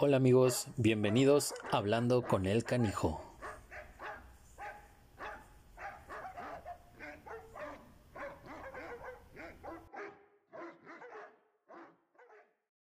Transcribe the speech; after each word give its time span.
Hola 0.00 0.18
amigos, 0.18 0.68
bienvenidos 0.76 1.52
a 1.72 1.78
Hablando 1.78 2.22
con 2.22 2.46
el 2.46 2.62
Canijo. 2.62 3.20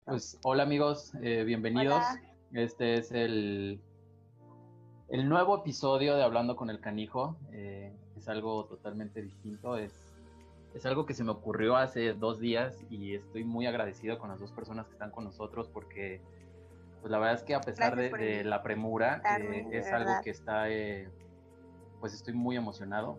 Pues 0.05 0.37
hola 0.43 0.65
amigos, 0.65 1.13
eh, 1.23 1.45
bienvenidos. 1.45 1.95
Hola. 1.95 2.21
Este 2.55 2.95
es 2.95 3.13
el, 3.13 3.81
el 5.09 5.29
nuevo 5.29 5.59
episodio 5.59 6.17
de 6.17 6.25
Hablando 6.25 6.57
con 6.57 6.71
el 6.71 6.81
Canijo. 6.81 7.37
Eh, 7.53 7.95
es 8.17 8.29
algo 8.29 8.65
totalmente 8.65 9.23
distinto, 9.23 9.77
es, 9.77 9.93
es 10.75 10.85
algo 10.87 11.07
que 11.07 11.15
se 11.15 11.23
me 11.23 11.31
ocurrió 11.31 11.77
hace 11.77 12.15
dos 12.15 12.41
días 12.41 12.83
y 12.91 13.15
estoy 13.15 13.45
muy 13.45 13.67
agradecido 13.67 14.19
con 14.19 14.29
las 14.29 14.41
dos 14.41 14.51
personas 14.51 14.89
que 14.89 14.95
están 14.95 15.13
con 15.13 15.23
nosotros 15.23 15.69
porque 15.73 16.21
pues 17.01 17.11
la 17.11 17.19
verdad 17.19 17.35
es 17.35 17.43
que 17.43 17.55
a 17.55 17.61
pesar 17.61 17.97
de, 17.97 18.11
de 18.11 18.45
la 18.45 18.63
premura, 18.63 19.23
eh, 19.41 19.67
es 19.73 19.93
algo 19.93 20.13
que 20.23 20.31
está, 20.31 20.71
eh, 20.71 21.09
pues 22.01 22.15
estoy 22.15 22.35
muy 22.35 22.57
emocionado. 22.57 23.19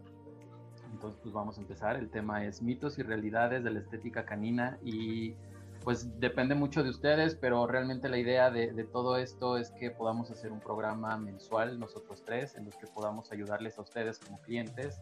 Entonces 0.91 1.19
pues 1.21 1.33
vamos 1.33 1.57
a 1.57 1.61
empezar. 1.61 1.95
El 1.95 2.09
tema 2.09 2.45
es 2.45 2.61
mitos 2.61 2.97
y 2.97 3.03
realidades 3.03 3.63
de 3.63 3.71
la 3.71 3.79
estética 3.79 4.25
canina 4.25 4.77
y 4.83 5.35
pues 5.83 6.19
depende 6.19 6.53
mucho 6.55 6.83
de 6.83 6.89
ustedes, 6.89 7.35
pero 7.35 7.65
realmente 7.67 8.09
la 8.09 8.17
idea 8.17 8.49
de, 8.51 8.73
de 8.73 8.83
todo 8.83 9.17
esto 9.17 9.57
es 9.57 9.71
que 9.71 9.91
podamos 9.91 10.31
hacer 10.31 10.51
un 10.51 10.59
programa 10.59 11.17
mensual 11.17 11.79
nosotros 11.79 12.23
tres 12.25 12.55
en 12.55 12.65
los 12.65 12.75
que 12.75 12.87
podamos 12.87 13.31
ayudarles 13.31 13.77
a 13.77 13.83
ustedes 13.83 14.19
como 14.19 14.41
clientes 14.41 14.99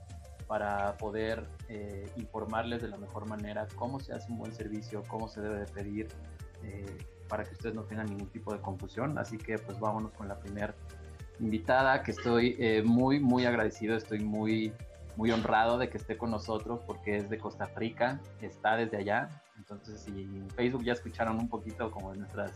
para 0.48 0.96
poder 0.98 1.48
eh, 1.70 2.10
informarles 2.18 2.82
de 2.82 2.88
la 2.88 2.98
mejor 2.98 3.28
manera 3.28 3.68
cómo 3.76 4.00
se 4.00 4.14
hace 4.14 4.32
un 4.32 4.38
buen 4.38 4.54
servicio, 4.54 5.04
cómo 5.08 5.28
se 5.28 5.42
debe 5.42 5.60
de 5.60 5.66
pedir, 5.66 6.08
eh, 6.64 6.98
para 7.28 7.44
que 7.44 7.54
ustedes 7.54 7.76
no 7.76 7.84
tengan 7.84 8.08
ningún 8.08 8.30
tipo 8.30 8.54
de 8.54 8.60
confusión. 8.60 9.18
Así 9.18 9.38
que 9.38 9.58
pues 9.58 9.80
vámonos 9.80 10.12
con 10.14 10.28
la 10.28 10.40
primera 10.40 10.74
invitada, 11.40 12.02
que 12.04 12.12
estoy 12.12 12.56
eh, 12.60 12.82
muy, 12.84 13.20
muy 13.20 13.46
agradecido, 13.46 13.96
estoy 13.96 14.20
muy, 14.20 14.74
muy 15.16 15.32
honrado 15.32 15.78
de 15.78 15.90
que 15.90 15.98
esté 15.98 16.18
con 16.18 16.32
nosotros 16.32 16.82
porque 16.86 17.18
es 17.18 17.30
de 17.30 17.38
Costa 17.38 17.66
Rica, 17.76 18.20
está 18.42 18.78
desde 18.78 18.98
allá. 18.98 19.30
Entonces, 19.58 20.02
si 20.02 20.24
en 20.24 20.50
Facebook 20.52 20.84
ya 20.84 20.94
escucharon 20.94 21.38
un 21.38 21.50
poquito 21.50 21.92
como 21.92 22.12
de 22.12 22.20
nuestras 22.20 22.52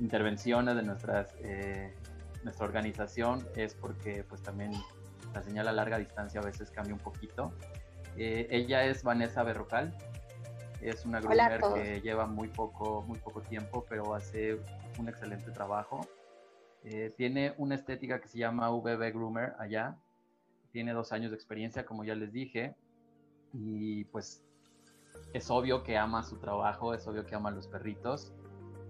intervenciones, 0.00 0.76
de 0.76 0.82
nuestras, 0.82 1.34
eh, 1.40 1.94
nuestra 2.42 2.66
organización, 2.66 3.46
es 3.56 3.74
porque 3.74 4.24
pues 4.28 4.42
también 4.42 4.72
la 5.34 5.42
señal 5.42 5.68
a 5.68 5.72
larga 5.72 5.98
distancia 5.98 6.40
a 6.40 6.44
veces 6.44 6.70
cambia 6.70 6.94
un 6.94 7.00
poquito. 7.00 7.52
Eh, 8.16 8.48
ella 8.50 8.84
es 8.84 9.02
Vanessa 9.02 9.42
Berrocal, 9.42 9.96
es 10.82 11.04
una 11.04 11.20
groomer 11.20 11.60
que 11.74 12.00
lleva 12.00 12.26
muy 12.26 12.48
poco, 12.48 13.02
muy 13.02 13.18
poco 13.18 13.42
tiempo, 13.42 13.84
pero 13.88 14.14
hace 14.14 14.58
un 14.98 15.08
excelente 15.08 15.50
trabajo. 15.50 16.06
Eh, 16.84 17.12
tiene 17.16 17.54
una 17.58 17.74
estética 17.74 18.20
que 18.20 18.28
se 18.28 18.38
llama 18.38 18.70
VB 18.70 19.12
Groomer 19.12 19.54
allá. 19.58 19.96
Tiene 20.72 20.92
dos 20.92 21.12
años 21.12 21.30
de 21.30 21.36
experiencia, 21.36 21.84
como 21.84 22.04
ya 22.04 22.14
les 22.14 22.32
dije. 22.32 22.74
Y 23.52 24.04
pues 24.04 24.42
es 25.32 25.50
obvio 25.50 25.82
que 25.82 25.98
ama 25.98 26.22
su 26.22 26.38
trabajo, 26.38 26.94
es 26.94 27.06
obvio 27.06 27.26
que 27.26 27.34
ama 27.34 27.50
a 27.50 27.52
los 27.52 27.66
perritos. 27.66 28.32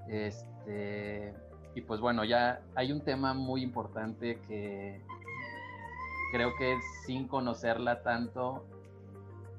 Este, 0.09 1.35
y 1.75 1.81
pues 1.83 2.01
bueno, 2.01 2.25
ya 2.25 2.63
hay 2.75 2.93
un 2.93 3.03
tema 3.03 3.35
muy 3.35 3.63
importante 3.63 4.41
que 4.47 5.03
creo 6.33 6.55
que 6.57 6.79
sin 7.07 7.27
conocerla 7.27 8.03
tanto, 8.03 8.65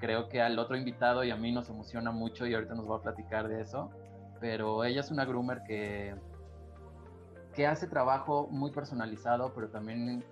creo 0.02 0.28
que 0.28 0.42
al 0.42 0.58
otro 0.58 0.76
invitado 0.76 1.24
y 1.24 1.30
a 1.30 1.38
mí 1.38 1.52
nos 1.52 1.70
emociona 1.70 2.12
mucho 2.12 2.48
y 2.48 2.56
ahorita 2.56 2.74
nos 2.74 2.90
va 2.90 2.98
a 2.98 3.02
platicar 3.02 3.48
de 3.48 3.62
eso. 3.62 3.92
Pero 4.40 4.84
ella 4.84 5.00
es 5.00 5.12
una 5.12 5.24
groomer 5.24 5.62
que, 5.62 6.16
que 7.54 7.68
hace 7.68 7.88
trabajo 7.88 8.48
muy 8.50 8.72
personalizado, 8.72 9.54
pero 9.54 9.70
también 9.70 10.26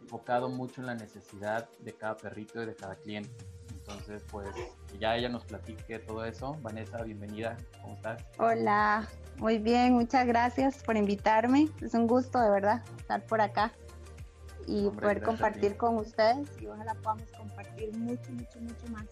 enfocado 0.00 0.48
mucho 0.48 0.80
en 0.80 0.86
la 0.86 0.94
necesidad 0.94 1.68
de 1.80 1.92
cada 1.94 2.16
perrito 2.16 2.62
y 2.62 2.66
de 2.66 2.76
cada 2.76 2.94
cliente. 2.94 3.30
Entonces, 3.72 4.24
pues 4.30 4.48
ya 5.00 5.16
ella 5.16 5.28
nos 5.28 5.44
platique 5.44 5.98
todo 5.98 6.24
eso. 6.24 6.56
Vanessa, 6.62 7.02
bienvenida, 7.02 7.56
¿cómo 7.82 7.94
estás? 7.94 8.24
Hola, 8.38 9.08
muy 9.38 9.58
bien, 9.58 9.94
muchas 9.94 10.26
gracias 10.26 10.82
por 10.84 10.96
invitarme. 10.96 11.68
Es 11.82 11.92
un 11.94 12.06
gusto 12.06 12.40
de 12.40 12.50
verdad 12.50 12.82
estar 12.96 13.26
por 13.26 13.40
acá 13.40 13.72
y 14.66 14.86
Hombre, 14.86 15.02
poder 15.02 15.22
compartir 15.22 15.72
ti. 15.72 15.78
con 15.78 15.96
ustedes 15.96 16.48
y 16.60 16.66
ojalá 16.66 16.94
podamos 16.94 17.30
compartir 17.32 17.96
mucho, 17.96 18.32
mucho, 18.32 18.60
mucho 18.60 18.86
más. 18.90 19.06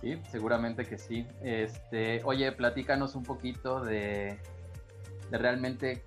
Sí, 0.00 0.20
seguramente 0.30 0.86
que 0.86 0.96
sí. 0.98 1.26
Este, 1.42 2.22
oye, 2.24 2.50
platícanos 2.52 3.14
un 3.14 3.22
poquito 3.22 3.80
de, 3.80 4.38
de 5.30 5.38
realmente 5.38 6.04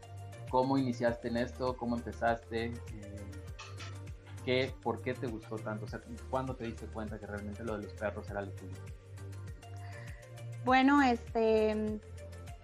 cómo 0.50 0.78
iniciaste 0.78 1.28
en 1.28 1.38
esto, 1.38 1.78
cómo 1.78 1.96
empezaste, 1.96 2.66
eh, 2.66 3.32
qué, 4.46 4.74
por 4.82 5.02
qué 5.02 5.14
te 5.14 5.28
gustó 5.28 5.58
tanto, 5.58 5.86
o 5.86 5.88
sea, 5.88 6.02
cuándo 6.30 6.56
te 6.56 6.66
diste 6.66 6.86
cuenta 6.88 7.20
que 7.20 7.28
realmente 7.28 7.64
lo 7.64 7.78
de 7.78 7.84
los 7.84 7.94
perros 7.94 8.30
era 8.30 8.42
lo 8.42 8.52
tuyo. 8.52 8.78
Bueno, 10.66 11.02
este, 11.02 12.00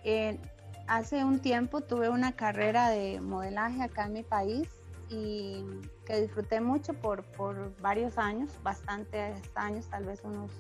eh, 0.03 0.40
hace 0.88 1.24
un 1.24 1.40
tiempo 1.40 1.81
tuve 1.81 2.09
una 2.09 2.31
carrera 2.31 2.90
de 2.90 3.22
modelaje 3.22 3.84
acá 3.84 4.06
en 4.06 4.14
mi 4.14 4.24
país 4.24 4.68
y 5.09 5.66
que 6.06 6.22
disfruté 6.22 6.62
mucho 6.62 6.94
por, 6.94 7.24
por 7.24 7.75
varios 7.81 8.18
años, 8.18 8.52
bastantes 8.64 9.42
años, 9.56 9.86
tal 9.88 10.06
vez 10.06 10.22
unos 10.24 10.52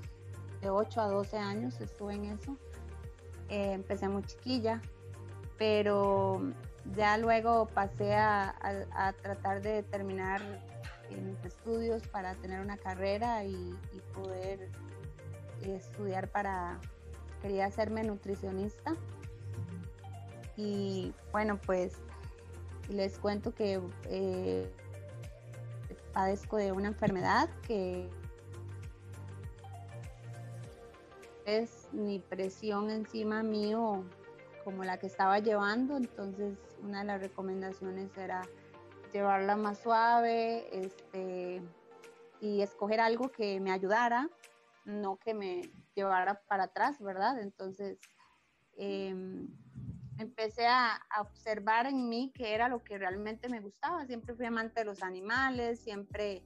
de 0.61 0.69
8 0.69 1.01
a 1.01 1.07
12 1.07 1.37
años 1.37 1.79
estuve 1.81 2.15
en 2.15 2.25
eso. 2.25 2.57
Eh, 3.49 3.73
empecé 3.73 4.07
muy 4.09 4.23
chiquilla, 4.23 4.81
pero 5.57 6.41
ya 6.95 7.17
luego 7.17 7.67
pasé 7.67 8.15
a, 8.15 8.49
a- 8.49 9.07
a 9.07 9.13
tratar 9.13 9.61
de 9.61 9.83
terminar 9.83 10.41
eh, 11.09 11.21
mis 11.21 11.43
estudios 11.45 12.07
para 12.07 12.35
tener 12.35 12.59
una 12.61 12.77
carrera 12.77 13.43
y, 13.45 13.53
y 13.93 13.99
poder 14.13 14.69
estudiar 15.63 16.27
para, 16.29 16.79
quería 17.41 17.65
hacerme 17.65 18.03
nutricionista. 18.03 18.95
Y 20.55 21.13
bueno, 21.31 21.57
pues 21.65 21.93
les 22.89 23.17
cuento 23.19 23.53
que 23.53 23.79
eh, 24.05 24.71
padezco 26.13 26.57
de 26.57 26.71
una 26.71 26.89
enfermedad 26.89 27.49
que 27.65 28.09
es 31.45 31.87
mi 31.91 32.19
presión 32.19 32.89
encima 32.89 33.43
mío 33.43 34.03
como 34.63 34.83
la 34.83 34.97
que 34.97 35.07
estaba 35.07 35.39
llevando, 35.39 35.97
entonces 35.97 36.57
una 36.83 36.99
de 36.99 37.05
las 37.05 37.21
recomendaciones 37.21 38.15
era 38.17 38.41
llevarla 39.13 39.55
más 39.55 39.79
suave 39.79 40.67
este, 40.71 41.61
y 42.39 42.61
escoger 42.61 42.99
algo 42.99 43.31
que 43.31 43.59
me 43.59 43.71
ayudara, 43.71 44.29
no 44.85 45.17
que 45.17 45.33
me 45.33 45.71
llevara 45.95 46.41
para 46.47 46.65
atrás, 46.65 46.99
¿verdad? 46.99 47.39
Entonces 47.39 47.97
em, 48.77 49.47
empecé 50.19 50.67
a, 50.67 51.01
observar 51.19 51.87
en 51.87 52.07
mí 52.07 52.31
qué 52.35 52.53
era 52.53 52.67
lo 52.67 52.83
que 52.83 52.97
realmente 52.97 53.49
me 53.49 53.61
gustaba. 53.61 54.05
Siempre 54.05 54.35
fui 54.35 54.45
amante 54.45 54.81
de 54.81 54.85
los 54.85 55.01
animales, 55.01 55.79
siempre 55.79 56.43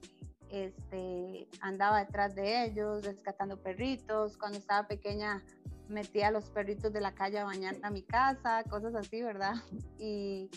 este, 0.48 1.48
andaba 1.60 1.98
detrás 1.98 2.34
de 2.34 2.64
ellos, 2.64 3.04
rescatando 3.04 3.60
perritos. 3.60 4.36
Cuando 4.36 4.58
estaba 4.58 4.86
pequeña 4.86 5.42
metía 5.88 6.28
a 6.28 6.30
los 6.30 6.48
perritos 6.50 6.92
de 6.92 7.00
la 7.00 7.14
calle 7.14 7.38
a 7.38 7.44
bañar 7.44 7.76
a 7.82 7.90
mi 7.90 8.02
casa, 8.02 8.62
cosas 8.64 8.94
así, 8.94 9.22
¿verdad? 9.22 9.54
Y 9.98 10.50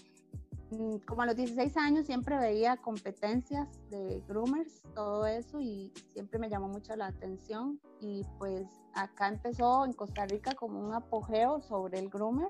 mm, 0.72 0.98
como 1.08 1.24
a 1.24 1.26
los 1.26 1.36
16 1.36 1.76
años 1.78 2.06
siempre 2.06 2.38
veía 2.38 2.78
competencias 2.78 3.68
de 3.90 4.22
groomers, 4.28 4.84
todo 4.94 5.26
eso, 5.26 5.60
y 5.60 5.92
siempre 6.14 6.40
me 6.40 6.50
llamó 6.50 6.68
mucho 6.68 6.96
la 6.96 7.08
atención. 7.08 7.80
Y 8.00 8.24
pues 8.38 8.68
acá 8.94 9.30
empezó 9.30 9.86
en 9.86 9.94
Costa 9.94 10.26
Rica 10.26 10.54
como 10.54 10.80
un 10.80 10.94
apogeo 10.94 11.62
sobre 11.62 12.00
el 12.00 12.10
groomer. 12.10 12.50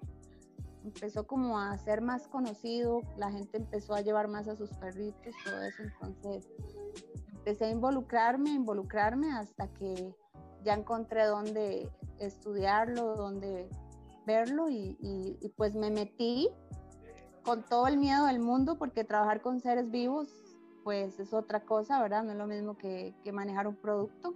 Empezó 0.87 1.27
como 1.27 1.59
a 1.59 1.77
ser 1.77 2.01
más 2.01 2.29
conocido, 2.29 3.01
la 3.17 3.29
gente 3.29 3.57
empezó 3.57 3.93
a 3.93 4.01
llevar 4.01 4.29
más 4.29 4.47
a 4.47 4.55
sus 4.55 4.69
perritos, 4.71 5.35
todo 5.43 5.61
eso. 5.61 5.83
Entonces 5.83 6.47
empecé 7.33 7.65
a 7.65 7.69
involucrarme, 7.71 8.51
involucrarme 8.51 9.33
hasta 9.33 9.67
que 9.73 10.15
ya 10.63 10.73
encontré 10.73 11.25
dónde 11.25 11.89
estudiarlo, 12.19 13.15
dónde 13.15 13.69
verlo 14.25 14.69
y, 14.69 15.37
pues 15.57 15.75
me 15.75 15.91
metí 15.91 16.49
con 17.43 17.63
todo 17.63 17.87
el 17.87 17.97
miedo 17.97 18.25
del 18.25 18.39
mundo 18.39 18.77
porque 18.77 19.03
trabajar 19.03 19.41
con 19.41 19.59
seres 19.59 19.91
vivos 19.91 20.29
pues 20.85 21.19
es 21.19 21.33
otra 21.33 21.65
cosa, 21.65 22.01
¿verdad? 22.01 22.23
No 22.23 22.31
es 22.31 22.37
lo 22.37 22.47
mismo 22.47 22.77
que, 22.77 23.13
que 23.23 23.33
manejar 23.33 23.67
un 23.67 23.75
producto 23.75 24.35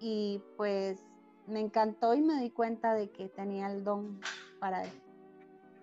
y 0.00 0.42
pues 0.56 0.98
me 1.46 1.60
encantó 1.60 2.14
y 2.14 2.20
me 2.20 2.40
di 2.40 2.50
cuenta 2.50 2.94
de 2.94 3.08
que 3.10 3.28
tenía 3.28 3.70
el 3.70 3.84
don 3.84 4.20
para 4.58 4.82
él, 4.82 4.90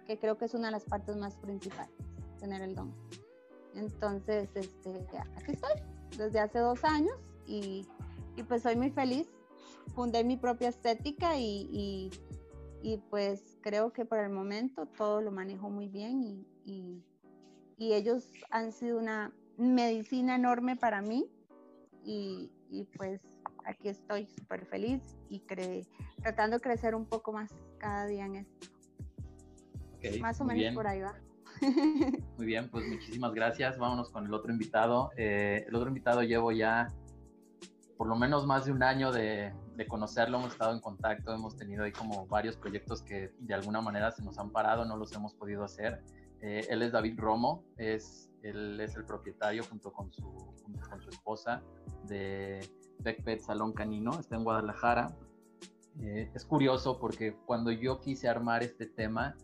que 0.05 0.19
creo 0.19 0.37
que 0.37 0.45
es 0.45 0.53
una 0.53 0.67
de 0.67 0.71
las 0.73 0.83
partes 0.85 1.15
más 1.17 1.35
principales, 1.37 1.95
tener 2.39 2.61
el 2.61 2.75
don. 2.75 2.93
Entonces, 3.75 4.49
este, 4.55 5.17
aquí 5.17 5.51
estoy 5.51 5.71
desde 6.17 6.39
hace 6.39 6.59
dos 6.59 6.83
años 6.83 7.15
y, 7.47 7.87
y 8.35 8.43
pues 8.43 8.63
soy 8.63 8.75
muy 8.75 8.91
feliz 8.91 9.27
fundé 9.95 10.23
mi 10.23 10.37
propia 10.37 10.69
estética 10.69 11.37
y, 11.37 11.67
y- 11.71 12.11
y 12.81 12.97
pues 13.09 13.57
creo 13.61 13.93
que 13.93 14.05
por 14.05 14.19
el 14.19 14.29
momento 14.29 14.85
todo 14.85 15.21
lo 15.21 15.31
manejo 15.31 15.69
muy 15.69 15.87
bien 15.87 16.23
y, 16.23 17.03
ellos 17.77 18.31
han 18.49 18.71
sido 18.71 18.97
una 18.97 19.33
medicina 19.57 20.35
enorme 20.35 20.77
para 20.77 21.01
mí 21.01 21.29
y 22.03 22.49
pues 22.97 23.21
aquí 23.65 23.89
estoy 23.89 24.25
súper 24.25 24.65
feliz 24.65 25.01
y 25.29 25.41
cre 25.41 25.85
tratando 26.21 26.57
de 26.57 26.61
crecer 26.61 26.95
un 26.95 27.05
poco 27.05 27.33
más 27.33 27.51
cada 27.77 28.05
día 28.05 28.25
en 28.25 28.37
esto. 28.37 28.72
Más 30.19 30.39
o 30.41 30.45
menos 30.45 30.73
por 30.73 30.87
ahí 30.87 31.01
va. 31.01 31.15
Muy 32.37 32.45
bien, 32.45 32.69
pues 32.69 32.87
muchísimas 32.87 33.33
gracias. 33.33 33.77
Vámonos 33.77 34.09
con 34.09 34.25
el 34.25 34.33
otro 34.33 34.51
invitado. 34.51 35.11
Eh, 35.17 35.65
el 35.67 35.75
otro 35.75 35.87
invitado 35.87 36.23
llevo 36.23 36.51
ya 36.51 36.87
por 37.97 38.07
lo 38.07 38.15
menos 38.15 38.45
más 38.45 38.65
de 38.65 38.71
un 38.71 38.83
año 38.83 39.11
de, 39.11 39.53
de, 39.75 39.87
conocerlo, 39.87 40.39
hemos 40.39 40.51
estado 40.51 40.73
en 40.73 40.81
contacto, 40.81 41.33
hemos 41.33 41.55
tenido 41.55 41.83
ahí 41.83 41.91
como 41.91 42.25
varios 42.27 42.57
proyectos 42.57 43.01
que 43.01 43.31
de 43.39 43.53
alguna 43.53 43.81
manera 43.81 44.11
se 44.11 44.23
nos 44.23 44.37
han 44.39 44.49
parado, 44.49 44.83
no 44.83 44.97
los 44.97 45.13
hemos 45.13 45.33
podido 45.35 45.63
hacer. 45.63 46.03
Eh, 46.41 46.67
él 46.69 46.81
es 46.81 46.91
David 46.91 47.17
Romo, 47.17 47.63
es, 47.77 48.29
él 48.41 48.77
es 48.81 48.95
el 48.97 49.05
propietario 49.05 49.63
junto 49.63 49.93
con 49.93 50.11
su, 50.11 50.23
junto 50.63 50.89
con 50.89 51.01
su 51.01 51.09
esposa 51.09 51.63
de 52.03 52.59
Pet 53.01 53.39
Salón 53.39 53.71
Canino, 53.71 54.19
está 54.19 54.35
en 54.35 54.43
Guadalajara. 54.43 55.15
Eh, 56.01 56.29
es 56.33 56.43
curioso 56.43 56.99
porque 56.99 57.37
cuando 57.45 57.71
yo 57.71 58.01
quise 58.01 58.27
armar 58.27 58.63
este 58.63 58.87
tema, 58.87 59.37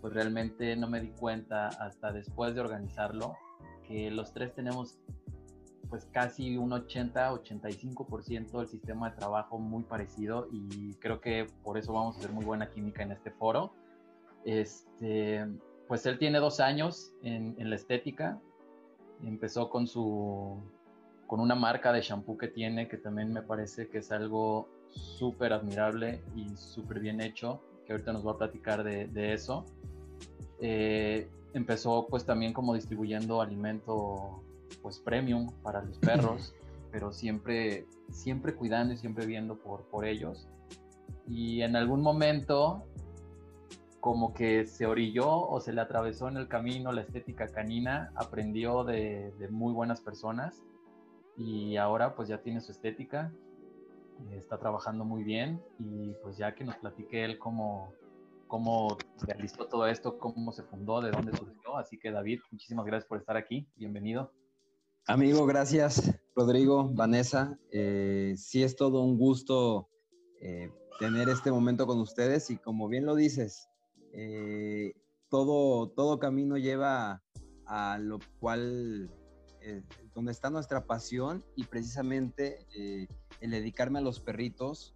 pues 0.00 0.12
realmente 0.12 0.74
no 0.76 0.88
me 0.88 1.00
di 1.00 1.10
cuenta 1.10 1.68
hasta 1.68 2.12
después 2.12 2.54
de 2.54 2.60
organizarlo 2.60 3.36
que 3.86 4.10
los 4.10 4.32
tres 4.32 4.54
tenemos 4.54 4.98
pues 5.92 6.06
casi 6.10 6.56
un 6.56 6.70
80-85% 6.70 8.58
del 8.58 8.66
sistema 8.66 9.10
de 9.10 9.16
trabajo 9.16 9.58
muy 9.58 9.82
parecido 9.82 10.48
y 10.50 10.94
creo 10.94 11.20
que 11.20 11.46
por 11.62 11.76
eso 11.76 11.92
vamos 11.92 12.16
a 12.16 12.20
hacer 12.20 12.32
muy 12.32 12.46
buena 12.46 12.70
química 12.70 13.02
en 13.02 13.12
este 13.12 13.30
foro. 13.30 13.74
Este, 14.46 15.46
pues 15.88 16.06
él 16.06 16.18
tiene 16.18 16.38
dos 16.38 16.60
años 16.60 17.12
en, 17.22 17.68
la 17.68 17.76
estética, 17.76 18.40
empezó 19.22 19.68
con 19.68 19.86
su 19.86 20.62
con 21.26 21.40
una 21.40 21.54
marca 21.54 21.92
de 21.92 22.00
shampoo 22.00 22.38
que 22.38 22.48
tiene, 22.48 22.88
que 22.88 22.96
también 22.96 23.30
me 23.30 23.42
parece 23.42 23.88
que 23.88 23.98
es 23.98 24.10
algo 24.12 24.70
súper 24.88 25.52
admirable 25.52 26.22
y 26.34 26.48
súper 26.56 27.00
bien 27.00 27.20
hecho, 27.20 27.62
que 27.92 27.96
ahorita 27.96 28.12
nos 28.12 28.26
va 28.26 28.32
a 28.32 28.38
platicar 28.38 28.82
de, 28.82 29.32
eso. 29.34 29.66
Eh, 30.60 31.28
empezó 31.52 32.06
pues 32.08 32.24
también 32.24 32.52
como 32.52 32.74
distribuyendo 32.74 33.40
alimento 33.40 34.42
pues 34.80 34.98
premium 34.98 35.52
para 35.62 35.82
los 35.82 35.98
perros, 35.98 36.54
pero 36.90 37.12
siempre, 37.12 37.86
siempre 38.10 38.54
cuidando 38.54 38.94
y 38.94 38.96
siempre 38.96 39.26
viendo 39.26 39.56
por, 39.56 39.82
por 39.84 40.06
ellos. 40.06 40.48
Y 41.28 41.62
en 41.62 41.76
algún 41.76 42.00
momento 42.00 42.84
como 44.00 44.34
que 44.34 44.66
se 44.66 44.86
orilló 44.86 45.30
o 45.30 45.60
se 45.60 45.72
le 45.72 45.80
atravesó 45.80 46.28
en 46.28 46.36
el 46.36 46.48
camino 46.48 46.90
la 46.90 47.02
estética 47.02 47.46
canina, 47.46 48.10
aprendió 48.16 48.82
de, 48.82 49.32
de 49.38 49.48
muy 49.48 49.72
buenas 49.72 50.00
personas 50.00 50.64
y 51.36 51.76
ahora 51.76 52.16
pues 52.16 52.28
ya 52.28 52.38
tiene 52.38 52.60
su 52.60 52.72
estética, 52.72 53.32
está 54.30 54.58
trabajando 54.58 55.04
muy 55.04 55.24
bien 55.24 55.62
y 55.78 56.14
pues 56.22 56.36
ya 56.36 56.54
que 56.54 56.64
nos 56.64 56.76
platique 56.76 57.24
él 57.24 57.38
cómo, 57.38 57.92
cómo 58.46 58.96
realizó 59.22 59.66
todo 59.66 59.86
esto, 59.86 60.18
cómo 60.18 60.52
se 60.52 60.62
fundó, 60.62 61.00
de 61.00 61.10
dónde 61.10 61.36
surgió. 61.36 61.76
Así 61.76 61.98
que 61.98 62.10
David, 62.10 62.40
muchísimas 62.50 62.86
gracias 62.86 63.08
por 63.08 63.18
estar 63.18 63.36
aquí, 63.36 63.68
bienvenido. 63.76 64.32
Amigo, 65.06 65.46
gracias. 65.46 66.18
Rodrigo, 66.36 66.88
Vanessa, 66.92 67.58
eh, 67.70 68.34
sí 68.36 68.62
es 68.62 68.76
todo 68.76 69.02
un 69.02 69.18
gusto 69.18 69.88
eh, 70.40 70.70
tener 70.98 71.28
este 71.28 71.50
momento 71.50 71.86
con 71.86 71.98
ustedes 72.00 72.50
y 72.50 72.56
como 72.56 72.88
bien 72.88 73.04
lo 73.04 73.14
dices, 73.14 73.68
eh, 74.12 74.92
todo, 75.28 75.88
todo 75.90 76.18
camino 76.18 76.56
lleva 76.56 77.22
a 77.66 77.98
lo 77.98 78.18
cual 78.38 79.10
donde 80.14 80.32
está 80.32 80.50
nuestra 80.50 80.84
pasión 80.84 81.44
y 81.56 81.64
precisamente 81.64 82.66
eh, 82.76 83.06
el 83.42 83.50
dedicarme 83.50 83.98
a 83.98 84.02
los 84.02 84.20
perritos 84.20 84.94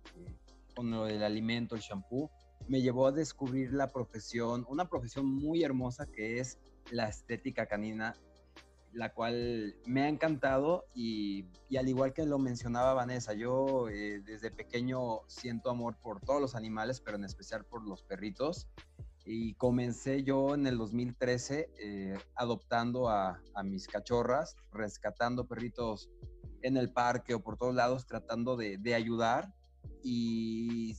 con 0.74 0.90
lo 0.90 1.04
del 1.04 1.22
alimento, 1.22 1.74
el 1.74 1.82
shampoo, 1.82 2.30
me 2.68 2.80
llevó 2.80 3.06
a 3.06 3.12
descubrir 3.12 3.72
la 3.72 3.88
profesión, 3.88 4.64
una 4.68 4.88
profesión 4.88 5.26
muy 5.26 5.64
hermosa 5.64 6.06
que 6.06 6.38
es 6.38 6.58
la 6.90 7.08
estética 7.08 7.66
canina, 7.66 8.16
la 8.92 9.12
cual 9.12 9.74
me 9.84 10.02
ha 10.02 10.08
encantado 10.08 10.86
y, 10.94 11.46
y 11.68 11.76
al 11.76 11.88
igual 11.88 12.12
que 12.12 12.24
lo 12.24 12.38
mencionaba 12.38 12.94
Vanessa, 12.94 13.34
yo 13.34 13.88
eh, 13.88 14.22
desde 14.24 14.50
pequeño 14.50 15.20
siento 15.26 15.70
amor 15.70 15.96
por 16.00 16.20
todos 16.20 16.40
los 16.40 16.54
animales, 16.54 17.00
pero 17.00 17.16
en 17.16 17.24
especial 17.24 17.64
por 17.64 17.86
los 17.86 18.02
perritos. 18.02 18.68
Y 19.28 19.54
comencé 19.54 20.22
yo 20.22 20.54
en 20.54 20.68
el 20.68 20.78
2013 20.78 21.68
eh, 21.80 22.18
adoptando 22.36 23.08
a, 23.08 23.42
mis 23.64 23.88
cachorras, 23.88 24.56
rescatando 24.72 25.48
perritos 25.48 26.08
en 26.62 26.76
el 26.76 26.90
parque 26.92 27.34
o 27.34 27.40
por 27.40 27.56
todos 27.56 27.74
lados, 27.74 28.06
tratando 28.06 28.56
de, 28.56 28.94
ayudar. 28.94 29.54
Y, 30.02 30.96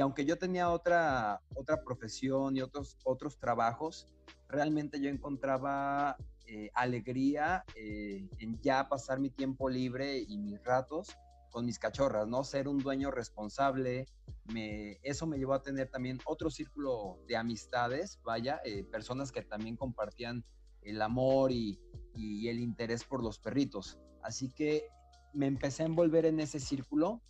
aunque 0.00 0.24
yo 0.24 0.36
tenía 0.36 0.70
otra, 0.70 1.40
otra 1.54 1.82
profesión 1.84 2.56
y 2.56 2.62
otros, 2.62 2.98
otros 3.04 3.38
trabajos, 3.38 4.08
realmente 4.48 5.00
yo 5.00 5.08
encontraba 5.08 6.16
eh, 6.46 6.70
alegría 6.74 7.64
eh, 7.74 8.28
en 8.38 8.60
ya 8.60 8.88
pasar 8.88 9.20
mi 9.20 9.30
tiempo 9.30 9.68
libre 9.68 10.18
y 10.18 10.36
mis 10.36 10.62
ratos 10.62 11.16
con 11.54 11.64
mis 11.64 11.78
cachorras, 11.78 12.26
¿no? 12.26 12.42
Ser 12.42 12.66
un 12.66 12.78
dueño 12.78 13.12
responsable, 13.12 14.06
me, 14.52 14.98
eso 15.04 15.24
me 15.24 15.38
llevó 15.38 15.54
a 15.54 15.62
tener 15.62 15.88
también 15.88 16.18
otro 16.24 16.50
círculo 16.50 17.20
de 17.28 17.36
amistades, 17.36 18.18
vaya, 18.24 18.60
eh, 18.64 18.82
personas 18.82 19.30
que 19.30 19.42
también 19.42 19.76
compartían 19.76 20.44
el 20.82 21.00
amor 21.00 21.52
y, 21.52 21.78
y, 22.16 22.48
el 22.48 22.58
interés 22.58 23.04
por 23.04 23.22
los 23.22 23.38
perritos. 23.38 24.00
Así 24.24 24.48
que 24.48 24.88
me 25.34 25.46
empecé 25.46 25.82
a 25.82 25.86
envolver 25.86 26.24
en 26.24 26.40
ese 26.40 26.58
círculo 26.58 27.20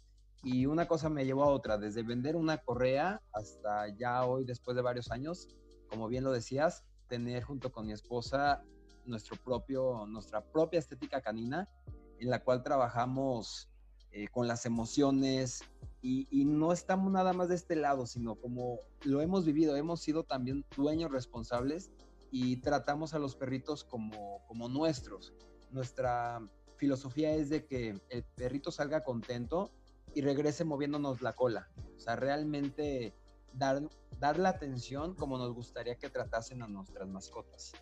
y 0.44 0.66
una 0.66 0.86
cosa 0.86 1.08
me 1.10 1.24
llevó 1.24 1.42
a 1.42 1.48
otra, 1.48 1.76
desde 1.76 2.02
vender 2.02 2.36
una 2.36 2.58
correa 2.58 3.20
hasta 3.32 3.88
ya 3.88 4.24
hoy, 4.24 4.44
después 4.44 4.76
de 4.76 4.82
varios 4.82 5.10
años, 5.10 5.48
como 5.88 6.06
bien 6.06 6.22
lo 6.22 6.32
decías, 6.32 6.84
tener 7.08 7.42
junto 7.42 7.72
con 7.72 7.86
mi 7.86 7.92
esposa 7.92 8.62
nuestro 9.06 9.36
propio, 9.42 10.06
nuestra 10.06 10.40
propia 10.40 10.78
estética 10.78 11.20
canina, 11.20 11.68
en 12.20 12.30
la 12.30 12.42
cual 12.44 12.62
trabajamos 12.62 13.68
eh, 14.12 14.28
con 14.28 14.46
las 14.46 14.64
emociones 14.64 15.62
y, 16.00 16.44
no 16.44 16.72
estamos 16.72 17.10
nada 17.10 17.32
más 17.32 17.48
de 17.48 17.54
este 17.54 17.74
lado, 17.74 18.06
sino 18.06 18.36
como 18.36 18.78
lo 19.02 19.22
hemos 19.22 19.44
vivido, 19.46 19.74
hemos 19.76 20.00
sido 20.00 20.22
también 20.22 20.64
dueños 20.76 21.10
responsables 21.10 21.90
y 22.30 22.58
tratamos 22.58 23.14
a 23.14 23.18
los 23.18 23.34
perritos 23.34 23.82
como, 23.82 24.44
como 24.46 24.68
nuestros. 24.68 25.32
Nuestra 25.70 26.40
filosofía 26.76 27.34
es 27.34 27.48
de 27.50 27.66
que 27.66 27.98
el 28.10 28.24
perrito 28.36 28.70
salga 28.70 29.04
contento 29.04 29.70
y 30.14 30.20
regrese 30.20 30.64
moviéndonos 30.64 31.22
la 31.22 31.32
cola. 31.34 31.68
O 31.96 32.00
sea, 32.00 32.16
realmente 32.16 33.14
dar, 33.52 33.82
dar 34.18 34.38
la 34.38 34.50
atención 34.50 35.14
como 35.14 35.38
nos 35.38 35.52
gustaría 35.52 35.96
que 35.96 36.10
tratasen 36.10 36.62
a 36.62 36.68
nuestras 36.68 37.08
mascotas. 37.08 37.72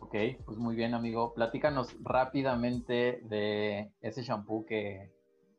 Ok, 0.00 0.14
pues 0.44 0.58
muy 0.58 0.74
bien, 0.74 0.94
amigo. 0.94 1.34
Platícanos 1.34 1.94
rápidamente 2.00 3.20
de 3.24 3.92
ese 4.00 4.22
shampoo 4.22 4.64
que, 4.64 5.12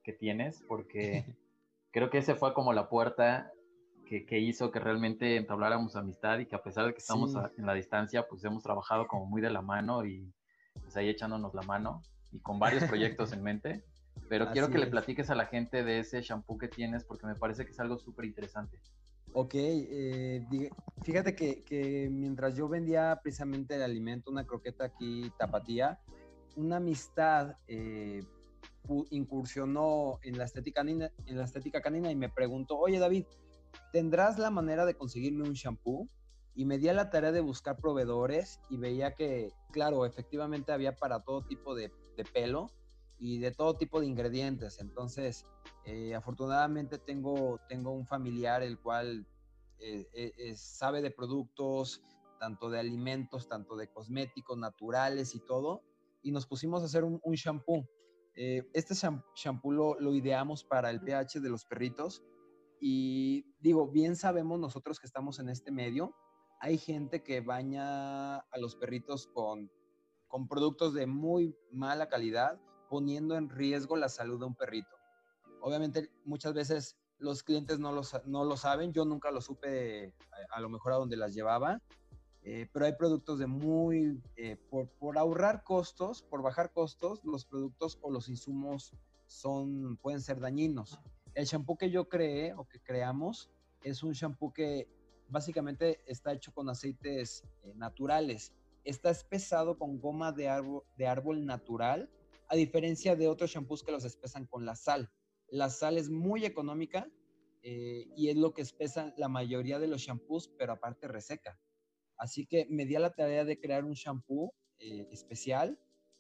que 0.03 0.13
tienes, 0.13 0.63
porque 0.67 1.24
creo 1.91 2.10
que 2.10 2.19
ese 2.19 2.36
fue 2.36 2.53
como 2.53 2.74
la 2.74 2.89
puerta 2.89 3.51
que, 4.08 4.25
que, 4.25 4.39
hizo 4.39 4.72
que 4.72 4.79
realmente 4.79 5.36
entabláramos 5.36 5.96
amistad 5.96 6.39
y 6.39 6.48
que 6.48 6.55
a 6.55 6.63
pesar 6.63 6.88
de 6.88 6.93
que 6.93 7.00
estamos 7.00 7.36
en 7.58 7.65
la 7.65 7.74
distancia, 7.74 8.27
pues 8.27 8.43
hemos 8.43 8.63
trabajado 8.63 9.08
como 9.08 9.27
muy 9.27 9.41
de 9.41 9.51
la 9.51 9.62
mano 9.62 10.03
y 10.05 10.34
pues 10.90 10.98
ahí 10.98 11.10
echándonos 11.10 11.54
la 11.54 11.62
mano 11.62 12.02
y 12.32 12.40
con 12.40 12.58
varios 12.58 12.84
proyectos 12.86 13.32
en 13.32 13.44
mente. 13.44 13.84
Pero 14.28 14.50
quiero 14.54 14.72
que 14.72 14.80
le 14.80 14.88
platiques 14.88 15.30
a 15.30 15.36
la 15.36 15.46
gente 15.46 15.84
de 15.84 16.00
ese 16.00 16.22
shampoo 16.24 16.58
que 16.58 16.68
tienes 16.68 17.04
porque 17.04 17.28
me 17.28 17.36
parece 17.36 17.64
que 17.64 17.72
es 17.72 17.80
algo 17.80 18.00
súper 18.00 18.26
interesante. 18.26 18.80
Ok, 19.34 19.54
eh, 19.54 20.44
fíjate 21.04 21.36
que, 21.36 22.10
mientras 22.12 22.56
yo 22.56 22.68
vendía 22.68 23.20
precisamente 23.22 23.76
el 23.76 23.84
alimento, 23.84 24.32
una 24.32 24.48
croqueta 24.48 24.86
aquí 24.86 25.32
tapatía, 25.38 26.00
una 26.56 26.78
amistad 26.78 27.56
eh, 27.68 28.24
incursionó 29.12 30.20
en 30.24 30.40
la, 30.40 30.46
estética 30.46 30.82
canina, 30.82 31.12
en 31.28 31.38
la 31.38 31.44
estética 31.44 31.82
canina 31.82 32.10
y 32.10 32.16
me 32.16 32.30
preguntó, 32.30 32.80
oye 32.80 32.98
David, 32.98 33.26
¿tendrás 33.94 34.40
la 34.40 34.50
manera 34.50 34.88
de 34.88 34.96
conseguirme 34.96 35.44
un 35.44 35.54
shampoo? 35.54 36.10
Y 36.60 36.66
me 36.66 36.78
di 36.78 36.89
a 36.89 36.94
la 36.94 37.10
tarea 37.10 37.32
de 37.32 37.39
buscar 37.39 37.78
proveedores 37.78 38.60
y 38.70 38.75
veía 38.75 39.16
que, 39.16 39.54
claro, 39.72 40.06
efectivamente 40.06 40.74
había 40.74 40.94
para 40.94 41.24
todo 41.24 41.42
tipo 41.46 41.74
de, 41.74 41.89
pelo 42.34 42.70
y 43.18 43.39
de 43.39 43.51
todo 43.51 43.78
tipo 43.78 44.01
de 44.01 44.08
ingredientes. 44.08 44.82
Entonces, 44.82 45.48
eh, 45.86 46.13
afortunadamente 46.13 46.98
tengo, 46.98 47.62
tengo 47.70 47.92
un 47.92 48.06
familiar 48.06 48.62
el 48.62 48.78
cual 48.78 49.25
eh, 49.80 50.10
eh, 50.12 50.54
sabe 50.58 51.01
de 51.01 51.12
productos, 51.12 52.01
tanto 52.42 52.70
de 52.70 52.78
alimentos, 52.78 53.48
tanto 53.48 53.78
de 53.78 53.89
cosméticos 53.89 54.58
naturales 54.58 55.36
y 55.36 55.39
todo, 55.39 55.82
y 56.22 56.34
nos 56.34 56.46
pusimos 56.46 56.82
a 56.82 56.88
hacer 56.88 57.06
un, 57.06 57.22
shampoo. 57.36 57.88
este 58.36 58.96
shampoo 59.34 59.72
lo, 59.72 60.13
ideamos 60.13 60.66
para 60.66 60.89
el 60.89 61.00
pH 61.00 61.39
de 61.39 61.50
los 61.50 61.63
perritos 61.63 62.22
Y 62.82 63.46
digo, 63.62 63.88
bien 63.88 64.18
sabemos 64.18 64.60
nosotros 64.60 65.00
que 65.00 65.08
estamos 65.08 65.39
en 65.39 65.48
este 65.48 65.72
medio, 65.72 66.13
hay 66.60 66.78
gente 66.78 67.24
que 67.24 67.42
baña 67.42 68.38
a 68.38 68.58
los 68.60 68.75
perritos 68.75 69.28
con, 69.28 69.72
con 70.28 70.48
productos 70.48 70.94
de 70.94 71.08
muy 71.08 71.56
mala 71.72 72.10
calidad, 72.10 72.60
poniendo 72.89 73.36
en 73.36 73.50
riesgo 73.50 73.96
la 73.96 74.10
salud 74.10 74.39
de 74.39 74.46
un 74.46 74.56
perrito. 74.56 74.96
Obviamente, 75.62 76.10
muchas 76.25 76.54
veces 76.54 76.98
los 77.18 77.44
clientes 77.44 77.80
no 77.80 77.92
lo, 77.92 78.01
no 78.25 78.44
lo 78.44 78.58
saben, 78.58 78.94
yo 78.94 79.06
nunca 79.06 79.32
lo 79.32 79.42
supe 79.42 80.13
a, 80.51 80.60
lo 80.60 80.70
mejor 80.70 80.94
a 80.94 80.98
donde 80.98 81.18
las 81.18 81.34
llevaba, 81.34 81.82
eh, 82.44 82.68
pero 82.72 82.86
hay 82.86 82.94
productos 82.94 83.39
de 83.39 83.48
muy, 83.48 84.22
eh, 84.36 84.58
por, 84.70 84.89
por, 84.89 85.18
ahorrar 85.18 85.63
costos, 85.63 86.24
por 86.24 86.42
bajar 86.42 86.72
costos, 86.72 87.24
los 87.24 87.46
productos 87.46 88.00
o 88.01 88.12
los 88.12 88.30
insumos 88.30 88.94
son, 89.28 89.98
pueden 89.98 90.22
ser 90.22 90.39
dañinos. 90.39 91.00
El 91.36 91.46
shampoo 91.46 91.78
que 91.78 91.92
yo 91.92 92.10
creé 92.10 92.54
o 92.54 92.68
que 92.68 92.82
creamos 92.82 93.51
es 93.84 94.04
un 94.04 94.13
shampoo 94.13 94.51
que 94.51 94.88
básicamente 95.30 96.02
está 96.06 96.34
hecho 96.34 96.54
con 96.54 96.70
aceites 96.70 97.44
eh, 97.64 97.74
naturales. 97.76 98.54
Está 98.84 99.10
espesado 99.10 99.78
con 99.78 100.00
goma 100.00 100.32
de 100.32 100.48
árbol, 100.48 101.46
natural, 101.46 102.10
a 102.48 102.56
diferencia 102.56 103.16
de 103.16 103.28
otros 103.28 103.52
shampoos 103.52 103.84
que 103.84 103.92
los 103.92 104.06
espesan 104.06 104.46
con 104.46 104.66
la 104.66 104.76
sal. 104.76 105.12
La 105.50 105.70
sal 105.70 105.98
es 105.98 106.10
muy 106.10 106.46
económica 106.46 107.08
eh, 107.62 108.08
y 108.16 108.30
es 108.30 108.38
lo 108.38 108.54
que 108.54 108.62
espesa 108.62 109.14
la 109.18 109.28
mayoría 109.28 109.80
de 109.80 109.88
los 109.88 110.02
shampoos, 110.02 110.48
pero 110.58 110.74
aparte 110.74 111.08
reseca. 111.08 111.60
Así 112.18 112.46
que 112.46 112.66
me 112.70 112.86
di 112.86 112.96
a 112.96 113.00
la 113.00 113.14
tarea 113.14 113.46
de 113.46 113.60
crear 113.60 113.86
un 113.86 113.94
shampoo 113.94 114.54
eh, 114.80 115.08
especial 115.12 115.80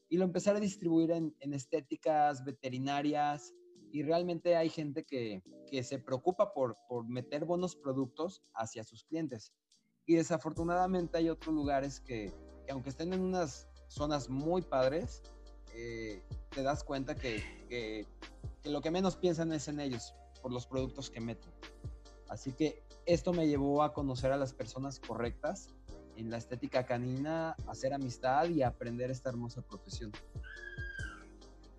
y 0.09 0.17
lo 0.17 0.25
empecé 0.25 0.49
a 0.49 0.59
distribuir 0.59 1.11
en, 1.11 1.53
estéticas 1.53 2.43
veterinarias 2.43 3.53
y 3.91 4.03
realmente 4.03 4.55
hay 4.55 4.69
gente 4.69 5.03
que, 5.03 5.41
se 5.83 5.99
preocupa 5.99 6.53
por, 6.53 6.77
meter 7.07 7.45
buenos 7.45 7.75
productos 7.75 8.43
hacia 8.53 8.83
sus 8.83 9.03
clientes. 9.03 9.53
Y 10.05 10.15
desafortunadamente 10.15 11.17
hay 11.17 11.29
otros 11.29 11.53
lugares 11.53 11.99
que, 11.99 12.33
aunque 12.69 12.89
estén 12.89 13.13
en 13.13 13.21
unas 13.21 13.67
zonas 13.87 14.29
muy 14.29 14.61
padres, 14.61 15.21
eh, 15.73 16.23
te 16.49 16.63
das 16.63 16.83
cuenta 16.83 17.15
que, 17.15 17.43
que, 17.69 18.07
lo 18.69 18.81
que 18.81 18.91
menos 18.91 19.15
piensan 19.15 19.53
es 19.53 19.67
en 19.67 19.79
ellos 19.79 20.13
por 20.41 20.51
los 20.51 20.65
productos 20.65 21.09
que 21.09 21.21
meten. 21.21 21.51
Así 22.27 22.51
que 22.53 22.83
esto 23.05 23.33
me 23.33 23.47
llevó 23.47 23.83
a 23.83 23.93
conocer 23.93 24.31
a 24.31 24.37
las 24.37 24.53
personas 24.53 24.99
correctas 24.99 25.69
en 26.15 26.29
la 26.29 26.37
estética 26.37 26.85
canina, 26.85 27.55
hacer 27.67 27.93
amistad 27.93 28.49
y 28.49 28.61
aprender 28.61 29.09
esta 29.09 29.29
hermosa 29.29 29.61
profesión. 29.61 30.11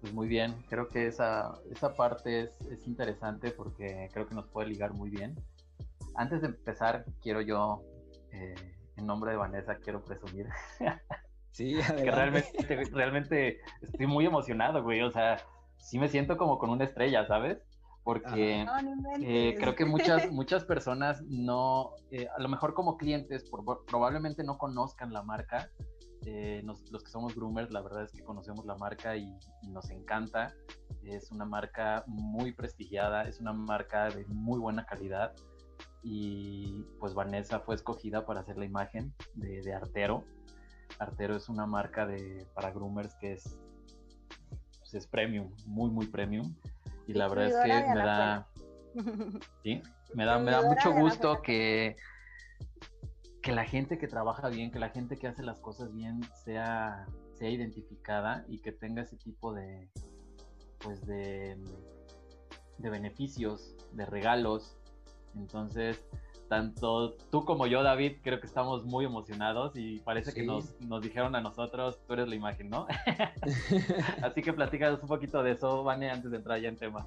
Pues 0.00 0.14
muy 0.14 0.28
bien, 0.28 0.54
creo 0.68 0.88
que 0.88 1.06
esa, 1.06 1.58
esa 1.70 1.94
parte 1.94 2.40
es, 2.40 2.60
es, 2.62 2.86
interesante 2.86 3.50
porque 3.50 4.08
creo 4.12 4.26
que 4.26 4.34
nos 4.34 4.48
puede 4.48 4.68
ligar 4.68 4.94
muy 4.94 5.10
bien. 5.10 5.36
Antes 6.14 6.40
de 6.40 6.48
empezar, 6.48 7.04
quiero 7.22 7.42
yo, 7.42 7.82
eh, 8.32 8.54
en 8.96 9.06
nombre 9.06 9.32
de 9.32 9.36
Vanessa, 9.36 9.76
quiero 9.76 10.04
presumir. 10.04 10.48
Sí, 11.52 11.74
que 11.96 12.10
realmente, 12.12 12.84
realmente 12.92 13.60
estoy 13.82 14.06
muy 14.06 14.24
emocionado, 14.24 14.84
güey. 14.84 15.02
O 15.02 15.10
sea, 15.10 15.36
sí 15.78 15.98
me 15.98 16.08
siento 16.08 16.38
como 16.38 16.58
con 16.58 16.70
una 16.70 16.84
estrella, 16.84 17.26
¿sabes? 17.26 17.58
porque 18.02 18.66
eh, 19.20 19.54
creo 19.58 19.74
que 19.74 19.84
muchas, 19.84 20.30
muchas 20.32 20.64
personas 20.64 21.22
no, 21.22 21.92
eh, 22.10 22.28
a 22.36 22.40
lo 22.40 22.48
mejor 22.48 22.74
como 22.74 22.96
clientes, 22.96 23.44
probablemente 23.86 24.42
no 24.42 24.58
conozcan 24.58 25.12
la 25.12 25.22
marca. 25.22 25.70
Eh, 26.26 26.62
los 26.64 27.02
que 27.02 27.10
somos 27.10 27.34
groomers, 27.34 27.70
la 27.70 27.80
verdad 27.80 28.04
es 28.04 28.12
que 28.12 28.22
conocemos 28.22 28.66
la 28.66 28.76
marca 28.76 29.16
y, 29.16 29.34
nos 29.68 29.90
encanta. 29.90 30.54
Es 31.04 31.30
una 31.30 31.44
marca 31.44 32.04
muy 32.06 32.52
prestigiada, 32.52 33.22
es 33.22 33.40
una 33.40 33.52
marca 33.52 34.08
de 34.10 34.24
muy 34.26 34.58
buena 34.58 34.84
calidad. 34.84 35.32
Y 36.02 36.84
pues 36.98 37.14
Vanessa 37.14 37.60
fue 37.60 37.74
escogida 37.74 38.26
para 38.26 38.40
hacer 38.40 38.56
la 38.56 38.64
imagen 38.64 39.14
de, 39.34 39.62
de 39.62 39.74
Artero. 39.74 40.24
Artero 40.98 41.36
es 41.36 41.48
una 41.48 41.66
marca 41.66 42.06
de, 42.06 42.46
para 42.54 42.70
groomers 42.70 43.14
que 43.16 43.32
es, 43.32 43.58
pues 44.78 44.94
es 44.94 45.06
premium, 45.06 45.50
muy, 45.66 45.90
muy 45.90 46.06
premium 46.06 46.54
y 47.06 47.14
la 47.14 47.28
verdad 47.28 47.46
es 47.46 47.56
que 47.56 47.94
me 47.94 48.02
da, 48.02 48.46
¿sí? 49.62 49.82
me 50.14 50.24
da, 50.26 50.38
me 50.38 50.50
da 50.50 50.62
mucho 50.62 50.92
gusto 50.92 51.42
que, 51.42 51.96
que 53.42 53.52
la 53.52 53.64
gente 53.64 53.98
que 53.98 54.06
trabaja 54.06 54.48
bien, 54.48 54.70
que 54.70 54.78
la 54.78 54.90
gente 54.90 55.16
que 55.16 55.26
hace 55.26 55.42
las 55.42 55.60
cosas 55.60 55.92
bien 55.94 56.20
sea, 56.44 57.06
sea 57.34 57.50
identificada 57.50 58.44
y 58.48 58.58
que 58.58 58.72
tenga 58.72 59.02
ese 59.02 59.16
tipo 59.16 59.54
de, 59.54 59.88
pues 60.78 61.06
de, 61.06 61.56
de 62.78 62.90
beneficios, 62.90 63.74
de 63.92 64.04
regalos. 64.04 64.76
Entonces, 65.34 66.04
tanto 66.48 67.12
tú 67.30 67.44
como 67.44 67.66
yo, 67.66 67.82
David, 67.82 68.18
creo 68.22 68.40
que 68.40 68.46
estamos 68.46 68.84
muy 68.84 69.04
emocionados 69.04 69.72
y 69.76 70.00
parece 70.00 70.34
que 70.34 70.42
nos, 70.42 70.78
nos, 70.80 71.00
dijeron 71.00 71.34
a 71.36 71.40
nosotros, 71.40 72.00
tú 72.06 72.14
eres 72.14 72.28
la 72.28 72.34
imagen, 72.34 72.68
¿no? 72.68 72.86
Así 74.22 74.42
que 74.42 74.52
platícanos 74.52 75.00
un 75.02 75.08
poquito 75.08 75.42
de 75.42 75.52
eso, 75.52 75.84
Vane, 75.84 76.10
antes 76.10 76.30
de 76.30 76.36
entrar 76.36 76.60
ya 76.60 76.68
en 76.68 76.76
tema. 76.76 77.06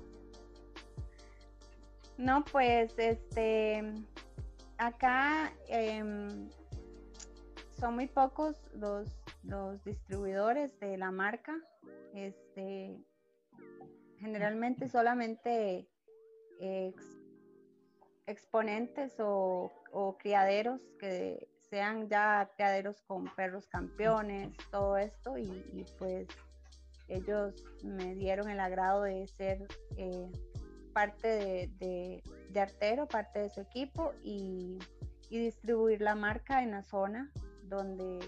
No, 2.18 2.44
pues, 2.46 2.98
este, 2.98 3.94
acá 4.78 5.54
em, 5.68 6.50
son 7.80 7.96
muy 7.96 8.08
pocos 8.08 8.56
los, 8.74 9.10
los 9.44 9.84
distribuidores 9.84 10.80
de 10.80 10.98
la 10.98 11.12
marca. 11.12 11.58
Este, 12.14 12.98
generalmente 14.20 14.88
solamente 14.88 15.88
exponentes 18.26 19.16
o, 19.20 19.72
criaderos 20.20 20.82
que 21.00 21.48
sean 21.70 22.08
ya 22.08 22.50
criaderos 22.56 23.02
con 23.02 23.26
perros 23.36 23.68
campeones, 23.68 24.56
todo 24.72 24.98
esto, 24.98 25.38
y, 25.38 25.86
pues 25.98 26.28
ellos 27.10 27.54
me 27.84 28.16
dieron 28.16 28.50
el 28.50 28.60
agrado 28.60 29.04
de 29.04 29.28
ser 29.28 29.68
eh, 29.98 30.32
parte 30.94 31.70
de, 31.80 32.24
Artero, 32.60 33.08
parte 33.08 33.40
de 33.40 33.50
su 33.50 33.62
equipo 33.62 34.14
y, 34.24 34.80
distribuir 35.30 36.00
la 36.00 36.14
marca 36.14 36.62
en 36.62 36.70
la 36.70 36.84
zona 36.84 37.32
donde, 37.64 38.20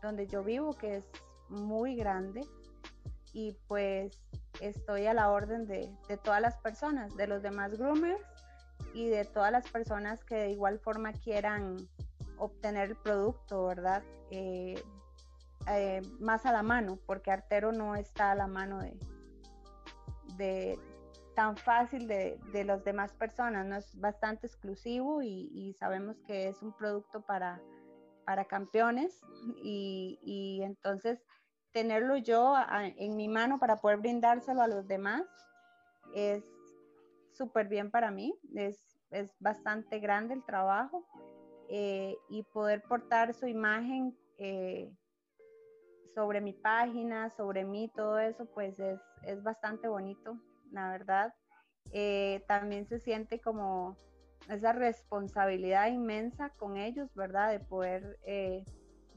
donde 0.00 0.26
yo 0.26 0.42
vivo, 0.42 0.72
que 0.72 0.96
es 0.96 1.04
muy 1.50 1.96
grande. 1.96 2.46
Y 3.34 3.52
pues 3.68 4.22
estoy 4.62 5.06
a 5.06 5.12
la 5.12 5.30
orden 5.30 5.66
de, 5.66 5.94
de 6.08 6.16
todas 6.16 6.40
las 6.40 6.56
personas, 6.56 7.14
de 7.14 7.26
los 7.26 7.42
demás 7.42 7.76
groomers 7.76 8.22
y 8.94 9.08
de 9.10 9.26
todas 9.26 9.52
las 9.52 9.68
personas 9.68 10.24
que 10.24 10.36
de 10.36 10.50
igual 10.50 10.78
forma 10.78 11.12
quieran 11.12 11.76
obtener 12.38 12.90
el 12.90 12.96
producto, 12.96 13.66
¿verdad? 13.66 14.02
Eh, 14.30 14.82
eh, 15.68 16.02
más 16.20 16.46
a 16.46 16.52
la 16.52 16.62
mano, 16.62 16.98
porque 17.06 17.30
Artero 17.30 17.72
no 17.72 17.96
está 17.96 18.32
a 18.32 18.34
la 18.34 18.46
mano 18.46 18.80
de, 18.80 18.98
de 20.36 20.78
tan 21.36 21.56
fácil 21.56 22.08
de, 22.08 22.40
de 22.52 22.64
las 22.64 22.82
demás 22.82 23.12
personas, 23.12 23.66
no 23.66 23.76
es 23.76 24.00
bastante 24.00 24.46
exclusivo 24.46 25.22
y, 25.22 25.74
sabemos 25.78 26.18
que 26.26 26.48
es 26.48 26.62
un 26.62 26.72
producto 26.72 27.20
para, 27.20 27.60
para 28.24 28.46
campeones 28.46 29.20
y, 29.62 30.18
y 30.22 30.62
entonces 30.62 31.22
tenerlo 31.72 32.16
yo 32.16 32.54
en 32.96 33.16
mi 33.16 33.28
mano 33.28 33.58
para 33.58 33.76
poder 33.76 33.98
brindárselo 33.98 34.62
a 34.62 34.66
los 34.66 34.88
demás 34.88 35.24
es 36.14 36.42
súper 37.32 37.68
bien 37.68 37.90
para 37.90 38.10
mí, 38.10 38.34
es, 38.54 38.98
es, 39.10 39.30
bastante 39.38 39.98
grande 39.98 40.32
el 40.32 40.44
trabajo 40.44 41.06
eh, 41.68 42.16
y 42.30 42.44
poder 42.44 42.82
portar 42.82 43.34
su 43.34 43.46
imagen 43.46 44.16
eh, 44.38 44.90
sobre 46.14 46.40
mi 46.40 46.54
página, 46.54 47.28
sobre 47.36 47.64
mí, 47.64 47.92
todo 47.94 48.18
eso, 48.18 48.46
pues 48.54 48.78
es, 48.78 48.98
es 49.24 49.42
bastante 49.42 49.86
bonito, 49.86 50.38
la 50.76 50.90
verdad. 50.90 51.34
Eh, 51.92 52.44
también 52.48 52.86
se 52.86 53.00
siente 53.00 53.40
como 53.40 53.96
esa 54.48 54.72
responsabilidad 54.72 55.88
inmensa 55.88 56.50
con 56.50 56.76
ellos, 56.76 57.12
¿verdad? 57.14 57.50
De 57.50 57.60
poder 57.60 58.18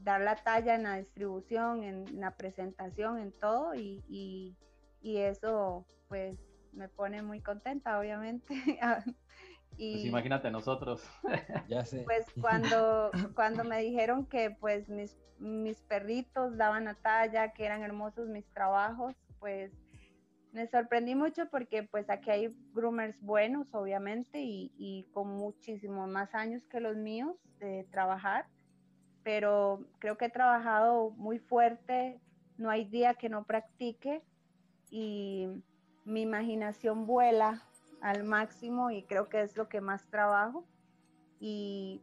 dar 0.02 0.20
la 0.20 0.36
talla 0.36 0.74
en 0.74 0.84
la 0.84 0.96
distribución, 0.96 1.84
en, 1.84 2.20
la 2.20 2.36
presentación, 2.36 3.18
en 3.18 3.32
todo, 3.32 3.74
y, 3.74 4.02
y, 4.08 4.56
y, 5.02 5.18
eso, 5.18 5.86
pues, 6.08 6.38
me 6.72 6.88
pone 6.88 7.22
muy 7.22 7.40
contenta, 7.40 7.98
obviamente. 7.98 8.54
y, 9.76 9.92
pues 9.92 10.04
imagínate 10.06 10.50
nosotros. 10.50 11.02
ya 11.68 11.84
sé. 11.84 12.02
Pues 12.04 12.26
cuando, 12.40 13.10
cuando 13.34 13.64
me 13.64 13.80
dijeron 13.80 14.26
que 14.26 14.50
pues 14.50 14.88
mis, 14.88 15.16
mis 15.38 15.80
perritos 15.82 16.56
daban 16.56 16.84
la 16.84 16.94
talla, 16.94 17.52
que 17.52 17.64
eran 17.64 17.82
hermosos 17.82 18.28
mis 18.28 18.46
trabajos, 18.52 19.14
pues 19.38 19.72
me 20.52 20.66
sorprendí 20.66 21.14
mucho 21.14 21.48
porque 21.50 21.84
pues 21.84 22.10
aquí 22.10 22.30
hay 22.30 22.56
groomers 22.74 23.20
buenos, 23.20 23.72
obviamente, 23.72 24.40
y, 24.40 24.72
y 24.76 25.04
con 25.12 25.28
muchísimos 25.28 26.08
más 26.08 26.34
años 26.34 26.66
que 26.66 26.80
los 26.80 26.96
míos 26.96 27.36
de 27.58 27.86
trabajar, 27.90 28.46
pero 29.22 29.84
creo 29.98 30.16
que 30.16 30.26
he 30.26 30.30
trabajado 30.30 31.10
muy 31.10 31.38
fuerte, 31.38 32.20
no 32.56 32.70
hay 32.70 32.84
día 32.84 33.14
que 33.14 33.28
no 33.28 33.44
practique 33.44 34.22
y 34.90 35.48
mi 36.04 36.22
imaginación 36.22 37.06
vuela 37.06 37.62
al 38.00 38.24
máximo 38.24 38.90
y 38.90 39.04
creo 39.04 39.28
que 39.28 39.42
es 39.42 39.56
lo 39.56 39.68
que 39.68 39.80
más 39.80 40.08
trabajo. 40.08 40.66
Y 41.38 42.02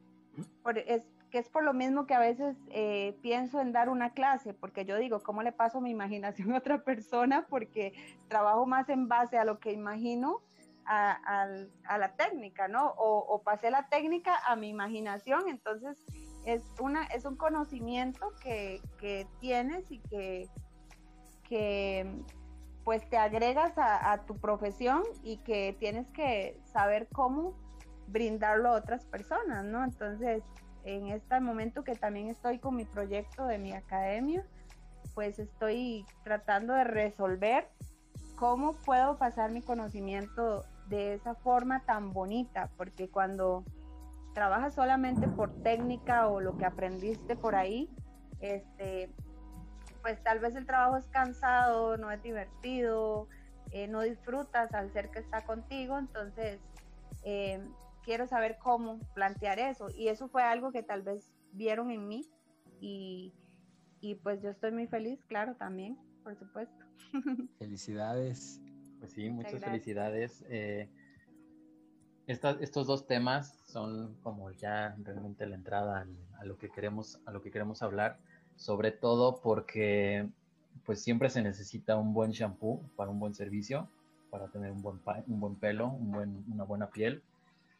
es 0.85 1.03
que 1.31 1.39
es 1.39 1.49
por 1.49 1.63
lo 1.63 1.73
mismo 1.73 2.05
que 2.05 2.13
a 2.13 2.19
veces 2.19 2.55
eh, 2.69 3.17
pienso 3.21 3.59
en 3.59 3.71
dar 3.71 3.89
una 3.89 4.13
clase, 4.13 4.53
porque 4.53 4.85
yo 4.85 4.97
digo, 4.97 5.21
¿cómo 5.21 5.43
le 5.43 5.51
paso 5.51 5.81
mi 5.81 5.91
imaginación 5.91 6.51
a 6.53 6.57
otra 6.57 6.83
persona? 6.83 7.45
Porque 7.49 7.93
trabajo 8.27 8.65
más 8.65 8.89
en 8.89 9.07
base 9.07 9.37
a 9.37 9.45
lo 9.45 9.59
que 9.59 9.71
imagino 9.71 10.41
a, 10.87 11.97
la 11.97 12.15
técnica, 12.15 12.67
¿no? 12.67 12.93
O, 12.97 13.41
pasé 13.43 13.69
la 13.69 13.89
técnica 13.89 14.37
a 14.45 14.55
mi 14.55 14.69
imaginación, 14.69 15.49
entonces 15.49 16.01
es, 16.45 16.63
una, 16.79 17.03
es 17.07 17.25
un 17.25 17.35
conocimiento 17.35 18.33
que, 18.41 18.81
tienes 19.39 19.91
y 19.91 19.99
que, 19.99 20.47
que 21.43 22.23
pues 22.83 23.07
te 23.09 23.17
agregas 23.17 23.73
a, 23.75 24.23
tu 24.25 24.37
profesión 24.37 25.03
y 25.23 25.37
que 25.39 25.75
tienes 25.77 26.07
que 26.11 26.57
saber 26.71 27.09
cómo 27.11 27.53
brindarlo 28.07 28.69
a 28.69 28.77
otras 28.77 29.03
personas, 29.05 29.65
¿no? 29.65 29.83
Entonces, 29.83 30.41
en 30.87 31.07
este 31.07 31.39
momento 31.41 31.83
que 31.83 31.95
también 31.95 32.29
estoy 32.29 32.59
con 32.59 32.77
mi 32.77 32.85
proyecto 32.85 33.45
de 33.45 33.57
mi 33.57 33.73
academia, 33.73 34.45
pues 35.13 35.37
estoy 35.37 36.05
tratando 36.23 36.73
de 36.73 36.85
resolver 36.85 37.67
cómo 38.37 38.71
puedo 38.71 39.17
pasar 39.17 39.51
mi 39.51 39.61
conocimiento 39.61 40.63
de 40.87 41.13
esa 41.13 41.35
forma 41.35 41.81
tan 41.81 42.13
bonita, 42.13 42.69
porque 42.77 43.09
cuando 43.09 43.65
trabajas 44.33 44.75
solamente 44.75 45.27
por 45.27 45.51
técnica 45.61 46.27
o 46.27 46.39
lo 46.39 46.55
que 46.57 46.63
aprendiste 46.63 47.35
por 47.35 47.55
ahí, 47.55 47.89
este, 48.39 49.11
pues 50.01 50.23
tal 50.23 50.39
vez 50.39 50.55
el 50.55 50.65
trabajo 50.65 50.95
es 50.95 51.07
cansado, 51.07 51.97
no 51.97 52.11
es 52.11 52.23
divertido, 52.23 53.27
eh, 53.71 53.89
no 53.89 54.01
disfrutas 54.01 54.73
al 54.73 54.89
ser 54.93 55.09
que 55.09 55.19
está 55.19 55.41
contigo, 55.41 55.97
entonces 55.97 56.61
eh, 57.23 57.61
quiero 58.07 58.25
saber 58.25 58.57
cómo 58.57 58.99
plantear 59.13 59.59
eso. 59.59 59.89
Y 59.93 60.07
eso 60.07 60.29
fue 60.29 60.41
algo 60.41 60.71
que 60.71 60.81
tal 60.81 61.01
vez 61.01 61.29
vieron 61.51 61.91
en 61.91 62.07
mí 62.07 62.25
y, 62.79 63.33
pues 64.23 64.41
yo 64.41 64.49
estoy 64.49 64.71
muy 64.71 64.87
feliz, 64.87 65.19
claro, 65.27 65.55
también, 65.55 65.97
por 66.23 66.37
supuesto. 66.37 66.85
Felicidades. 67.59 68.61
Pues 68.99 69.11
sí, 69.11 69.29
muchas, 69.29 69.61
felicidades. 69.61 70.45
Eh, 70.47 70.89
estos 72.27 72.87
dos 72.87 73.05
temas 73.07 73.59
son 73.65 74.15
como 74.23 74.51
ya 74.51 74.95
realmente 75.03 75.45
la 75.45 75.55
entrada 75.55 76.07
a, 76.39 76.45
lo 76.45 76.57
que 76.57 76.69
queremos, 76.69 77.19
a 77.25 77.31
lo 77.31 77.41
que 77.41 77.51
queremos 77.51 77.83
hablar, 77.83 78.19
sobre 78.55 78.91
todo 78.91 79.41
porque 79.41 80.29
pues 80.85 81.03
siempre 81.03 81.29
se 81.29 81.41
necesita 81.41 81.97
un 81.97 82.13
buen 82.13 82.31
shampoo 82.31 82.81
para 82.95 83.11
un 83.11 83.19
buen 83.19 83.35
servicio, 83.35 83.89
para 84.29 84.47
tener 84.47 84.71
un 84.71 84.81
buen, 84.81 85.01
un 85.27 85.39
buen 85.41 85.55
pelo, 85.55 85.89
un 85.89 86.11
buen, 86.11 86.45
una 86.49 86.63
buena 86.63 86.89
piel 86.89 87.21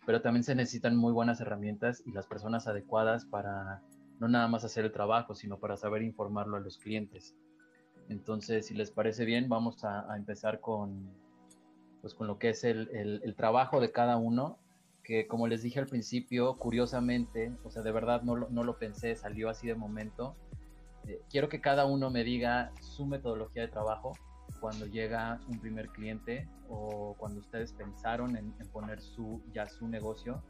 pero 0.08 0.22
también 0.22 0.46
se 0.46 0.56
necesitan 0.56 0.96
muy 0.96 1.12
buenas 1.12 1.42
herramientas 1.42 2.02
y 2.06 2.14
las 2.14 2.28
personas 2.28 2.66
adecuadas 2.66 3.26
para 3.26 3.82
no 4.22 4.30
nada 4.30 4.48
más 4.48 4.64
hacer 4.64 4.86
el 4.86 4.94
trabajo, 4.94 5.36
sino 5.36 5.60
para 5.60 5.76
saber 5.76 6.02
informarlo 6.02 6.56
a 6.56 6.62
los 6.62 6.78
clientes. 6.78 7.36
Entonces, 8.08 8.68
si 8.68 8.74
les 8.74 8.90
parece 8.90 9.26
bien, 9.26 9.50
vamos 9.50 9.84
a, 9.84 10.16
empezar 10.16 10.62
con, 10.62 11.12
pues, 12.00 12.14
con 12.14 12.26
lo 12.26 12.40
que 12.40 12.52
es 12.52 12.64
el, 12.64 12.90
el, 12.94 13.36
trabajo 13.36 13.82
de 13.82 13.92
cada 13.92 14.16
uno, 14.16 14.60
que 15.04 15.28
como 15.28 15.46
les 15.46 15.62
dije 15.62 15.82
al 15.82 15.88
principio, 15.88 16.56
curiosamente, 16.58 17.52
o 17.66 17.70
sea, 17.70 17.82
de 17.82 17.92
verdad 17.92 18.22
no 18.22 18.38
lo, 18.38 18.50
no 18.50 18.64
lo 18.64 18.80
pensé, 18.80 19.14
salió 19.18 19.50
así 19.50 19.68
de 19.68 19.76
momento. 19.76 20.38
Eh, 21.06 21.20
quiero 21.30 21.50
que 21.50 21.60
cada 21.60 21.86
uno 21.86 22.10
me 22.12 22.24
diga 22.24 22.72
su 22.80 23.06
metodología 23.06 23.64
de 23.64 23.68
trabajo 23.68 24.14
cuando 24.60 24.86
llega 24.86 25.40
un 25.48 25.60
primer 25.60 25.90
cliente 25.90 26.48
o 26.70 27.16
cuando 27.18 27.40
ustedes 27.40 27.74
pensaron 27.74 28.36
en, 28.36 28.52
poner 28.72 29.02
su, 29.02 29.42
ya 29.54 29.68
su 29.68 29.88
negocio, 29.88 30.42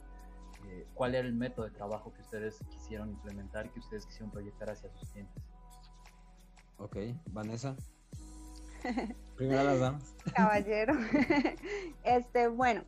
eh, 0.67 0.87
cuál 0.93 1.15
era 1.15 1.27
el 1.27 1.33
método 1.33 1.65
de 1.65 1.71
trabajo 1.71 2.13
que 2.13 2.21
ustedes 2.21 2.59
quisieron 2.69 3.09
implementar, 3.09 3.69
que 3.71 3.79
ustedes 3.79 4.05
quisieron 4.05 4.31
proyectar 4.31 4.69
hacia 4.69 4.89
sus 4.91 5.09
clientes. 5.09 5.43
Ok, 6.77 6.97
Vanessa. 7.31 7.75
Primero 9.35 9.63
las 9.63 9.79
damas. 9.79 10.15
Caballero. 10.33 10.93
este, 12.03 12.47
bueno. 12.47 12.83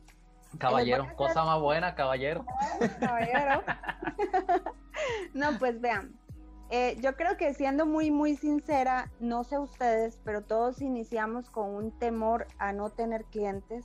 Caballero, 0.58 1.06
cosa 1.16 1.44
más 1.44 1.60
buena, 1.60 1.94
caballero. 1.94 2.44
Caballero. 2.98 3.62
no, 5.34 5.58
pues 5.58 5.80
vean, 5.80 6.12
eh, 6.72 6.96
yo 7.00 7.16
creo 7.16 7.36
que 7.36 7.52
siendo 7.52 7.84
muy, 7.84 8.12
muy 8.12 8.36
sincera, 8.36 9.10
no 9.18 9.42
sé 9.42 9.58
ustedes, 9.58 10.20
pero 10.24 10.42
todos 10.42 10.80
iniciamos 10.80 11.50
con 11.50 11.70
un 11.70 11.90
temor 11.90 12.46
a 12.58 12.72
no 12.72 12.90
tener 12.90 13.24
clientes 13.24 13.84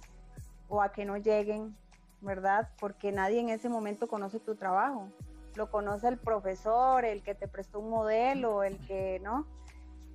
o 0.69 0.84
a 0.84 0.91
que 0.91 1.04
no 1.04 1.17
lleguen, 1.17 1.76
¿verdad? 2.21 2.69
Porque 2.80 3.12
nadie 3.12 3.39
en 3.39 3.50
ese 3.50 3.69
momento 3.69 4.08
conoce 4.08 4.39
tu 4.39 4.54
trabajo. 4.56 5.10
Lo 5.56 5.71
conoce 5.71 6.10
el 6.10 6.19
profesor, 6.19 7.06
el 7.06 7.24
que 7.24 7.34
te 7.34 7.48
prestó 7.48 7.80
un 7.80 7.89
modelo, 7.89 8.62
el 8.62 8.78
que, 8.86 9.19
¿no? 9.19 9.48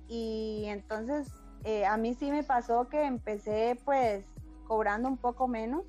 Y 0.07 0.63
entonces 0.67 1.29
eh, 1.65 1.85
a 1.85 1.97
mí 1.97 2.13
sí 2.13 2.31
me 2.31 2.43
pasó 2.43 2.87
que 2.87 3.03
empecé 3.03 3.77
pues 3.83 4.23
cobrando 4.65 5.09
un 5.09 5.17
poco 5.17 5.49
menos, 5.49 5.83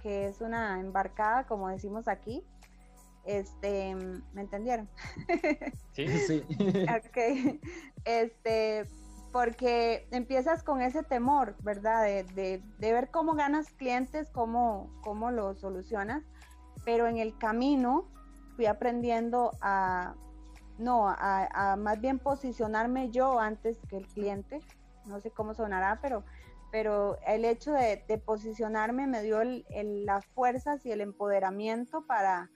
que 0.00 0.28
es 0.28 0.40
una 0.40 0.78
embarcada, 0.78 1.44
como 1.48 1.68
decimos 1.70 2.06
aquí 2.06 2.44
este, 3.26 3.94
¿me 4.32 4.40
entendieron? 4.40 4.88
Sí, 5.92 6.08
sí. 6.08 6.44
ok. 6.88 7.60
Este, 8.04 8.84
porque 9.34 10.06
empiezas 10.12 10.62
con 10.62 10.80
ese 10.80 11.02
temor, 11.02 11.56
¿verdad? 11.64 12.04
De, 12.04 12.62
ver 12.78 13.10
cómo 13.10 13.34
ganas 13.34 13.68
clientes, 13.70 14.30
cómo, 14.30 14.88
cómo 15.02 15.32
lo 15.32 15.56
solucionas, 15.56 16.22
pero 16.84 17.08
en 17.08 17.18
el 17.18 17.36
camino 17.38 18.08
fui 18.54 18.66
aprendiendo 18.66 19.50
a, 19.60 20.14
no, 20.78 21.08
a, 21.08 21.74
más 21.76 22.00
bien 22.00 22.20
posicionarme 22.20 23.10
yo 23.10 23.40
antes 23.40 23.80
que 23.88 23.96
el 23.96 24.06
cliente, 24.06 24.60
no 25.06 25.18
sé 25.18 25.32
cómo 25.32 25.52
sonará, 25.52 25.98
pero, 26.00 26.24
pero 26.70 27.18
el 27.26 27.44
hecho 27.44 27.72
de, 27.72 28.22
posicionarme 28.24 29.08
me 29.08 29.22
dio 29.22 29.40
las 29.42 30.24
fuerzas 30.26 30.86
y 30.86 30.92
el 30.92 31.00
empoderamiento 31.00 32.06
para, 32.06 32.50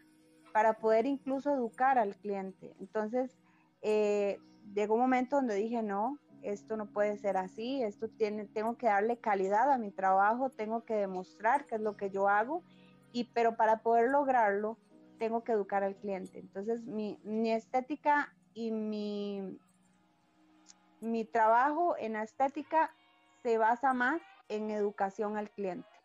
para 0.53 0.75
poder 0.75 1.07
incluso 1.07 1.53
educar 1.53 1.99
al 1.99 2.17
cliente. 2.17 2.75
Entonces, 2.81 3.37
eh, 3.83 4.39
llegó 4.75 4.95
un 4.95 5.01
momento 5.01 5.37
donde 5.37 5.55
dije, 5.55 5.83
no, 5.83 6.19
esto 6.43 6.77
no 6.77 6.87
puede 6.87 7.17
ser 7.17 7.37
así, 7.37 7.83
esto 7.83 8.09
tiene, 8.09 8.47
tengo 8.47 8.77
que 8.77 8.87
darle 8.87 9.19
calidad 9.19 9.73
a 9.73 9.79
mi 9.79 9.91
trabajo, 9.91 10.51
tengo 10.51 10.85
que 10.85 10.95
demostrar 10.95 11.67
qué 11.67 11.77
es 11.77 11.81
lo 11.81 11.97
que 11.97 12.11
yo 12.11 12.29
hago, 12.29 12.63
y, 13.13 13.25
pero 13.25 13.57
para 13.57 13.83
poder 13.83 14.11
lograrlo, 14.11 14.79
tengo 15.19 15.43
que 15.43 15.53
educar 15.53 15.83
al 15.83 15.97
cliente. 15.97 16.39
Entonces, 16.39 16.85
mi, 16.85 17.19
mi 17.25 17.51
estética 17.51 18.33
y 18.55 18.71
mi, 18.71 19.59
mi 21.01 21.25
trabajo 21.25 21.97
en 21.99 22.17
estética 22.17 22.91
se 23.43 23.59
basa 23.59 23.95
más 23.95 24.21
en 24.49 24.71
educación 24.71 25.37
al 25.37 25.51
cliente 25.51 25.98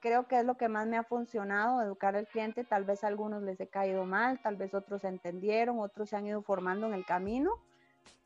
creo 0.00 0.26
que 0.26 0.38
es 0.38 0.44
lo 0.44 0.56
que 0.56 0.68
más 0.68 0.86
me 0.86 0.96
ha 0.96 1.02
funcionado, 1.02 1.82
educar 1.82 2.16
al 2.16 2.26
cliente. 2.26 2.64
Tal 2.64 2.84
vez 2.84 3.04
a 3.04 3.08
algunos 3.08 3.42
les 3.42 3.60
he 3.60 3.66
caído 3.66 4.04
mal, 4.04 4.40
tal 4.40 4.56
vez 4.56 4.74
otros 4.74 5.04
entendieron, 5.04 5.80
otros 5.80 6.10
se 6.10 6.16
han 6.16 6.26
ido 6.26 6.42
formando 6.42 6.86
en 6.86 6.94
el 6.94 7.04
camino, 7.04 7.50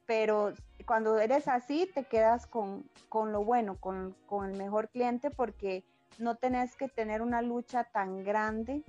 pero 0.07 0.53
cuando 0.87 1.19
eres 1.19 1.47
así 1.49 1.89
te 1.95 2.05
quedas 2.05 2.47
con, 2.47 2.89
con 3.09 3.33
lo 3.33 3.45
bueno, 3.45 3.77
con, 3.79 4.17
con, 4.27 4.51
el 4.51 4.57
mejor 4.57 4.89
cliente 4.89 5.31
porque 5.31 5.85
no 6.19 6.35
tenés 6.37 6.75
que 6.77 6.89
tener 6.89 7.23
una 7.23 7.43
lucha 7.43 7.85
tan 7.85 8.25
grande 8.25 8.83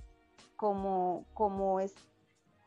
como, 0.56 1.26
como, 1.34 1.80
es, 1.80 1.94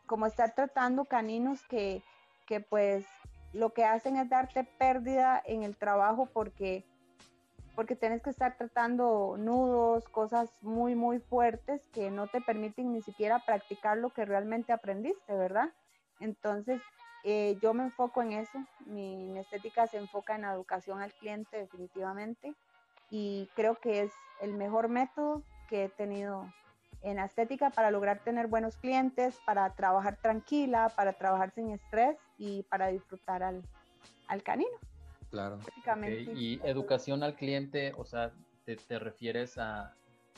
como 0.05 0.25
estar 0.25 0.55
tratando 0.55 1.05
caninos 1.05 1.63
que, 1.67 2.01
que 2.45 2.61
pues 2.61 3.05
lo 3.51 3.73
que 3.73 3.83
hacen 3.83 4.15
es 4.17 4.29
darte 4.29 4.63
pérdida 4.63 5.41
en 5.45 5.63
el 5.63 5.75
trabajo 5.75 6.27
porque 6.27 6.85
porque 7.75 7.95
tienes 7.95 8.21
que 8.21 8.29
estar 8.29 8.57
tratando 8.57 9.35
nudos, 9.37 10.07
cosas 10.09 10.53
muy, 10.61 10.95
muy 10.95 11.19
fuertes 11.19 11.81
que 11.93 12.09
no 12.09 12.27
te 12.27 12.41
permiten 12.41 12.93
ni 12.93 13.01
siquiera 13.01 13.39
practicar 13.39 13.97
lo 13.97 14.11
que 14.11 14.25
realmente 14.25 14.71
aprendiste, 14.71 15.35
¿verdad? 15.35 15.73
Entonces, 16.19 16.81
eh, 17.23 17.57
yo 17.61 17.73
me 17.73 17.83
enfoco 17.83 18.21
en 18.21 18.33
eso, 18.33 18.59
mi, 18.85 19.37
estética 19.37 19.87
se 19.87 19.97
enfoca 19.97 20.35
en 20.35 20.43
la 20.43 20.53
educación 20.53 21.01
al 21.01 21.11
cliente 21.13 21.57
definitivamente 21.57 22.53
y 23.09 23.49
creo 23.55 23.75
que 23.75 24.03
es 24.03 24.13
el 24.41 24.53
mejor 24.53 24.87
método 24.87 25.43
que 25.67 25.85
he 25.85 25.89
tenido 25.89 26.45
en 27.01 27.19
estética 27.19 27.69
para 27.71 27.91
lograr 27.91 28.19
tener 28.19 28.47
buenos 28.47 28.77
clientes, 28.77 29.39
para 29.45 29.69
trabajar 29.75 30.17
tranquila, 30.21 30.89
para 30.95 31.13
trabajar 31.13 31.51
sin 31.51 31.71
estrés 31.71 32.17
y 32.37 32.63
para 32.63 32.87
disfrutar 32.87 33.43
al, 33.43 33.63
al 34.27 34.43
canino. 34.43 34.77
Claro. 35.35 35.59
Y 36.35 36.59
educación 36.63 37.23
al 37.23 37.35
cliente, 37.35 37.93
o 37.97 38.05
sea, 38.05 38.31
te, 38.65 38.99
refieres 38.99 39.57
a 39.57 39.93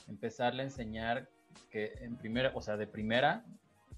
empezarle 0.07 0.63
a 0.63 0.65
enseñar 0.65 1.29
que 1.69 1.93
en 2.01 2.17
primera, 2.17 2.51
o 2.55 2.61
sea, 2.61 2.77
de 2.77 2.87
primera, 2.87 3.45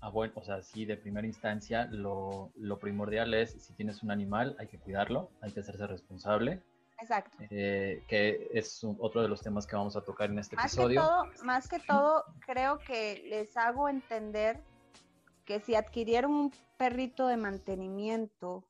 a 0.01 0.09
bueno, 0.09 0.33
o 0.35 0.43
sea, 0.43 0.62
sí, 0.62 0.85
de 0.85 0.97
primera 0.97 1.25
instancia, 1.25 1.85
lo, 1.85 2.51
lo, 2.55 2.79
primordial 2.79 3.33
es 3.33 3.51
si 3.51 3.73
tienes 3.73 4.03
un 4.03 4.12
animal, 4.12 4.55
hay 4.59 4.67
que 4.67 4.77
cuidarlo, 4.77 5.29
hay 5.41 5.51
que 5.51 5.62
hacerse 5.62 5.88
responsable. 5.88 6.62
Exacto. 7.01 7.38
Eh, 7.49 8.03
que 8.07 8.49
es 8.53 8.83
otro 8.99 9.21
de 9.21 9.29
los 9.29 9.41
temas 9.41 9.65
que 9.65 9.75
vamos 9.75 9.95
a 9.95 10.01
tocar 10.01 10.29
en 10.29 10.39
este 10.39 10.57
más 10.57 10.73
episodio. 10.73 11.01
Que 11.01 11.07
todo, 11.07 11.45
más 11.45 11.67
que 11.69 11.79
todo, 11.79 12.25
creo 12.45 12.77
que 12.79 13.23
les 13.29 13.55
hago 13.55 13.88
entender 13.88 14.62
que 15.45 15.62
si 15.62 15.75
adquirieron 15.75 16.33
un 16.33 16.53
perrito 16.77 17.27
de 17.27 17.38
mantenimiento 17.38 18.65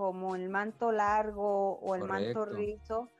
como 0.00 0.34
el 0.34 0.48
manto 0.48 0.92
largo 0.92 1.78
o 1.80 1.94
el 1.94 2.04
manto 2.04 2.46
rizo, 2.46 3.10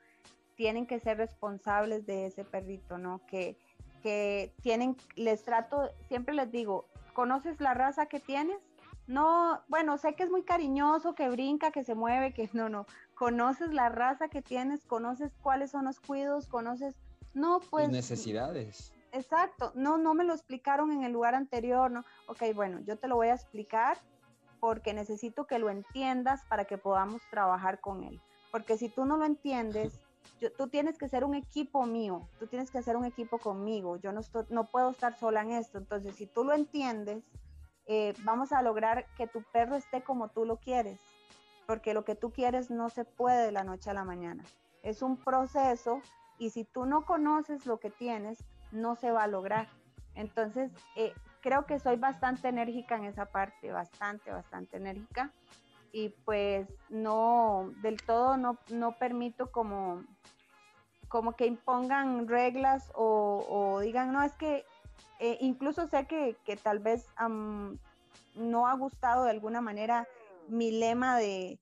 tienen 0.57 0.87
que 0.87 0.99
ser 0.99 1.19
responsables 1.19 2.07
de 2.07 2.25
ese 2.25 2.43
perrito, 2.43 2.97
¿no? 2.97 3.21
Que, 3.27 3.59
que 4.03 4.55
tienen, 4.62 4.97
les 5.14 5.43
trato, 5.43 5.90
siempre 6.09 6.35
les 6.35 6.51
digo, 6.51 6.87
¿conoces 7.12 7.61
la 7.61 7.75
raza 7.75 8.07
que 8.07 8.19
tienes? 8.19 8.57
No, 9.07 9.61
bueno, 9.69 9.99
sé 9.99 10.14
que 10.14 10.23
es 10.23 10.31
muy 10.31 10.43
cariñoso, 10.43 11.14
que 11.14 11.29
brinca, 11.29 11.71
que 11.71 11.85
se 11.85 11.95
mueve, 11.95 12.33
que 12.33 12.49
no, 12.55 12.71
no. 12.71 12.87
Conoces 13.14 13.75
la 13.75 13.90
raza 13.90 14.29
que 14.29 14.40
tienes, 14.40 14.87
conoces 14.87 15.33
cuáles 15.43 15.73
son 15.73 15.85
los 15.85 16.01
cuidos, 16.01 16.47
conoces, 16.47 16.95
no, 17.35 17.61
pues. 17.61 17.90
necesidades. 17.90 18.95
Exacto, 19.12 19.73
no, 19.75 19.99
no 19.99 20.14
me 20.14 20.25
lo 20.25 20.33
explicaron 20.33 20.93
en 20.93 21.03
el 21.03 21.12
lugar 21.12 21.35
anterior, 21.35 21.90
no. 21.90 22.07
Ok, 22.27 22.55
bueno, 22.55 22.81
yo 22.87 22.97
te 22.97 23.07
lo 23.07 23.16
voy 23.16 23.29
a 23.29 23.35
explicar 23.35 23.99
porque 24.61 24.94
necesito 24.94 25.46
que 25.46 25.59
lo 25.59 25.70
entiendas 25.70 26.42
para 26.49 26.66
que 26.66 26.79
podamos 26.79 27.23
trabajar 27.31 27.81
con 27.81 28.05
él. 28.05 28.20
Porque 28.53 28.77
si 28.77 28.88
tú 28.88 29.05
no 29.05 29.16
lo 29.16 29.25
entiendes, 29.25 29.99
tú 30.59 30.68
tienes 30.68 30.99
que 30.99 31.09
ser 31.09 31.25
un 31.25 31.35
equipo 31.35 31.87
mío, 31.87 32.29
tú 32.38 32.46
tienes 32.46 32.70
que 32.70 32.79
hacer 32.79 32.96
un 32.96 33.05
equipo 33.05 33.38
conmigo, 33.38 33.96
yo 33.96 34.12
no, 34.12 34.20
no 34.49 34.64
puedo 34.66 34.90
estar 34.90 35.18
sola 35.18 35.42
en 35.42 35.53
esto. 35.53 35.79
Entonces, 35.79 36.14
si 36.14 36.27
tú 36.27 36.44
lo 36.44 36.53
entiendes, 36.53 37.25
eh, 37.87 38.14
vamos 38.23 38.53
a 38.53 38.62
lograr 38.62 39.07
que 39.16 39.27
tu 39.27 39.42
perro 39.42 39.77
esté 39.77 40.03
como 40.03 40.29
tú 40.29 40.44
lo 40.44 40.59
quieres, 40.59 41.01
porque 41.66 41.94
lo 41.94 42.05
que 42.05 42.14
tú 42.14 42.31
quieres 42.31 42.70
no 42.70 42.90
se 42.90 43.05
puede 43.05 43.46
de 43.46 43.53
la 43.53 43.64
noche 43.64 43.90
a 43.90 43.94
la 43.94 44.05
mañana. 44.05 44.44
Es 44.83 45.03
un 45.03 45.16
proceso 45.16 46.01
y 46.38 46.51
si 46.51 46.64
tú 46.64 46.87
no 46.87 47.05
conoces 47.05 47.66
lo 47.66 47.81
que 47.81 47.90
tienes, 47.90 48.44
no 48.73 48.96
se 48.96 49.11
va 49.11 49.25
a 49.25 49.29
lograr. 49.29 49.68
Entonces, 50.14 50.70
eh, 50.96 51.12
creo 51.40 51.66
que 51.66 51.79
soy 51.79 51.96
bastante 51.96 52.48
enérgica 52.48 52.96
en 52.96 53.05
esa 53.05 53.26
parte, 53.26 53.72
bastante, 53.72 54.31
bastante 54.31 54.76
enérgica. 54.76 55.33
Y 55.92 56.11
pues 56.24 56.68
no, 56.88 57.72
del 57.83 58.00
todo 58.03 58.37
no, 58.37 58.59
no 58.68 58.92
permito 58.92 59.50
como, 59.50 60.05
como 61.09 61.33
que 61.35 61.46
impongan 61.46 62.29
reglas 62.29 62.92
o 62.94 63.81
digan, 63.83 64.12
no, 64.12 64.22
es 64.22 64.33
que 64.35 64.64
eh, 65.20 65.37
incluso 65.42 65.87
sé 65.87 66.07
que, 66.07 66.35
tal 66.62 66.79
vez 66.79 67.07
no 68.35 68.66
ha 68.66 68.72
gustado 68.72 69.24
de 69.24 69.31
alguna 69.31 69.61
manera 69.61 70.09
mi 70.48 70.70
lema 70.70 71.18
de, 71.18 71.59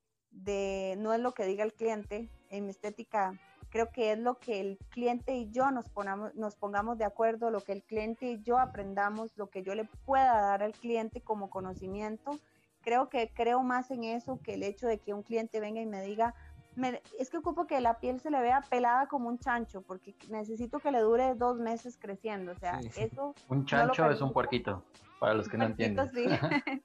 no 0.99 1.13
es 1.13 1.21
lo 1.21 1.33
que 1.35 1.45
diga 1.45 1.65
el 1.65 1.75
cliente, 1.75 2.31
en 2.51 2.65
mi 2.65 2.71
estética 2.71 3.35
creo 3.71 3.91
que 3.91 4.13
es 4.13 4.19
lo 4.19 4.39
que 4.39 4.61
el 4.61 4.79
cliente 4.91 5.35
y 5.35 5.51
yo 5.51 5.71
nos, 5.71 5.89
ponamos, 5.89 6.35
nos 6.35 6.57
pongamos 6.57 6.99
de 6.99 7.05
acuerdo, 7.05 7.51
lo 7.51 7.61
que 7.61 7.73
el 7.73 7.83
cliente 7.83 8.33
y 8.33 8.43
yo 8.43 8.59
aprendamos, 8.59 9.37
lo 9.37 9.49
que 9.49 9.63
yo 9.63 9.75
le 9.75 9.85
pueda 10.05 10.41
dar 10.41 10.63
al 10.63 10.73
cliente 10.73 11.21
como 11.21 11.51
conocimiento. 11.51 12.39
Creo 12.83 13.09
que 13.09 13.31
creo 13.35 13.63
más 13.63 13.91
en 13.91 14.05
eso 14.05 14.41
que 14.43 14.55
el 14.55 14.63
hecho 14.63 14.87
de 14.87 14.99
que 14.99 15.13
un 15.13 15.23
cliente 15.23 15.61
venga 15.61 15.81
y 15.81 15.87
me 15.87 16.03
diga, 16.03 16.35
es 17.19 17.31
que 17.31 17.39
ocupo 17.39 17.67
que 17.67 17.81
la 17.81 17.99
piel 17.99 18.21
se 18.21 18.31
le 18.31 18.41
vea 18.41 18.63
pelada 18.69 19.07
como 19.09 19.29
un 19.29 19.39
chancho, 19.39 19.83
porque 19.83 20.15
necesito 20.31 20.79
que 20.79 20.93
le 20.93 21.01
dure 21.01 21.35
dos 21.35 21.59
meses 21.59 21.99
creciendo. 22.01 22.53
O 22.53 22.55
sea, 22.55 22.81
eso. 22.97 23.35
Un 23.49 23.67
chancho 23.67 24.09
es 24.11 24.21
un 24.21 24.33
puerquito, 24.33 24.85
para 25.19 25.35
los 25.35 25.49
que 25.49 25.57
no 25.57 25.65
entienden. 25.65 26.09
Sí. 26.11 26.25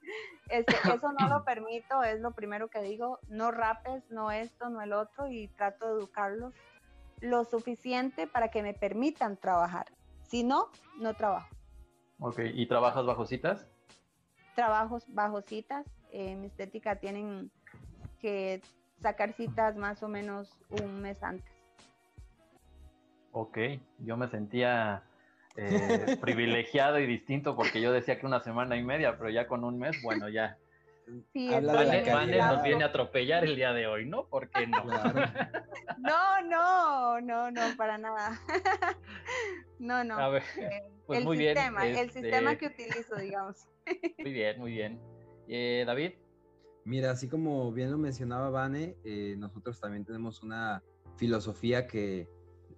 Este, 0.50 0.74
eso 0.94 1.10
no 1.18 1.26
lo 1.26 1.42
permito, 1.42 2.02
es 2.02 2.20
lo 2.20 2.32
primero 2.32 2.68
que 2.68 2.82
digo. 2.82 3.18
No 3.28 3.50
rapes, 3.50 4.04
no 4.10 4.30
esto, 4.30 4.68
no 4.68 4.82
el 4.82 4.92
otro, 4.92 5.26
y 5.26 5.48
trato 5.48 5.86
de 5.86 6.00
educarlos 6.00 6.52
lo 7.24 7.44
suficiente 7.44 8.26
para 8.26 8.48
que 8.48 8.62
me 8.62 8.74
permitan 8.74 9.36
trabajar. 9.36 9.86
Si 10.22 10.44
no, 10.44 10.68
no 10.98 11.14
trabajo. 11.14 11.48
Ok, 12.18 12.40
¿y 12.52 12.66
trabajas 12.66 13.04
bajo 13.06 13.26
citas? 13.26 13.66
Trabajos 14.54 15.04
bajo 15.08 15.40
citas. 15.40 15.86
Eh, 16.12 16.36
mi 16.36 16.46
estética 16.46 16.96
tienen 16.96 17.50
que 18.20 18.60
sacar 19.00 19.32
citas 19.32 19.76
más 19.76 20.02
o 20.02 20.08
menos 20.08 20.50
un 20.82 21.00
mes 21.00 21.22
antes. 21.22 21.50
Ok, 23.32 23.58
yo 23.98 24.16
me 24.16 24.28
sentía 24.28 25.02
eh, 25.56 26.16
privilegiado 26.20 27.00
y 27.00 27.06
distinto 27.06 27.56
porque 27.56 27.80
yo 27.80 27.90
decía 27.90 28.20
que 28.20 28.26
una 28.26 28.40
semana 28.40 28.76
y 28.76 28.84
media, 28.84 29.16
pero 29.18 29.30
ya 29.30 29.48
con 29.48 29.64
un 29.64 29.78
mes, 29.78 30.00
bueno, 30.02 30.28
ya. 30.28 30.58
Sí, 31.32 31.50
Vane, 31.50 32.38
nos 32.38 32.62
viene 32.62 32.84
a 32.84 32.86
atropellar 32.86 33.44
el 33.44 33.56
día 33.56 33.72
de 33.72 33.86
hoy, 33.86 34.06
¿no? 34.06 34.26
¿Por 34.28 34.48
qué 34.48 34.66
no? 34.66 34.84
No, 35.98 36.42
no, 36.42 37.20
no, 37.20 37.50
no, 37.50 37.60
para 37.76 37.98
nada. 37.98 38.40
No, 39.78 40.02
no. 40.02 40.14
A 40.16 40.28
ver, 40.28 40.42
eh, 40.56 40.88
pues 41.04 41.18
el 41.18 41.24
muy 41.26 41.36
sistema, 41.36 41.84
bien. 41.84 41.98
El 41.98 42.10
sistema 42.10 42.52
este 42.52 42.58
que 42.58 42.84
utilizo, 42.84 43.16
digamos. 43.16 43.68
Muy 44.18 44.32
bien, 44.32 44.58
muy 44.58 44.72
bien. 44.72 45.00
Eh, 45.46 45.84
David. 45.86 46.12
Mira, 46.86 47.10
así 47.10 47.28
como 47.28 47.70
bien 47.72 47.90
lo 47.90 47.98
mencionaba 47.98 48.48
Vane, 48.48 48.96
eh, 49.04 49.34
nosotros 49.36 49.80
también 49.80 50.06
tenemos 50.06 50.42
una 50.42 50.82
filosofía 51.16 51.86
que 51.86 52.28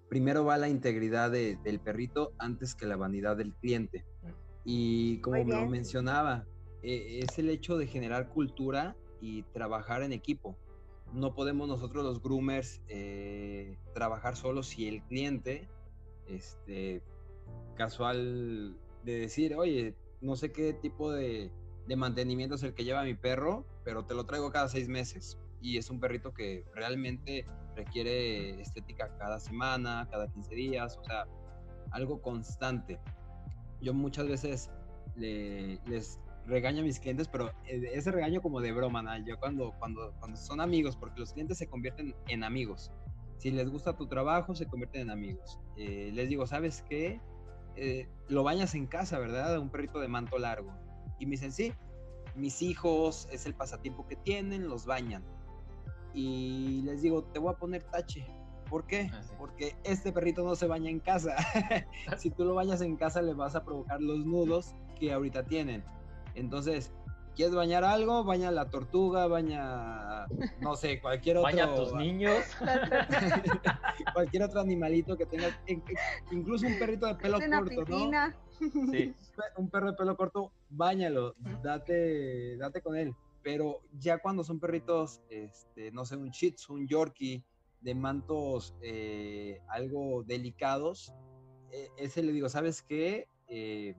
primero 0.09 0.45
va 0.45 0.57
la 0.57 0.69
integridad 0.69 1.31
del 1.31 1.81
perrito 1.81 2.33
antes 2.39 2.75
que 2.75 2.87
la 2.87 2.97
vanidad 2.97 3.37
del 3.37 3.55
cliente. 3.55 4.05
Y 4.65 5.21
como 5.21 5.45
lo 5.45 5.67
mencionaba, 5.67 6.45
eh, 6.83 7.21
es 7.23 7.39
el 7.39 7.51
hecho 7.51 7.77
de 7.77 7.87
generar 7.87 8.29
cultura 8.29 8.97
y 9.21 9.43
trabajar 9.43 10.03
en 10.03 10.13
equipo. 10.13 10.57
No 11.13 11.35
podemos 11.35 11.69
nosotros 11.69 12.05
los 12.05 12.23
groomers 12.23 12.81
eh, 12.89 13.79
trabajar 13.95 14.37
solos 14.37 14.69
si 14.69 14.89
el 14.89 15.03
cliente, 15.03 15.69
este, 16.27 17.03
casual 17.77 18.77
de 19.05 19.19
decir, 19.21 19.55
oye, 19.57 19.95
no 20.21 20.37
sé 20.37 20.53
qué 20.53 20.73
tipo 20.73 21.13
de, 21.13 21.51
de 21.87 21.97
mantenimiento 21.97 22.57
es 22.57 22.63
el 22.63 22.75
que 22.75 22.85
lleva 22.85 23.05
mi 23.05 23.15
perro, 23.15 23.65
pero 23.85 24.05
te 24.05 24.15
lo 24.15 24.25
traigo 24.25 24.51
cada 24.51 24.69
seis 24.69 24.89
meses. 24.89 25.39
Y 25.61 25.79
es 25.79 25.91
un 25.91 26.01
perrito 26.01 26.35
que 26.35 26.65
realmente 26.75 27.47
requiere 27.75 28.61
estética 28.61 29.17
cada 29.19 29.39
semana, 29.39 30.09
cada 30.11 30.29
15 30.29 30.55
días, 30.55 30.99
o 30.99 31.05
sea, 31.05 31.27
algo 31.91 32.21
constante. 32.21 32.99
Yo 33.81 33.95
muchas 33.95 34.29
veces 34.29 34.71
les 35.17 36.21
regaño 36.47 36.81
a 36.81 36.85
mis 36.85 37.01
clientes, 37.01 37.29
pero 37.29 37.51
e, 37.65 37.91
ese 37.93 38.11
regaño 38.13 38.41
como 38.41 38.61
de 38.61 38.73
broma, 38.73 39.03
¿no? 39.03 39.17
Yo 39.25 39.39
cuando, 39.39 39.75
cuando, 39.79 40.15
cuando 40.19 40.37
son 40.37 40.61
amigos, 40.61 40.97
porque 40.97 41.21
los 41.21 41.33
clientes 41.33 41.59
se 41.59 41.69
convierten 41.69 42.15
en 42.29 42.45
amigos. 42.45 42.93
Si 43.39 43.51
les 43.51 43.69
gusta 43.69 43.97
tu 43.97 44.07
trabajo, 44.07 44.55
se 44.55 44.67
convierten 44.67 45.03
en 45.03 45.11
amigos. 45.11 45.61
Eh, 45.77 46.11
les 46.15 46.29
digo, 46.29 46.47
¿sabes 46.47 46.83
qué? 46.89 47.21
Eh, 47.77 48.09
lo 48.29 48.43
bañas 48.43 48.75
en 48.75 48.87
casa, 48.87 49.19
¿verdad? 49.19 49.59
Un 49.59 49.71
perrito 49.71 50.01
de 50.01 50.09
manto 50.09 50.39
largo 50.39 50.73
y 51.19 51.27
me 51.27 51.33
dicen, 51.33 51.53
sí, 51.53 51.73
mis 52.35 52.63
hijos 52.63 53.29
es 53.31 53.47
el 53.47 53.55
pasatiempo 53.55 54.07
que 54.07 54.17
tienen, 54.17 54.69
los 54.69 54.87
bañan. 54.87 55.25
Y 56.15 56.83
les 56.83 57.03
digo, 57.03 57.25
te 57.25 57.39
voy 57.39 57.53
a 57.53 57.57
poner 57.57 57.85
tache. 57.85 58.27
¿Por 58.71 58.87
qué? 58.87 59.11
Ah, 59.13 59.21
Porque 59.39 59.77
este 59.85 60.13
perrito 60.13 60.43
no 60.43 60.57
se 60.57 60.67
baña 60.67 60.91
en 60.91 61.01
casa. 61.01 61.37
si 62.19 62.31
tú 62.31 62.45
lo 62.45 62.55
bañas 62.55 62.81
en 62.81 62.97
casa 62.97 63.23
le 63.23 63.35
vas 63.35 63.55
a 63.55 63.65
provocar 63.65 64.01
los 64.01 64.25
nudos 64.25 64.75
que 64.99 65.13
ahorita 65.13 65.45
tienen. 65.45 65.85
Entonces, 66.37 66.93
¿Quieres 67.37 67.55
bañar 67.55 67.85
algo? 67.85 68.25
Baña 68.25 68.51
la 68.51 68.71
tortuga, 68.71 69.27
baña, 69.27 70.27
no 70.59 70.75
sé, 70.75 71.03
cualquier 71.03 71.37
otro. 71.37 71.51
Baña 71.51 71.65
a 71.65 71.75
tus 71.75 71.93
niños. 71.93 72.43
cualquier 74.15 74.43
otro 74.45 74.61
animalito 74.61 75.19
que 75.19 75.27
tenga, 75.27 75.49
incluso 76.31 76.67
un 76.67 76.79
perrito 76.79 77.07
de 77.07 77.15
pelo 77.17 77.39
corto, 77.39 77.85
¿no? 77.89 78.11
Sí. 78.91 79.15
Un 79.59 79.69
perro 79.69 79.91
de 79.91 79.99
pelo 79.99 80.17
corto, 80.17 80.53
bañalo, 80.71 81.35
date, 81.63 82.57
date 82.57 82.81
con 82.81 82.97
él. 82.97 83.15
Pero 83.43 83.83
ya 83.93 84.17
cuando 84.17 84.43
son 84.43 84.59
perritos, 84.59 85.21
este, 85.29 85.93
no 85.93 86.07
sé, 86.07 86.17
un 86.17 86.31
Shih 86.31 86.53
Tzu, 86.53 86.73
un 86.73 86.89
Yorkie, 86.89 87.45
de 87.83 87.95
mantos 87.95 88.75
eh, 88.81 89.61
algo 89.69 90.25
delicados, 90.25 91.13
eh, 91.71 91.91
ese 91.99 92.23
le 92.23 92.33
digo, 92.33 92.49
¿sabes 92.49 92.83
qué? 92.83 93.29
Eh, 93.47 93.95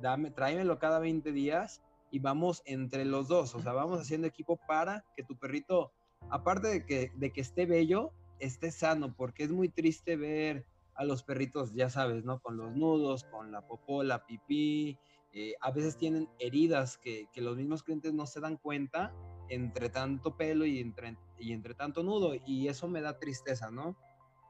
dame, 0.00 0.30
tráemelo 0.30 0.78
cada 0.78 0.98
20 0.98 1.32
días 1.32 1.82
y 2.10 2.18
vamos 2.18 2.62
entre 2.66 3.04
los 3.04 3.28
dos, 3.28 3.54
o 3.54 3.60
sea, 3.60 3.72
vamos 3.72 4.00
haciendo 4.00 4.26
equipo 4.26 4.58
para 4.66 5.04
que 5.16 5.22
tu 5.22 5.36
perrito, 5.36 5.92
aparte 6.28 6.68
de 6.68 6.84
que, 6.84 7.12
de 7.14 7.32
que 7.32 7.40
esté 7.40 7.66
bello, 7.66 8.12
esté 8.38 8.70
sano, 8.70 9.14
porque 9.14 9.44
es 9.44 9.50
muy 9.50 9.68
triste 9.68 10.16
ver 10.16 10.66
a 10.94 11.04
los 11.04 11.22
perritos, 11.22 11.72
ya 11.72 11.88
sabes, 11.88 12.24
¿no? 12.24 12.40
Con 12.40 12.56
los 12.56 12.74
nudos, 12.74 13.24
con 13.24 13.52
la 13.52 13.66
popó, 13.66 14.02
la 14.02 14.26
pipí, 14.26 14.98
eh, 15.32 15.54
a 15.60 15.70
veces 15.70 15.96
tienen 15.96 16.28
heridas 16.38 16.98
que, 16.98 17.28
que, 17.32 17.40
los 17.40 17.56
mismos 17.56 17.84
clientes 17.84 18.12
no 18.12 18.26
se 18.26 18.40
dan 18.40 18.56
cuenta 18.56 19.14
entre 19.48 19.88
tanto 19.88 20.36
pelo 20.36 20.66
y 20.66 20.80
entre, 20.80 21.16
y 21.38 21.52
entre 21.52 21.74
tanto 21.74 22.02
nudo, 22.02 22.34
y 22.44 22.68
eso 22.68 22.88
me 22.88 23.00
da 23.00 23.18
tristeza, 23.18 23.70
¿no? 23.70 23.96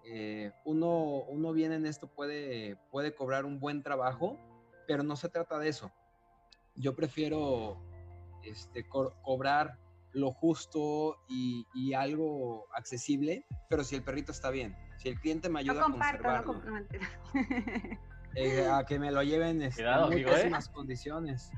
Eh, 0.04 0.52
uno, 0.64 1.24
uno 1.28 1.52
bien 1.52 1.72
en 1.72 1.84
esto 1.84 2.08
puede, 2.08 2.76
puede 2.90 3.14
cobrar 3.14 3.44
un 3.44 3.60
buen 3.60 3.82
trabajo, 3.82 4.38
pero 4.90 5.04
no 5.04 5.14
se 5.14 5.28
trata 5.28 5.56
de 5.56 5.68
eso 5.68 5.92
yo 6.74 6.94
prefiero 6.94 7.76
este, 8.42 8.88
cobrar 8.88 9.78
lo 10.12 10.32
justo 10.32 11.18
y, 11.28 11.66
y, 11.72 11.94
algo 11.94 12.66
accesible, 12.74 13.46
pero 13.68 13.84
si 13.84 13.94
el 13.94 14.02
perrito 14.02 14.32
está 14.32 14.50
bien, 14.50 14.76
si 14.96 15.08
el 15.08 15.20
cliente 15.20 15.48
me 15.48 15.60
ayuda 15.60 15.82
a 15.82 15.84
conservarlo, 15.84 16.60
eh, 18.34 18.66
a 18.68 18.84
que 18.84 18.98
me 18.98 19.12
lo 19.12 19.22
lleven 19.22 19.62
este, 19.62 19.84
en 19.84 20.00
muy 20.08 20.22
¿eh? 20.22 20.50
condiciones. 20.72 21.52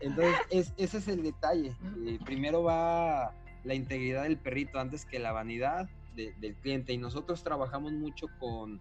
Entonces, 0.00 0.34
es, 0.50 0.74
ese 0.76 0.98
es 0.98 1.08
el 1.08 1.22
detalle. 1.22 1.76
Eh, 2.06 2.18
primero 2.24 2.64
va 2.64 3.32
la 3.64 3.74
integridad 3.74 4.24
del 4.24 4.38
perrito 4.38 4.80
antes 4.80 5.06
que 5.06 5.18
la 5.18 5.32
vanidad 5.32 5.88
del 6.14 6.56
cliente. 6.56 6.92
Y 6.92 6.98
nosotros 6.98 7.44
trabajamos 7.44 7.92
mucho 7.92 8.26
con, 8.38 8.80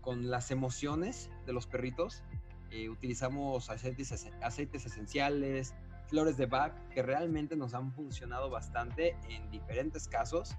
con 0.00 0.30
las 0.30 0.50
emociones 0.50 1.30
de 1.46 1.52
los 1.52 1.66
perritos. 1.66 2.24
Eh, 2.70 2.88
utilizamos 2.88 3.70
aceites, 3.70 4.26
aceites 4.42 4.86
esenciales, 4.86 5.74
flores 6.06 6.36
de 6.36 6.46
Bach, 6.46 6.72
que 6.90 7.02
realmente 7.02 7.56
nos 7.56 7.74
han 7.74 7.92
funcionado 7.92 8.50
bastante 8.50 9.16
en 9.28 9.50
diferentes 9.50 10.08
casos, 10.08 10.56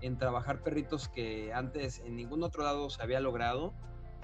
en 0.00 0.18
trabajar 0.18 0.62
perritos 0.62 1.08
que 1.08 1.52
antes 1.52 2.00
en 2.00 2.16
ningún 2.16 2.42
otro 2.42 2.64
lado 2.64 2.90
se 2.90 3.02
había 3.02 3.20
logrado, 3.20 3.74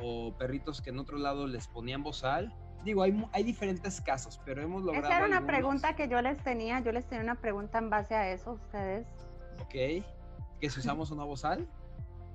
o 0.01 0.37
perritos 0.37 0.81
que 0.81 0.91
en 0.91 0.99
otro 0.99 1.19
lado 1.19 1.47
les 1.47 1.67
ponían 1.67 2.03
bozal 2.03 2.55
digo, 2.85 3.03
hay, 3.03 3.25
hay 3.33 3.43
diferentes 3.43 4.01
casos, 4.01 4.41
pero 4.45 4.63
hemos 4.63 4.83
logrado. 4.83 5.07
Esa 5.07 5.17
era 5.19 5.27
una 5.27 5.47
pregunta 5.47 5.95
que 5.95 6.09
yo 6.09 6.21
les 6.23 6.43
tenía. 6.43 6.81
Yo 6.81 6.93
les 6.93 7.07
tenía 7.07 7.23
una 7.23 7.35
pregunta 7.35 7.79
en 7.79 7.91
base 7.91 8.15
a 8.15 8.33
eso, 8.33 8.53
ustedes. 8.53 9.07
Ok. 9.61 10.05
¿Que 10.61 10.71
si 10.71 10.81
usamos 10.81 11.11
una 11.11 11.25
bozal? 11.25 11.69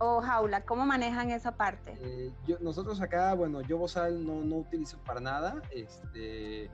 O 0.05 0.19
jaula, 0.19 0.65
¿cómo 0.65 0.85
manejan 0.85 1.31
esa 1.31 1.55
parte? 1.55 1.93
Eh, 2.01 2.33
yo, 2.45 2.57
nosotros 2.59 2.99
acá, 2.99 3.33
bueno, 3.35 3.61
yo 3.61 3.77
bozal 3.77 4.25
no, 4.25 4.41
no 4.41 4.57
utilizo 4.57 4.97
para 4.97 5.21
nada. 5.21 5.61
Este, 5.71 6.69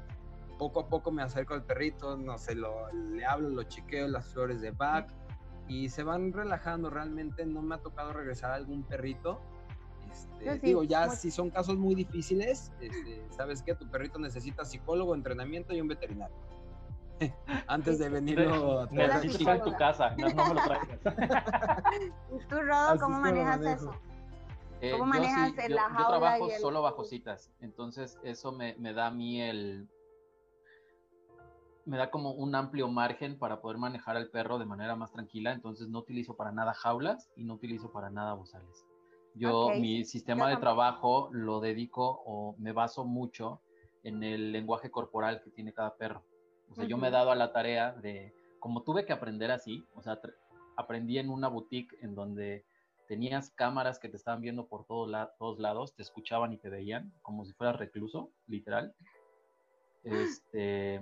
poco 0.58 0.80
a 0.80 0.88
poco 0.88 1.12
me 1.12 1.22
acerco 1.22 1.54
al 1.54 1.64
perrito, 1.64 2.18
no 2.18 2.40
sé, 2.40 2.56
lo, 2.56 2.92
le 2.92 3.24
hablo, 3.24 3.50
lo 3.50 3.62
chequeo, 3.64 4.08
las 4.08 4.28
flores 4.30 4.62
de 4.62 4.72
back 4.72 5.14
y 5.68 5.90
se 5.90 6.02
van 6.02 6.34
relajando. 6.34 6.90
Realmente 6.90 7.46
no 7.46 7.62
me 7.62 7.76
ha 7.76 7.78
tocado 7.78 8.14
regresar 8.14 8.50
a 8.52 8.56
algún 8.56 8.82
perrito 8.82 9.40
este, 10.42 10.68
digo, 10.68 10.84
ya 10.84 11.10
si 11.10 11.32
son 11.32 11.50
casos 11.50 11.78
muy 11.78 11.96
difíciles, 11.96 12.72
este, 12.80 13.22
sabes 13.30 13.62
que 13.62 13.76
tu 13.76 13.88
perrito 13.90 14.20
necesita 14.20 14.66
psicólogo, 14.66 15.14
entrenamiento 15.14 15.74
y 15.74 15.82
un 15.82 15.88
veterinario. 15.88 16.36
Antes 17.68 18.00
de 18.00 18.10
venirlo 18.10 18.82
a 18.82 18.88
Necesito 18.88 19.52
en 19.52 19.64
tu 19.64 19.74
casa, 19.74 20.16
no, 20.18 20.28
me 20.28 20.54
lo 20.54 20.62
traigas. 20.64 21.00
¿Tú, 22.50 22.62
Rodo, 22.62 23.00
cómo 23.00 23.20
manejas 23.20 23.62
eso? 23.62 23.92
Eh, 24.82 24.92
¿Cómo 24.92 25.06
manejas 25.06 25.54
yo, 25.56 25.76
la 25.76 25.82
jaula? 25.84 26.00
Yo 26.00 26.08
trabajo 26.08 26.50
solo 26.62 26.82
bajo 26.82 27.04
citas, 27.04 27.52
entonces 27.60 28.18
eso 28.24 28.52
me, 28.52 28.76
me 28.76 28.94
da 28.94 29.08
a 29.08 29.12
mí 29.12 29.42
el, 29.42 29.90
me 31.90 31.98
da 31.98 32.12
como 32.12 32.32
un 32.32 32.54
amplio 32.56 32.88
margen 32.88 33.38
para 33.38 33.62
poder 33.62 33.78
manejar 33.78 34.16
al 34.16 34.30
perro 34.30 34.60
de 34.60 34.66
manera 34.66 34.96
más 34.96 35.12
tranquila, 35.12 35.52
entonces 35.52 35.90
no 35.90 36.00
utilizo 36.00 36.36
para 36.36 36.52
nada 36.52 36.74
jaulas 36.74 37.30
y 37.36 37.44
no 37.44 37.56
utilizo 37.56 37.92
para 37.92 38.10
nada 38.10 38.34
bozales. 38.36 38.86
Yo 39.34 39.70
mi 39.80 40.06
sistema 40.06 40.50
de 40.50 40.58
trabajo 40.58 41.30
lo 41.32 41.60
dedico 41.60 42.22
o 42.26 42.56
me 42.58 42.74
baso 42.74 43.06
mucho 43.06 43.62
en 44.04 44.24
el 44.24 44.52
lenguaje 44.52 44.92
corporal 44.92 45.42
que 45.44 45.50
tiene 45.50 45.74
cada 45.74 45.96
perro. 45.96 46.24
O 46.72 46.76
sea, 46.76 46.86
yo 46.86 46.98
me 46.98 47.08
he 47.08 47.12
dado 47.12 47.32
a 47.32 47.36
la 47.36 47.52
tarea 47.52 47.94
de, 47.94 48.34
como 48.60 48.84
tuve 48.84 49.06
que 49.06 49.14
aprender 49.14 49.52
así, 49.52 49.84
o 49.96 50.02
sea, 50.02 50.20
aprendí 50.78 51.18
en 51.18 51.30
una 51.30 51.48
boutique 51.48 51.98
en 52.02 52.16
donde 52.16 52.66
tenías 53.08 53.50
cámaras 53.52 53.98
que 54.00 54.08
te 54.08 54.18
estaban 54.18 54.42
viendo 54.42 54.68
por 54.68 54.86
todos, 54.86 55.10
todos 55.40 55.60
lados, 55.60 55.96
te 55.96 56.04
escuchaban 56.04 56.54
y 56.54 56.58
te 56.58 56.70
veían, 56.70 57.12
como 57.22 57.44
si 57.44 57.54
fueras 57.54 57.78
recluso, 57.78 58.30
literal. 58.48 58.94
Este, 60.04 61.02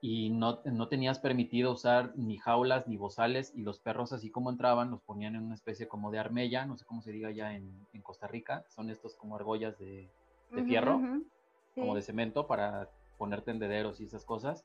y 0.00 0.30
no, 0.30 0.60
no, 0.64 0.88
tenías 0.88 1.18
permitido 1.18 1.72
usar 1.72 2.12
ni 2.16 2.38
jaulas 2.38 2.86
ni 2.88 2.96
bozales 2.96 3.52
y 3.54 3.62
los 3.62 3.80
perros 3.80 4.12
así 4.12 4.30
como 4.30 4.50
entraban 4.50 4.90
los 4.90 5.02
ponían 5.02 5.36
en 5.36 5.44
una 5.44 5.54
especie 5.54 5.88
como 5.88 6.10
de 6.10 6.18
armella, 6.18 6.64
no 6.64 6.76
sé 6.76 6.84
cómo 6.84 7.02
se 7.02 7.12
diga 7.12 7.30
ya 7.30 7.54
en, 7.54 7.86
en 7.92 8.02
Costa 8.02 8.26
Rica, 8.26 8.64
son 8.68 8.90
estos 8.90 9.14
como 9.14 9.36
argollas 9.36 9.78
de, 9.78 10.08
de 10.52 10.64
fierro, 10.64 11.00
como 11.74 11.94
de 11.94 12.02
cemento 12.02 12.46
para 12.46 12.88
poner 13.16 13.42
tendederos 13.42 14.00
y 14.00 14.04
esas 14.04 14.24
cosas. 14.24 14.64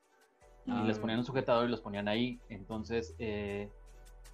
Y 0.66 0.72
les 0.84 0.98
ah. 0.98 1.02
ponían 1.02 1.20
un 1.20 1.26
sujetador 1.26 1.68
y 1.68 1.72
los 1.72 1.82
ponían 1.82 2.08
ahí. 2.08 2.40
Entonces, 2.50 3.16
eh, 3.20 3.70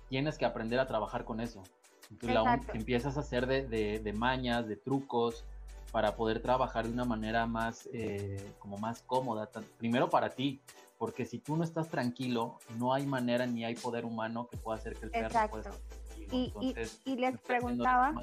tienes 0.10 0.38
que 0.38 0.46
aprender 0.46 0.80
a 0.80 0.88
trabajar 0.88 1.24
con 1.24 1.40
eso. 1.40 1.64
Entonces, 2.12 2.34
la, 2.34 2.62
empiezas 2.74 3.18
a 3.18 3.22
hacer 3.22 3.48
de, 3.48 3.68
de, 3.68 4.00
de 4.00 4.14
mañas, 4.14 4.68
de 4.68 4.76
trucos, 4.76 5.46
para 5.92 6.16
poder 6.16 6.42
trabajar 6.42 6.86
de 6.86 6.94
una 6.94 7.06
manera 7.06 7.46
más, 7.46 7.90
eh, 7.94 8.54
como 8.60 8.78
más 8.78 9.02
cómoda, 9.04 9.50
primero 9.78 10.10
para 10.10 10.30
ti, 10.30 10.62
porque 10.98 11.26
si 11.26 11.40
tú 11.40 11.56
no 11.56 11.64
estás 11.64 11.90
tranquilo, 11.90 12.60
no 12.78 12.94
hay 12.94 13.06
manera 13.06 13.46
ni 13.46 13.64
hay 13.64 13.76
poder 13.76 14.06
humano 14.06 14.48
que 14.48 14.58
pueda 14.58 14.78
hacer 14.78 14.96
que 14.96 15.06
el 15.06 15.12
perro 15.12 15.50
pueda 15.50 15.72
y, 16.32 16.54
y, 17.06 17.16
les 17.16 17.40
preguntaba, 17.40 18.22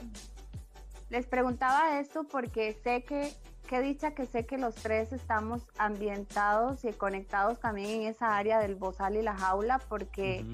les 1.08 1.26
preguntaba 1.26 1.98
esto 2.00 2.24
porque 2.24 2.72
sé 2.82 3.02
que, 3.02 3.32
qué 3.68 3.80
dicha 3.80 4.14
que 4.14 4.26
sé 4.26 4.46
que 4.46 4.58
los 4.58 4.74
tres 4.74 5.12
estamos 5.12 5.66
ambientados 5.78 6.84
y 6.84 6.92
conectados 6.92 7.60
también 7.60 8.02
en 8.02 8.08
esa 8.08 8.36
área 8.36 8.60
del 8.60 8.74
bozal 8.74 9.16
y 9.16 9.22
la 9.22 9.36
jaula, 9.36 9.78
porque 9.88 10.44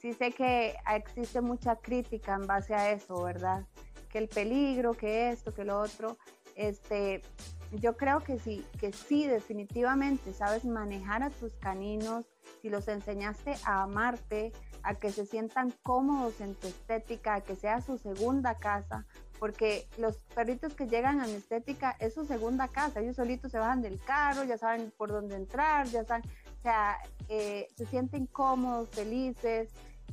sí 0.00 0.12
sé 0.12 0.32
que 0.32 0.74
existe 0.94 1.40
mucha 1.40 1.76
crítica 1.76 2.34
en 2.34 2.46
base 2.46 2.74
a 2.74 2.90
eso, 2.90 3.22
¿verdad? 3.22 3.66
Que 4.10 4.18
el 4.18 4.28
peligro, 4.28 4.92
que 4.94 5.30
esto, 5.30 5.54
que 5.54 5.64
lo 5.64 5.80
otro. 5.80 6.18
Este, 6.54 7.22
yo 7.70 7.96
creo 7.96 8.20
que 8.20 8.38
sí, 8.38 8.66
que 8.78 8.92
sí, 8.92 9.26
definitivamente 9.26 10.32
sabes 10.32 10.64
manejar 10.64 11.22
a 11.22 11.30
tus 11.30 11.54
caninos, 11.54 12.26
si 12.60 12.68
los 12.68 12.88
enseñaste 12.88 13.54
a 13.64 13.82
amarte, 13.82 14.52
a 14.82 14.94
que 14.94 15.10
se 15.10 15.24
sientan 15.24 15.72
cómodos 15.82 16.40
en 16.40 16.54
tu 16.54 16.66
estética, 16.66 17.34
a 17.34 17.40
que 17.40 17.56
sea 17.56 17.80
su 17.80 17.98
segunda 17.98 18.56
casa, 18.56 19.06
porque 19.42 19.88
los 19.98 20.18
perritos 20.36 20.72
que 20.74 20.86
llegan 20.86 21.20
a 21.20 21.26
mi 21.26 21.32
estética 21.32 21.96
es 21.98 22.14
su 22.14 22.24
segunda 22.24 22.68
casa, 22.68 23.00
ellos 23.00 23.16
solitos 23.16 23.50
se 23.50 23.58
bajan 23.58 23.82
del 23.82 24.00
carro, 24.00 24.44
ya 24.44 24.56
saben 24.56 24.92
por 24.96 25.10
dónde 25.10 25.34
entrar, 25.34 25.88
ya 25.88 26.04
saben, 26.04 26.22
o 26.60 26.62
sea, 26.62 26.96
eh, 27.28 27.66
se 27.76 27.84
sienten 27.86 28.26
cómodos, 28.26 28.90
felices, 28.90 29.68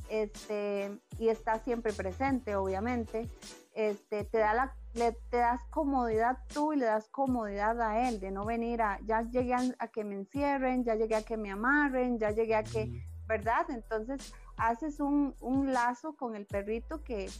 este, 0.08 0.98
y 1.20 1.28
está 1.28 1.60
siempre 1.60 1.92
presente, 1.92 2.56
obviamente, 2.56 3.28
este, 3.72 4.24
te 4.24 4.38
da 4.38 4.52
la 4.52 4.74
le 4.94 5.12
te 5.30 5.36
das 5.36 5.62
comodidad 5.70 6.38
tú 6.52 6.72
y 6.72 6.76
le 6.78 6.86
das 6.86 7.06
comodidad 7.06 7.80
a 7.80 8.08
él, 8.08 8.18
de 8.18 8.32
no 8.32 8.44
venir 8.44 8.82
a, 8.82 8.98
ya 9.04 9.22
llegué 9.22 9.54
a, 9.54 9.86
que 9.86 10.02
me 10.02 10.16
encierren, 10.16 10.82
ya 10.82 10.96
llegué 10.96 11.14
a 11.14 11.22
que 11.22 11.36
me 11.36 11.52
amarren, 11.52 12.18
ya 12.18 12.32
llegué 12.32 12.56
a 12.56 12.64
que, 12.64 13.06
¿verdad? 13.28 13.66
Entonces 13.68 14.34
haces 14.56 14.98
un, 14.98 15.36
lazo 15.72 16.16
con 16.16 16.34
el 16.34 16.46
perrito 16.46 17.04
que, 17.04 17.30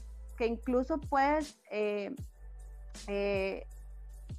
que 0.40 0.46
incluso 0.46 0.98
puedes 0.98 1.60
eh, 1.70 2.16
eh, 3.08 3.66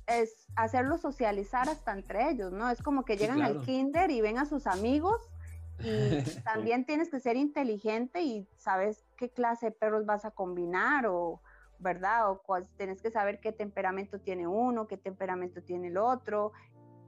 es 0.08 0.48
hacerlo 0.56 0.98
socializar 0.98 1.70
hasta 1.70 1.94
entre 1.94 2.32
ellos, 2.32 2.52
¿no? 2.52 2.72
Es 2.72 2.82
como 2.82 3.06
que 3.06 3.18
llegan 3.18 3.44
al 3.44 3.62
kinder 3.62 4.10
y 4.10 4.20
ven 4.20 4.40
a 4.40 4.48
sus 4.48 4.66
amigos 4.66 5.22
y 5.80 6.24
también 6.42 6.86
tienes 6.86 7.10
que 7.10 7.20
ser 7.20 7.38
inteligente 7.38 8.24
y 8.24 8.48
sabes 8.58 9.06
qué 9.16 9.30
clase 9.30 9.68
de 9.68 9.72
perros 9.74 10.08
vas 10.08 10.26
a 10.26 10.32
combinar 10.32 11.06
o 11.06 11.40
¿verdad? 11.78 12.32
O 12.32 12.42
tienes 12.78 13.00
que 13.00 13.12
saber 13.12 13.40
qué 13.40 13.52
temperamento 13.52 14.20
tiene 14.20 14.48
uno, 14.48 14.88
qué 14.88 14.98
temperamento 14.98 15.62
tiene 15.62 15.90
el 15.90 15.98
otro, 15.98 16.52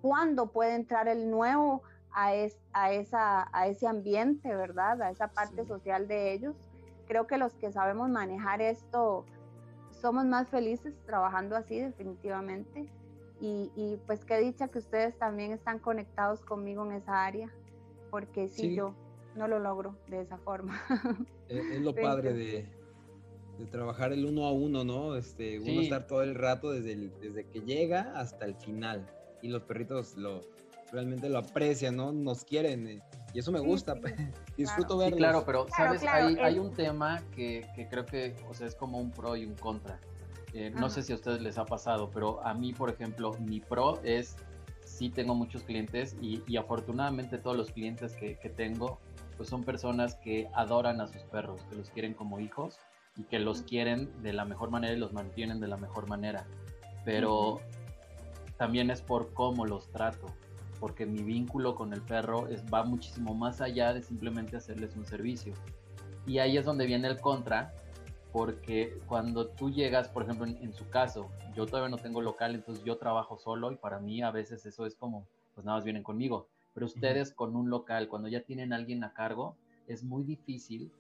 cuándo 0.04 0.52
puede 0.52 0.76
entrar 0.76 1.08
el 1.08 1.32
nuevo 1.32 1.82
a, 2.12 2.28
a, 2.74 2.92
esa, 2.92 3.50
a 3.52 3.68
ese 3.68 3.88
ambiente, 3.88 4.56
¿verdad? 4.56 5.02
A 5.02 5.10
esa 5.10 5.30
parte 5.30 5.66
social 5.66 6.08
de 6.08 6.34
ellos. 6.34 6.56
Creo 7.08 7.28
que 7.28 7.38
los 7.38 7.54
que 7.56 7.72
sabemos 7.72 8.10
manejar 8.10 8.62
esto 8.62 9.26
somos 9.92 10.26
más 10.26 10.50
felices 10.50 10.94
trabajando 11.06 11.56
así 11.56 11.80
definitivamente. 11.80 12.90
Y, 13.46 14.00
pues 14.08 14.24
qué 14.24 14.38
dicha 14.40 14.70
que 14.70 14.80
ustedes 14.80 15.18
también 15.20 15.52
están 15.52 15.80
conectados 15.80 16.40
conmigo 16.46 16.86
en 16.86 16.94
esa 16.94 17.26
área, 17.26 17.54
porque 18.10 18.48
si 18.48 18.74
yo 18.74 18.96
no 19.36 19.50
lo 19.50 19.60
logro 19.60 19.98
de 20.08 20.22
esa 20.22 20.38
forma. 20.38 20.82
Es, 21.50 21.82
lo 21.82 21.94
padre 21.94 22.34
de, 22.34 22.66
de 23.60 23.66
trabajar 23.66 24.14
el 24.14 24.26
uno 24.26 24.46
a 24.46 24.54
uno, 24.54 24.86
¿no? 24.86 25.18
Este, 25.18 25.60
uno 25.60 25.82
estar 25.82 26.08
todo 26.08 26.24
el 26.24 26.36
rato 26.36 26.72
desde, 26.72 27.10
desde 27.20 27.46
que 27.46 27.60
llega 27.60 28.14
hasta 28.16 28.46
el 28.46 28.56
final. 28.56 29.06
Y 29.42 29.50
los 29.50 29.62
perritos 29.64 30.16
lo 30.16 30.42
realmente 30.94 31.28
lo 31.28 31.40
aprecian, 31.40 31.98
¿no? 31.98 32.14
Nos 32.14 32.46
quieren. 32.46 32.88
Eh, 32.88 33.02
y 33.34 33.40
eso 33.40 33.52
me 33.52 33.60
gusta. 33.60 33.96
Disfruto 34.58 34.98
verlo. 34.98 35.18
claro, 35.18 35.44
pero 35.46 35.68
sabes, 35.76 36.04
hay, 36.04 36.38
hay, 36.38 36.60
un 36.60 36.72
tema 36.72 37.22
que, 37.36 37.68
que, 37.76 37.88
creo 37.88 38.06
que, 38.06 38.36
o 38.50 38.54
sea, 38.54 38.68
es 38.68 38.76
como 38.76 39.00
un 39.00 39.12
pro 39.12 39.36
y 39.36 39.46
un 39.46 39.56
contra. 39.56 40.00
Eh, 40.54 40.72
no 40.76 40.90
sé 40.90 41.02
si 41.02 41.12
a 41.12 41.16
ustedes 41.16 41.42
les 41.42 41.58
ha 41.58 41.66
pasado, 41.66 42.12
pero 42.14 42.46
a 42.46 42.54
mí, 42.54 42.74
por 42.74 42.90
ejemplo, 42.90 43.34
mi 43.40 43.60
pro 43.60 44.00
es, 44.04 44.36
sí 44.86 45.10
tengo 45.10 45.34
muchos 45.34 45.64
clientes 45.64 46.16
y, 46.22 46.44
y 46.46 46.58
afortunadamente 46.58 47.40
todos 47.40 47.58
los 47.58 47.72
clientes 47.72 48.14
que, 48.14 48.38
que 48.38 48.50
tengo, 48.50 49.00
pues 49.36 49.50
son 49.50 49.64
personas 49.64 50.16
que 50.16 50.48
adoran 50.54 51.02
a 51.02 51.08
sus 51.08 51.24
perros, 51.24 51.62
que 51.70 51.76
los 51.76 51.90
quieren 51.90 52.14
como 52.14 52.40
hijos 52.40 52.78
y 53.18 53.24
que 53.24 53.40
los 53.40 53.64
quieren 53.64 54.12
de 54.22 54.34
la 54.34 54.46
mejor 54.46 54.70
manera 54.70 54.94
y 54.94 54.98
los 54.98 55.12
mantienen 55.12 55.60
de 55.60 55.68
la 55.68 55.78
mejor 55.78 56.08
manera. 56.08 56.46
Pero 57.04 57.60
también 58.58 58.92
es 58.92 59.02
por 59.02 59.34
cómo 59.34 59.66
los 59.66 59.90
trato. 59.92 60.28
Porque 60.84 61.06
mi 61.06 61.24
vínculo 61.24 61.76
con 61.76 61.94
el 61.94 62.02
perro 62.02 62.50
es, 62.50 62.62
va 62.66 62.84
muchísimo 62.84 63.34
más 63.34 63.62
allá 63.62 63.94
de 63.94 64.02
simplemente 64.02 64.58
hacerles 64.58 64.98
un 64.98 65.06
servicio. 65.06 65.54
Y 66.28 66.40
ahí 66.40 66.58
es 66.58 66.66
donde 66.66 66.86
viene 66.86 67.08
el 67.08 67.22
contra, 67.22 67.74
porque 68.34 69.00
cuando 69.08 69.48
tú 69.48 69.72
llegas, 69.72 70.10
por 70.10 70.24
ejemplo, 70.24 70.46
en, 70.46 70.74
su 70.74 70.90
caso, 70.90 71.30
yo 71.56 71.68
todavía 71.68 71.88
no 71.88 72.04
tengo 72.04 72.22
local, 72.22 72.54
entonces 72.54 72.84
yo 72.84 72.98
trabajo 72.98 73.38
solo 73.38 73.72
y 73.72 73.78
para 73.78 74.02
mí 74.02 74.22
a 74.24 74.32
veces 74.32 74.66
eso 74.66 74.86
es 74.86 74.98
como, 74.98 75.26
pues 75.56 75.64
nada 75.64 75.78
más 75.78 75.86
vienen 75.86 76.04
conmigo. 76.04 76.50
Pero 76.74 76.86
ustedes 76.86 77.32
con 77.32 77.56
un 77.56 77.70
local, 77.70 78.10
cuando 78.10 78.28
ya 78.28 78.42
tienen 78.42 78.74
a 78.74 78.76
alguien 78.76 79.06
a 79.06 79.14
cargo, 79.14 79.56
es 79.88 80.04
muy 80.04 80.26
difícil 80.26 80.92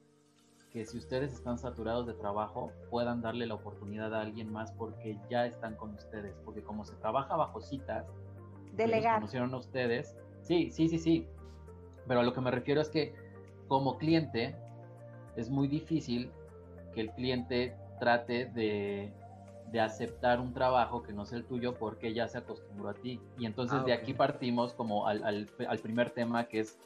que 0.71 0.85
si 0.85 0.97
ustedes 0.97 1.33
están 1.33 1.57
saturados 1.57 2.07
de 2.07 2.13
trabajo, 2.13 2.71
puedan 2.89 3.21
darle 3.21 3.47
la 3.47 3.55
oportunidad 3.55 4.13
a 4.15 4.21
alguien 4.21 4.49
más 4.49 4.71
porque 4.71 5.19
ya 5.29 5.45
están 5.45 5.75
con 5.75 5.93
ustedes. 5.93 6.37
Porque 6.45 6.63
como 6.63 6.85
se 6.85 6.95
trabaja 6.95 7.35
bajo 7.35 7.59
citas, 7.59 8.05
delegar. 8.75 9.15
conocieron 9.15 9.53
a 9.53 9.57
ustedes. 9.57 10.15
Sí, 10.41 10.71
sí, 10.71 10.89
sí, 10.89 10.99
sí. 10.99 11.27
Pero 12.07 12.19
a 12.19 12.23
lo 12.23 12.33
que 12.33 12.41
me 12.41 12.51
refiero 12.51 12.81
es 12.81 12.89
que 12.89 13.15
como 13.67 13.97
cliente 13.97 14.55
es 15.35 15.49
muy 15.49 15.67
difícil 15.67 16.31
que 16.93 17.01
el 17.01 17.11
cliente 17.11 17.75
trate 17.99 18.45
de, 18.45 19.11
aceptar 19.79 20.39
un 20.39 20.53
trabajo 20.53 21.01
que 21.01 21.13
no 21.13 21.23
es 21.23 21.33
el 21.33 21.45
tuyo 21.45 21.73
porque 21.73 22.13
ya 22.13 22.27
se 22.27 22.37
acostumbró 22.37 22.89
a 22.89 22.93
ti. 22.93 23.19
Y 23.39 23.47
entonces 23.47 23.79
ah, 23.81 23.83
de 23.83 23.93
aquí 23.93 24.13
partimos 24.13 24.73
como 24.73 25.07
al, 25.07 25.23
al, 25.23 25.79
primer 25.79 26.11
tema 26.11 26.43
que 26.45 26.59
es, 26.59 26.77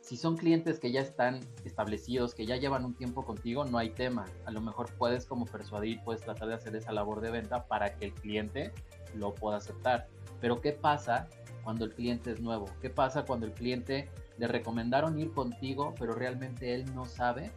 si 0.00 0.16
son 0.16 0.36
clientes 0.36 0.78
que 0.78 0.92
ya 0.92 1.00
están 1.00 1.40
establecidos, 1.64 2.32
que 2.34 2.46
ya 2.46 2.56
llevan 2.58 2.84
un 2.84 2.94
tiempo 2.94 3.24
contigo, 3.24 3.64
no 3.64 3.76
hay 3.78 3.90
tema. 3.90 4.26
A 4.44 4.52
lo 4.52 4.60
mejor 4.60 4.88
puedes 4.98 5.26
como 5.26 5.46
persuadir, 5.46 6.00
puedes 6.04 6.22
tratar 6.22 6.46
de 6.46 6.54
hacer 6.54 6.76
esa 6.76 6.92
labor 6.92 7.22
de 7.22 7.32
venta 7.32 7.66
para 7.66 7.96
que 7.96 8.04
el 8.04 8.12
cliente 8.14 8.70
lo 9.16 9.34
pueda 9.34 9.56
aceptar. 9.56 10.06
Pero 10.42 10.60
¿qué 10.60 10.72
pasa 10.72 11.28
cuando 11.64 11.86
el 11.86 11.94
cliente 11.94 12.32
es 12.32 12.40
nuevo? 12.40 12.66
¿Qué 12.82 12.90
pasa 12.90 13.24
cuando 13.24 13.46
el 13.46 13.52
cliente 13.52 14.10
le 14.36 14.48
recomendaron 14.48 15.18
ir 15.18 15.32
contigo, 15.32 15.94
pero 15.98 16.14
realmente 16.14 16.74
él 16.74 16.92
no 16.94 17.06
sabe 17.06 17.52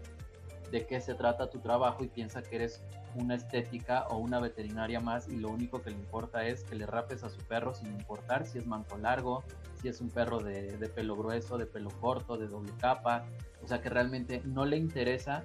de 0.72 0.86
qué 0.86 1.02
se 1.02 1.16
trata 1.16 1.50
tu 1.50 1.60
trabajo 1.60 2.04
y 2.04 2.08
piensa 2.08 2.44
que 2.44 2.58
eres 2.58 2.84
una 3.16 3.36
estética 3.36 4.08
o 4.10 4.18
una 4.18 4.40
veterinaria 4.40 5.00
más 5.00 5.28
y 5.28 5.38
lo 5.38 5.50
único 5.50 5.82
que 5.82 5.90
le 5.90 5.96
importa 5.96 6.46
es 6.46 6.64
que 6.64 6.76
le 6.76 6.86
rapes 6.86 7.24
a 7.24 7.30
su 7.30 7.40
perro 7.42 7.74
sin 7.74 7.88
importar 7.88 8.46
si 8.46 8.60
es 8.60 8.68
manto 8.68 8.98
largo, 8.98 9.44
si 9.82 9.88
es 9.88 10.00
un 10.02 10.10
perro 10.10 10.40
de, 10.40 10.78
de 10.78 10.90
pelo 10.90 11.16
grueso, 11.16 11.58
de 11.58 11.66
pelo 11.66 11.90
corto, 12.02 12.38
de 12.38 12.48
doble 12.48 12.74
capa, 12.80 13.26
o 13.64 13.68
sea 13.68 13.82
que 13.82 13.90
realmente 13.90 14.42
no 14.46 14.66
le 14.66 14.78
interesa 14.78 15.44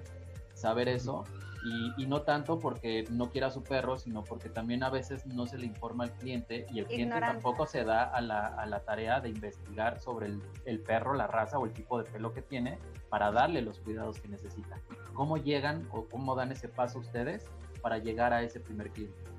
saber 0.53 0.89
eso 0.89 1.23
y, 1.63 2.05
no 2.07 2.23
tanto 2.23 2.59
porque 2.59 3.05
no 3.11 3.29
quiera 3.29 3.47
a 3.47 3.51
su 3.51 3.63
perro, 3.63 3.97
sino 3.97 4.23
porque 4.23 4.49
también 4.49 4.83
a 4.83 4.89
veces 4.89 5.25
no 5.27 5.45
se 5.45 5.57
le 5.57 5.67
informa 5.67 6.05
al 6.05 6.11
cliente 6.11 6.65
y 6.71 6.79
el 6.79 6.87
cliente 6.87 7.19
tampoco 7.19 7.67
se 7.67 7.83
da 7.83 8.03
a 8.03 8.19
la, 8.19 8.47
a 8.47 8.65
la 8.65 8.79
tarea 8.79 9.21
de 9.21 9.29
investigar 9.29 9.99
sobre 9.99 10.27
el, 10.27 10.41
el, 10.65 10.79
perro, 10.79 11.13
la 11.13 11.27
raza 11.27 11.59
o 11.59 11.65
el 11.65 11.71
tipo 11.71 12.01
de 12.01 12.09
pelo 12.09 12.33
que 12.33 12.41
tiene 12.41 12.79
para 13.09 13.31
darle 13.31 13.61
los 13.61 13.79
cuidados 13.79 14.19
que 14.19 14.27
necesita. 14.27 14.81
¿Cómo 15.13 15.37
llegan 15.37 15.87
o 15.91 16.05
cómo 16.05 16.35
dan 16.35 16.51
ese 16.51 16.67
paso 16.67 16.99
ustedes 16.99 17.45
para 17.81 17.99
llegar 17.99 18.33
a 18.33 18.41
ese 18.41 18.59
primer 18.59 18.89
cliente? 18.89 19.31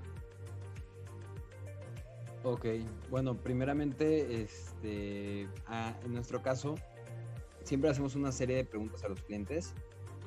Ok, 2.44 2.66
bueno, 3.08 3.36
primeramente, 3.36 4.42
este, 4.42 5.42
en 5.42 6.12
nuestro 6.12 6.42
caso, 6.42 6.74
siempre 7.62 7.90
hacemos 7.90 8.16
una 8.16 8.32
serie 8.32 8.56
de 8.56 8.64
preguntas 8.64 9.04
a 9.04 9.08
los 9.08 9.22
clientes 9.22 9.74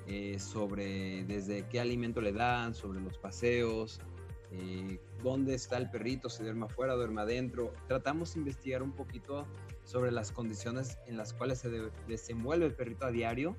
eh, 0.07 0.37
sobre 0.39 1.23
desde 1.25 1.67
qué 1.67 1.79
alimento 1.79 2.21
le 2.21 2.31
dan, 2.31 2.75
sobre 2.75 3.01
los 3.01 3.17
paseos, 3.17 3.99
eh, 4.51 4.99
dónde 5.23 5.55
está 5.55 5.77
el 5.77 5.89
perrito, 5.89 6.29
si 6.29 6.43
duerme 6.43 6.65
afuera, 6.65 6.93
duerme 6.93 7.21
adentro. 7.21 7.73
Tratamos 7.87 8.33
de 8.33 8.39
investigar 8.39 8.83
un 8.83 8.91
poquito 8.91 9.47
sobre 9.83 10.11
las 10.11 10.31
condiciones 10.31 10.97
en 11.07 11.17
las 11.17 11.33
cuales 11.33 11.59
se 11.59 11.69
desenvuelve 12.07 12.67
el 12.67 12.73
perrito 12.73 13.05
a 13.05 13.11
diario 13.11 13.55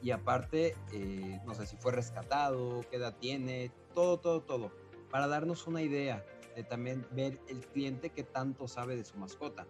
y 0.00 0.12
aparte, 0.12 0.76
eh, 0.92 1.40
no 1.44 1.54
sé 1.54 1.66
si 1.66 1.76
fue 1.76 1.92
rescatado, 1.92 2.84
qué 2.90 2.96
edad 2.96 3.16
tiene, 3.18 3.72
todo, 3.94 4.18
todo, 4.18 4.42
todo, 4.42 4.72
para 5.10 5.26
darnos 5.26 5.66
una 5.66 5.82
idea 5.82 6.24
de 6.54 6.62
también 6.62 7.06
ver 7.12 7.40
el 7.48 7.66
cliente 7.66 8.10
que 8.10 8.22
tanto 8.22 8.68
sabe 8.68 8.96
de 8.96 9.04
su 9.04 9.16
mascota. 9.16 9.66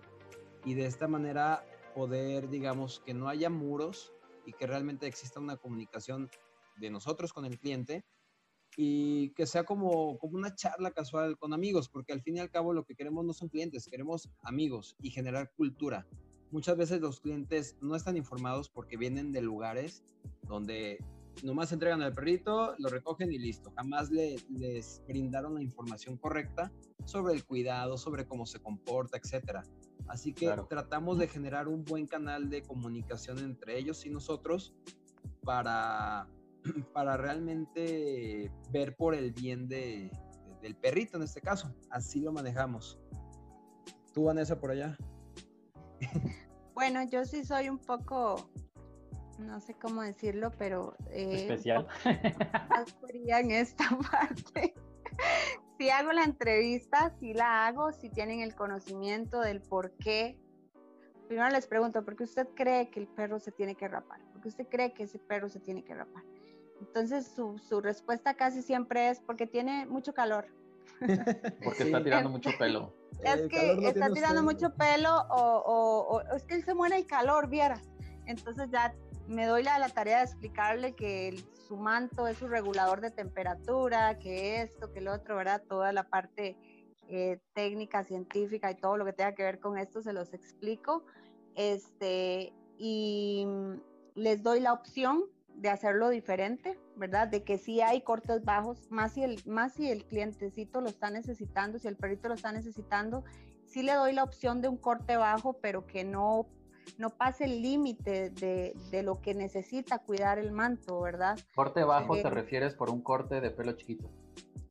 Y 0.65 0.75
de 0.75 0.87
esta 0.87 1.09
manera 1.09 1.65
poder, 1.95 2.49
digamos, 2.49 3.01
que 3.05 3.15
no 3.15 3.29
haya 3.29 3.49
muros 3.49 4.13
y 4.49 4.53
que 4.55 4.67
realmente 4.67 5.07
exista 5.07 5.41
una 5.41 5.59
comunicación 5.59 6.31
de 6.79 6.91
nosotros 6.91 7.35
con 7.35 7.45
el 7.45 7.59
cliente 7.59 8.05
y 8.77 9.31
que 9.35 9.47
sea 9.47 9.65
como, 9.65 10.19
como 10.19 10.37
una 10.37 10.55
charla 10.55 10.91
casual 10.93 11.37
con 11.37 11.53
amigos, 11.53 11.89
porque 11.91 12.13
al 12.13 12.23
fin 12.23 12.37
y 12.37 12.41
al 12.41 12.51
cabo 12.51 12.73
lo 12.73 12.85
que 12.85 12.95
queremos 12.95 13.25
no 13.27 13.35
son 13.35 13.49
clientes, 13.49 13.87
queremos 13.91 14.31
amigos 14.43 14.97
y 15.01 15.11
generar 15.11 15.53
cultura. 15.55 16.07
Muchas 16.51 16.79
veces 16.79 17.01
los 17.01 17.21
clientes 17.21 17.77
no 17.83 17.95
están 17.95 18.17
informados 18.17 18.71
porque 18.71 18.97
vienen 18.97 19.33
de 19.33 19.43
lugares 19.43 20.03
donde 20.43 20.99
nomás 21.43 21.73
entregan 21.73 22.01
al 22.01 22.15
perrito, 22.15 22.75
lo 22.79 22.89
recogen 22.89 23.31
y 23.31 23.39
listo. 23.39 23.71
Jamás 23.77 24.11
les 24.11 25.03
brindaron 25.07 25.57
la 25.57 25.63
información 25.63 26.17
correcta 26.17 26.73
sobre 27.05 27.35
el 27.35 27.45
cuidado, 27.45 27.99
sobre 27.99 28.27
cómo 28.27 28.47
se 28.47 28.61
comporta, 28.61 29.19
etcétera. 29.19 29.63
Así 30.07 30.33
que 30.33 30.51
tratamos 30.69 31.19
de 31.19 31.29
generar 31.29 31.69
un 31.69 31.85
buen 31.85 32.07
canal 32.07 32.49
de 32.49 32.63
comunicación 32.63 33.39
entre 33.39 33.79
ellos 33.79 34.07
y 34.07 34.11
nosotros 34.11 34.75
para, 35.43 36.29
para 36.95 37.17
realmente 37.17 38.51
ver 38.71 38.97
por 38.97 39.15
el 39.15 39.33
bien 39.33 39.69
de, 39.69 40.11
del 40.63 40.77
perrito 40.77 41.17
en 41.17 41.25
este 41.25 41.41
caso. 41.41 41.75
Así 41.91 42.21
lo 42.21 42.33
manejamos. 42.33 42.99
¿Tú, 44.15 44.25
Vanessa, 44.25 44.59
por 44.59 44.71
allá? 44.71 44.97
Bueno, 46.75 47.03
yo 47.03 47.25
sí 47.25 47.45
soy 47.45 47.69
un 47.69 47.81
poco, 47.81 48.53
no 49.41 49.59
sé 49.59 49.75
cómo 49.75 50.03
decirlo, 50.03 50.53
pero... 50.57 50.95
Eh, 51.11 51.49
Especial. 51.49 51.89
En 52.05 53.51
esta 53.51 53.99
parte 54.13 54.75
si 55.79 55.91
hago 55.91 56.13
la 56.13 56.25
entrevista, 56.25 57.11
si 57.21 57.33
la 57.33 57.67
hago, 57.67 57.93
si 57.93 58.11
tienen 58.11 58.41
el 58.41 58.55
conocimiento 58.55 59.41
del 59.41 59.63
por 59.63 59.93
qué. 59.93 60.37
Primero 61.29 61.49
les 61.51 61.67
pregunto, 61.67 62.05
¿por 62.05 62.17
qué 62.17 62.25
usted 62.25 62.49
cree 62.55 62.91
que 62.91 63.01
el 63.01 63.07
perro 63.07 63.39
se 63.39 63.53
tiene 63.53 63.77
que 63.77 63.87
rapar? 63.87 64.21
¿Por 64.33 64.43
qué 64.43 64.49
usted 64.49 64.67
cree 64.69 64.93
que 64.93 65.05
ese 65.05 65.19
perro 65.19 65.49
se 65.49 65.61
tiene 65.61 65.85
que 65.85 65.95
rapar? 65.95 66.25
Entonces 66.81 67.29
su, 67.29 67.59
su 67.59 67.81
respuesta 67.81 68.35
casi 68.35 68.63
siempre 68.63 69.09
es 69.09 69.21
porque 69.21 69.47
tiene 69.47 69.87
mucho 69.87 70.13
calor. 70.13 70.47
Porque 71.63 71.85
está 71.85 72.03
tirando 72.03 72.29
mucho 72.31 72.51
pelo. 72.59 72.93
Es 73.23 73.49
que 73.49 73.73
está 73.89 74.11
tirando 74.11 74.43
mucho 74.43 74.75
pelo 74.75 75.11
o, 75.29 75.63
o, 75.67 76.17
o, 76.17 76.21
es 76.37 76.45
que 76.45 76.55
él 76.55 76.65
se 76.65 76.73
muere 76.75 76.97
de 76.97 77.07
calor, 77.07 77.49
vieras. 77.49 77.83
Entonces 78.27 78.71
ya 78.71 78.95
me 79.29 79.47
doy 79.47 79.63
la, 79.63 79.79
la 79.79 79.91
tarea 79.91 80.19
de 80.19 80.25
explicarle 80.25 80.95
que 80.95 81.45
su 81.67 81.77
manto 81.77 82.27
es 82.27 82.39
su 82.39 82.49
regulador 82.49 83.01
de 83.01 83.11
temperatura, 83.11 84.19
que 84.19 84.63
esto, 84.63 84.91
que 84.93 85.03
lo 85.03 85.13
otro, 85.13 85.37
¿verdad? 85.37 85.63
Toda 85.69 85.93
la 85.93 86.05
parte 86.05 86.57
eh, 87.09 87.39
técnica, 87.53 88.05
científica 88.05 88.71
y 88.71 88.77
todo 88.77 88.97
lo 88.97 89.05
que 89.05 89.13
tenga 89.13 89.35
que 89.35 89.43
ver 89.43 89.61
con 89.61 89.77
esto 89.77 90.01
se 90.01 90.15
los 90.15 90.33
explico. 90.33 91.05
Este, 91.55 92.55
y 92.79 93.47
les 94.15 94.43
doy 94.43 94.61
la 94.61 94.73
opción 94.73 95.25
de 95.55 95.69
hacerlo 95.69 96.09
diferente, 96.09 96.79
¿verdad? 96.97 97.29
De 97.29 97.45
que 97.45 97.59
sí 97.59 97.81
hay 97.83 98.01
cortes 98.01 98.45
bajos, 98.45 98.91
más 98.91 99.13
si 99.13 99.25
el, 99.25 99.43
más 99.45 99.75
si 99.75 99.91
el 99.91 100.05
clientecito 100.07 100.81
lo 100.81 100.89
está 100.89 101.11
necesitando, 101.11 101.79
si 101.79 101.89
el 101.89 101.97
perrito 101.97 102.29
lo 102.29 102.35
está 102.35 102.53
necesitando, 102.53 103.25
sí 103.67 103.83
le 103.83 103.93
doy 103.93 104.13
la 104.13 104.25
opción 104.25 104.63
de 104.63 104.69
un 104.69 104.77
corte 104.77 105.17
bajo, 105.17 105.55
pero 105.55 105.87
que 105.87 106.05
no 106.05 106.47
no 106.97 107.11
pase 107.11 107.45
el 107.45 107.63
límite 107.63 108.31
de, 108.31 108.75
de, 108.91 109.03
lo 109.03 109.21
que 109.21 109.35
necesita 109.35 109.99
cuidar 109.99 110.39
el 110.39 110.53
manto, 110.53 111.01
¿verdad? 111.01 111.39
Corte 111.55 111.85
bajo 111.85 112.15
te 112.15 112.21
eh, 112.21 112.31
refieres 112.31 112.75
por 112.75 112.91
un 112.91 113.03
corte 113.03 113.41
de 113.41 113.51
pelo 113.51 113.73
chiquito. 113.73 114.11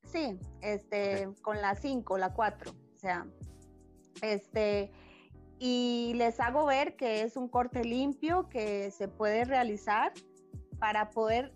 Sí, 0.03 0.39
este, 0.61 1.29
con 1.41 1.61
la 1.61 1.75
5, 1.75 2.17
la 2.17 2.33
4, 2.33 2.71
o 2.71 2.97
sea, 2.97 3.27
este, 4.21 4.91
y 5.59 6.13
les 6.15 6.39
hago 6.39 6.65
ver 6.65 6.95
que 6.95 7.21
es 7.21 7.35
un 7.35 7.47
corte 7.47 7.83
limpio 7.83 8.47
que 8.49 8.91
se 8.91 9.07
puede 9.07 9.43
realizar 9.43 10.13
para 10.79 11.09
poder 11.09 11.53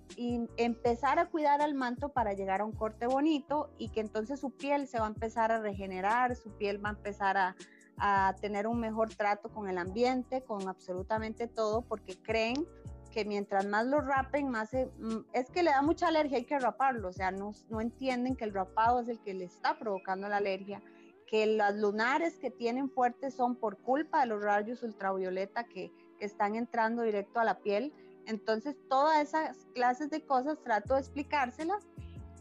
empezar 0.58 1.20
a 1.20 1.28
cuidar 1.28 1.62
al 1.62 1.76
manto 1.76 2.10
para 2.10 2.34
llegar 2.34 2.62
a 2.62 2.66
un 2.66 2.72
corte 2.72 3.06
bonito 3.06 3.72
y 3.78 3.90
que 3.90 4.00
entonces 4.00 4.40
su 4.40 4.50
piel 4.50 4.88
se 4.88 5.00
va 5.00 5.06
a 5.06 5.10
empezar 5.10 5.52
a 5.52 5.60
regenerar, 5.60 6.36
su 6.36 6.50
piel 6.58 6.84
va 6.84 6.90
a 6.90 6.94
empezar 6.94 7.38
a, 7.38 7.56
a 8.04 8.36
tener 8.42 8.66
un 8.66 8.80
mejor 8.80 9.14
trato 9.14 9.50
con 9.50 9.70
el 9.70 9.78
ambiente, 9.78 10.44
con 10.44 10.68
absolutamente 10.68 11.48
todo, 11.48 11.84
porque 11.84 12.18
creen 12.20 12.68
que 13.12 13.26
mientras 13.26 13.68
más 13.68 13.86
lo 13.86 14.02
rapen, 14.02 14.50
más 14.50 14.74
mm, 14.74 15.18
es 15.34 15.52
que 15.52 15.62
le 15.62 15.70
da 15.70 15.84
mucha 15.84 16.08
alergia, 16.08 16.38
hay 16.38 16.46
que 16.46 16.58
raparlo, 16.58 17.10
o 17.10 17.14
sea, 17.14 17.30
no, 17.30 17.52
no 17.70 17.80
entienden 17.80 18.36
que 18.36 18.46
el 18.46 18.54
rapado 18.54 19.02
es 19.02 19.08
el 19.08 19.20
que 19.20 19.36
le 19.36 19.46
está 19.46 19.78
provocando 19.78 20.28
la 20.28 20.38
alergia, 20.38 20.82
que 21.28 21.46
las 21.46 21.76
lunares 21.76 22.40
que 22.40 22.50
tienen 22.50 22.90
fuertes 22.90 23.36
son 23.36 23.56
por 23.56 23.78
culpa 23.78 24.22
de 24.22 24.28
los 24.28 24.42
rayos 24.42 24.82
ultravioleta 24.82 25.66
que, 25.66 25.92
que 26.18 26.26
están 26.26 26.56
entrando 26.56 27.04
directo 27.04 27.40
a 27.40 27.46
la 27.46 27.60
piel. 27.60 27.94
Entonces, 28.26 28.76
todas 28.90 29.22
esas 29.22 29.68
clases 29.76 30.10
de 30.10 30.26
cosas 30.26 30.60
trato 30.64 30.96
de 30.96 31.02
explicárselas 31.02 31.88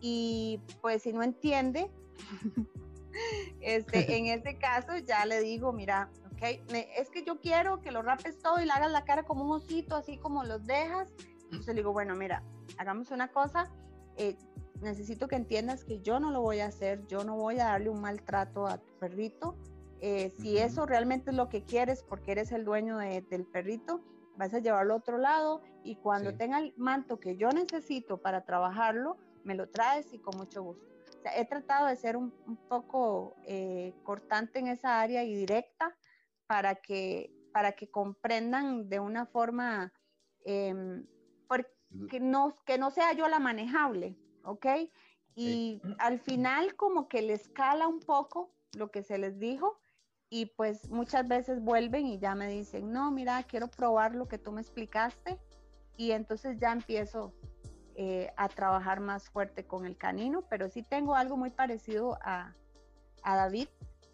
y 0.00 0.58
pues 0.80 1.02
si 1.02 1.12
no 1.12 1.22
entiende, 1.22 1.90
Este, 3.60 4.16
en 4.16 4.26
este 4.26 4.56
caso 4.58 4.96
ya 4.98 5.26
le 5.26 5.40
digo, 5.40 5.72
mira, 5.72 6.10
ok. 6.26 6.42
Es 6.96 7.10
que 7.10 7.24
yo 7.24 7.40
quiero 7.40 7.80
que 7.82 7.90
lo 7.90 8.02
rapes 8.02 8.38
todo 8.38 8.60
y 8.60 8.64
le 8.64 8.72
hagas 8.72 8.90
la 8.90 9.04
cara 9.04 9.24
como 9.24 9.44
un 9.44 9.52
osito, 9.52 9.96
así 9.96 10.16
como 10.16 10.44
los 10.44 10.66
dejas. 10.66 11.12
Entonces 11.44 11.74
le 11.74 11.80
digo, 11.80 11.92
bueno, 11.92 12.14
mira, 12.14 12.42
hagamos 12.78 13.10
una 13.10 13.28
cosa, 13.28 13.70
eh, 14.16 14.36
necesito 14.80 15.28
que 15.28 15.36
entiendas 15.36 15.84
que 15.84 16.00
yo 16.00 16.20
no 16.20 16.30
lo 16.30 16.40
voy 16.40 16.60
a 16.60 16.66
hacer, 16.66 17.06
yo 17.06 17.24
no 17.24 17.36
voy 17.36 17.58
a 17.60 17.64
darle 17.66 17.90
un 17.90 18.00
maltrato 18.00 18.66
a 18.66 18.78
tu 18.78 18.92
perrito. 18.98 19.56
Eh, 20.00 20.30
si 20.38 20.56
eso 20.56 20.86
realmente 20.86 21.30
es 21.30 21.36
lo 21.36 21.48
que 21.48 21.62
quieres 21.62 22.02
porque 22.02 22.32
eres 22.32 22.52
el 22.52 22.64
dueño 22.64 22.96
del 22.96 23.44
perrito, 23.44 24.02
vas 24.36 24.54
a 24.54 24.60
llevarlo 24.60 24.94
a 24.94 24.96
otro 24.96 25.18
lado 25.18 25.60
y 25.84 25.96
cuando 25.96 26.34
tenga 26.34 26.60
el 26.60 26.72
manto 26.78 27.20
que 27.20 27.36
yo 27.36 27.50
necesito 27.50 28.16
para 28.16 28.44
trabajarlo, 28.46 29.18
me 29.44 29.54
lo 29.54 29.68
traes 29.68 30.12
y 30.14 30.18
con 30.18 30.38
mucho 30.38 30.62
gusto. 30.62 30.89
O 31.20 31.22
sea, 31.22 31.38
he 31.38 31.44
tratado 31.44 31.86
de 31.86 31.96
ser 31.96 32.16
un, 32.16 32.32
poco 32.66 33.36
eh, 33.44 33.92
cortante 34.04 34.58
en 34.58 34.68
esa 34.68 35.02
área 35.02 35.22
y 35.22 35.34
directa 35.34 35.94
para 36.46 36.76
que, 36.76 37.30
para 37.52 37.72
que 37.72 37.90
comprendan 37.90 38.88
de 38.88 39.00
una 39.00 39.26
forma 39.26 39.92
eh, 40.46 41.04
porque 41.46 42.20
no, 42.20 42.56
que 42.64 42.78
no 42.78 42.90
sea 42.90 43.12
yo 43.12 43.28
la 43.28 43.38
manejable, 43.38 44.16
¿ok? 44.44 44.66
Y 45.34 45.82
al 45.98 46.20
final 46.20 46.74
como 46.74 47.08
que 47.08 47.20
les 47.20 47.48
cala 47.48 47.86
un 47.86 48.00
poco 48.00 48.54
lo 48.72 48.90
que 48.90 49.02
se 49.02 49.18
les 49.18 49.38
dijo 49.38 49.78
y 50.30 50.46
pues 50.46 50.88
muchas 50.88 51.28
veces 51.28 51.60
vuelven 51.60 52.06
y 52.06 52.18
ya 52.18 52.34
me 52.34 52.48
dicen, 52.48 52.92
no, 52.92 53.10
mira, 53.10 53.42
quiero 53.42 53.68
probar 53.68 54.14
lo 54.14 54.26
que 54.26 54.38
tú 54.38 54.52
me 54.52 54.60
explicaste 54.62 55.38
y 55.96 56.12
entonces 56.12 56.56
ya 56.58 56.72
empiezo 56.72 57.34
eh, 58.02 58.32
a 58.38 58.48
trabajar 58.48 58.98
más 58.98 59.28
fuerte 59.28 59.66
con 59.66 59.84
el 59.84 59.98
canino, 59.98 60.40
pero 60.48 60.70
sí 60.70 60.82
tengo 60.82 61.16
algo 61.16 61.36
muy 61.36 61.50
parecido 61.50 62.18
a, 62.22 62.54
a 63.22 63.36
David, 63.36 63.68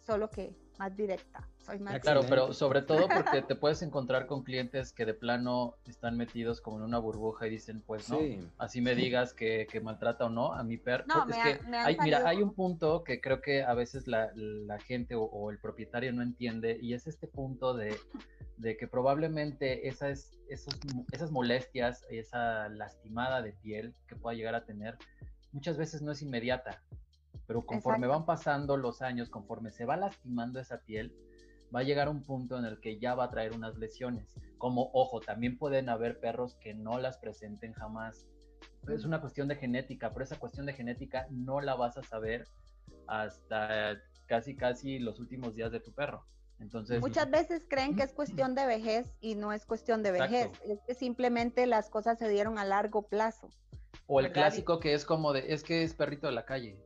solo 0.05 0.29
que 0.29 0.53
más 0.77 0.95
directa. 0.95 1.47
Ah, 1.67 1.99
claro, 1.99 2.21
pero 2.29 2.53
sobre 2.53 2.81
todo 2.81 3.09
porque 3.09 3.41
te 3.41 3.55
puedes 3.55 3.81
encontrar 3.81 4.25
con 4.25 4.43
clientes 4.43 4.93
que 4.93 5.05
de 5.05 5.13
plano 5.13 5.75
están 5.85 6.15
metidos 6.15 6.61
como 6.61 6.77
en 6.77 6.83
una 6.83 6.97
burbuja 6.97 7.45
y 7.47 7.49
dicen, 7.49 7.81
pues 7.85 8.09
no, 8.09 8.19
así 8.57 8.79
me 8.79 8.95
digas 8.95 9.33
que, 9.33 9.67
maltrata 9.83 10.25
o 10.25 10.29
no 10.29 10.53
a 10.53 10.63
mi 10.63 10.77
perro. 10.77 11.03
No, 11.07 11.27
es 11.27 11.35
que 11.35 11.75
hay, 11.75 11.97
mira, 12.01 12.27
hay 12.27 12.41
un 12.41 12.53
punto 12.53 13.03
que 13.03 13.19
creo 13.19 13.41
que 13.41 13.63
a 13.63 13.73
veces 13.73 14.07
la, 14.07 14.31
gente 14.85 15.15
o, 15.15 15.51
el 15.51 15.59
propietario 15.59 16.13
no 16.13 16.21
entiende 16.21 16.79
y 16.81 16.93
es 16.93 17.05
este 17.07 17.27
punto 17.27 17.73
de, 17.73 17.97
que 18.61 18.87
probablemente 18.87 19.89
esas, 19.89 20.31
esos, 20.49 20.73
esas 21.11 21.31
molestias, 21.31 22.05
esa 22.09 22.69
lastimada 22.69 23.41
de 23.41 23.51
piel 23.51 23.93
que 24.07 24.15
pueda 24.15 24.37
llegar 24.37 24.55
a 24.55 24.63
tener, 24.63 24.97
muchas 25.51 25.77
veces 25.77 26.01
no 26.01 26.13
es 26.13 26.21
inmediata. 26.21 26.81
Pero 27.47 27.65
conforme 27.65 28.07
van 28.07 28.25
pasando 28.25 28.77
los 28.77 29.01
años, 29.01 29.29
conforme 29.29 29.71
se 29.71 29.85
va 29.85 29.95
lastimando 29.95 30.59
esa 30.59 30.81
piel, 30.81 31.15
va 31.73 31.79
a 31.79 31.83
llegar 31.83 32.09
un 32.09 32.23
punto 32.23 32.57
en 32.57 32.65
el 32.65 32.79
que 32.79 32.99
ya 32.99 33.15
va 33.15 33.25
a 33.25 33.29
traer 33.29 33.53
unas 33.53 33.77
lesiones. 33.77 34.35
Como, 34.57 34.89
ojo, 34.93 35.21
también 35.21 35.57
pueden 35.57 35.89
haber 35.89 36.19
perros 36.19 36.55
que 36.55 36.73
no 36.73 36.99
las 36.99 37.17
presenten 37.17 37.73
jamás. 37.73 38.27
Es 38.89 39.05
una 39.05 39.21
cuestión 39.21 39.47
de 39.47 39.55
genética, 39.55 40.11
pero 40.11 40.23
esa 40.23 40.37
cuestión 40.37 40.65
de 40.65 40.73
genética 40.73 41.27
no 41.29 41.61
la 41.61 41.75
vas 41.75 41.97
a 41.97 42.03
saber 42.03 42.47
hasta 43.07 43.97
casi, 44.25 44.55
casi 44.55 44.99
los 44.99 45.19
últimos 45.19 45.55
días 45.55 45.71
de 45.71 45.79
tu 45.79 45.93
perro. 45.93 46.25
Entonces, 46.59 46.99
Muchas 46.99 47.29
veces 47.29 47.65
creen 47.69 47.95
que 47.95 48.03
es 48.03 48.13
cuestión 48.13 48.55
de 48.55 48.65
vejez 48.65 49.13
y 49.21 49.35
no 49.35 49.53
es 49.53 49.65
cuestión 49.65 50.01
de 50.01 50.11
vejez, 50.11 50.49
es 50.65 50.79
que 50.87 50.95
simplemente 50.95 51.67
las 51.67 51.89
cosas 51.89 52.17
se 52.17 52.27
dieron 52.29 52.57
a 52.57 52.65
largo 52.65 53.03
plazo. 53.03 53.49
O 54.07 54.19
el 54.19 54.31
clásico 54.31 54.79
que 54.79 54.93
es 54.93 55.05
como 55.05 55.33
de, 55.33 55.53
es 55.53 55.63
que 55.63 55.83
es 55.83 55.93
perrito 55.93 56.27
de 56.27 56.33
la 56.33 56.45
calle. 56.45 56.79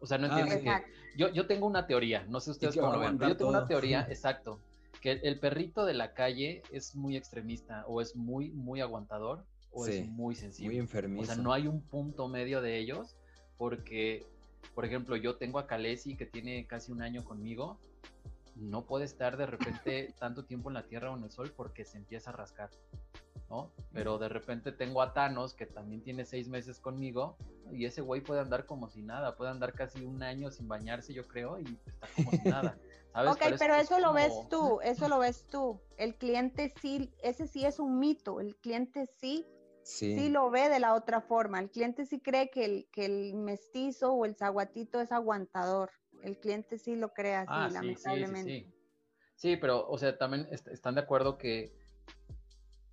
O 0.00 0.06
sea, 0.06 0.18
no 0.18 0.26
ah, 0.26 0.40
entiendes 0.40 0.62
que 0.62 1.16
yo, 1.16 1.30
yo 1.32 1.46
tengo 1.46 1.66
una 1.66 1.86
teoría, 1.86 2.24
no 2.28 2.40
sé 2.40 2.50
ustedes 2.50 2.76
cómo 2.76 2.92
lo 2.92 3.00
ven, 3.00 3.18
pero 3.18 3.30
yo 3.30 3.36
tengo 3.36 3.50
una 3.50 3.66
teoría, 3.66 4.06
exacto, 4.10 4.60
que 5.00 5.12
el, 5.12 5.38
perrito 5.38 5.84
de 5.84 5.94
la 5.94 6.14
calle 6.14 6.62
es 6.72 6.94
muy 6.94 7.16
extremista 7.16 7.84
o 7.86 8.00
es 8.00 8.16
muy, 8.16 8.50
muy 8.50 8.80
aguantador 8.80 9.44
o 9.72 9.86
es 9.86 10.06
muy 10.08 10.34
sensible. 10.34 10.70
Muy 10.70 10.78
enfermizo. 10.78 11.22
O 11.22 11.26
sea, 11.26 11.36
no 11.36 11.52
hay 11.52 11.66
un 11.66 11.80
punto 11.80 12.28
medio 12.28 12.60
de 12.60 12.78
ellos 12.78 13.16
porque, 13.58 14.26
por 14.74 14.84
ejemplo, 14.84 15.16
yo 15.16 15.36
tengo 15.36 15.58
a 15.58 15.66
Kalesi 15.66 16.16
que 16.16 16.26
tiene 16.26 16.66
casi 16.66 16.92
un 16.92 17.02
año 17.02 17.24
conmigo, 17.24 17.78
no 18.56 18.86
puede 18.86 19.04
estar 19.04 19.36
de 19.36 19.46
repente 19.46 20.14
tanto 20.18 20.44
tiempo 20.44 20.70
en 20.70 20.74
la 20.74 20.86
tierra 20.86 21.10
o 21.10 21.16
en 21.16 21.24
el 21.24 21.30
sol 21.30 21.52
porque 21.56 21.84
se 21.84 21.98
empieza 21.98 22.30
a 22.30 22.34
rascar. 22.34 22.70
¿No? 23.48 23.70
Pero 23.92 24.18
de 24.18 24.28
repente 24.28 24.72
tengo 24.72 25.02
a 25.02 25.12
Thanos, 25.12 25.54
que 25.54 25.66
también 25.66 26.02
tiene 26.02 26.24
seis 26.24 26.48
meses 26.48 26.80
conmigo, 26.80 27.36
y 27.72 27.84
ese 27.84 28.00
güey 28.00 28.20
puede 28.20 28.40
andar 28.40 28.66
como 28.66 28.88
si 28.88 29.02
nada, 29.02 29.36
puede 29.36 29.50
andar 29.50 29.72
casi 29.72 30.04
un 30.04 30.22
año 30.22 30.50
sin 30.50 30.68
bañarse, 30.68 31.12
yo 31.12 31.26
creo, 31.26 31.58
y 31.58 31.78
está 31.86 32.08
como 32.14 32.30
si 32.32 32.48
nada. 32.48 32.78
¿sabes? 33.12 33.32
Ok, 33.32 33.58
pero, 33.58 33.74
eso 33.74 33.98
lo 33.98 34.12
ves 34.12 34.34
tú, 34.50 34.80
eso 34.82 35.08
lo 35.08 35.18
ves 35.18 35.46
tú. 35.50 35.80
El 35.96 36.16
cliente 36.16 36.72
sí, 36.80 37.12
ese 37.22 37.46
sí 37.46 37.64
es 37.64 37.78
un 37.78 37.98
mito, 37.98 38.40
el 38.40 38.56
cliente 38.56 39.06
sí, 39.06 39.46
sí, 39.82 40.28
lo 40.28 40.50
ve 40.50 40.68
de 40.68 40.80
la 40.80 40.94
otra 40.94 41.20
forma. 41.20 41.60
El 41.60 41.70
cliente 41.70 42.04
sí 42.04 42.20
cree 42.20 42.50
que 42.50 42.64
el, 42.64 42.88
que 42.92 43.06
el 43.06 43.34
mestizo 43.34 44.12
o 44.12 44.24
el 44.24 44.34
zaguatito 44.34 45.00
es 45.00 45.12
aguantador. 45.12 45.90
El 46.22 46.38
cliente 46.38 46.78
sí 46.78 46.96
lo 46.96 47.12
cree 47.12 47.36
así, 47.36 47.48
ah, 47.52 47.68
lamentablemente. 47.72 48.50
Sí, 48.50 48.72
sí, 49.36 49.56
pero, 49.56 49.88
o 49.88 49.96
sea, 49.98 50.18
también 50.18 50.48
están 50.50 50.96
de 50.96 51.02
acuerdo 51.02 51.38
que 51.38 51.72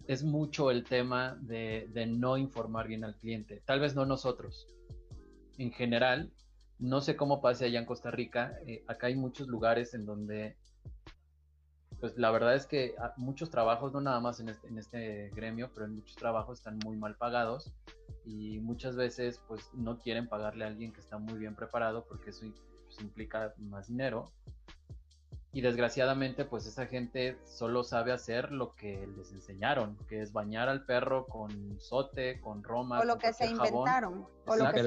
es 0.08 0.24
mucho 0.24 0.72
el 0.72 0.84
tema 0.84 1.38
de, 1.42 1.90
no 2.08 2.38
informar 2.38 2.88
bien 2.88 3.04
al 3.04 3.16
cliente. 3.16 3.62
Tal 3.66 3.80
vez 3.80 3.96
no 3.96 4.06
nosotros. 4.06 4.68
En 5.58 5.72
general, 5.72 6.32
no 6.80 7.02
sé 7.02 7.16
cómo 7.16 7.42
pase 7.42 7.66
allá 7.66 7.80
en 7.80 7.86
Costa 7.86 8.12
Rica. 8.12 8.58
Eh, 8.66 8.84
acá 8.88 9.08
hay 9.08 9.16
muchos 9.16 9.48
lugares 9.48 9.94
en 9.94 10.06
donde, 10.06 10.58
pues 12.00 12.18
la 12.18 12.32
verdad 12.32 12.56
es 12.56 12.66
que 12.66 12.96
ah, 13.00 13.14
muchos 13.18 13.50
trabajos, 13.50 13.94
no 13.94 14.02
nada 14.02 14.20
más 14.20 14.40
en 14.40 14.50
este, 14.50 14.68
en 14.68 14.78
este 14.78 15.30
gremio, 15.30 15.70
pero 15.74 15.86
en 15.86 15.96
muchos 15.96 16.16
trabajos 16.16 16.60
están 16.60 16.80
muy 16.84 16.98
mal 16.98 17.16
pagados 17.16 17.72
y 18.26 18.60
muchas 18.60 18.96
veces 18.96 19.42
pues 19.48 19.70
no 19.74 20.00
quieren 20.00 20.28
pagarle 20.28 20.66
a 20.66 20.68
alguien 20.68 20.92
que 20.92 21.02
está 21.02 21.18
muy 21.18 21.38
bien 21.38 21.56
preparado 21.56 22.06
porque 22.06 22.32
eso 22.32 22.46
pues, 22.86 23.00
implica 23.02 23.54
más 23.58 23.88
dinero 23.88 24.32
y 25.56 25.62
desgraciadamente, 25.62 26.46
pues 26.46 26.66
esa 26.66 26.88
gente 26.88 27.38
solo 27.46 27.84
sabe 27.84 28.12
hacer 28.12 28.52
lo 28.52 28.74
que 28.74 29.08
les 29.16 29.32
enseñaron, 29.34 30.00
que 30.10 30.20
es 30.20 30.34
bañar 30.34 30.68
al 30.68 30.84
perro 30.84 31.28
con 31.28 31.80
sote, 31.80 32.42
con 32.42 32.64
roma. 32.64 33.00
O 33.00 33.06
lo 33.06 33.20
que 33.20 33.32
se 33.34 33.46
inventaron. 33.46 34.26
O 34.48 34.56
lo 34.56 34.72
que 34.72 34.84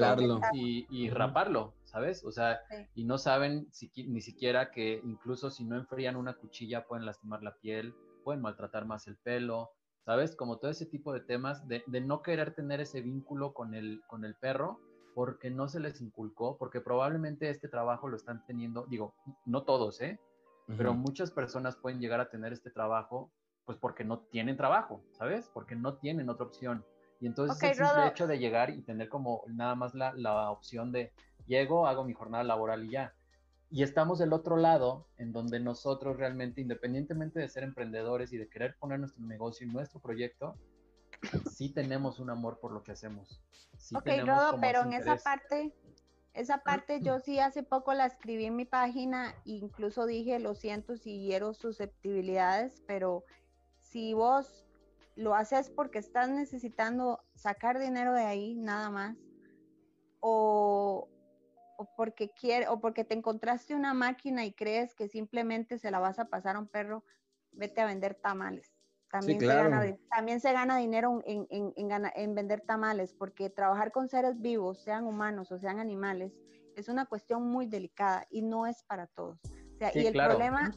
y, 0.53 0.85
y 0.89 1.09
raparlo, 1.09 1.73
¿sabes? 1.85 2.25
O 2.25 2.33
sea, 2.33 2.59
y 2.95 3.05
no 3.05 3.17
saben 3.17 3.69
ni 3.95 4.21
siquiera 4.21 4.69
que 4.71 4.99
incluso 5.05 5.49
si 5.49 5.63
no 5.63 5.77
enfrían 5.77 6.17
una 6.17 6.35
cuchilla 6.35 6.85
pueden 6.85 7.05
lastimar 7.05 7.41
la 7.43 7.55
piel, 7.55 7.95
pueden 8.25 8.41
maltratar 8.41 8.85
más 8.85 9.07
el 9.07 9.15
pelo, 9.15 9.71
¿sabes? 10.03 10.35
Como 10.35 10.57
todo 10.57 10.69
ese 10.69 10.85
tipo 10.85 11.13
de 11.13 11.21
temas 11.21 11.65
de, 11.69 11.85
de 11.87 12.01
no 12.01 12.21
querer 12.21 12.53
tener 12.53 12.81
ese 12.81 12.99
vínculo 12.99 13.53
con 13.53 13.73
el, 13.73 14.01
con 14.07 14.25
el 14.25 14.35
perro 14.35 14.81
porque 15.15 15.49
no 15.49 15.67
se 15.67 15.79
les 15.79 16.01
inculcó, 16.01 16.57
porque 16.57 16.79
probablemente 16.79 17.49
este 17.49 17.67
trabajo 17.69 18.07
lo 18.07 18.17
están 18.17 18.45
teniendo, 18.45 18.85
digo, 18.85 19.15
no 19.45 19.63
todos, 19.63 19.99
¿eh? 20.01 20.19
Pero 20.75 20.93
muchas 20.93 21.31
personas 21.31 21.75
pueden 21.77 21.99
llegar 21.99 22.19
a 22.19 22.29
tener 22.29 22.51
este 22.51 22.69
trabajo 22.69 23.31
pues 23.65 23.77
porque 23.77 24.05
no 24.05 24.19
tienen 24.19 24.55
trabajo, 24.55 25.03
¿sabes? 25.11 25.49
Porque 25.53 25.75
no 25.75 25.95
tienen 25.95 26.29
otra 26.29 26.45
opción. 26.45 26.85
Y 27.19 27.27
entonces 27.27 27.61
el 27.61 27.75
simple 27.75 28.07
hecho 28.07 28.25
de 28.25 28.39
llegar 28.39 28.69
y 28.69 28.81
tener 28.81 29.09
como 29.09 29.43
nada 29.47 29.75
más 29.75 29.93
la, 29.93 30.13
la, 30.13 30.49
opción 30.51 30.91
de 30.93 31.11
llego, 31.47 31.85
hago 31.85 32.05
mi 32.05 32.13
jornada 32.13 32.45
laboral 32.45 32.85
y 32.85 32.91
ya. 32.91 33.13
Y 33.69 33.83
estamos 33.83 34.19
del 34.19 34.31
otro 34.31 34.55
lado, 34.55 35.07
en 35.17 35.33
donde 35.33 35.59
nosotros 35.59 36.15
realmente, 36.15 36.61
independientemente 36.61 37.41
de 37.41 37.49
ser 37.49 37.63
emprendedores 37.63 38.31
y 38.31 38.37
de 38.37 38.47
querer 38.47 38.77
poner 38.77 38.99
nuestro 38.99 39.25
negocio 39.25 39.67
y 39.67 39.69
nuestro 39.69 39.99
proyecto, 39.99 40.55
sí 41.51 41.69
tenemos 41.69 42.19
un 42.19 42.29
amor 42.29 42.59
por 42.59 42.71
lo 42.71 42.83
que 42.83 42.93
hacemos. 42.93 43.41
Sí 43.77 43.95
ok, 43.95 44.07
Rodo, 44.25 44.57
pero 44.61 44.83
en 44.83 44.93
esa 44.93 45.17
parte, 45.17 45.73
esa 46.37 46.59
parte 46.59 47.01
yo 47.01 47.19
sí 47.19 47.39
hace 47.39 47.63
poco 47.63 47.95
la 47.95 48.05
escribí 48.05 48.45
en 48.45 48.55
mi 48.55 48.65
página, 48.65 49.33
incluso 49.43 50.05
dije, 50.05 50.37
lo 50.37 50.53
siento 50.53 50.95
si 50.95 51.25
hiero 51.25 51.55
susceptibilidades, 51.55 52.83
pero 52.85 53.25
si 53.79 54.13
vos 54.13 54.67
lo 55.15 55.33
haces 55.33 55.71
porque 55.71 55.97
estás 55.97 56.29
necesitando 56.29 57.23
sacar 57.33 57.79
dinero 57.79 58.13
de 58.13 58.23
ahí, 58.23 58.53
nada 58.53 58.91
más, 58.91 59.17
o, 60.19 61.09
porque 61.95 62.29
quiere, 62.29 62.67
o 62.67 62.79
porque 62.79 63.03
te 63.03 63.15
encontraste 63.15 63.73
una 63.73 63.95
máquina 63.95 64.45
y 64.45 64.53
crees 64.53 64.93
que 64.93 65.07
simplemente 65.07 65.79
se 65.79 65.89
la 65.89 65.97
vas 65.97 66.19
a 66.19 66.25
pasar 66.25 66.55
a 66.55 66.59
un 66.59 66.67
perro, 66.67 67.03
vete 67.51 67.81
a 67.81 67.87
vender 67.87 68.13
tamales. 68.13 68.76
También, 69.09 69.39
se, 69.39 69.45
gana, 69.45 69.97
también 70.09 70.39
se 70.41 70.51
gana 70.51 70.77
dinero 70.77 71.21
en, 71.25 71.47
en, 71.49 71.73
en, 71.75 72.35
vender 72.35 72.61
tamales, 72.61 73.13
porque 73.13 73.49
trabajar 73.49 73.91
con 73.91 74.09
seres 74.09 74.41
vivos, 74.41 74.79
sean 74.83 75.05
humanos 75.05 75.51
o 75.51 75.57
sean 75.57 75.79
animales, 75.79 76.33
es 76.75 76.89
una 76.89 77.05
cuestión 77.05 77.47
muy 77.47 77.67
delicada 77.67 78.27
y 78.29 78.41
no 78.41 78.67
es 78.67 78.83
para 78.83 79.07
todos. 79.07 79.39
O 79.45 79.77
sea, 79.77 79.91
y 79.93 80.05
el, 80.05 80.13
problema, 80.13 80.73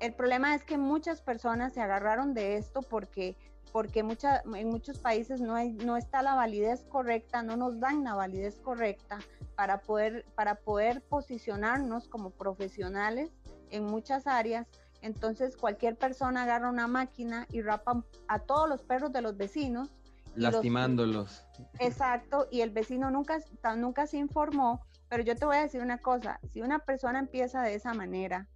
el 0.00 0.14
problema 0.14 0.54
es 0.54 0.64
que 0.64 0.78
muchas 0.78 1.20
personas 1.20 1.74
se 1.74 1.80
agarraron 1.82 2.32
de 2.32 2.56
esto 2.56 2.80
porque, 2.80 3.36
porque 3.72 4.02
mucha, 4.02 4.42
en 4.54 4.68
muchos 4.68 4.98
países 4.98 5.40
no, 5.40 5.54
hay, 5.54 5.72
no 5.72 5.98
está 5.98 6.22
la 6.22 6.34
validez 6.34 6.84
correcta, 6.84 7.42
no 7.42 7.56
nos 7.56 7.78
dan 7.78 8.04
la 8.04 8.14
validez 8.14 8.58
correcta 8.60 9.18
para 9.54 9.80
poder, 9.80 10.24
para 10.34 10.54
poder 10.54 11.02
posicionarnos 11.02 12.08
como 12.08 12.30
profesionales 12.30 13.32
en 13.70 13.84
muchas 13.84 14.26
áreas 14.26 14.66
Entonces 15.06 15.56
cualquier 15.56 15.96
persona 15.96 16.42
agarra 16.42 16.68
una 16.68 16.88
máquina 16.88 17.46
y 17.52 17.62
rapa 17.62 18.04
a 18.26 18.40
todos 18.40 18.68
los 18.68 18.82
perros 18.82 19.12
de 19.12 19.22
los 19.22 19.36
vecinos. 19.36 19.94
Lastimándolos. 20.34 21.44
exacto, 21.78 22.46
y 22.50 22.60
el 22.60 22.70
vecino 22.70 23.10
nunca, 23.10 23.38
nunca 23.76 24.06
se 24.06 24.18
informó, 24.18 24.84
pero 25.08 25.22
yo 25.22 25.34
te 25.34 25.46
voy 25.46 25.56
a 25.56 25.62
decir 25.62 25.80
una 25.80 25.98
cosa, 25.98 26.40
si 26.50 26.60
una 26.60 26.80
persona 26.80 27.20
empieza 27.20 27.62
de 27.62 27.74
esa 27.74 27.94
manera 27.94 28.46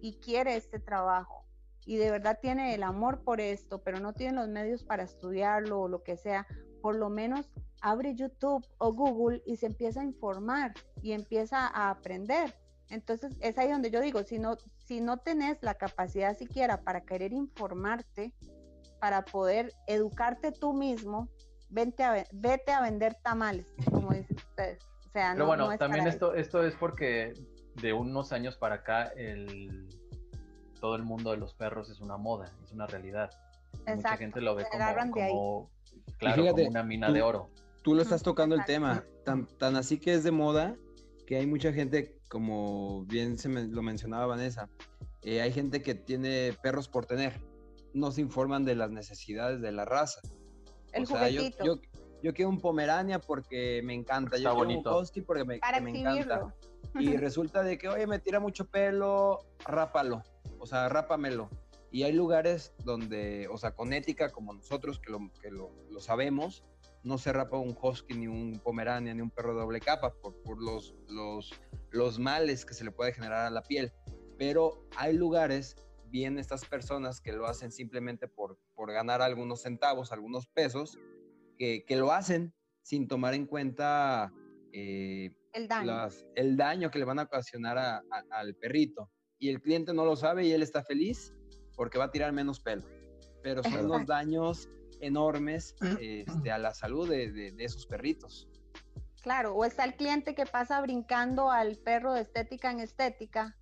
y 0.00 0.14
quiere 0.20 0.56
este 0.56 0.78
trabajo 0.78 1.44
y 1.84 1.96
de 1.96 2.10
verdad 2.10 2.38
tiene 2.40 2.74
el 2.74 2.82
amor 2.82 3.24
por 3.24 3.40
esto, 3.40 3.82
pero 3.82 3.98
no 3.98 4.14
tiene 4.14 4.36
los 4.36 4.48
medios 4.48 4.84
para 4.84 5.02
estudiarlo 5.02 5.80
o 5.80 5.88
lo 5.88 6.02
que 6.02 6.16
sea, 6.16 6.46
por 6.80 6.94
lo 6.94 7.10
menos 7.10 7.50
abre 7.82 8.14
YouTube 8.14 8.66
o 8.78 8.92
Google 8.92 9.42
y 9.44 9.56
se 9.56 9.66
empieza 9.66 10.00
a 10.00 10.04
informar 10.04 10.72
y 11.02 11.12
empieza 11.12 11.66
a 11.66 11.90
aprender. 11.90 12.54
Entonces 12.88 13.36
es 13.40 13.58
ahí 13.58 13.70
donde 13.70 13.90
yo 13.90 14.00
digo, 14.00 14.22
si 14.22 14.38
no, 14.38 14.56
si 14.88 15.02
no 15.02 15.18
tenés 15.18 15.58
la 15.60 15.74
capacidad 15.74 16.36
siquiera 16.36 16.80
para 16.80 17.02
querer 17.02 17.34
informarte, 17.34 18.32
para 18.98 19.26
poder 19.26 19.74
educarte 19.86 20.50
tú 20.50 20.72
mismo, 20.72 21.28
vete 21.68 22.02
a, 22.02 22.24
vete 22.32 22.72
a 22.72 22.80
vender 22.80 23.14
tamales, 23.16 23.66
como 23.84 24.14
dicen 24.14 24.36
ustedes. 24.36 24.82
O 25.06 25.10
sea, 25.10 25.32
Pero 25.34 25.46
bueno, 25.46 25.76
también 25.76 26.06
esto, 26.06 26.34
esto 26.34 26.64
es 26.64 26.74
porque 26.74 27.34
de 27.82 27.92
unos 27.92 28.32
años 28.32 28.56
para 28.56 28.76
acá 28.76 29.12
el, 29.14 29.86
todo 30.80 30.96
el 30.96 31.02
mundo 31.02 31.32
de 31.32 31.36
los 31.36 31.52
perros 31.52 31.90
es 31.90 32.00
una 32.00 32.16
moda, 32.16 32.50
es 32.64 32.72
una 32.72 32.86
realidad. 32.86 33.30
Mucha 33.86 34.16
gente 34.16 34.40
lo 34.40 34.54
ve 34.54 34.64
como, 34.70 35.70
claro, 36.16 36.46
como 36.50 36.66
una 36.66 36.82
mina 36.82 37.12
de 37.12 37.20
oro. 37.20 37.50
Tú 37.82 37.94
lo 37.94 38.00
estás 38.00 38.22
tocando 38.22 38.54
el 38.54 38.64
tema, 38.64 39.04
tan, 39.26 39.46
tan 39.58 39.76
así 39.76 39.98
que 39.98 40.14
es 40.14 40.24
de 40.24 40.30
moda 40.30 40.76
que 41.26 41.36
hay 41.36 41.46
mucha 41.46 41.74
gente 41.74 42.17
como 42.28 43.04
bien 43.06 43.38
se 43.38 43.48
lo 43.48 43.82
mencionaba 43.82 44.26
Vanessa, 44.26 44.68
eh, 45.22 45.40
hay 45.40 45.52
gente 45.52 45.82
que 45.82 45.94
tiene 45.94 46.54
perros 46.62 46.88
por 46.88 47.06
tener, 47.06 47.40
no 47.92 48.10
se 48.12 48.20
informan 48.20 48.64
de 48.64 48.76
las 48.76 48.90
necesidades 48.90 49.60
de 49.60 49.72
la 49.72 49.84
raza. 49.84 50.20
El 50.92 51.04
o 51.04 51.28
yo, 51.28 51.80
yo, 52.22 52.34
quiero 52.34 52.48
un 52.48 52.60
Pomerania 52.60 53.18
porque 53.18 53.82
me 53.84 53.94
encanta, 53.94 54.36
yo 54.36 54.54
quiero 54.54 54.80
un 54.80 54.86
Husky 54.86 55.20
porque 55.20 55.44
me, 55.44 55.56
encanta. 55.56 56.54
Y 56.98 57.16
resulta 57.16 57.62
de 57.62 57.78
que, 57.78 57.88
oye, 57.88 58.06
me 58.06 58.18
tira 58.18 58.40
mucho 58.40 58.66
pelo, 58.66 59.40
rápalo, 59.64 60.22
o 60.58 60.66
sea, 60.66 60.88
rápamelo. 60.88 61.50
Y 61.90 62.02
hay 62.02 62.12
lugares 62.12 62.74
donde, 62.84 63.48
o 63.48 63.56
sea, 63.56 63.74
con 63.74 63.92
ética 63.92 64.30
como 64.30 64.52
nosotros 64.52 64.98
que 64.98 65.10
lo, 65.10 65.30
que 65.40 65.50
lo, 65.50 65.70
lo 65.90 66.00
sabemos, 66.00 66.64
no 67.08 67.16
se 67.16 67.32
rapa 67.32 67.56
un 67.56 67.76
husky, 67.80 68.14
ni 68.14 68.28
un 68.28 68.60
pomerania, 68.60 69.14
ni 69.14 69.22
un 69.22 69.30
perro 69.30 69.54
de 69.54 69.60
doble 69.60 69.80
capa 69.80 70.14
por, 70.14 70.40
por 70.42 70.62
los, 70.62 70.94
los, 71.08 71.50
los 71.90 72.18
males 72.18 72.66
que 72.66 72.74
se 72.74 72.84
le 72.84 72.92
puede 72.92 73.14
generar 73.14 73.46
a 73.46 73.50
la 73.50 73.62
piel. 73.62 73.92
Pero 74.36 74.86
hay 74.94 75.14
lugares, 75.16 75.74
bien 76.10 76.38
estas 76.38 76.66
personas 76.66 77.20
que 77.22 77.32
lo 77.32 77.46
hacen 77.46 77.72
simplemente 77.72 78.28
por, 78.28 78.58
por 78.74 78.92
ganar 78.92 79.22
algunos 79.22 79.62
centavos, 79.62 80.12
algunos 80.12 80.46
pesos, 80.48 80.98
que, 81.56 81.84
que 81.86 81.96
lo 81.96 82.12
hacen 82.12 82.52
sin 82.82 83.08
tomar 83.08 83.32
en 83.32 83.46
cuenta 83.46 84.30
eh, 84.72 85.34
el, 85.54 85.66
daño. 85.66 86.08
el 86.34 86.56
daño 86.58 86.90
que 86.90 86.98
le 86.98 87.06
van 87.06 87.18
a 87.18 87.22
ocasionar 87.22 88.02
al 88.30 88.54
perrito. 88.56 89.10
Y 89.38 89.48
el 89.48 89.62
cliente 89.62 89.94
no 89.94 90.04
lo 90.04 90.14
sabe 90.14 90.46
y 90.46 90.52
él 90.52 90.62
está 90.62 90.84
feliz 90.84 91.34
porque 91.74 91.96
va 91.96 92.04
a 92.04 92.10
tirar 92.10 92.32
menos 92.32 92.60
pelo. 92.60 92.82
Pero 93.42 93.62
son 93.62 93.88
los 93.88 94.04
daños 94.04 94.68
enormes 95.00 95.74
este, 96.00 96.50
a 96.50 96.58
la 96.58 96.74
salud 96.74 97.08
de, 97.08 97.54
esos 97.58 97.86
perritos. 97.86 98.48
Claro, 99.22 99.54
o 99.54 99.64
está 99.64 99.84
el 99.84 99.94
cliente 99.94 100.34
que 100.34 100.46
pasa 100.46 100.80
brincando 100.80 101.50
al 101.50 101.76
perro 101.76 102.14
de 102.14 102.22
estética 102.22 102.70
en 102.70 102.80
estética 102.80 103.56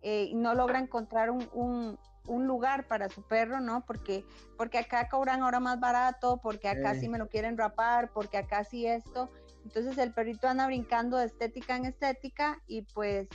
eh, 0.00 0.28
y 0.30 0.34
no 0.34 0.54
logra 0.54 0.78
encontrar 0.78 1.30
un, 1.30 1.98
lugar 2.26 2.86
para 2.86 3.08
su 3.08 3.22
perro, 3.22 3.60
¿no? 3.60 3.84
Porque, 3.84 4.24
porque 4.56 4.78
acá 4.78 5.08
cobran 5.08 5.42
ahora 5.42 5.60
más 5.60 5.80
barato, 5.80 6.40
porque 6.42 6.68
acá 6.68 6.94
sí 6.94 7.08
me 7.08 7.18
lo 7.18 7.28
quieren 7.28 7.58
rapar, 7.58 8.10
porque 8.12 8.38
acá 8.38 8.64
sí 8.64 8.86
esto. 8.86 9.30
Entonces 9.64 9.98
el 9.98 10.12
perrito 10.12 10.48
anda 10.48 10.66
brincando 10.66 11.16
de 11.16 11.26
estética 11.26 11.76
en 11.76 11.86
estética 11.86 12.62
y 12.66 12.82
pues 12.82 13.28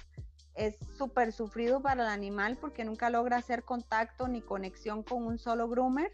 es 0.56 0.76
súper 0.98 1.32
sufrido 1.32 1.82
para 1.82 2.04
el 2.04 2.10
animal 2.10 2.58
porque 2.60 2.84
nunca 2.84 3.10
logra 3.10 3.38
hacer 3.38 3.64
contacto 3.64 4.28
ni 4.28 4.42
conexión 4.42 5.04
con 5.04 5.24
un 5.24 5.38
solo 5.38 5.70
groomer 5.70 6.12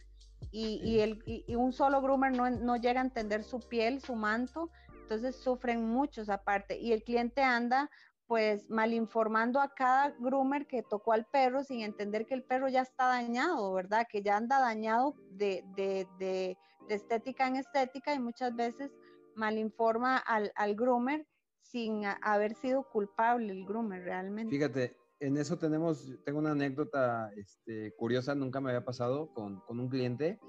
y, 0.52 1.00
el, 1.00 1.24
un 1.58 1.74
solo 1.74 2.02
groomer 2.02 2.32
no, 2.38 2.76
llega 2.78 3.02
a 3.02 3.04
entender 3.04 3.44
su 3.44 3.60
piel, 3.60 4.02
su 4.02 4.16
manto, 4.16 4.70
entonces 5.02 5.36
sufren 5.36 5.88
muchos 5.88 6.30
aparte. 6.30 6.78
Y 6.78 6.94
el 6.94 7.04
cliente 7.04 7.42
anda 7.42 7.90
pues 8.26 8.70
mal 8.70 8.94
informando 8.94 9.60
a 9.60 9.74
cada 9.74 10.12
groomer 10.20 10.66
que 10.66 10.82
tocó 10.82 11.14
al 11.14 11.26
perro 11.26 11.64
sin 11.64 11.82
entender 11.82 12.26
que 12.26 12.34
el 12.34 12.44
perro 12.44 12.70
ya 12.70 12.82
está 12.82 13.08
dañado, 13.08 13.74
¿verdad? 13.74 14.08
Que 14.10 14.22
ya 14.22 14.38
anda 14.38 14.60
dañado 14.60 15.16
de, 15.32 15.64
de, 15.76 16.58
estética 16.90 17.48
en 17.48 17.58
estética 17.58 18.14
y 18.14 18.20
muchas 18.20 18.56
veces 18.56 18.92
mal 19.36 19.58
informa 19.58 20.18
al, 20.18 20.52
al 20.56 20.76
groomer 20.76 21.28
sin 21.62 22.06
haber 22.22 22.56
sido 22.56 22.84
culpable 22.84 23.52
el 23.52 23.66
groomer 23.66 24.04
realmente. 24.04 24.56
Fíjate, 24.56 24.96
en 25.20 25.38
eso 25.38 25.58
tenemos, 25.58 26.12
tengo 26.26 26.40
una 26.40 26.52
anécdota 26.52 27.32
este, 27.36 27.94
curiosa, 27.96 28.36
nunca 28.36 28.60
me 28.60 28.70
había 28.70 28.86
pasado 28.86 29.34
con, 29.34 29.62
con 29.62 29.80
un 29.80 29.90
cliente. 29.90 30.40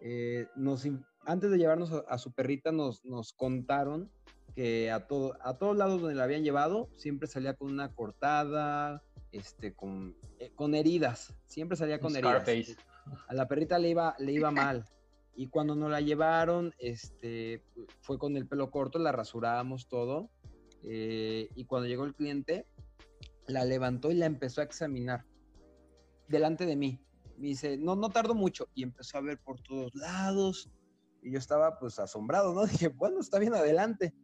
Eh, 0.00 0.46
nos, 0.56 0.86
antes 1.24 1.50
de 1.50 1.58
llevarnos 1.58 1.92
a, 1.92 2.18
su 2.18 2.32
perrita, 2.32 2.72
nos, 2.72 3.04
nos 3.04 3.32
contaron 3.32 4.10
que 4.54 4.90
a, 4.90 5.06
todo, 5.06 5.36
a 5.42 5.58
todos 5.58 5.76
lados 5.76 6.00
donde 6.00 6.16
la 6.16 6.24
habían 6.24 6.44
llevado, 6.44 6.88
siempre 6.96 7.28
salía 7.28 7.54
con 7.54 7.70
una 7.70 7.94
cortada, 7.94 9.02
este, 9.32 9.74
con, 9.74 10.16
eh, 10.38 10.50
con 10.54 10.74
heridas, 10.74 11.34
siempre 11.46 11.76
salía 11.76 12.00
con 12.00 12.14
heridas. 12.16 12.76
A 13.26 13.34
la 13.34 13.48
perrita 13.48 13.78
le 13.78 13.90
iba, 13.90 14.14
le 14.18 14.32
iba 14.32 14.50
mal. 14.50 14.84
Y 15.34 15.48
cuando 15.48 15.74
nos 15.74 15.90
la 15.90 16.00
llevaron, 16.00 16.74
este, 16.78 17.64
fue 18.00 18.18
con 18.18 18.36
el 18.36 18.46
pelo 18.46 18.70
corto, 18.70 18.98
la 18.98 19.12
rasuramos 19.12 19.88
todo. 19.88 20.30
Eh, 20.84 21.48
y 21.54 21.64
cuando 21.64 21.88
llegó 21.88 22.04
el 22.04 22.14
cliente, 22.14 22.66
la 23.46 23.64
levantó 23.64 24.10
y 24.10 24.14
la 24.14 24.26
empezó 24.26 24.60
a 24.60 24.64
examinar 24.64 25.26
delante 26.28 26.66
de 26.66 26.76
mí. 26.76 27.04
Me 27.36 27.48
dice, 27.48 27.76
no, 27.76 27.96
no 27.96 28.10
tardo 28.10 28.34
mucho. 28.34 28.68
Y 28.74 28.82
empezó 28.82 29.18
a 29.18 29.20
ver 29.22 29.38
por 29.38 29.60
todos 29.60 29.94
lados. 29.94 30.70
Y 31.22 31.32
yo 31.32 31.38
estaba 31.38 31.78
pues 31.78 31.98
asombrado, 31.98 32.54
¿no? 32.54 32.66
Dije, 32.66 32.88
bueno, 32.88 33.20
está 33.20 33.38
bien 33.38 33.54
adelante. 33.54 34.14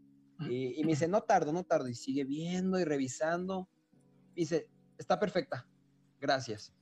Y, 0.49 0.83
me 0.85 0.93
dice, 0.93 1.09
no 1.09 1.23
tardo, 1.23 1.53
no 1.53 1.65
tardo. 1.65 1.89
Y 1.89 1.95
sigue 1.95 2.25
viendo 2.25 2.79
y 2.79 2.85
revisando. 2.85 3.69
dice, 4.35 4.69
está 4.97 5.19
perfecta. 5.19 5.69
Gracias. 6.21 6.73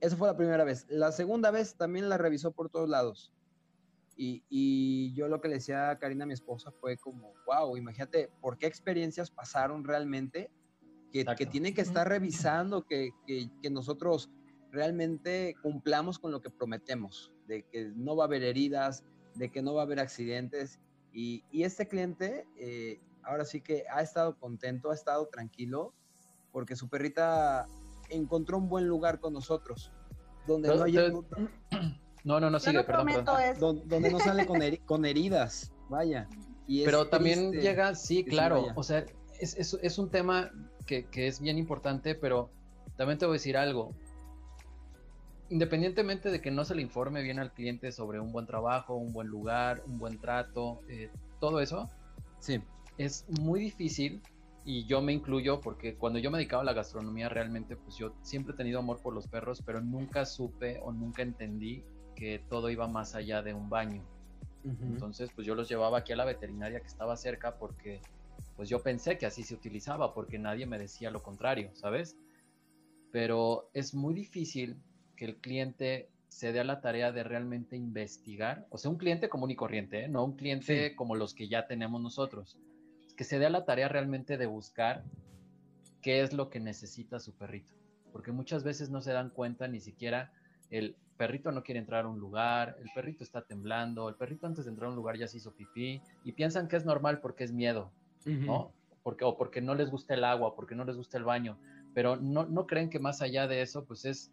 Esa 0.00 0.16
fue 0.16 0.28
la 0.28 0.36
primera 0.36 0.64
vez. 0.64 0.86
La 0.88 1.12
segunda 1.12 1.50
vez 1.50 1.76
también 1.76 2.08
la 2.08 2.18
revisó 2.18 2.52
por 2.52 2.70
todos 2.70 2.88
lados. 2.88 3.32
Y, 4.16 4.44
y, 4.48 5.12
yo 5.14 5.28
lo 5.28 5.40
que 5.40 5.48
le 5.48 5.54
decía 5.54 5.90
a 5.90 5.98
Karina, 5.98 6.26
mi 6.26 6.34
esposa, 6.34 6.70
fue 6.72 6.96
como, 6.96 7.34
wow, 7.46 7.76
imagínate 7.76 8.30
por 8.40 8.58
qué 8.58 8.66
experiencias 8.66 9.30
pasaron 9.30 9.84
realmente 9.84 10.52
que, 11.22 11.46
tiene 11.46 11.74
que 11.74 11.80
estar 11.80 12.08
revisando 12.08 12.84
que, 12.86 13.10
que, 13.26 13.70
nosotros 13.70 14.30
realmente 14.72 15.54
cumplamos 15.62 16.18
con 16.18 16.32
lo 16.32 16.40
que 16.40 16.50
prometemos, 16.50 17.32
de 17.46 17.62
que 17.70 17.92
no 17.94 18.16
va 18.16 18.24
a 18.24 18.26
haber 18.26 18.42
heridas, 18.42 19.04
de 19.34 19.52
que 19.52 19.62
no 19.62 19.74
va 19.74 19.82
a 19.82 19.84
haber 19.84 20.00
accidentes. 20.00 20.80
Y, 21.12 21.44
y 21.52 21.62
este 21.62 21.86
cliente 21.86 22.48
eh, 22.58 23.00
ahora 23.22 23.44
sí 23.44 23.60
que 23.60 23.84
ha 23.92 24.02
estado 24.02 24.36
contento, 24.36 24.90
ha 24.90 24.94
estado 24.94 25.28
tranquilo, 25.28 25.94
porque 26.50 26.74
su 26.74 26.88
perrita 26.88 27.68
encontró 28.10 28.58
un 28.58 28.68
buen 28.68 28.88
lugar 28.88 29.20
con 29.20 29.32
nosotros, 29.32 29.92
donde 30.48 30.74
no, 30.74 30.82
hay... 30.82 30.96
No, 32.24 32.40
no, 32.40 32.48
no, 32.48 32.58
sigue, 32.58 32.82
perdón, 32.84 33.06
Donde, 33.60 34.10
no 34.10 34.18
sale 34.18 34.46
con, 34.46 34.58
con 34.86 35.04
heridas, 35.04 35.74
vaya. 35.90 36.26
Y 36.66 36.82
Pero 36.82 37.06
también 37.06 37.52
llega, 37.52 37.94
sí, 37.94 38.24
claro, 38.24 38.68
o 38.74 38.82
sea, 38.82 39.04
es, 39.38 39.54
es, 39.58 39.78
es, 39.82 39.98
un 39.98 40.10
tema 40.10 40.50
que, 40.86 41.06
es 41.14 41.40
bien 41.40 41.58
importante, 41.58 42.14
pero 42.14 42.50
también 42.96 43.18
te 43.18 43.26
voy 43.26 43.34
a 43.34 43.38
decir 43.38 43.56
algo. 43.56 43.94
Independientemente 45.50 46.30
de 46.30 46.40
que 46.40 46.50
no 46.50 46.64
se 46.64 46.74
le 46.74 46.82
informe 46.82 47.22
bien 47.22 47.38
al 47.38 47.52
cliente 47.52 47.92
sobre 47.92 48.20
un 48.20 48.32
buen 48.32 48.46
trabajo, 48.46 48.94
un 48.94 49.12
buen 49.12 49.28
lugar, 49.28 49.82
un 49.86 49.98
buen 49.98 50.18
trato, 50.18 50.80
eh, 50.88 51.10
todo 51.38 51.60
eso, 51.60 51.90
sí. 52.38 52.62
es 52.96 53.26
muy 53.28 53.60
difícil 53.60 54.22
y 54.64 54.86
yo 54.86 55.02
me 55.02 55.12
incluyo 55.12 55.60
porque 55.60 55.94
cuando 55.94 56.18
yo 56.18 56.30
me 56.30 56.38
dedicaba 56.38 56.62
a 56.62 56.64
la 56.64 56.72
gastronomía 56.72 57.28
realmente 57.28 57.76
pues 57.76 57.96
yo 57.96 58.14
siempre 58.22 58.54
he 58.54 58.56
tenido 58.56 58.78
amor 58.78 58.98
por 59.02 59.12
los 59.12 59.28
perros 59.28 59.62
pero 59.64 59.82
nunca 59.82 60.24
supe 60.24 60.80
o 60.82 60.90
nunca 60.90 61.20
entendí 61.20 61.84
que 62.16 62.42
todo 62.48 62.70
iba 62.70 62.88
más 62.88 63.14
allá 63.14 63.42
de 63.42 63.52
un 63.52 63.68
baño 63.68 64.02
entonces 64.64 65.30
pues 65.34 65.46
yo 65.46 65.54
los 65.54 65.68
llevaba 65.68 65.98
aquí 65.98 66.14
a 66.14 66.16
la 66.16 66.24
veterinaria 66.24 66.80
que 66.80 66.86
estaba 66.86 67.16
cerca 67.18 67.58
porque 67.58 68.00
pues 68.56 68.68
yo 68.68 68.82
pensé 68.82 69.18
que 69.18 69.26
así 69.26 69.42
se 69.42 69.54
utilizaba 69.54 70.14
porque 70.14 70.38
nadie 70.38 70.66
me 70.66 70.78
decía 70.78 71.10
lo 71.10 71.22
contrario, 71.22 71.70
¿sabes? 71.74 72.16
Pero 73.10 73.70
es 73.74 73.94
muy 73.94 74.14
difícil 74.14 74.76
que 75.16 75.24
el 75.24 75.36
cliente 75.36 76.10
se 76.28 76.52
dé 76.52 76.60
a 76.60 76.64
la 76.64 76.80
tarea 76.80 77.12
de 77.12 77.22
realmente 77.22 77.76
investigar, 77.76 78.66
o 78.70 78.78
sea, 78.78 78.90
un 78.90 78.96
cliente 78.96 79.28
común 79.28 79.50
y 79.50 79.56
corriente, 79.56 80.04
¿eh? 80.04 80.08
no 80.08 80.24
un 80.24 80.36
cliente 80.36 80.96
como 80.96 81.14
los 81.14 81.32
que 81.32 81.48
ya 81.48 81.66
tenemos 81.66 82.00
nosotros, 82.00 82.58
que 83.16 83.22
se 83.22 83.38
dé 83.38 83.46
a 83.46 83.50
la 83.50 83.64
tarea 83.64 83.88
realmente 83.88 84.36
de 84.36 84.46
buscar 84.46 85.04
qué 86.02 86.22
es 86.22 86.32
lo 86.32 86.50
que 86.50 86.58
necesita 86.58 87.20
su 87.20 87.34
perrito. 87.34 87.72
porque 88.12 88.32
muchas 88.32 88.62
veces 88.62 88.90
no 88.90 89.00
se 89.00 89.12
dan 89.12 89.30
cuenta 89.30 89.66
ni 89.66 89.80
siquiera 89.80 90.32
el 90.70 90.96
perrito 91.16 91.52
no 91.52 91.62
quiere 91.62 91.80
entrar 91.80 92.04
a 92.04 92.08
un 92.08 92.18
lugar, 92.18 92.76
el 92.80 92.88
perrito 92.94 93.22
está 93.22 93.42
temblando, 93.42 94.08
el 94.08 94.16
perrito 94.16 94.46
antes 94.46 94.64
de 94.64 94.70
entrar 94.70 94.88
a 94.88 94.90
un 94.90 94.96
lugar 94.96 95.16
ya 95.16 95.28
se 95.28 95.36
hizo 95.36 95.52
pipí 95.52 96.00
y 96.24 96.32
piensan 96.32 96.68
que 96.68 96.76
es 96.76 96.84
normal 96.84 97.20
porque 97.20 97.44
es 97.44 97.52
miedo, 97.52 97.92
¿no? 98.24 98.72
Porque, 99.02 99.24
o 99.24 99.36
porque 99.36 99.60
no 99.60 99.74
les 99.74 99.90
gusta 99.90 100.14
el 100.14 100.24
agua, 100.24 100.54
porque 100.54 100.74
no 100.74 100.84
les 100.84 100.96
gusta 100.96 101.18
el 101.18 101.24
baño, 101.24 101.58
pero 101.92 102.16
no, 102.16 102.46
no 102.46 102.66
creen 102.66 102.90
que 102.90 102.98
más 102.98 103.22
allá 103.22 103.46
de 103.46 103.62
eso, 103.62 103.84
pues 103.84 104.04
es, 104.04 104.32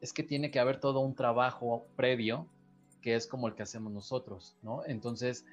es 0.00 0.12
que 0.12 0.22
tiene 0.22 0.50
que 0.50 0.58
haber 0.58 0.80
todo 0.80 1.00
un 1.00 1.14
trabajo 1.14 1.86
previo 1.96 2.48
que 3.00 3.14
es 3.14 3.26
como 3.26 3.48
el 3.48 3.54
que 3.54 3.62
hacemos 3.62 3.92
nosotros, 3.92 4.56
¿no? 4.62 4.82
Entonces, 4.86 5.44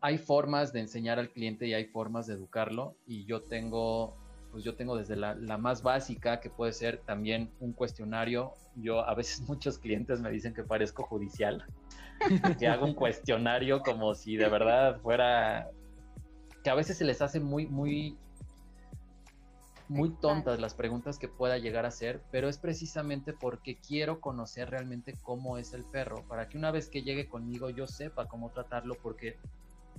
hay 0.00 0.18
formas 0.18 0.72
de 0.72 0.80
enseñar 0.80 1.18
al 1.18 1.30
cliente 1.30 1.66
y 1.66 1.74
hay 1.74 1.84
formas 1.84 2.26
de 2.26 2.34
educarlo 2.34 2.96
y 3.06 3.24
yo 3.24 3.42
tengo 3.42 4.16
pues 4.52 4.64
yo 4.64 4.74
tengo 4.74 4.96
desde 4.96 5.16
la, 5.16 5.34
más 5.56 5.82
básica, 5.82 6.38
que 6.38 6.50
puede 6.50 6.72
ser 6.72 6.98
también 6.98 7.50
un 7.58 7.72
cuestionario. 7.72 8.52
Yo 8.76 9.00
a 9.00 9.14
veces 9.14 9.40
muchos 9.48 9.78
clientes 9.78 10.20
me 10.20 10.30
dicen 10.30 10.52
que 10.54 10.62
parezco 10.62 11.04
judicial, 11.04 11.64
que 12.58 12.68
hago 12.68 12.84
un 12.84 12.94
cuestionario 12.94 13.80
como 13.80 14.14
si 14.14 14.36
de 14.36 14.48
verdad 14.48 15.00
fuera, 15.00 15.70
que 16.62 16.70
a 16.70 16.74
veces 16.74 16.98
se 16.98 17.04
les 17.04 17.22
hace 17.22 17.40
muy, 17.40 17.66
muy, 17.66 18.16
muy 19.88 20.10
tontas 20.10 20.60
las 20.60 20.74
preguntas 20.74 21.18
que 21.18 21.28
pueda 21.28 21.58
llegar 21.58 21.84
a 21.84 21.88
hacer, 21.88 22.22
pero 22.30 22.48
es 22.48 22.58
precisamente 22.58 23.32
porque 23.32 23.76
quiero 23.76 24.20
conocer 24.20 24.70
realmente 24.70 25.14
cómo 25.22 25.58
es 25.58 25.72
el 25.72 25.84
perro, 25.84 26.24
para 26.28 26.48
que 26.48 26.58
una 26.58 26.70
vez 26.70 26.88
que 26.88 27.02
llegue 27.02 27.28
conmigo 27.28 27.70
yo 27.70 27.86
sepa 27.86 28.28
cómo 28.28 28.50
tratarlo, 28.50 28.94
porque 29.02 29.36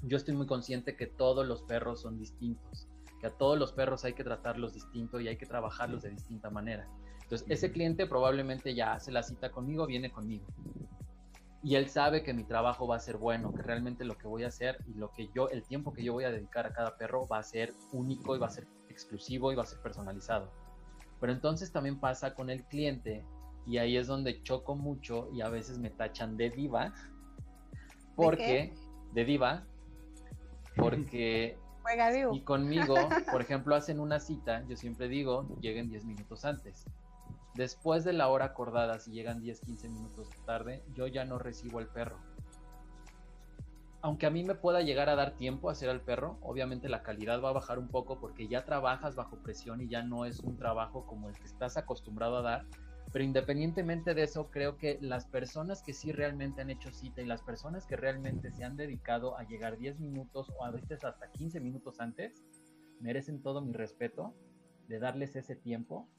yo 0.01 0.17
estoy 0.17 0.35
muy 0.35 0.47
consciente 0.47 0.95
que 0.95 1.07
todos 1.07 1.47
los 1.47 1.61
perros 1.61 2.01
son 2.01 2.17
distintos 2.17 2.87
a 3.25 3.29
todos 3.29 3.57
los 3.57 3.71
perros 3.71 4.03
hay 4.05 4.13
que 4.13 4.23
tratarlos 4.23 4.73
distinto 4.73 5.19
y 5.19 5.27
hay 5.27 5.37
que 5.37 5.45
trabajarlos 5.45 6.03
de 6.03 6.09
distinta 6.09 6.49
manera. 6.49 6.87
Entonces, 7.23 7.47
ese 7.49 7.71
cliente 7.71 8.05
probablemente 8.05 8.75
ya 8.75 8.93
hace 8.93 9.11
la 9.11 9.23
cita 9.23 9.49
conmigo, 9.49 9.85
viene 9.85 10.11
conmigo. 10.11 10.45
Y 11.63 11.75
él 11.75 11.89
sabe 11.89 12.23
que 12.23 12.33
mi 12.33 12.43
trabajo 12.43 12.87
va 12.87 12.97
a 12.97 12.99
ser 12.99 13.17
bueno, 13.17 13.53
que 13.53 13.63
realmente 13.63 14.03
lo 14.03 14.17
que 14.17 14.27
voy 14.27 14.43
a 14.43 14.47
hacer 14.47 14.77
y 14.85 14.95
lo 14.95 15.11
que 15.11 15.29
yo, 15.33 15.49
el 15.49 15.63
tiempo 15.63 15.93
que 15.93 16.03
yo 16.03 16.11
voy 16.11 16.25
a 16.25 16.31
dedicar 16.31 16.65
a 16.65 16.73
cada 16.73 16.97
perro 16.97 17.25
va 17.27 17.37
a 17.37 17.43
ser 17.43 17.73
único 17.93 18.35
y 18.35 18.39
va 18.39 18.47
a 18.47 18.49
ser 18.49 18.67
exclusivo 18.89 19.51
y 19.51 19.55
va 19.55 19.63
a 19.63 19.65
ser 19.65 19.79
personalizado. 19.79 20.51
Pero 21.21 21.31
entonces 21.31 21.71
también 21.71 21.99
pasa 22.01 22.35
con 22.35 22.49
el 22.49 22.65
cliente 22.65 23.25
y 23.65 23.77
ahí 23.77 23.95
es 23.95 24.07
donde 24.07 24.43
choco 24.43 24.75
mucho 24.75 25.29
y 25.33 25.39
a 25.39 25.47
veces 25.47 25.79
me 25.79 25.89
tachan 25.89 26.35
de 26.35 26.49
diva. 26.49 26.93
Porque, 28.17 28.73
¿De, 29.13 29.21
de 29.21 29.25
diva, 29.25 29.65
porque 30.75 31.57
y 32.31 32.41
conmigo, 32.41 32.95
por 33.31 33.41
ejemplo, 33.41 33.75
hacen 33.75 33.99
una 33.99 34.19
cita, 34.19 34.63
yo 34.67 34.75
siempre 34.75 35.07
digo, 35.07 35.47
lleguen 35.61 35.89
10 35.89 36.05
minutos 36.05 36.45
antes. 36.45 36.85
Después 37.55 38.03
de 38.03 38.13
la 38.13 38.29
hora 38.29 38.45
acordada, 38.45 38.99
si 38.99 39.11
llegan 39.11 39.39
10, 39.39 39.61
15 39.61 39.89
minutos 39.89 40.29
tarde, 40.45 40.83
yo 40.93 41.07
ya 41.07 41.25
no 41.25 41.37
recibo 41.37 41.79
el 41.79 41.87
perro. 41.87 42.17
Aunque 44.01 44.25
a 44.25 44.31
mí 44.31 44.43
me 44.43 44.55
pueda 44.55 44.81
llegar 44.81 45.07
a 45.07 45.15
dar 45.15 45.37
tiempo 45.37 45.69
a 45.69 45.73
hacer 45.73 45.89
al 45.89 46.01
perro, 46.01 46.37
obviamente 46.41 46.89
la 46.89 47.03
calidad 47.03 47.41
va 47.41 47.49
a 47.49 47.53
bajar 47.53 47.79
un 47.79 47.87
poco 47.87 48.19
porque 48.19 48.47
ya 48.47 48.65
trabajas 48.65 49.15
bajo 49.15 49.37
presión 49.37 49.81
y 49.81 49.87
ya 49.87 50.03
no 50.03 50.25
es 50.25 50.39
un 50.39 50.57
trabajo 50.57 51.05
como 51.05 51.29
el 51.29 51.35
que 51.35 51.45
estás 51.45 51.77
acostumbrado 51.77 52.37
a 52.37 52.41
dar, 52.41 52.65
pero 53.13 53.23
independientemente 53.23 54.15
de 54.15 54.23
eso, 54.23 54.49
creo 54.49 54.77
que 54.77 54.97
las 54.99 55.27
personas 55.27 55.83
que 55.83 55.93
sí 55.93 56.11
realmente 56.11 56.61
han 56.61 56.71
hecho 56.71 56.91
cita 56.91 57.21
y 57.21 57.27
las 57.27 57.43
personas 57.43 57.85
que 57.85 57.95
realmente 57.95 58.51
se 58.51 58.63
han 58.63 58.75
dedicado 58.75 59.37
a 59.37 59.43
llegar 59.43 59.77
10 59.77 59.99
minutos 59.99 60.51
o 60.57 60.65
a 60.65 60.71
veces 60.71 61.03
hasta 61.03 61.29
15 61.31 61.59
minutos 61.59 61.99
antes, 61.99 62.43
merecen 62.99 63.43
todo 63.43 63.61
mi 63.61 63.71
respeto 63.71 64.33
de 64.87 64.97
darles 64.97 65.35
ese 65.35 65.55
tiempo. 65.55 66.09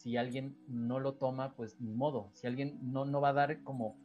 Si 0.00 0.16
alguien 0.16 0.56
no 0.66 0.98
lo 0.98 1.12
toma, 1.12 1.54
pues 1.56 1.78
ni 1.78 1.92
modo. 1.92 2.30
Si 2.32 2.46
alguien 2.46 2.78
no, 2.80 3.04
no 3.04 3.20
va 3.20 3.28
a 3.28 3.34
dar 3.34 3.62
como 3.62 3.98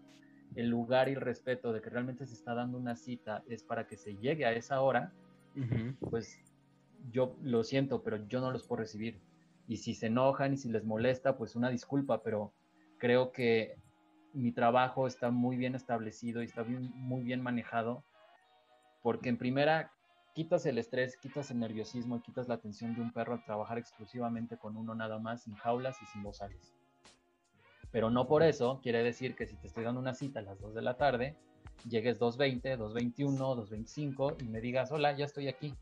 el 0.54 0.68
lugar 0.68 1.08
y 1.08 1.14
el 1.14 1.22
respeto 1.22 1.72
de 1.72 1.82
que 1.82 1.89
realmente 1.89 2.26
se 2.26 2.34
está 2.34 2.54
dando 2.54 2.78
una 2.78 2.98
cita 2.98 3.46
es 3.48 3.64
para 3.64 3.88
que 3.88 3.96
se 3.96 4.18
llegue 4.18 4.46
a 4.46 4.52
esa 4.52 4.82
hora, 4.82 5.14
pues 6.10 6.38
yo 7.12 7.38
lo 7.41 7.64
siento, 7.64 8.04
pero 8.04 8.18
yo 8.28 8.41
no 8.41 8.52
los 8.52 8.68
puedo 8.68 8.82
recibir 8.82 9.22
y 9.70 9.78
si 9.78 9.93
se 9.93 10.08
enojan 10.08 10.56
y 10.56 10.58
si 10.58 10.68
les 10.68 10.84
molesta, 10.84 11.38
pues 11.38 11.56
una 11.56 11.70
disculpa, 11.70 12.22
pero 12.24 12.52
creo 12.98 13.32
que 13.32 13.78
mi 14.34 14.52
trabajo 14.52 15.08
está 15.08 15.32
muy 15.32 15.56
bien 15.56 15.76
establecido 15.76 16.41
y 16.41 16.46
está 16.46 16.66
muy 16.66 17.24
bien 17.24 17.41
manejado, 17.41 18.04
porque 19.02 19.30
en 19.30 19.38
primera 19.38 19.93
quitas 20.36 20.65
el 20.65 20.77
estrés, 20.77 21.15
quitas 21.15 21.49
el 21.49 21.59
nerviosismo 21.59 22.17
y 22.17 22.19
quitas 22.19 22.49
la 22.49 22.55
atención 22.55 22.93
de 22.93 23.01
un 23.01 23.11
perro 23.11 23.33
al 23.33 23.43
trabajar 23.43 23.77
exclusivamente 23.77 24.57
con 24.57 24.75
uno 24.75 24.93
nada 24.93 25.17
más, 25.17 25.43
sin 25.43 25.55
jaulas 25.55 25.95
y 26.01 26.05
sin 26.07 26.21
bozales. 26.23 26.73
Pero 27.89 28.09
no 28.09 28.27
por 28.27 28.43
eso 28.43 28.81
quiere 28.83 29.01
decir 29.01 29.36
que 29.36 29.47
si 29.47 29.55
te 29.55 29.67
estoy 29.67 29.86
dando 29.86 30.01
una 30.01 30.13
cita 30.13 30.39
a 30.39 30.43
las 30.43 30.59
2 30.59 30.75
de 30.75 30.81
la 30.81 30.97
tarde, 30.97 31.38
llegues 31.89 32.19
2.20, 32.19 32.77
2.21, 32.77 33.38
2.25 33.38 34.43
y 34.43 34.49
me 34.49 34.59
digas, 34.59 34.91
hola, 34.91 35.15
ya 35.15 35.23
estoy 35.23 35.47
aquí. 35.47 35.73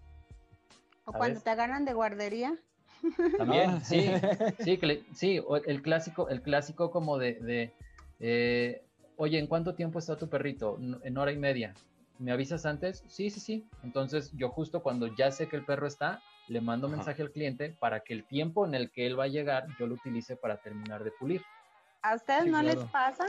O 1.05 1.13
cuando 1.13 1.41
te 1.41 1.49
agarran 1.49 1.83
de 1.83 1.93
guardería. 1.93 2.55
También, 3.39 3.71
ah. 3.71 3.79
sí, 3.83 4.07
sí, 4.63 4.79
sí, 5.13 5.41
el 5.65 5.81
clásico, 5.81 6.29
el 6.29 6.43
clásico 6.43 6.91
como 6.91 7.17
de, 7.17 7.73
eh, 8.19 8.85
oye, 9.17 9.39
¿en 9.39 9.47
cuánto 9.47 9.73
tiempo 9.73 9.97
está 9.97 10.15
tu 10.15 10.29
perrito? 10.29 10.77
En 11.03 11.17
hora 11.17 11.31
y 11.31 11.37
media. 11.37 11.73
¿Me 12.24 12.32
avisas 12.32 12.65
antes? 12.65 13.03
Sí, 13.09 13.30
sí, 13.30 13.41
sí. 13.41 13.67
Entonces 13.84 14.32
yo 14.34 14.47
justo 14.49 14.82
cuando 14.82 15.07
ya 15.07 15.30
sé 15.30 15.49
que 15.49 15.57
el 15.57 15.65
perro 15.65 15.88
está, 15.88 16.21
le 16.47 16.61
mando 16.61 16.88
mensaje 16.88 17.21
al 17.21 17.32
cliente 17.32 17.76
para 17.80 17.99
que 17.99 18.13
el 18.13 18.26
tiempo 18.26 18.65
en 18.65 18.76
el 18.76 18.91
que 18.91 19.05
él 19.05 19.19
va 19.19 19.26
a 19.26 19.28
llegar, 19.28 19.67
yo 19.78 19.88
lo 19.88 19.95
utilice 19.95 20.38
para 20.38 20.55
terminar 20.55 21.03
de 21.03 21.11
pulir. 21.11 21.41
¿A 22.01 22.15
ustedes 22.15 22.45
no 22.45 22.63
les 22.63 22.78
pasa 22.86 23.26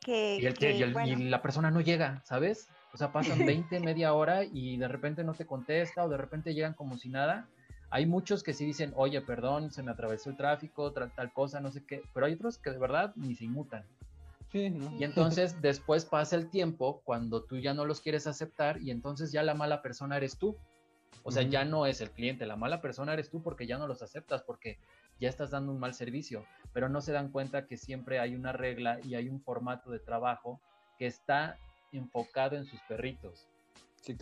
que... 0.00 0.36
Y, 0.36 1.16
la 1.30 1.40
persona 1.40 1.70
no 1.70 1.80
llega, 1.80 2.20
¿sabes? 2.24 2.68
O 2.92 2.98
sea, 2.98 3.12
pasan 3.12 3.38
20, 3.46 3.80
media 3.80 4.12
hora 4.12 4.44
y 4.44 4.76
de 4.76 4.88
repente 4.88 5.24
no 5.24 5.32
te 5.32 5.46
contesta 5.46 6.04
o 6.04 6.10
de 6.10 6.18
repente 6.18 6.52
llegan 6.52 6.74
como 6.74 6.98
si 6.98 7.08
nada 7.08 7.48
hay 7.94 8.06
muchos 8.06 8.42
que 8.42 8.54
sí 8.54 8.66
dicen, 8.66 8.92
oye, 8.96 9.20
perdón, 9.20 9.70
se 9.70 9.84
me 9.84 9.92
atravesó 9.92 10.28
el 10.28 10.36
tráfico, 10.36 10.92
tal, 10.92 11.32
cosa, 11.32 11.60
no 11.60 11.70
sé 11.70 11.86
qué, 11.86 12.02
pero 12.12 12.26
hay 12.26 12.32
otros 12.32 12.58
que 12.58 12.70
de 12.70 12.78
verdad 12.78 13.12
ni 13.14 13.36
se 13.36 13.44
inmutan. 13.44 13.84
Sí, 14.54 14.72
Y 15.00 15.02
entonces 15.02 15.60
después 15.60 16.04
pasa 16.04 16.36
el 16.36 16.48
tiempo 16.48 17.02
cuando 17.02 17.42
tú 17.42 17.58
ya 17.58 17.74
no 17.74 17.84
los 17.84 18.00
quieres 18.00 18.28
aceptar 18.28 18.80
y 18.80 18.92
entonces 18.92 19.32
ya 19.32 19.42
la 19.42 19.54
mala 19.54 19.82
persona 19.82 20.16
eres 20.16 20.38
tú. 20.38 20.56
O 21.24 21.32
sea, 21.32 21.42
ya 21.42 21.64
no 21.64 21.86
es 21.86 22.00
el 22.00 22.12
cliente, 22.12 22.46
la 22.46 22.54
mala 22.54 22.80
persona 22.80 23.14
eres 23.14 23.30
tú 23.30 23.42
porque 23.42 23.66
ya 23.66 23.78
no 23.78 23.88
los 23.88 24.00
aceptas, 24.00 24.44
porque 24.44 24.78
ya 25.18 25.28
estás 25.28 25.50
dando 25.50 25.72
un 25.72 25.80
mal 25.80 25.92
servicio, 25.92 26.44
pero 26.72 26.88
no 26.88 27.00
se 27.00 27.10
dan 27.10 27.32
cuenta 27.32 27.66
que 27.66 27.76
siempre 27.76 28.20
hay 28.20 28.36
una 28.36 28.52
regla 28.52 29.00
y 29.02 29.16
hay 29.16 29.28
un 29.28 29.40
formato 29.40 29.90
de 29.90 29.98
trabajo 29.98 30.60
que 31.00 31.06
está 31.06 31.58
enfocado 31.90 32.54
en 32.54 32.64
sus 32.64 32.78
perritos. 32.82 33.48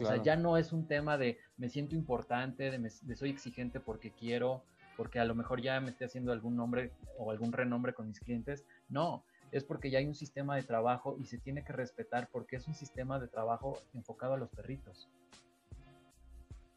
O 0.01 0.07
sea, 0.07 0.23
ya 0.23 0.37
no 0.37 0.57
es 0.57 0.73
un 0.73 0.87
tema 0.87 1.19
de 1.19 1.37
me 1.59 1.69
siento 1.69 1.95
importante, 1.95 2.71
de, 2.71 3.17
soy 3.17 3.29
exigente 3.29 3.81
porque 3.81 4.13
quiero, 4.13 4.63
porque 4.97 5.19
a 5.19 5.27
lo 5.27 5.35
mejor 5.35 5.61
ya 5.61 5.79
me 5.81 5.91
esté 5.91 6.07
haciendo 6.07 6.33
algún 6.33 6.57
nombre 6.57 6.91
o 7.19 7.31
algún 7.31 7.53
renombre 7.53 7.93
con 7.93 8.09
mis 8.09 8.21
clientes. 8.21 8.65
No, 8.89 9.25
es 9.53 9.65
porque 9.65 9.91
ya 9.91 9.99
hay 9.99 10.07
un 10.07 10.15
sistema 10.15 10.57
de 10.57 10.63
trabajo 10.63 11.17
y 11.21 11.27
se 11.27 11.39
tiene 11.39 11.63
que 11.63 11.73
respetar 11.75 12.29
porque 12.33 12.57
es 12.57 12.67
un 12.67 12.75
sistema 12.75 13.21
de 13.21 13.29
trabajo 13.29 13.79
enfocado 13.95 14.35
a 14.35 14.39
los 14.39 14.49
perritos. 14.49 15.09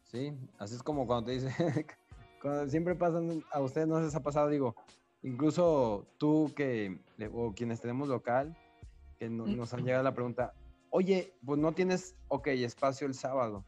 Sí, 0.04 0.32
así 0.58 0.76
es 0.76 0.82
como 0.82 1.06
cuando 1.06 1.26
te 1.26 1.32
dice, 1.32 1.48
cuando 2.40 2.68
siempre 2.68 2.94
pasan, 2.94 3.42
a 3.50 3.60
ustedes 3.60 3.88
no 3.88 4.00
les 4.00 4.14
ha 4.14 4.22
pasado, 4.22 4.48
digo, 4.48 4.76
incluso 5.22 6.06
tú 6.18 6.52
que, 6.54 7.00
o 7.32 7.52
quienes 7.54 7.80
tenemos 7.80 8.08
local, 8.08 8.56
que 9.18 9.30
nos 9.30 9.72
han 9.72 9.84
llegado 9.84 10.04
la 10.04 10.14
pregunta, 10.14 10.52
oye, 10.90 11.32
pues 11.44 11.58
no 11.58 11.72
tienes, 11.72 12.14
ok, 12.28 12.48
espacio 12.48 13.06
el 13.06 13.14
sábado, 13.14 13.64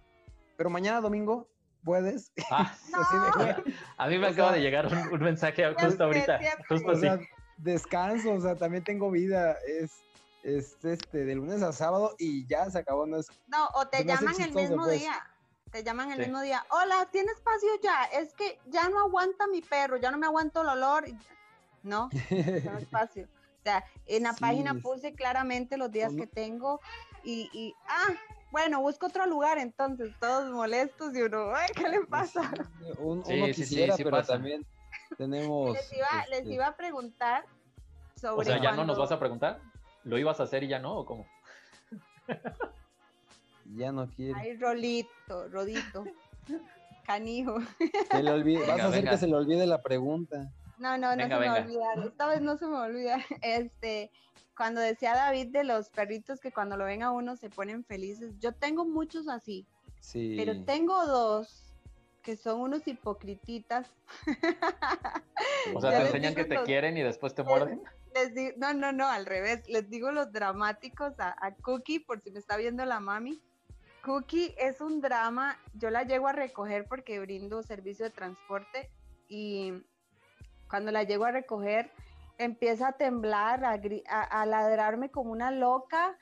pero 0.56 0.68
mañana 0.68 1.00
domingo 1.00 1.48
puedes. 1.82 2.30
Ah, 2.50 2.76
A 3.96 4.08
mí 4.08 4.18
me 4.18 4.26
acaba 4.26 4.52
de 4.52 4.60
llegar 4.60 4.86
un, 5.10 5.20
mensaje 5.20 5.64
justo 5.74 6.04
ahorita, 6.04 6.38
justo 6.68 6.90
así. 6.90 7.08
Descanso, 7.58 8.32
o 8.32 8.40
sea, 8.40 8.56
también 8.56 8.84
tengo 8.84 9.10
vida, 9.10 9.56
es, 9.66 10.02
es 10.42 10.76
este, 10.84 11.24
de 11.24 11.34
lunes 11.34 11.62
a 11.62 11.72
sábado 11.72 12.14
y 12.18 12.46
ya 12.46 12.70
se 12.70 12.78
acabó. 12.78 13.06
No, 13.06 13.18
es, 13.18 13.28
no 13.46 13.68
o 13.74 13.86
te 13.86 14.04
llaman 14.04 14.40
el 14.40 14.54
mismo 14.54 14.84
pues. 14.84 15.00
día. 15.00 15.14
Te 15.70 15.84
llaman 15.84 16.10
el 16.12 16.20
mismo 16.20 16.40
día. 16.40 16.64
Hola, 16.70 17.08
¿tienes 17.12 17.34
espacio 17.34 17.68
ya? 17.82 18.04
Es 18.04 18.32
que 18.32 18.58
ya 18.68 18.88
no 18.88 19.00
aguanta 19.00 19.46
mi 19.48 19.60
perro, 19.60 19.98
ya 19.98 20.10
no 20.10 20.16
me 20.16 20.24
aguanto 20.24 20.62
el 20.62 20.68
olor. 20.68 21.04
No, 21.82 22.08
no 22.64 22.78
espacio. 22.78 23.28
O 23.58 23.62
sea, 23.62 23.84
en 24.06 24.22
la 24.22 24.32
página 24.32 24.74
puse 24.74 25.12
claramente 25.12 25.76
los 25.76 25.90
días 25.90 26.14
que 26.14 26.26
tengo 26.26 26.80
y, 27.22 27.74
ah, 27.86 28.14
bueno, 28.50 28.80
busco 28.80 29.06
otro 29.06 29.26
lugar, 29.26 29.58
entonces 29.58 30.14
todos 30.18 30.50
molestos 30.50 31.14
y 31.14 31.20
uno, 31.20 31.52
ay, 31.54 31.68
¿qué 31.74 31.86
le 31.86 32.06
pasa? 32.06 32.50
uno 32.98 33.22
quisiera, 33.52 33.94
pero 33.96 34.22
también 34.22 34.64
tenemos... 35.16 35.72
Les 35.72 35.92
iba, 35.92 36.26
les 36.30 36.38
este 36.40 36.54
iba 36.54 36.66
a 36.66 36.76
preguntar 36.76 37.44
sobre... 38.14 38.40
O 38.40 38.44
sea, 38.44 38.62
¿ya 38.62 38.72
no 38.72 38.84
nos 38.84 38.98
vas 38.98 39.12
a 39.12 39.18
preguntar? 39.18 39.60
¿Lo 40.04 40.18
ibas 40.18 40.40
a 40.40 40.44
hacer 40.44 40.62
y 40.64 40.68
ya 40.68 40.78
no, 40.78 40.98
o 40.98 41.06
cómo? 41.06 41.26
ya 43.76 43.92
no 43.92 44.08
quiere. 44.08 44.34
Ay, 44.38 44.56
Rolito, 44.56 45.48
Rodito, 45.48 46.04
canijo. 47.06 47.58
Se 48.10 48.22
le 48.22 48.30
olvide, 48.30 48.66
vas 48.66 48.80
a 48.80 48.88
hacer 48.88 49.08
que 49.08 49.18
se 49.18 49.26
le 49.26 49.34
olvide 49.34 49.66
la 49.66 49.82
pregunta. 49.82 50.50
No, 50.78 50.96
no, 50.96 51.16
no 51.16 51.22
se 51.22 51.28
me 51.28 51.50
olvida. 51.50 51.94
Esta 52.04 52.28
vez 52.28 52.40
no 52.40 52.56
se 52.56 52.66
me 52.66 52.76
olvida. 52.76 53.18
Este, 53.42 54.10
cuando 54.56 54.80
decía 54.80 55.14
David 55.14 55.48
de 55.48 55.64
los 55.64 55.88
perritos 55.90 56.40
que 56.40 56.52
cuando 56.52 56.76
lo 56.76 56.84
ven 56.84 57.02
a 57.02 57.10
uno 57.10 57.36
se 57.36 57.50
ponen 57.50 57.84
felices, 57.84 58.34
yo 58.38 58.52
tengo 58.52 58.84
muchos 58.84 59.28
así. 59.28 59.66
Sí. 60.00 60.34
Pero 60.36 60.64
tengo 60.64 61.06
dos 61.06 61.67
que 62.28 62.36
son 62.36 62.60
unos 62.60 62.86
hipocrititas. 62.86 63.90
O 65.74 65.80
sea, 65.80 65.90
te 65.90 66.06
enseñan 66.06 66.34
que 66.34 66.44
te 66.44 66.62
quieren 66.64 66.96
y 66.96 67.02
después 67.02 67.34
te 67.34 67.42
muerden. 67.42 67.82
no, 68.56 68.74
no, 68.74 68.92
no, 68.92 69.06
al 69.08 69.24
revés. 69.24 69.66
Les 69.68 69.88
digo 69.88 70.12
los 70.12 70.32
dramáticos 70.32 71.18
a, 71.20 71.34
a 71.40 71.54
Cookie, 71.54 72.00
por 72.00 72.20
si 72.20 72.30
me 72.30 72.38
está 72.38 72.56
viendo 72.56 72.84
la 72.84 73.00
mami. 73.00 73.40
Cookie 74.04 74.54
es 74.58 74.80
un 74.80 75.00
drama. 75.00 75.58
Yo 75.74 75.90
la 75.90 76.02
llego 76.02 76.28
a 76.28 76.32
recoger 76.32 76.86
porque 76.86 77.18
brindo 77.20 77.62
servicio 77.62 78.04
de 78.06 78.10
transporte 78.10 78.90
y 79.28 79.72
cuando 80.68 80.90
la 80.90 81.04
llego 81.04 81.24
a 81.24 81.32
recoger 81.32 81.90
empieza 82.38 82.88
a 82.88 82.92
temblar, 82.92 83.64
a, 83.64 84.46
ladrarme 84.46 85.10
como 85.10 85.32
una 85.32 85.50
loca. 85.50 86.16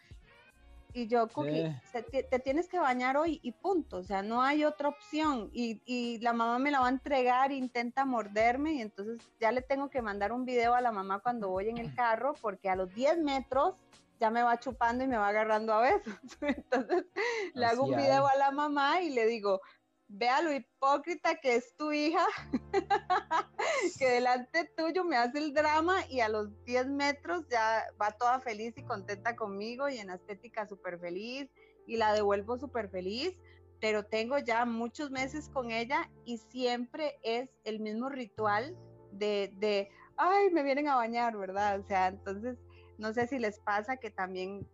Y 0.97 1.09
yo, 1.09 1.29
Cookie, 1.29 1.77
te, 1.93 2.39
tienes 2.39 2.71
que 2.71 2.79
bañar 2.79 3.19
hoy 3.19 3.39
y 3.43 3.53
punto. 3.53 3.99
O 3.99 4.03
sea, 4.03 4.23
no 4.23 4.41
hay 4.41 4.65
otra 4.65 4.89
opción. 4.89 5.51
Y, 5.53 6.19
la 6.23 6.33
mamá 6.33 6.59
me 6.59 6.71
la 6.71 6.81
va 6.81 6.87
a 6.87 6.91
entregar, 6.91 7.53
intenta 7.53 8.07
morderme. 8.07 8.73
Y 8.73 8.81
entonces 8.81 9.21
ya 9.39 9.53
le 9.53 9.61
tengo 9.61 9.91
que 9.91 10.01
mandar 10.01 10.33
un 10.33 10.47
video 10.47 10.75
a 10.75 10.81
la 10.81 10.93
mamá 10.93 11.19
cuando 11.19 11.51
voy 11.51 11.69
en 11.69 11.77
el 11.77 11.95
carro, 11.95 12.33
porque 12.41 12.71
a 12.71 12.77
los 12.77 12.95
10 12.95 13.19
metros 13.19 13.75
ya 14.19 14.31
me 14.31 14.43
va 14.43 14.59
chupando 14.59 15.05
y 15.05 15.07
me 15.07 15.19
va 15.19 15.29
agarrando 15.29 15.75
a 15.75 15.83
besos. 15.83 16.19
Entonces 16.41 17.05
le 17.53 17.67
hago 17.67 17.85
un 17.85 17.95
video 17.95 18.27
a 18.27 18.37
la 18.37 18.51
mamá 18.51 19.03
y 19.03 19.11
le 19.11 19.27
digo, 19.27 19.61
vea 20.09 20.41
lo 20.43 20.53
hipócrita 20.53 21.37
que 21.37 21.57
es 21.57 21.75
tu 21.77 21.93
hija, 21.93 22.25
que 23.99 24.09
delante 24.09 24.71
tuyo 24.77 25.05
me 25.05 25.17
hace 25.17 25.39
el 25.39 25.53
drama 25.53 26.07
y 26.09 26.21
a 26.21 26.29
los 26.29 26.49
10 26.65 26.89
metros 26.89 27.47
ya 27.49 27.85
va 28.01 28.13
toda 28.13 28.41
feliz 28.41 28.75
y 28.77 28.85
contenta 28.85 29.37
conmigo 29.37 29.89
y 29.89 29.99
en 29.99 30.11
estética 30.11 30.67
súper 30.67 30.99
feliz 30.99 31.51
y 31.87 31.97
la 31.97 32.13
devuelvo 32.13 32.57
súper 32.59 32.89
feliz, 32.89 33.37
pero 33.81 34.05
tengo 34.05 34.39
ya 34.39 34.65
muchos 34.65 35.11
meses 35.11 35.49
con 35.49 35.71
ella 35.71 36.11
y 36.25 36.39
siempre 36.39 37.19
es 37.23 37.51
el 37.65 37.81
mismo 37.81 38.09
ritual 38.09 38.77
de, 39.13 39.53
de 39.57 39.89
ay, 40.17 40.51
me 40.51 40.63
vienen 40.63 40.89
a 40.89 40.97
bañar, 40.97 41.37
¿verdad? 41.37 41.81
O 41.81 41.87
sea, 41.87 42.09
entonces 42.09 42.57
no 42.99 43.13
sé 43.13 43.27
si 43.27 43.39
les 43.39 43.61
pasa 43.61 43.97
que 43.97 44.11
también 44.11 44.67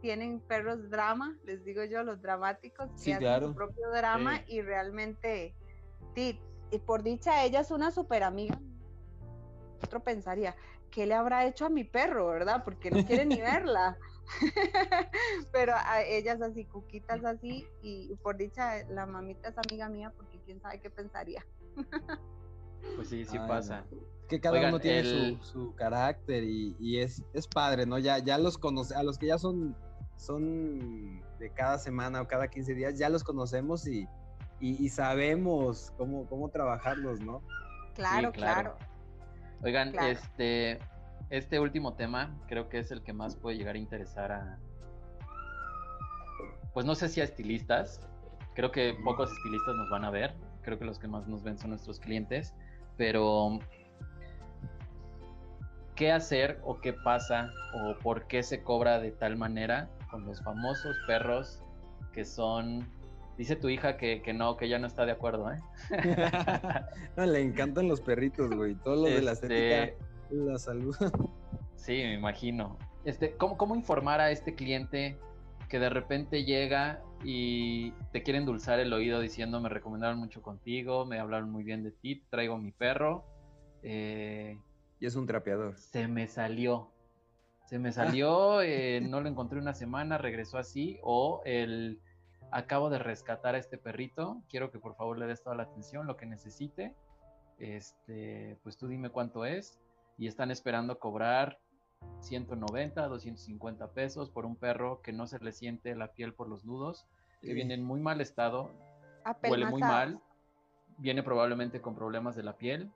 tienen 0.00 0.40
perros 0.40 0.90
drama, 0.90 1.36
les 1.44 1.64
digo 1.64 1.84
yo, 1.84 2.02
los 2.02 2.20
dramáticos, 2.20 2.90
que 3.02 3.14
hacen 3.14 3.48
su 3.48 3.54
propio 3.54 3.90
drama 3.90 4.42
y 4.46 4.60
realmente, 4.62 5.54
y 6.16 6.78
por 6.86 7.02
dicha, 7.02 7.44
ella 7.44 7.60
es 7.60 7.70
una 7.70 7.90
super 7.90 8.22
amiga. 8.22 8.60
Otro 9.82 10.00
pensaría, 10.00 10.54
¿qué 10.90 11.06
le 11.06 11.14
habrá 11.14 11.46
hecho 11.46 11.66
a 11.66 11.70
mi 11.70 11.84
perro, 11.84 12.28
verdad? 12.28 12.62
Porque 12.64 12.90
no 12.90 13.04
quiere 13.04 13.24
ni 13.24 13.40
verla. 13.40 13.96
Pero 15.52 15.74
a 15.76 16.02
ellas 16.02 16.40
así, 16.42 16.64
cuquitas 16.66 17.24
así, 17.24 17.66
y 17.82 18.14
por 18.16 18.36
dicha, 18.36 18.84
la 18.88 19.06
mamita 19.06 19.48
es 19.48 19.56
amiga 19.58 19.88
mía, 19.88 20.12
porque 20.16 20.38
quién 20.44 20.60
sabe 20.60 20.80
qué 20.80 20.90
pensaría. 20.90 21.44
pues 22.96 23.08
sí, 23.08 23.24
sí 23.24 23.38
pasa. 23.38 23.84
que 24.28 24.40
cada 24.40 24.68
uno 24.68 24.78
tiene 24.78 25.38
su, 25.42 25.74
carácter 25.74 26.44
y, 26.44 26.98
es, 26.98 27.22
es 27.32 27.46
padre, 27.46 27.86
¿no? 27.86 27.98
Ya, 27.98 28.18
ya 28.18 28.38
los 28.38 28.58
conoce, 28.58 28.94
a 28.94 29.02
los 29.02 29.18
que 29.18 29.26
ya 29.26 29.38
son, 29.38 29.76
son 30.16 31.20
de 31.38 31.50
cada 31.54 31.78
semana 31.78 32.20
o 32.20 32.28
cada 32.28 32.48
15 32.48 32.74
días, 32.74 32.98
ya 32.98 33.08
los 33.08 33.24
conocemos 33.24 33.86
y, 33.86 34.06
sabemos 34.88 35.92
cómo, 35.96 36.26
cómo 36.28 36.50
trabajarlos, 36.50 37.20
¿no? 37.20 37.42
Claro, 37.94 38.32
claro, 38.32 38.76
Oigan, 39.62 39.94
este 39.98 40.78
este 41.30 41.60
último 41.60 41.94
tema 41.94 42.36
creo 42.48 42.68
que 42.68 42.78
es 42.78 42.90
el 42.90 43.02
que 43.02 43.12
más 43.12 43.36
puede 43.36 43.56
llegar 43.56 43.76
a 43.76 43.78
interesar 43.78 44.32
a, 44.32 44.58
pues 46.74 46.84
no 46.84 46.94
sé 46.94 47.08
si 47.08 47.20
a 47.20 47.24
estilistas, 47.24 48.00
creo 48.54 48.72
que 48.72 48.94
pocos 49.04 49.30
estilistas 49.32 49.76
nos 49.76 49.90
van 49.90 50.04
a 50.04 50.10
ver, 50.10 50.34
creo 50.62 50.78
que 50.78 50.84
los 50.84 50.98
que 50.98 51.06
más 51.06 51.26
nos 51.28 51.42
ven 51.42 51.56
son 51.56 51.70
nuestros 51.70 52.00
clientes, 52.00 52.54
pero 53.00 53.58
qué 55.96 56.12
hacer 56.12 56.60
o 56.62 56.82
qué 56.82 56.92
pasa 56.92 57.50
o 57.72 57.96
por 57.96 58.26
qué 58.26 58.42
se 58.42 58.62
cobra 58.62 59.00
de 59.00 59.10
tal 59.10 59.38
manera 59.38 59.88
con 60.10 60.26
los 60.26 60.42
famosos 60.42 60.94
perros 61.06 61.62
que 62.12 62.26
son... 62.26 62.86
Dice 63.38 63.56
tu 63.56 63.70
hija 63.70 63.96
que, 63.96 64.20
no, 64.34 64.58
que 64.58 64.68
ya 64.68 64.78
no 64.78 64.86
está 64.86 65.06
de 65.06 65.12
acuerdo, 65.12 65.50
¿eh? 65.50 65.60
no, 67.16 67.24
le 67.24 67.40
encantan 67.40 67.88
los 67.88 68.02
perritos, 68.02 68.50
güey. 68.50 68.74
Todo 68.74 68.96
lo 68.96 69.02
de 69.04 69.22
la 69.22 69.32
estética, 69.32 69.84
este 69.84 69.96
la 70.30 70.58
salud. 70.58 70.94
sí, 71.76 71.92
me 71.92 72.12
imagino. 72.12 72.76
Este, 73.06 73.34
¿cómo, 73.34 73.56
¿Cómo 73.56 73.76
informar 73.76 74.20
a 74.20 74.30
este 74.30 74.54
cliente 74.54 75.18
que 75.70 75.78
de 75.78 75.88
repente 75.88 76.44
llega 76.44 77.00
y 77.22 77.92
te 78.12 78.22
quiere 78.22 78.38
endulzar 78.38 78.80
el 78.80 78.92
oído 78.92 79.20
diciendo 79.20 79.60
me 79.60 79.68
recomendaron 79.68 80.18
mucho 80.18 80.42
contigo, 80.42 81.04
me 81.04 81.18
hablaron 81.18 81.50
muy 81.50 81.64
bien 81.64 81.82
de 81.82 81.92
ti, 81.92 82.22
traigo 82.30 82.56
mi 82.58 82.72
perro, 82.72 83.24
eh, 83.82 84.58
y 84.98 85.06
es 85.06 85.16
un 85.16 85.26
trapeador. 85.26 85.76
Se 85.78 86.08
me 86.08 86.26
salió. 86.28 86.90
Se 87.66 87.78
me 87.78 87.92
salió, 87.92 88.62
eh, 88.62 89.00
no 89.00 89.20
lo 89.20 89.28
encontré 89.28 89.58
una 89.58 89.74
semana, 89.74 90.18
regresó 90.18 90.58
así. 90.58 90.98
O 91.02 91.42
el 91.44 92.00
acabo 92.52 92.90
de 92.90 92.98
rescatar 92.98 93.54
a 93.54 93.58
este 93.58 93.78
perrito, 93.78 94.42
quiero 94.48 94.70
que 94.70 94.78
por 94.78 94.96
favor 94.96 95.18
le 95.18 95.26
des 95.26 95.42
toda 95.42 95.56
la 95.56 95.64
atención, 95.64 96.06
lo 96.06 96.16
que 96.16 96.26
necesite. 96.26 96.94
Este, 97.58 98.58
pues 98.62 98.76
tú 98.76 98.88
dime 98.88 99.10
cuánto 99.10 99.44
es. 99.44 99.78
Y 100.18 100.26
están 100.26 100.50
esperando 100.50 100.98
cobrar 100.98 101.58
190, 102.20 103.08
250 103.08 103.92
pesos 103.92 104.30
por 104.30 104.46
un 104.46 104.56
perro 104.56 105.00
que 105.02 105.12
no 105.12 105.26
se 105.26 105.38
le 105.38 105.52
siente 105.52 105.94
la 105.94 106.12
piel 106.12 106.34
por 106.34 106.48
los 106.48 106.64
nudos, 106.64 107.06
que 107.40 107.54
viene 107.54 107.74
en 107.74 107.82
muy 107.82 108.00
mal 108.00 108.20
estado, 108.20 108.70
huele 109.42 109.66
muy 109.66 109.80
mal, 109.80 110.20
viene 110.98 111.22
probablemente 111.22 111.80
con 111.80 111.94
problemas 111.94 112.36
de 112.36 112.42
la 112.42 112.56
piel, 112.56 112.90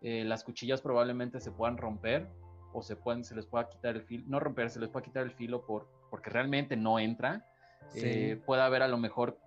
eh, 0.00 0.24
las 0.24 0.44
cuchillas 0.44 0.80
probablemente 0.80 1.40
se 1.40 1.50
puedan 1.50 1.76
romper 1.76 2.26
o 2.72 2.82
se, 2.82 2.96
pueden, 2.96 3.24
se 3.24 3.34
les 3.34 3.46
pueda 3.46 3.68
quitar 3.68 3.96
el 3.96 4.02
filo, 4.02 4.24
no 4.28 4.40
romper, 4.40 4.70
se 4.70 4.80
les 4.80 4.88
pueda 4.88 5.04
quitar 5.04 5.24
el 5.24 5.32
filo 5.32 5.66
por, 5.66 5.88
porque 6.10 6.30
realmente 6.30 6.76
no 6.76 6.98
entra. 6.98 7.46
Eh, 7.94 8.40
puede 8.46 8.62
haber 8.62 8.82
a 8.82 8.88
lo 8.88 8.98
mejor 8.98 9.38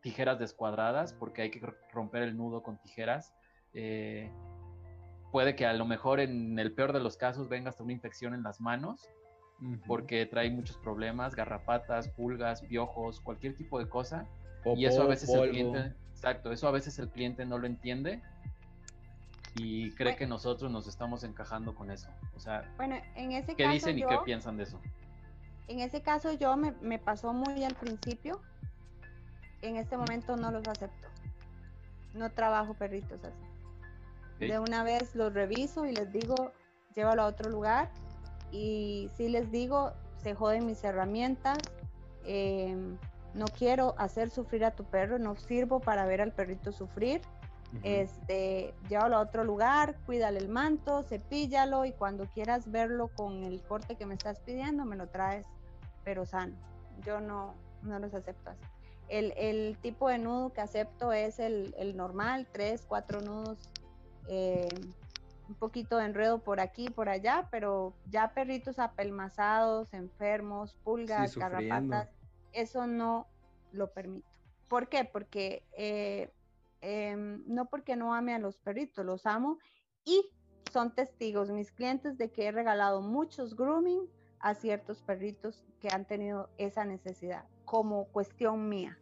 tijeras 0.00 0.38
descuadradas 0.38 1.12
porque 1.12 1.42
hay 1.42 1.50
que 1.50 1.60
romper 1.92 2.22
el 2.22 2.36
nudo 2.36 2.62
con 2.62 2.78
tijeras. 2.78 3.34
Eh, 3.74 4.30
puede 5.32 5.56
que 5.56 5.66
a 5.66 5.72
lo 5.72 5.86
mejor 5.86 6.20
en 6.20 6.58
el 6.58 6.72
peor 6.72 6.92
de 6.92 7.00
los 7.00 7.16
casos 7.16 7.48
venga 7.48 7.70
hasta 7.70 7.82
una 7.82 7.92
infección 7.92 8.34
en 8.34 8.42
las 8.44 8.60
manos 8.60 9.08
porque 9.86 10.26
trae 10.26 10.50
muchos 10.50 10.76
problemas, 10.76 11.34
garrapatas, 11.34 12.08
pulgas, 12.08 12.62
piojos, 12.62 13.20
cualquier 13.20 13.56
tipo 13.56 13.78
de 13.78 13.88
cosa. 13.88 14.26
y 14.76 14.86
eso 14.86 15.02
a 15.02 15.06
veces 15.06 15.30
el 15.30 15.50
cliente, 15.50 15.94
exacto, 16.10 16.52
eso 16.52 16.68
a 16.68 16.72
veces 16.72 16.98
el 16.98 17.08
cliente 17.08 17.46
no 17.46 17.58
lo 17.58 17.66
entiende 17.66 18.20
y 19.54 19.90
cree 19.92 20.16
que 20.16 20.26
nosotros 20.26 20.70
nos 20.70 20.86
estamos 20.86 21.24
encajando 21.24 21.74
con 21.74 21.90
eso. 21.90 22.08
O 22.36 22.40
sea, 22.40 22.70
bueno, 22.76 22.96
en 23.14 23.32
ese 23.32 23.54
¿qué 23.54 23.68
dicen 23.68 23.98
y 23.98 24.02
qué 24.02 24.18
piensan 24.24 24.56
de 24.56 24.64
eso? 24.64 24.80
En 25.68 25.78
ese 25.78 26.02
caso 26.02 26.32
yo 26.32 26.56
me, 26.56 26.72
me 26.82 26.98
pasó 26.98 27.32
muy 27.32 27.62
al 27.64 27.74
principio, 27.74 28.40
en 29.62 29.76
este 29.76 29.96
momento 29.96 30.36
no 30.36 30.50
los 30.50 30.66
acepto. 30.66 31.08
No 32.14 32.30
trabajo 32.30 32.74
perritos 32.74 33.22
así. 33.24 33.51
De 34.48 34.58
una 34.58 34.82
vez 34.82 35.14
los 35.14 35.32
reviso 35.32 35.86
y 35.86 35.92
les 35.92 36.12
digo, 36.12 36.52
llévalo 36.94 37.22
a 37.22 37.26
otro 37.26 37.50
lugar. 37.50 37.90
Y 38.50 39.08
si 39.16 39.28
les 39.28 39.50
digo, 39.50 39.92
se 40.22 40.34
joden 40.34 40.66
mis 40.66 40.82
herramientas. 40.84 41.58
Em, 42.24 42.96
no 43.34 43.46
quiero 43.46 43.94
hacer 43.98 44.30
sufrir 44.30 44.64
a 44.64 44.72
tu 44.72 44.84
perro, 44.84 45.18
no 45.18 45.36
sirvo 45.36 45.80
para 45.80 46.06
ver 46.06 46.20
al 46.20 46.32
perrito 46.32 46.70
sufrir 46.70 47.22
este, 47.82 48.74
llévalo 48.88 49.16
a 49.16 49.20
otro 49.20 49.44
lugar, 49.44 49.96
cuídale 50.04 50.38
el 50.38 50.48
manto, 50.48 51.02
cepíllalo 51.02 51.84
y 51.84 51.92
cuando 51.92 52.26
quieras 52.26 52.70
verlo 52.70 53.08
con 53.08 53.44
el 53.44 53.62
corte 53.62 53.96
que 53.96 54.04
me 54.06 54.14
estás 54.14 54.40
pidiendo, 54.40 54.84
me 54.84 54.96
lo 54.96 55.08
traes, 55.08 55.46
pero 56.04 56.26
sano. 56.26 56.54
Yo 57.04 57.20
no, 57.20 57.54
no 57.82 57.98
los 57.98 58.12
acepto 58.14 58.50
así. 58.50 58.60
El, 59.08 59.76
tipo 59.82 60.08
de 60.08 60.18
nudo 60.18 60.52
que 60.52 60.60
acepto 60.60 61.12
es 61.12 61.38
el, 61.38 61.96
normal, 61.96 62.46
tres, 62.50 62.84
cuatro 62.86 63.20
nudos, 63.20 63.58
eh, 64.28 64.68
un 65.48 65.54
poquito 65.54 65.98
de 65.98 66.06
enredo 66.06 66.38
por 66.38 66.60
aquí, 66.60 66.88
por 66.88 67.08
allá, 67.08 67.48
pero 67.50 67.94
ya 68.10 68.32
perritos 68.34 68.78
apelmazados, 68.78 69.92
enfermos, 69.92 70.74
pulgas, 70.84 71.36
garrapatas, 71.36 72.08
eso 72.52 72.86
no 72.86 73.26
lo 73.72 73.92
permito. 73.92 74.28
¿Por 74.68 74.88
qué? 74.88 75.04
Porque 75.04 75.64
eh, 75.76 76.32
Em, 76.82 77.44
no 77.46 77.66
porque 77.66 77.94
no 77.94 78.12
ame 78.12 78.34
a 78.34 78.40
los 78.40 78.58
perritos, 78.58 79.06
los 79.06 79.24
amo 79.24 79.58
y 80.04 80.32
son 80.72 80.92
testigos 80.92 81.48
mis 81.48 81.70
clientes 81.70 82.18
de 82.18 82.32
que 82.32 82.46
he 82.46 82.52
regalado 82.52 83.00
muchos 83.00 83.54
grooming 83.54 84.08
a 84.40 84.54
ciertos 84.54 85.00
perritos 85.00 85.64
que 85.80 85.88
han 85.92 86.04
tenido 86.06 86.50
esa 86.58 86.84
necesidad 86.84 87.44
como 87.64 88.06
cuestión 88.06 88.68
mía. 88.68 88.98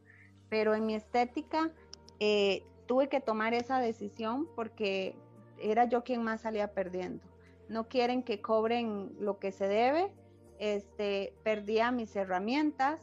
Pero 0.51 0.75
en 0.75 0.85
mi 0.85 0.95
estética 0.95 1.71
eh, 2.19 2.65
tuve 2.91 3.09
que 3.09 3.21
tomar 3.21 3.55
esa 3.55 3.79
decisión 3.79 4.49
porque 4.57 5.15
era 5.61 5.85
yo 5.85 6.03
quien 6.03 6.25
más 6.25 6.41
salía 6.41 6.73
perdiendo. 6.73 7.23
No 7.69 7.87
quieren 7.87 8.25
que 8.25 8.43
cobren 8.43 9.15
lo 9.21 9.39
que 9.39 9.53
se 9.53 9.69
debe. 9.69 10.13
Este, 10.59 11.33
perdía 11.45 11.93
mis 11.93 12.17
herramientas, 12.17 13.01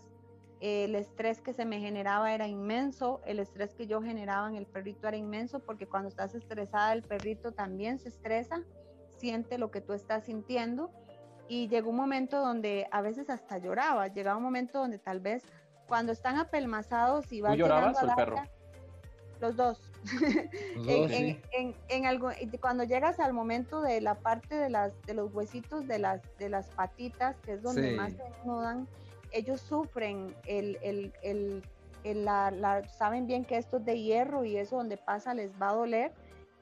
el 0.60 0.94
estrés 0.94 1.40
que 1.40 1.54
se 1.54 1.64
me 1.64 1.80
generaba 1.80 2.34
era 2.34 2.50
inmenso, 2.50 3.22
el 3.26 3.40
estrés 3.40 3.76
que 3.76 3.88
yo 3.88 4.02
generaba 4.02 4.50
en 4.50 4.58
el 4.58 4.66
perrito 4.66 5.08
era 5.08 5.16
inmenso 5.16 5.62
porque 5.62 5.88
cuando 5.88 6.10
estás 6.10 6.36
estresada 6.36 6.92
el 6.92 7.04
perrito 7.04 7.54
también 7.54 7.98
se 7.98 8.10
estresa, 8.10 8.64
siente 9.18 9.58
lo 9.58 9.72
que 9.72 9.80
tú 9.80 9.94
estás 9.94 10.26
sintiendo 10.26 10.92
y 11.48 11.70
llegó 11.70 11.92
un 11.92 11.96
momento 11.96 12.42
donde 12.42 12.90
a 12.92 13.02
veces 13.02 13.30
hasta 13.30 13.58
lloraba, 13.58 14.10
llegaba 14.10 14.36
un 14.36 14.44
momento 14.44 14.80
donde 14.80 15.00
tal 15.00 15.22
vez 15.22 15.46
cuando 15.88 16.12
están 16.12 16.36
apelmazados 16.36 17.32
y 17.32 17.40
va 17.40 17.56
llorabas 17.56 18.04
o 18.04 18.06
el 18.06 18.16
perro? 18.16 18.36
Los 19.40 19.56
dos. 19.56 19.80
en, 20.88 22.06
algo, 22.06 22.30
cuando 22.62 22.84
llegas 22.84 23.20
al 23.20 23.34
momento 23.34 23.82
de 23.82 24.02
la 24.02 24.16
parte 24.16 24.56
de, 24.56 24.70
las, 24.70 24.94
de 25.06 25.14
los 25.14 25.34
huesitos 25.34 25.88
de 25.88 26.00
las, 26.00 26.22
de 26.38 26.50
las 26.50 26.68
patitas, 26.70 27.36
que 27.42 27.54
es 27.54 27.62
donde 27.62 27.96
más 27.96 28.14
se 28.14 28.24
desnudan, 28.24 28.88
ellos 29.32 29.62
sufren 29.62 30.36
el, 30.46 30.78
el, 30.82 31.14
el, 32.04 32.26
la, 32.26 32.84
saben 32.98 33.28
bien 33.28 33.44
que 33.44 33.58
esto 33.58 33.78
es 33.78 33.86
de 33.86 34.02
hierro 34.02 34.46
y 34.46 34.58
eso 34.58 34.78
donde 34.78 34.98
pasa 34.98 35.34
les 35.34 35.52
va 35.62 35.70
a 35.70 35.74
doler. 35.74 36.12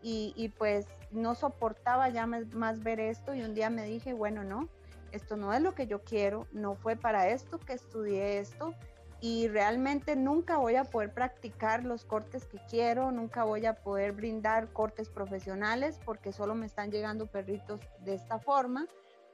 Y, 0.02 0.34
y 0.36 0.50
pues 0.50 0.88
no 1.12 1.34
soportaba 1.34 2.10
ya 2.10 2.28
más, 2.28 2.84
ver 2.84 3.00
esto 3.00 3.34
y 3.34 3.42
un 3.42 3.56
día 3.56 3.70
me 3.70 3.86
dije, 3.86 4.14
bueno, 4.14 4.44
no, 4.44 4.70
esto 5.12 5.38
no 5.38 5.54
es 5.54 5.62
lo 5.62 5.74
que 5.74 5.88
yo 5.88 6.04
quiero, 6.04 6.48
no 6.52 6.76
fue 6.76 6.96
para 6.96 7.30
esto 7.30 7.60
que 7.60 7.74
estudié 7.74 8.40
esto 8.40 8.76
y 9.22 9.48
realmente 9.48 10.16
nunca 10.16 10.58
voy 10.58 10.76
a 10.76 10.84
poder 10.84 11.14
practicar 11.14 11.84
los 11.84 12.06
cortes 12.06 12.46
que 12.46 12.60
quiero, 12.70 13.12
nunca 13.12 13.44
voy 13.44 13.66
a 13.66 13.76
poder 13.76 14.12
brindar 14.12 14.72
cortes 14.74 15.10
profesionales 15.10 16.00
porque 16.06 16.32
solo 16.32 16.54
me 16.54 16.66
están 16.66 16.92
llegando 16.92 17.28
perritos 17.28 17.80
de 18.02 18.14
esta 18.14 18.40
forma. 18.40 18.88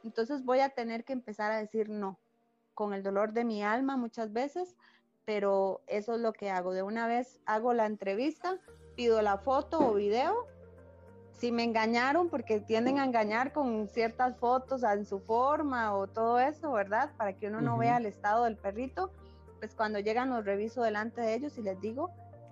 Entonces 0.03 0.45
voy 0.45 0.59
a 0.59 0.69
tener 0.69 1.03
que 1.03 1.13
empezar 1.13 1.51
a 1.51 1.57
decir 1.57 1.89
no, 1.89 2.19
con 2.73 2.93
el 2.93 3.03
dolor 3.03 3.34
de 3.34 3.43
mi 3.43 3.63
alma 3.63 3.97
muchas 3.97 4.32
veces, 4.32 4.75
pero 5.25 5.82
eso 5.88 6.15
es 6.15 6.21
lo 6.21 6.34
que 6.34 6.49
hago. 6.49 6.73
De 6.73 6.84
una 6.84 7.07
vez 7.07 7.39
hago 7.45 7.73
la 7.73 7.86
entrevista, 7.86 8.59
pido 8.95 9.21
la 9.21 9.38
foto 9.38 9.79
o 9.79 9.93
video. 9.95 10.47
Si 11.34 11.51
me 11.51 11.63
engañaron, 11.63 12.29
porque 12.29 12.59
tienden 12.59 12.99
a 12.99 13.05
engañar 13.05 13.51
con 13.51 13.88
ciertas 13.88 14.38
fotos 14.38 14.84
en 14.84 15.05
su 15.05 15.19
forma 15.19 15.95
o 15.95 16.05
todo 16.05 16.39
eso, 16.39 16.71
¿verdad? 16.71 17.11
Para 17.17 17.34
que 17.34 17.47
uno 17.47 17.61
no 17.61 17.77
vea 17.77 17.97
el 17.97 18.05
estado 18.05 18.43
del 18.43 18.57
perrito, 18.57 19.11
pues 19.62 19.76
cuando 19.76 19.99
llegan 19.99 20.32
los 20.32 20.43
reviso 20.43 20.82
delante 20.82 21.22
de 21.22 21.36
ellos 21.36 21.55
y 21.59 21.62
les 21.62 21.80
digo, 21.80 22.09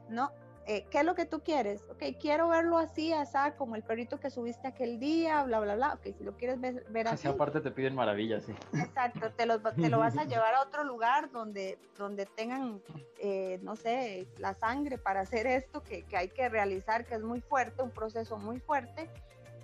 no, 0.10 0.32
eh, 0.68 0.86
¿qué 0.92 1.00
es 1.00 1.04
lo 1.04 1.16
que 1.16 1.26
tú 1.26 1.42
quieres? 1.42 1.84
Ok, 1.90 2.04
quiero 2.22 2.48
verlo 2.50 2.78
así, 2.78 3.12
así, 3.12 3.36
como 3.58 3.76
el 3.76 3.82
perrito 3.82 4.20
que 4.20 4.30
subiste 4.30 4.68
aquel 4.68 5.00
día, 5.00 5.42
bla, 5.42 5.60
bla, 5.60 5.74
bla. 5.74 5.94
Ok, 5.96 6.16
si 6.16 6.24
lo 6.24 6.38
quieres 6.38 6.62
ver, 6.62 6.86
ver 6.92 7.08
así. 7.08 7.28
aparte 7.28 7.62
te 7.62 7.72
piden 7.72 7.96
maravillas, 7.96 8.44
sí. 8.44 8.54
Exacto, 8.74 9.32
te, 9.32 9.48
te 9.82 9.90
lo 9.90 9.98
vas 9.98 10.18
a 10.20 10.26
llevar 10.26 10.54
a 10.54 10.62
otro 10.62 10.84
lugar 10.84 11.32
donde, 11.32 11.80
donde 11.98 12.28
tengan, 12.28 12.84
eh, 13.18 13.58
no 13.64 13.76
sé, 13.76 14.28
la 14.38 14.54
sangre 14.54 15.00
para 15.00 15.22
hacer 15.22 15.48
esto 15.48 15.82
que, 15.82 16.04
que 16.04 16.16
hay 16.16 16.30
que 16.30 16.48
realizar, 16.48 17.04
que 17.08 17.16
es 17.16 17.24
muy 17.24 17.42
fuerte, 17.42 17.82
un 17.82 17.90
proceso 17.90 18.38
muy 18.38 18.60
fuerte. 18.60 19.10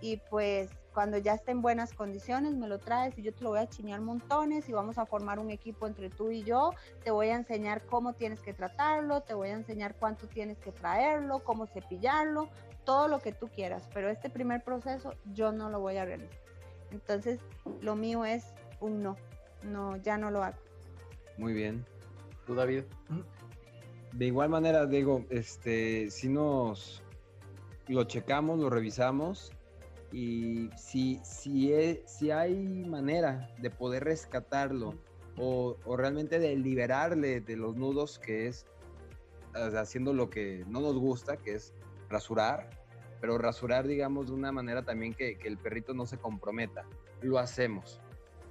Y 0.01 0.17
pues 0.31 0.71
cuando 0.95 1.17
ya 1.17 1.33
esté 1.33 1.51
en 1.51 1.61
buenas 1.61 1.93
condiciones, 1.93 2.55
me 2.55 2.69
lo 2.69 2.79
traes 2.79 3.19
y 3.19 3.21
yo 3.21 3.33
te 3.33 3.43
lo 3.43 3.49
voy 3.49 3.59
a 3.59 3.67
chinear 3.67 3.99
montones 3.99 4.69
y 4.69 4.71
vamos 4.71 4.97
a 4.97 5.05
formar 5.05 5.39
un 5.39 5.51
equipo 5.51 5.87
entre 5.87 6.09
tú 6.09 6.31
y 6.31 6.43
yo. 6.43 6.71
Te 7.03 7.11
voy 7.11 7.27
a 7.27 7.35
enseñar 7.35 7.85
cómo 7.85 8.13
tienes 8.13 8.39
que 8.39 8.53
tratarlo, 8.53 9.19
te 9.19 9.33
voy 9.33 9.49
a 9.49 9.53
enseñar 9.55 9.95
cuánto 9.99 10.25
tienes 10.27 10.57
que 10.57 10.71
traerlo, 10.71 11.43
cómo 11.43 11.67
cepillarlo, 11.67 12.47
todo 12.85 13.09
lo 13.09 13.19
que 13.19 13.33
tú 13.33 13.49
quieras. 13.49 13.89
Pero 13.93 14.09
este 14.09 14.29
primer 14.29 14.63
proceso 14.63 15.13
yo 15.33 15.51
no 15.51 15.69
lo 15.69 15.81
voy 15.81 15.97
a 15.97 16.05
realizar. 16.05 16.39
Entonces, 16.91 17.41
lo 17.81 17.97
mío 17.97 18.23
es 18.23 18.45
un 18.79 19.03
no. 19.03 19.17
No, 19.63 19.97
ya 19.97 20.17
no 20.17 20.31
lo 20.31 20.43
hago. 20.43 20.57
Muy 21.37 21.51
bien. 21.51 21.85
¿Tú, 22.47 22.55
David? 22.55 22.83
De 24.13 24.25
igual 24.27 24.47
manera, 24.47 24.85
digo, 24.85 25.25
este, 25.29 26.09
si 26.09 26.29
nos 26.29 27.03
lo 27.87 28.05
checamos, 28.05 28.59
lo 28.59 28.69
revisamos 28.69 29.51
y 30.11 30.69
si, 30.77 31.19
si, 31.23 31.99
si 32.05 32.31
hay 32.31 32.55
manera 32.85 33.49
de 33.59 33.69
poder 33.69 34.03
rescatarlo 34.03 34.95
o, 35.37 35.77
realmente 35.97 36.39
de 36.39 36.55
liberarle 36.55 37.41
de 37.41 37.57
los 37.57 37.75
nudos 37.75 38.19
que 38.19 38.47
es 38.47 38.65
haciendo 39.53 40.13
lo 40.13 40.29
que 40.29 40.63
no 40.67 40.81
nos 40.81 40.97
gusta, 40.97 41.37
que 41.37 41.55
es 41.55 41.73
rasurar, 42.09 42.69
pero 43.21 43.37
rasurar, 43.37 43.87
digamos, 43.87 44.27
de 44.27 44.33
una 44.33 44.51
manera 44.51 44.83
también 44.83 45.13
que, 45.13 45.37
el 45.43 45.57
perrito 45.57 45.93
no 45.93 46.05
se 46.05 46.17
comprometa. 46.17 46.85
Lo 47.21 47.39
hacemos. 47.39 48.01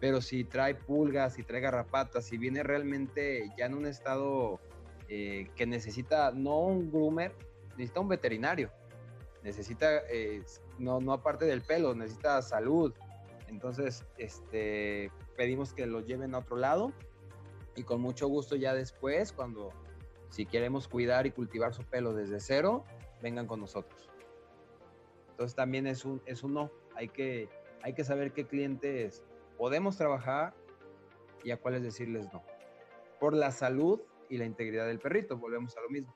Pero 0.00 0.20
si 0.20 0.44
trae 0.44 0.74
pulgas, 0.74 1.34
si 1.34 1.42
trae 1.42 1.61
garrapatas, 1.61 2.24
si 2.24 2.38
viene 2.38 2.62
realmente 2.62 3.50
ya 3.57 3.66
en 3.66 3.74
un 3.74 3.86
estado 3.86 4.61
eh, 5.09 5.50
que 5.57 5.66
necesita 5.66 6.32
no 6.32 6.59
un 6.61 6.90
groomer, 6.90 7.32
necesita 7.76 8.00
un 8.00 8.09
veterinario 8.09 8.70
necesita, 9.44 9.98
eh, 10.11 10.42
no, 10.79 11.01
no 11.01 11.12
aparte 11.12 11.45
del 11.45 11.62
pelo, 11.62 11.95
necesita 11.95 12.41
salud. 12.43 12.93
Entonces, 13.49 14.05
este, 14.18 15.11
pedimos 15.37 15.72
que 15.72 15.87
lo 15.87 16.01
lleven 16.01 16.35
a 16.35 16.39
otro 16.39 16.57
lado 16.57 16.93
y 17.77 17.83
con 17.83 18.01
mucho 18.01 18.29
gusto 18.29 18.57
ya 18.57 18.75
después, 18.75 19.33
cuando 19.33 19.70
si 20.31 20.47
queremos 20.47 20.89
cuidar 20.89 21.27
y 21.27 21.31
cultivar 21.31 21.75
su 21.75 21.83
pelo 21.85 22.12
desde 22.12 22.41
cero, 22.41 22.85
vengan 23.22 23.47
con 23.47 23.61
nosotros. 23.61 24.11
Entonces 25.31 25.55
también 25.57 25.87
es 25.87 26.05
un, 26.05 26.22
es 26.27 26.43
un 26.43 26.55
no. 26.55 26.70
Hay 26.95 27.09
que, 27.09 27.49
hay 27.83 27.95
que 27.95 28.05
saber 28.05 28.33
qué 28.33 28.47
clientes 28.47 29.25
podemos 29.59 29.97
trabajar 29.97 30.55
y 31.43 31.51
a 31.51 31.57
cuáles 31.57 31.83
decirles 31.83 32.33
no. 32.33 32.43
Por 33.18 33.35
la 33.35 33.51
salud 33.51 34.01
y 34.29 34.39
la 34.39 34.45
integridad 34.45 34.87
del 34.87 34.99
perrito, 34.99 35.37
volvemos 35.37 35.77
a 35.77 35.81
lo 35.81 35.89
mismo. 35.89 36.14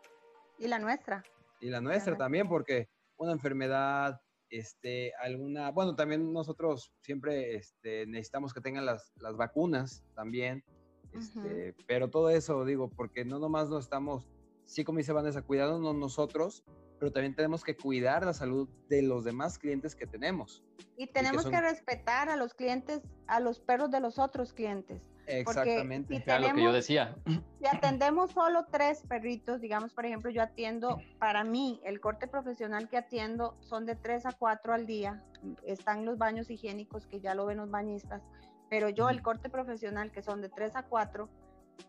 Y 0.59 0.69
la 0.69 0.79
nuestra. 0.79 1.23
Y 1.61 1.69
la 1.69 1.81
nuestra 1.81 2.17
también, 2.17 2.49
porque 2.49 2.89
una 3.17 3.33
enfermedad, 3.33 4.21
este, 4.51 5.12
alguna, 5.16 5.70
bueno, 5.70 5.94
también 5.94 6.32
nosotros 6.32 6.92
siempre 7.03 7.57
este, 7.57 8.07
necesitamos 8.07 8.53
que 8.53 8.61
tengan 8.61 8.86
las, 8.86 9.12
las 9.16 9.36
vacunas 9.36 10.05
también, 10.14 10.64
este, 11.12 11.74
pero 11.86 12.11
todo 12.11 12.30
eso 12.30 12.64
digo, 12.64 12.90
porque 12.90 13.24
no 13.24 13.38
nomás 13.38 13.68
nos 13.68 13.84
estamos, 13.84 14.28
sí 14.64 14.84
como 14.84 14.99
dice 14.99 15.12
Vanessa, 15.12 15.42
cuidándonos 15.42 15.94
nosotros, 15.94 16.64
pero 16.99 17.12
también 17.12 17.34
tenemos 17.34 17.64
que 17.64 17.76
cuidar 17.76 18.24
la 18.24 18.34
salud 18.34 18.68
de 18.88 19.03
los 19.03 19.24
demás 19.24 19.59
clientes 19.59 19.94
que 19.94 20.07
tenemos. 20.07 20.64
Y 20.96 21.07
tenemos 21.07 21.46
que, 21.46 21.61
respetar 21.61 22.28
a 22.28 22.36
los 22.36 22.55
clientes, 22.55 23.03
a 23.26 23.40
los 23.40 23.61
perros 23.61 23.90
de 23.90 24.01
los 24.01 24.18
otros 24.18 24.53
clientes. 24.53 25.11
Exactamente. 25.29 26.22
Si 26.24 26.41
lo 26.41 26.55
que 26.55 26.62
yo 26.62 26.72
decía. 26.72 27.16
Si 27.26 27.66
atendemos 27.66 28.31
solo 28.33 28.66
tres 28.70 29.03
perritos, 29.07 29.61
digamos, 29.61 29.93
por 29.93 30.07
ejemplo, 30.07 30.31
yo 30.31 30.43
atiendo, 30.43 31.01
para 31.18 31.45
mí, 31.45 31.81
el 31.85 32.01
corte 32.01 32.26
profesional 32.26 32.89
que 32.89 32.97
atiendo 32.97 33.57
son 33.61 33.87
de 33.87 33.95
tres 33.95 34.26
a 34.26 34.33
cuatro 34.33 34.72
al 34.72 34.87
día. 34.87 35.22
Están 35.64 36.05
los 36.05 36.18
baños 36.18 36.51
higiénicos 36.51 37.07
que 37.07 37.20
ya 37.20 37.35
lo 37.35 37.47
ven 37.47 37.59
los 37.59 37.70
bañistas, 37.70 38.22
pero 38.70 38.89
yo 38.89 39.09
el 39.09 39.22
corte 39.22 39.49
profesional 39.51 40.11
que 40.11 40.22
son 40.22 40.41
de 40.41 40.49
tres 40.49 40.74
a 40.76 40.83
cuatro, 40.83 41.29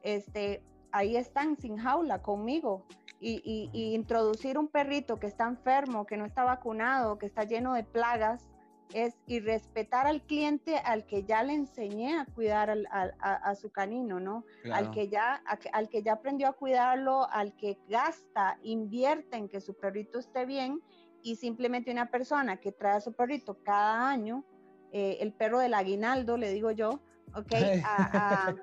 este, 0.04 0.62
ahí 0.92 1.16
están 1.16 1.58
sin 1.58 1.78
jaula 1.78 2.22
conmigo. 2.22 2.86
Y, 3.22 3.70
y, 3.74 3.96
introducir 3.96 4.58
un 4.58 4.70
perrito 4.70 5.20
que 5.20 5.28
está 5.28 5.46
enfermo, 5.46 6.06
que 6.06 6.16
no 6.16 6.24
está 6.24 6.46
vacunado, 6.46 7.18
que 7.18 7.26
está 7.26 7.44
lleno 7.44 7.74
de 7.74 7.84
plagas, 7.84 8.48
es 8.94 9.16
y 9.28 9.40
respetar 9.40 10.08
al 10.08 10.22
cliente 10.22 10.78
al 10.78 11.06
que 11.06 11.24
ya 11.24 11.44
le 11.44 11.54
enseñé 11.54 12.18
a 12.18 12.26
cuidar 12.26 12.76
a, 12.90 13.56
su 13.56 13.72
canino, 13.72 14.20
¿no? 14.20 14.44
Al, 14.72 14.92
que 14.92 15.10
ya, 15.10 15.42
al 15.74 15.90
que 15.90 16.02
ya 16.02 16.14
aprendió 16.14 16.48
a 16.48 16.54
cuidarlo, 16.54 17.30
al 17.30 17.56
que 17.56 17.78
gasta, 17.88 18.58
invierte 18.64 19.38
en 19.38 19.48
que 19.48 19.62
su 19.62 19.76
perrito 19.76 20.20
esté 20.20 20.46
bien 20.46 20.82
y 21.22 21.36
simplemente 21.36 21.92
una 21.92 22.10
persona 22.10 22.58
que 22.58 22.72
trae 22.72 22.98
a 22.98 23.02
su 23.02 23.14
perrito 23.14 23.60
cada 23.64 24.10
año, 24.10 24.44
eh, 24.92 25.18
el 25.22 25.34
perro 25.34 25.60
del 25.60 25.74
aguinaldo, 25.74 26.38
le 26.38 26.52
digo 26.52 26.72
yo, 26.72 27.00
¿ok? 27.36 27.54
A, 27.84 28.56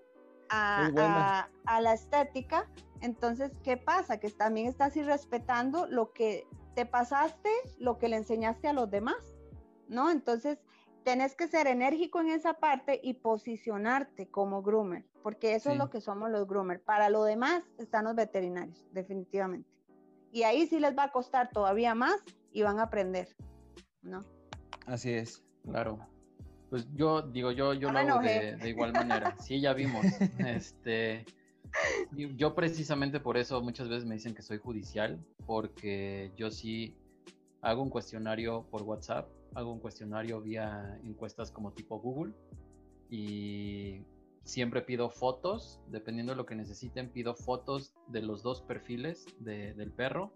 a 0.49 1.81
la 1.81 1.93
estética. 1.93 2.69
Entonces, 3.01 3.53
¿qué 3.63 3.77
pasa? 3.77 4.19
Que 4.19 4.31
también 4.31 4.67
estás 4.67 4.97
irrespetando 4.97 5.87
lo 5.87 6.13
que 6.13 6.47
te 6.75 6.87
pasaste, 6.87 7.51
lo 7.79 7.99
que 7.99 8.09
le 8.09 8.17
enseñaste 8.17 8.69
a 8.69 8.73
los 8.73 8.91
demás. 8.91 9.36
¿No? 9.89 10.11
Entonces, 10.11 10.59
tenés 11.05 11.37
que 11.37 11.47
ser 11.47 11.67
enérgico 11.67 12.21
en 12.21 12.31
esa 12.31 12.55
parte 12.55 13.01
y 13.03 13.15
posicionarte 13.15 14.27
como 14.27 14.63
groomer, 14.63 15.05
porque 15.23 15.55
eso 15.55 15.71
es 15.71 15.79
lo 15.79 15.91
que 15.91 16.01
somos 16.01 16.31
los 16.31 16.49
groomer. 16.49 16.83
Para 16.83 17.11
lo 17.11 17.25
demás 17.25 17.63
están 17.79 18.05
los 18.05 18.15
veterinarios, 18.15 18.85
definitivamente. 18.93 19.69
Y 20.33 20.43
ahí 20.43 20.67
sí 20.67 20.81
les 20.81 20.97
va 20.97 21.05
a 21.05 21.13
costar 21.13 21.51
todavía 21.51 21.95
más 21.95 22.17
y 22.53 22.63
van 22.63 22.81
a 22.81 22.85
aprender, 22.85 23.29
¿no? 24.03 24.25
Así 24.87 25.13
es. 25.13 25.43
Claro. 25.65 25.99
Pues 26.71 26.87
yo 26.95 27.23
digo, 27.23 27.53
yo, 27.53 27.75
yo 27.75 27.93
lo 27.93 27.99
hago 27.99 28.21
de, 28.21 28.57
de, 28.57 28.69
igual 28.69 28.93
manera. 28.93 29.37
Sí, 29.39 29.61
ya 29.61 29.73
vimos. 29.73 30.05
este, 30.39 31.25
yo 32.13 32.55
precisamente 32.55 33.21
por 33.21 33.37
eso 33.37 33.63
muchas 33.63 33.89
veces 33.89 34.05
me 34.05 34.15
dicen 34.15 34.35
que 34.35 34.43
soy 34.43 34.59
judicial, 34.59 35.19
porque 35.47 36.33
yo 36.37 36.51
sí 36.51 36.97
hago 37.61 37.83
un 37.83 37.91
cuestionario 37.91 38.67
por 38.71 38.83
WhatsApp, 38.83 39.29
hago 39.55 39.73
un 39.73 39.81
cuestionario 39.81 40.41
vía 40.41 40.99
encuestas 41.05 41.51
como 41.51 41.73
tipo 41.73 41.99
Google 42.01 42.33
y 43.11 44.03
siempre 44.47 44.83
pido 44.83 45.11
fotos, 45.11 45.81
dependiendo 45.89 46.33
de 46.33 46.37
lo 46.37 46.47
que 46.47 46.55
necesiten, 46.55 47.11
pido 47.11 47.35
fotos 47.35 47.95
de 48.09 48.23
los 48.23 48.43
dos 48.43 48.63
perfiles 48.63 49.27
del 49.41 49.91
perro 49.93 50.33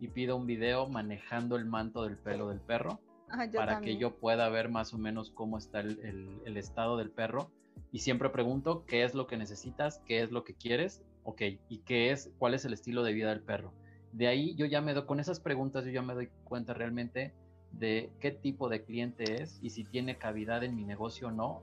y 0.00 0.08
pido 0.08 0.36
un 0.36 0.46
video 0.46 0.88
manejando 0.88 1.56
el 1.56 1.64
manto 1.64 2.04
del 2.04 2.16
pelo 2.16 2.48
del 2.48 2.60
perro 2.60 3.00
ah, 3.30 3.46
para 3.52 3.80
que 3.80 3.96
yo 3.96 4.16
pueda 4.16 4.48
ver 4.48 4.68
más 4.68 4.94
o 4.94 4.98
menos 4.98 5.30
cómo 5.30 5.58
está 5.58 5.80
el, 5.80 6.40
el, 6.44 6.56
estado 6.56 6.96
del 6.96 7.10
perro. 7.10 7.50
Y 7.92 8.00
siempre 8.00 8.28
pregunto 8.30 8.84
qué 8.86 9.04
es 9.04 9.14
lo 9.14 9.26
que 9.26 9.36
necesitas, 9.36 10.00
qué 10.06 10.22
es 10.22 10.30
lo 10.30 10.44
que 10.44 10.54
quieres, 10.54 11.02
ok, 11.24 11.42
y 11.68 11.78
qué 11.78 12.10
es, 12.10 12.30
cuál 12.38 12.54
es 12.54 12.64
el 12.64 12.72
estilo 12.72 13.02
de 13.02 13.12
vida 13.12 13.30
del 13.30 13.42
perro. 13.42 13.72
De 14.12 14.28
ahí 14.28 14.54
yo 14.54 14.66
ya 14.66 14.80
me 14.80 14.94
doy, 14.94 15.06
con 15.06 15.20
esas 15.20 15.40
preguntas 15.40 15.84
yo 15.84 15.90
ya 15.90 16.02
me 16.02 16.14
doy 16.14 16.28
cuenta 16.44 16.74
realmente 16.74 17.34
de 17.72 18.10
qué 18.20 18.30
tipo 18.30 18.68
de 18.68 18.82
cliente 18.82 19.42
es 19.42 19.58
y 19.62 19.70
si 19.70 19.84
tiene 19.84 20.18
cavidad 20.18 20.64
en 20.64 20.74
mi 20.74 20.84
negocio 20.84 21.28
o 21.28 21.30
no 21.30 21.62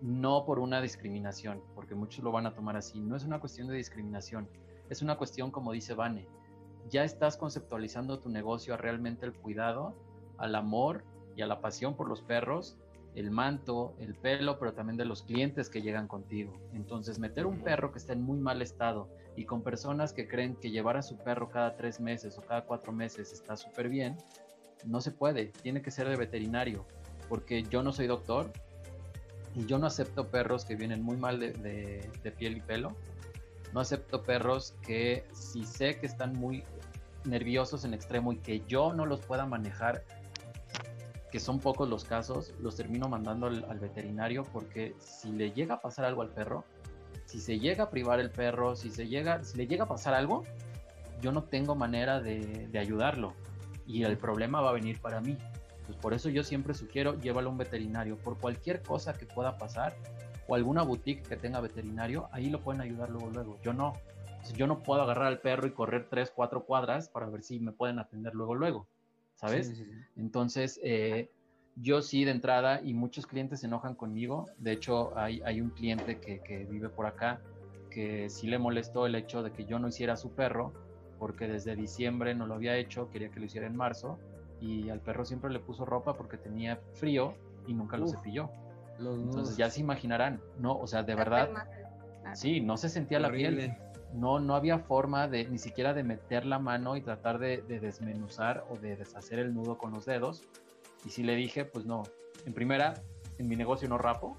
no 0.00 0.44
por 0.44 0.58
una 0.58 0.80
discriminación, 0.80 1.62
porque 1.74 1.94
muchos 1.94 2.24
lo 2.24 2.32
van 2.32 2.46
a 2.46 2.54
tomar 2.54 2.76
así. 2.76 3.00
No 3.00 3.16
es 3.16 3.24
una 3.24 3.40
cuestión 3.40 3.68
de 3.68 3.76
discriminación, 3.76 4.48
es 4.88 5.02
una 5.02 5.16
cuestión, 5.16 5.50
como 5.50 5.72
dice 5.72 5.94
Vane, 5.94 6.26
ya 6.88 7.04
estás 7.04 7.36
conceptualizando 7.36 8.18
tu 8.18 8.30
negocio 8.30 8.74
a 8.74 8.76
realmente 8.76 9.26
el 9.26 9.32
cuidado, 9.32 9.94
al 10.38 10.54
amor 10.54 11.04
y 11.36 11.42
a 11.42 11.46
la 11.46 11.60
pasión 11.60 11.94
por 11.94 12.08
los 12.08 12.22
perros, 12.22 12.76
el 13.14 13.30
manto, 13.30 13.94
el 13.98 14.14
pelo, 14.14 14.58
pero 14.58 14.72
también 14.72 14.96
de 14.96 15.04
los 15.04 15.22
clientes 15.22 15.68
que 15.68 15.82
llegan 15.82 16.08
contigo. 16.08 16.52
Entonces, 16.72 17.18
meter 17.18 17.44
un 17.44 17.60
perro 17.60 17.92
que 17.92 17.98
está 17.98 18.12
en 18.12 18.22
muy 18.22 18.38
mal 18.38 18.62
estado 18.62 19.08
y 19.36 19.44
con 19.44 19.62
personas 19.62 20.12
que 20.12 20.28
creen 20.28 20.56
que 20.56 20.70
llevar 20.70 20.96
a 20.96 21.02
su 21.02 21.18
perro 21.18 21.50
cada 21.50 21.76
tres 21.76 22.00
meses 22.00 22.38
o 22.38 22.42
cada 22.42 22.64
cuatro 22.64 22.92
meses 22.92 23.32
está 23.32 23.56
súper 23.56 23.88
bien, 23.88 24.16
no 24.84 25.00
se 25.00 25.10
puede, 25.10 25.46
tiene 25.46 25.82
que 25.82 25.90
ser 25.90 26.08
de 26.08 26.16
veterinario, 26.16 26.86
porque 27.28 27.62
yo 27.62 27.82
no 27.82 27.92
soy 27.92 28.06
doctor, 28.06 28.52
y 29.54 29.66
yo 29.66 29.78
no 29.78 29.86
acepto 29.86 30.28
perros 30.28 30.64
que 30.64 30.76
vienen 30.76 31.02
muy 31.02 31.16
mal 31.16 31.40
de, 31.40 32.32
piel 32.38 32.56
y 32.56 32.60
pelo. 32.60 32.96
No 33.72 33.80
acepto 33.80 34.22
perros 34.22 34.74
que 34.82 35.24
si 35.32 35.64
sé 35.64 35.98
que 35.98 36.06
están 36.06 36.34
muy 36.34 36.64
nerviosos 37.24 37.84
en 37.84 37.94
extremo 37.94 38.32
y 38.32 38.36
que 38.36 38.62
yo 38.66 38.92
no 38.92 39.06
los 39.06 39.20
pueda 39.20 39.46
manejar, 39.46 40.04
que 41.30 41.38
son 41.38 41.60
pocos 41.60 41.88
los 41.88 42.04
casos, 42.04 42.52
los 42.60 42.76
termino 42.76 43.08
mandando 43.08 43.46
al, 43.46 43.78
veterinario 43.78 44.44
porque 44.44 44.94
si 44.98 45.30
le 45.30 45.52
llega 45.52 45.76
a 45.76 45.80
pasar 45.80 46.04
algo 46.04 46.22
al 46.22 46.30
perro, 46.30 46.64
si 47.26 47.40
se 47.40 47.60
llega 47.60 47.84
a 47.84 47.90
privar 47.90 48.18
el 48.18 48.30
perro, 48.30 48.74
si, 48.74 48.90
se 48.90 49.06
llega, 49.06 49.44
si 49.44 49.56
le 49.56 49.68
llega 49.68 49.84
a 49.84 49.88
pasar 49.88 50.14
algo, 50.14 50.44
yo 51.20 51.30
no 51.30 51.44
tengo 51.44 51.76
manera 51.76 52.20
de, 52.20 52.68
de 52.68 52.78
ayudarlo 52.78 53.34
y 53.90 54.04
el 54.04 54.16
problema 54.16 54.60
va 54.60 54.70
a 54.70 54.74
venir 54.74 55.00
para 55.00 55.20
mí. 55.20 55.36
Pues, 55.90 55.98
por 56.00 56.14
eso 56.14 56.28
yo 56.28 56.44
siempre 56.44 56.72
sugiero 56.72 57.18
llévalo 57.18 57.48
a 57.48 57.52
un 57.52 57.58
veterinario. 57.58 58.16
Por 58.16 58.38
cualquier 58.38 58.80
cosa 58.80 59.12
que 59.12 59.26
pueda 59.26 59.58
pasar 59.58 59.96
o 60.46 60.54
alguna 60.54 60.82
boutique 60.82 61.28
que 61.28 61.36
tenga 61.36 61.60
veterinario, 61.60 62.28
ahí 62.30 62.48
lo 62.48 62.60
pueden 62.60 62.80
ayudar 62.80 63.10
luego, 63.10 63.30
luego. 63.30 63.58
Yo 63.62 63.72
no. 63.72 63.94
Yo 64.54 64.66
no 64.66 64.82
puedo 64.82 65.02
agarrar 65.02 65.26
al 65.26 65.40
perro 65.40 65.66
y 65.66 65.72
correr 65.72 66.06
tres, 66.08 66.32
cuatro 66.34 66.64
cuadras 66.64 67.08
para 67.08 67.26
ver 67.26 67.42
si 67.42 67.58
me 67.58 67.72
pueden 67.72 67.98
atender 67.98 68.34
luego, 68.34 68.54
luego. 68.54 68.86
¿Sabes? 69.34 69.82
Entonces, 70.16 70.78
eh, 70.82 71.28
yo 71.74 72.00
sí 72.02 72.24
de 72.24 72.30
entrada 72.30 72.80
y 72.82 72.94
muchos 72.94 73.26
clientes 73.26 73.60
se 73.60 73.66
enojan 73.66 73.96
conmigo. 73.96 74.46
De 74.58 74.72
hecho, 74.72 75.16
hay, 75.18 75.42
hay 75.44 75.60
un 75.60 75.70
cliente 75.70 76.20
que, 76.20 76.40
que, 76.40 76.66
vive 76.66 76.88
por 76.88 77.06
acá 77.06 77.40
que 77.90 78.30
sí 78.30 78.46
le 78.46 78.58
molestó 78.58 79.06
el 79.06 79.16
hecho 79.16 79.42
de 79.42 79.52
que 79.52 79.64
yo 79.64 79.78
no 79.78 79.88
hiciera 79.88 80.16
su 80.16 80.34
perro 80.34 80.72
porque 81.20 81.46
desde 81.46 81.76
diciembre 81.76 82.34
no 82.34 82.46
lo 82.46 82.54
había 82.54 82.76
hecho, 82.76 83.10
quería 83.10 83.30
que 83.30 83.38
lo 83.38 83.46
hiciera 83.46 83.66
en 83.66 83.76
marzo 83.76 84.18
y 84.58 84.88
al 84.88 85.00
perro 85.00 85.26
siempre 85.26 85.50
le 85.50 85.60
puso 85.60 85.84
ropa 85.84 86.16
porque 86.16 86.38
tenía 86.38 86.80
frío 86.94 87.34
y 87.66 87.74
nunca 87.74 87.98
lo 87.98 88.08
cepilló. 88.08 88.50
Entonces 88.98 89.56
ya 89.56 89.70
se 89.70 89.80
imaginarán, 89.80 90.40
¿no? 90.58 90.78
O 90.78 90.86
sea, 90.86 91.02
de 91.02 91.14
verdad, 91.14 91.50
sí, 92.32 92.60
no 92.62 92.78
se 92.78 92.88
sentía 92.88 93.20
la 93.20 93.30
piel. 93.30 93.76
No, 94.14 94.40
no 94.40 94.56
había 94.56 94.78
forma 94.78 95.28
de 95.28 95.46
ni 95.46 95.58
siquiera 95.58 95.94
de 95.94 96.02
meter 96.02 96.44
la 96.44 96.58
mano 96.58 96.96
y 96.96 97.02
tratar 97.02 97.38
de, 97.38 97.58
desmenuzar 97.62 98.64
o 98.70 98.76
de 98.76 98.96
deshacer 98.96 99.38
el 99.38 99.54
nudo 99.54 99.76
con 99.78 99.92
los 99.92 100.06
dedos. 100.06 100.42
Y 101.04 101.10
si 101.10 101.22
le 101.22 101.36
dije, 101.36 101.66
pues 101.66 101.84
no, 101.84 102.02
en 102.46 102.54
primera, 102.54 102.94
en 103.38 103.46
mi 103.46 103.56
negocio 103.56 103.88
no 103.88 103.98
rapo, 103.98 104.38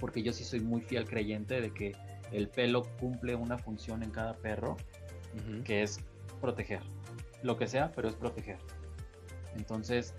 porque 0.00 0.22
yo 0.22 0.32
sí 0.32 0.44
soy 0.44 0.60
muy 0.60 0.80
fiel 0.80 1.06
creyente 1.06 1.60
de 1.60 1.72
que 1.72 1.92
el 2.32 2.48
pelo 2.48 2.82
cumple 2.98 3.36
una 3.36 3.58
función 3.58 4.02
en 4.02 4.10
cada 4.10 4.34
perro, 4.34 4.76
que 5.64 5.82
es 5.82 6.00
proteger. 6.40 6.80
Lo 7.42 7.56
que 7.56 7.66
sea, 7.66 7.92
pero 7.92 8.08
es 8.08 8.14
proteger. 8.14 8.58
Entonces, 9.56 10.14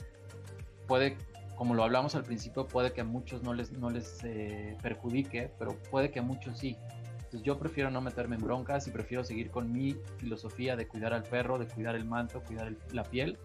puede, 0.88 1.18
como 1.56 1.74
lo 1.74 1.84
hablamos 1.84 2.16
al 2.16 2.24
principio, 2.24 2.68
puede 2.68 2.94
que 2.94 3.02
a 3.02 3.06
muchos 3.06 3.44
no 3.44 3.54
les, 3.54 3.72
no 3.72 3.90
les 3.90 4.24
eh, 4.24 4.78
perjudique, 4.82 5.52
pero 5.58 5.76
puede 5.92 6.12
que 6.12 6.20
a 6.20 6.24
muchos 6.24 6.60
sí. 6.60 6.78
Entonces 7.16 7.42
yo 7.44 7.58
prefiero 7.58 7.90
no 7.90 8.02
meterme 8.02 8.36
en 8.36 8.44
broncas 8.44 8.88
y 8.88 8.92
prefiero 8.92 9.24
seguir 9.24 9.50
con 9.50 9.72
mi 9.72 9.98
filosofía 10.18 10.76
de 10.76 10.88
cuidar 10.88 11.14
al 11.14 11.24
perro, 11.24 11.58
de 11.58 11.68
cuidar 11.68 11.96
el 11.96 12.06
manto, 12.06 12.42
cuidar 12.42 12.74
la 12.92 13.04
piel 13.04 13.38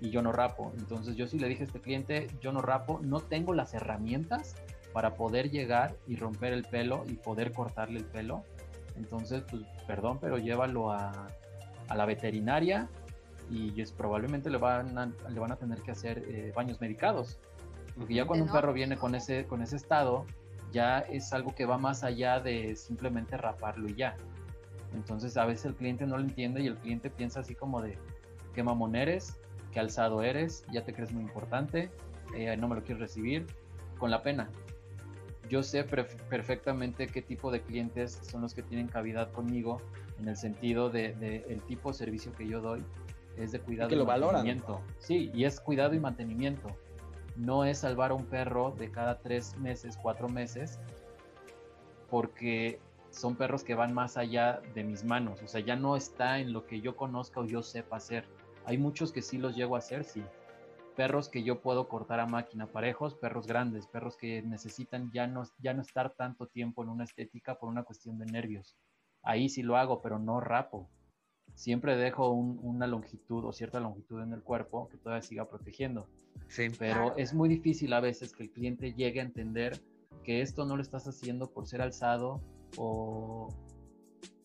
y 0.00 0.10
yo 0.10 0.22
no 0.22 0.32
rapo. 0.32 0.72
Entonces 0.78 1.16
yo 1.16 1.26
sí 1.26 1.38
le 1.38 1.48
dije 1.48 1.62
a 1.62 1.66
este 1.66 1.80
cliente, 1.80 2.28
yo 2.40 2.52
no 2.52 2.62
rapo, 2.62 3.00
no 3.02 3.20
tengo 3.20 3.54
las 3.54 3.74
herramientas 3.74 4.54
para 4.92 5.14
poder 5.14 5.50
llegar 5.50 5.96
y 6.06 6.16
romper 6.16 6.52
el 6.52 6.62
pelo 6.62 7.04
y 7.08 7.14
poder 7.14 7.52
cortarle 7.52 7.98
el 7.98 8.04
pelo. 8.04 8.44
Entonces, 8.96 9.42
pues 9.50 9.62
perdón, 9.86 10.18
pero 10.20 10.38
llévalo 10.38 10.92
a, 10.92 11.28
a 11.88 11.96
la 11.96 12.06
veterinaria 12.06 12.88
y 13.50 13.80
es, 13.80 13.92
probablemente 13.92 14.50
le 14.50 14.58
van, 14.58 14.96
a, 14.96 15.12
le 15.28 15.40
van 15.40 15.52
a 15.52 15.56
tener 15.56 15.80
que 15.82 15.90
hacer 15.90 16.24
eh, 16.28 16.52
baños 16.54 16.80
medicados. 16.80 17.38
Porque 17.96 18.14
ya 18.14 18.26
cuando 18.26 18.46
un 18.46 18.52
perro 18.52 18.72
viene 18.72 18.96
con 18.96 19.14
ese, 19.14 19.46
con 19.46 19.62
ese 19.62 19.76
estado, 19.76 20.26
ya 20.72 20.98
es 20.98 21.32
algo 21.32 21.54
que 21.54 21.66
va 21.66 21.78
más 21.78 22.02
allá 22.02 22.40
de 22.40 22.74
simplemente 22.74 23.36
raparlo 23.36 23.88
y 23.88 23.94
ya. 23.94 24.16
Entonces 24.94 25.36
a 25.36 25.44
veces 25.44 25.66
el 25.66 25.74
cliente 25.74 26.06
no 26.06 26.16
lo 26.16 26.24
entiende 26.24 26.62
y 26.62 26.66
el 26.66 26.76
cliente 26.76 27.10
piensa 27.10 27.40
así 27.40 27.54
como 27.54 27.82
de 27.82 27.98
qué 28.54 28.62
mamón 28.62 28.96
eres, 28.96 29.38
qué 29.72 29.80
alzado 29.80 30.22
eres, 30.22 30.64
ya 30.72 30.84
te 30.84 30.92
crees 30.92 31.12
muy 31.12 31.22
importante, 31.22 31.90
eh, 32.36 32.56
no 32.56 32.68
me 32.68 32.76
lo 32.76 32.82
quieres 32.82 33.00
recibir, 33.00 33.46
con 33.98 34.10
la 34.10 34.22
pena. 34.22 34.48
Yo 35.48 35.62
sé 35.62 35.84
perfectamente 35.84 37.06
qué 37.06 37.22
tipo 37.22 37.50
de 37.50 37.60
clientes 37.60 38.18
son 38.22 38.42
los 38.42 38.54
que 38.54 38.62
tienen 38.62 38.88
cavidad 38.88 39.30
conmigo 39.32 39.80
en 40.18 40.28
el 40.28 40.36
sentido 40.36 40.90
de, 40.90 41.12
de 41.14 41.44
el 41.48 41.60
tipo 41.62 41.90
de 41.90 41.98
servicio 41.98 42.32
que 42.32 42.46
yo 42.46 42.60
doy 42.60 42.82
es 43.36 43.52
de 43.52 43.60
cuidado 43.60 43.94
y, 43.94 44.04
mantenimiento. 44.04 44.80
Sí, 44.98 45.30
y 45.34 45.44
es 45.44 45.60
cuidado 45.60 45.94
y 45.94 46.00
mantenimiento. 46.00 46.68
No 47.36 47.64
es 47.64 47.78
salvar 47.78 48.12
a 48.12 48.14
un 48.14 48.24
perro 48.24 48.74
de 48.78 48.90
cada 48.90 49.18
tres 49.18 49.56
meses, 49.58 49.98
cuatro 50.00 50.28
meses, 50.28 50.78
porque 52.10 52.78
son 53.10 53.36
perros 53.36 53.64
que 53.64 53.74
van 53.74 53.92
más 53.92 54.16
allá 54.16 54.60
de 54.74 54.84
mis 54.84 55.04
manos. 55.04 55.42
O 55.42 55.48
sea, 55.48 55.60
ya 55.60 55.76
no 55.76 55.96
está 55.96 56.38
en 56.38 56.52
lo 56.52 56.66
que 56.66 56.80
yo 56.80 56.96
conozca 56.96 57.40
o 57.40 57.44
yo 57.44 57.62
sepa 57.62 57.96
hacer. 57.96 58.24
Hay 58.64 58.78
muchos 58.78 59.12
que 59.12 59.22
sí 59.22 59.38
los 59.38 59.56
llego 59.56 59.74
a 59.76 59.78
hacer, 59.78 60.04
sí. 60.04 60.22
Perros 60.96 61.28
que 61.28 61.42
yo 61.42 61.60
puedo 61.60 61.88
cortar 61.88 62.20
a 62.20 62.26
máquina, 62.26 62.66
parejos, 62.66 63.14
perros 63.14 63.46
grandes, 63.46 63.86
perros 63.86 64.16
que 64.16 64.42
necesitan 64.42 65.10
ya 65.12 65.26
no, 65.26 65.42
ya 65.58 65.74
no 65.74 65.82
estar 65.82 66.14
tanto 66.14 66.46
tiempo 66.46 66.82
en 66.82 66.90
una 66.90 67.04
estética 67.04 67.58
por 67.58 67.68
una 67.68 67.82
cuestión 67.82 68.18
de 68.18 68.26
nervios. 68.26 68.76
Ahí 69.22 69.48
sí 69.48 69.62
lo 69.62 69.76
hago, 69.76 70.02
pero 70.02 70.18
no 70.18 70.40
rapo 70.40 70.88
siempre 71.54 71.96
dejo 71.96 72.30
una 72.30 72.86
longitud 72.86 73.44
o 73.44 73.52
cierta 73.52 73.80
longitud 73.80 74.22
en 74.22 74.32
el 74.32 74.42
cuerpo 74.42 74.88
que 74.88 74.98
todavía 74.98 75.22
siga 75.22 75.48
protegiendo. 75.48 76.08
Sí. 76.48 76.68
Pero 76.78 77.16
es 77.16 77.32
muy 77.32 77.48
difícil 77.48 77.92
a 77.92 78.00
veces 78.00 78.32
que 78.34 78.44
el 78.44 78.50
cliente 78.50 78.92
llegue 78.92 79.20
a 79.20 79.24
entender 79.24 79.80
que 80.22 80.40
esto 80.40 80.64
no 80.64 80.76
lo 80.76 80.82
estás 80.82 81.06
haciendo 81.06 81.50
por 81.50 81.66
ser 81.66 81.82
alzado 81.82 82.40
o 82.76 83.48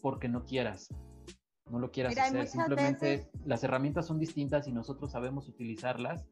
porque 0.01 0.27
no 0.27 0.45
quieras. 0.45 0.89
No 1.69 1.79
lo 1.79 1.91
quieras 1.91 2.17
hacer. 2.17 2.47
Simplemente 2.47 3.29
las 3.45 3.63
herramientas 3.63 4.07
son 4.07 4.19
distintas 4.19 4.67
y 4.67 4.71
nosotros 4.71 5.11
sabemos 5.11 5.47
utilizarlas 5.47 6.25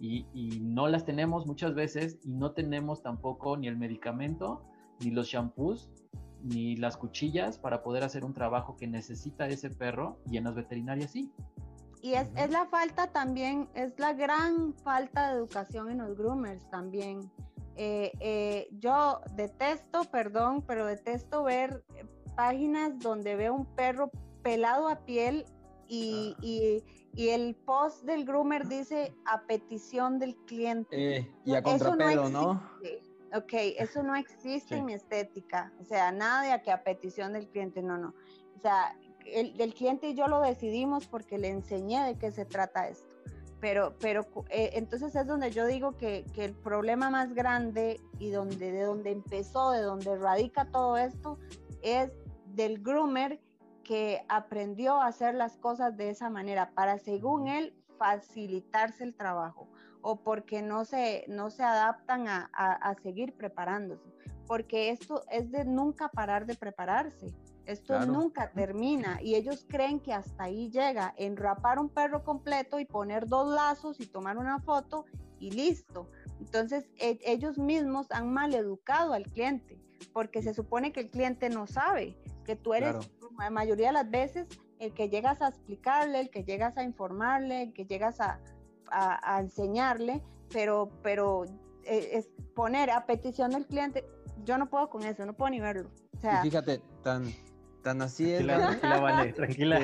y, 0.00 0.26
y 0.34 0.60
no 0.60 0.88
las 0.88 1.04
tenemos 1.04 1.46
muchas 1.46 1.74
veces 1.74 2.18
y 2.24 2.32
no 2.32 2.52
tenemos 2.52 3.02
tampoco 3.02 3.56
ni 3.56 3.68
el 3.68 3.76
medicamento 3.76 4.64
ni 5.00 5.10
los 5.10 5.28
shampoos 5.28 5.90
ni 6.42 6.76
las 6.76 6.96
cuchillas 6.96 7.58
para 7.58 7.82
poder 7.82 8.02
hacer 8.02 8.24
un 8.24 8.34
trabajo 8.34 8.76
que 8.76 8.86
necesita 8.86 9.46
ese 9.46 9.70
perro 9.70 10.18
y 10.30 10.36
en 10.36 10.44
las 10.44 10.54
veterinarias 10.54 11.12
sí. 11.12 11.32
Y 12.00 12.14
es, 12.14 12.28
es 12.36 12.50
la 12.50 12.66
falta 12.66 13.12
también, 13.12 13.68
es 13.74 13.96
la 13.98 14.12
gran 14.12 14.74
falta 14.74 15.30
de 15.30 15.38
educación 15.38 15.88
en 15.88 15.98
los 15.98 16.16
groomers 16.16 16.68
también. 16.68 17.30
Eh, 17.76 18.12
eh, 18.20 18.68
yo 18.72 19.20
detesto, 19.34 20.04
perdón, 20.10 20.62
pero 20.66 20.84
detesto 20.84 21.44
ver 21.44 21.84
páginas 22.34 22.98
donde 22.98 23.36
veo 23.36 23.54
un 23.54 23.66
perro 23.66 24.10
pelado 24.42 24.88
a 24.88 25.04
piel 25.04 25.44
y, 25.88 26.34
ah. 26.36 26.40
y, 26.42 26.84
y, 27.14 27.28
el 27.30 27.54
post 27.54 28.04
del 28.04 28.24
groomer 28.24 28.66
dice 28.66 29.14
a 29.24 29.42
petición 29.42 30.18
del 30.18 30.36
cliente. 30.46 31.16
Eh, 31.18 31.30
y 31.44 31.54
a 31.54 31.62
contrapelo, 31.62 32.28
¿no? 32.28 32.62
ok, 33.34 33.52
eso 33.78 34.02
no 34.02 34.14
existe 34.14 34.76
en 34.76 34.84
mi 34.84 34.92
estética, 34.92 35.72
o 35.80 35.84
sea, 35.84 36.12
nada 36.12 36.42
de 36.42 36.62
que 36.62 36.70
a 36.70 36.82
petición 36.82 37.32
del 37.32 37.48
cliente, 37.48 37.82
no, 37.82 37.96
no. 37.96 38.14
O 38.56 38.60
sea, 38.60 38.96
el, 39.24 39.74
cliente 39.74 40.08
y 40.08 40.14
yo 40.14 40.26
lo 40.28 40.40
decidimos 40.40 41.06
porque 41.06 41.38
le 41.38 41.48
enseñé 41.48 42.04
de 42.04 42.16
qué 42.16 42.30
se 42.30 42.44
trata 42.44 42.88
esto. 42.88 43.16
Pero, 43.60 43.94
pero 44.00 44.26
eh, 44.50 44.70
entonces 44.74 45.14
es 45.14 45.26
donde 45.26 45.52
yo 45.52 45.66
digo 45.66 45.96
que, 45.96 46.24
que, 46.34 46.44
el 46.44 46.54
problema 46.54 47.10
más 47.10 47.32
grande 47.32 48.00
y 48.18 48.30
donde, 48.30 48.72
de 48.72 48.82
donde 48.82 49.12
empezó, 49.12 49.70
de 49.70 49.82
donde 49.82 50.16
radica 50.16 50.64
todo 50.64 50.96
esto, 50.96 51.38
es 51.80 52.10
del 52.46 52.82
groomer 52.82 53.40
que 53.82 54.24
aprendió 54.28 55.00
a 55.00 55.06
hacer 55.06 55.34
las 55.34 55.56
cosas 55.56 55.96
de 55.96 56.10
esa 56.10 56.30
manera 56.30 56.70
para, 56.74 56.98
según 56.98 57.48
él, 57.48 57.74
facilitarse 57.98 59.04
el 59.04 59.14
trabajo 59.14 59.68
o 60.02 60.16
porque 60.16 60.62
no 60.62 60.84
se, 60.84 61.24
no 61.28 61.50
se 61.50 61.62
adaptan 61.62 62.26
a, 62.26 62.50
a, 62.52 62.94
seguir 62.96 63.34
preparándose, 63.36 64.12
porque 64.46 64.90
esto 64.90 65.22
es 65.30 65.50
de 65.52 65.64
nunca 65.64 66.08
parar 66.08 66.46
de 66.46 66.56
prepararse. 66.56 67.32
Esto 67.64 68.04
nunca 68.06 68.50
termina 68.50 69.22
y 69.22 69.36
ellos 69.36 69.64
creen 69.68 70.00
que 70.00 70.12
hasta 70.12 70.44
ahí 70.44 70.68
llega, 70.68 71.14
enrapar 71.16 71.78
un 71.78 71.88
perro 71.88 72.24
completo 72.24 72.80
y 72.80 72.84
poner 72.84 73.28
dos 73.28 73.54
lazos 73.54 74.00
y 74.00 74.06
tomar 74.06 74.36
una 74.36 74.58
foto 74.58 75.04
y 75.38 75.52
listo. 75.52 76.10
Entonces 76.40 76.90
e, 76.98 77.20
ellos 77.24 77.58
mismos 77.58 78.10
han 78.10 78.32
mal 78.32 78.52
educado 78.52 79.12
al 79.12 79.22
cliente 79.22 79.80
porque 80.08 80.42
se 80.42 80.54
supone 80.54 80.92
que 80.92 81.00
el 81.00 81.10
cliente 81.10 81.48
no 81.50 81.66
sabe 81.66 82.16
que 82.44 82.56
tú 82.56 82.74
eres 82.74 82.96
la 83.38 83.50
mayoría 83.50 83.88
de 83.88 83.92
las 83.92 84.10
veces 84.10 84.46
el 84.78 84.92
que 84.94 85.08
llegas 85.08 85.40
a 85.42 85.48
explicarle, 85.48 86.20
el 86.20 86.30
que 86.30 86.44
llegas 86.44 86.76
a 86.76 86.82
informarle, 86.82 87.62
el 87.62 87.72
que 87.72 87.86
llegas 87.86 88.20
a, 88.20 88.40
a, 88.90 89.40
enseñarle, 89.40 90.20
pero, 90.52 90.90
pero 91.02 91.44
eh, 91.84 92.10
es 92.12 92.28
poner 92.54 92.90
a 92.90 93.06
petición 93.06 93.52
del 93.52 93.66
cliente, 93.66 94.04
yo 94.44 94.58
no 94.58 94.68
puedo 94.68 94.90
con 94.90 95.04
eso, 95.04 95.24
no 95.24 95.34
puedo 95.34 95.50
ni 95.50 95.60
verlo. 95.60 95.88
O 96.16 96.20
sea, 96.20 96.42
fíjate, 96.42 96.80
tan, 97.02 97.32
tan 97.82 98.02
así 98.02 98.32
es. 98.32 98.44
Tranquila, 98.44 99.00
vale, 99.00 99.32
tranquila. 99.32 99.80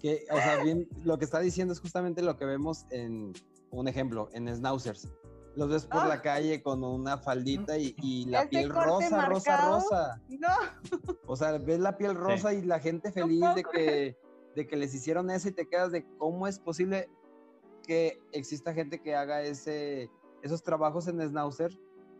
Que, 0.00 0.26
o 0.30 0.36
sea, 0.36 0.62
bien, 0.62 0.88
lo 1.04 1.18
que 1.18 1.24
está 1.24 1.40
diciendo 1.40 1.72
es 1.72 1.80
justamente 1.80 2.22
lo 2.22 2.36
que 2.36 2.44
vemos 2.44 2.86
en, 2.90 3.32
un 3.70 3.88
ejemplo, 3.88 4.28
en 4.32 4.48
Schnauzers. 4.54 5.08
Los 5.56 5.70
ves 5.70 5.86
por 5.86 6.06
la 6.06 6.14
ah. 6.14 6.22
calle 6.22 6.62
con 6.62 6.84
una 6.84 7.16
faldita 7.16 7.78
y, 7.78 7.94
y 8.02 8.26
la 8.26 8.46
piel 8.46 8.68
rosa, 8.68 9.24
rosa, 9.24 9.56
rosa. 9.66 10.22
No. 10.28 10.48
O 11.26 11.34
sea, 11.34 11.56
ves 11.56 11.80
la 11.80 11.96
piel 11.96 12.14
rosa 12.14 12.52
y 12.52 12.62
la 12.62 12.78
gente 12.78 13.10
feliz 13.10 13.42
de 13.54 13.64
que, 13.64 14.18
de 14.54 14.66
que 14.66 14.76
les 14.76 14.94
hicieron 14.94 15.30
eso 15.30 15.48
y 15.48 15.52
te 15.52 15.66
quedas 15.66 15.92
de 15.92 16.06
cómo 16.18 16.46
es 16.46 16.58
posible 16.58 17.08
que 17.84 18.20
exista 18.32 18.74
gente 18.74 19.00
que 19.00 19.14
haga 19.14 19.42
ese, 19.42 20.10
esos 20.42 20.62
trabajos 20.62 21.08
en 21.08 21.20
Schnauzer 21.20 21.72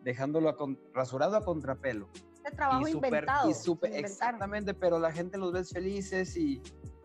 dejándolo 0.03 0.57
rasurado 0.95 1.37
a 1.37 1.45
contrapelo. 1.45 2.09
Ese 2.43 2.57
trabajo 2.57 2.89
inventado. 2.89 3.51
exactamente, 3.93 4.73
pero 4.73 4.99
la 4.99 5.13
gente 5.13 5.37
los 5.37 5.53
ve 5.53 5.63
felices 5.65 6.37
y, 6.39 6.63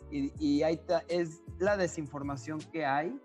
y, 0.10 0.32
y 0.40 0.64
ahí 0.64 0.80
es 1.10 1.42
la 1.60 1.76
desinformación 1.76 2.60
que 2.72 2.86
hay 2.86 3.20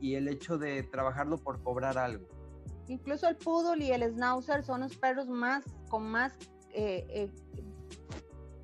y 0.00 0.14
el 0.14 0.28
hecho 0.28 0.58
de 0.58 0.84
trabajarlo 0.84 1.38
por 1.38 1.60
cobrar 1.62 1.98
algo. 1.98 2.41
Incluso 2.88 3.28
el 3.28 3.36
poodle 3.36 3.84
y 3.84 3.92
el 3.92 4.02
schnauzer 4.02 4.64
son 4.64 4.80
los 4.80 4.96
perros 4.96 5.28
más 5.28 5.64
con 5.88 6.04
más 6.04 6.36
eh, 6.72 7.06
eh, 7.08 7.30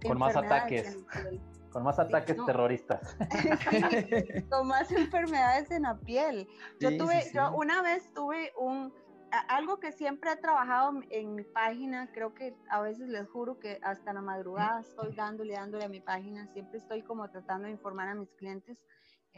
con 0.07 0.19
más 0.19 0.37
ataques. 0.37 0.97
Con 1.71 1.83
más 1.83 1.99
ataques 1.99 2.37
terroristas. 2.47 3.17
con 4.51 4.69
más 4.69 4.91
enfermedades 4.91 5.71
en 5.71 5.83
la 5.83 5.99
piel. 5.99 6.49
Yo 6.81 6.97
tuve, 6.97 7.25
yo 7.35 7.53
una 7.53 7.83
vez 7.83 8.11
tuve 8.15 8.53
un, 8.59 8.93
algo 9.49 9.79
que 9.79 9.93
siempre 9.93 10.33
he 10.33 10.37
trabajado 10.37 10.93
en 11.11 11.35
mi 11.35 11.45
página, 11.45 12.11
creo 12.13 12.35
que 12.35 12.57
a 12.71 12.81
veces 12.81 13.09
les 13.09 13.29
juro 13.29 13.59
que 13.59 13.79
hasta 13.83 14.13
la 14.13 14.23
madrugada 14.23 14.81
estoy 14.81 15.15
dándole, 15.15 15.55
dándole 15.55 15.85
a 15.85 15.89
mi 15.89 16.01
página, 16.01 16.47
siempre 16.49 16.79
estoy 16.79 17.03
como 17.03 17.29
tratando 17.29 17.67
de 17.67 17.73
informar 17.73 18.09
a 18.09 18.15
mis 18.15 18.33
clientes. 18.33 18.79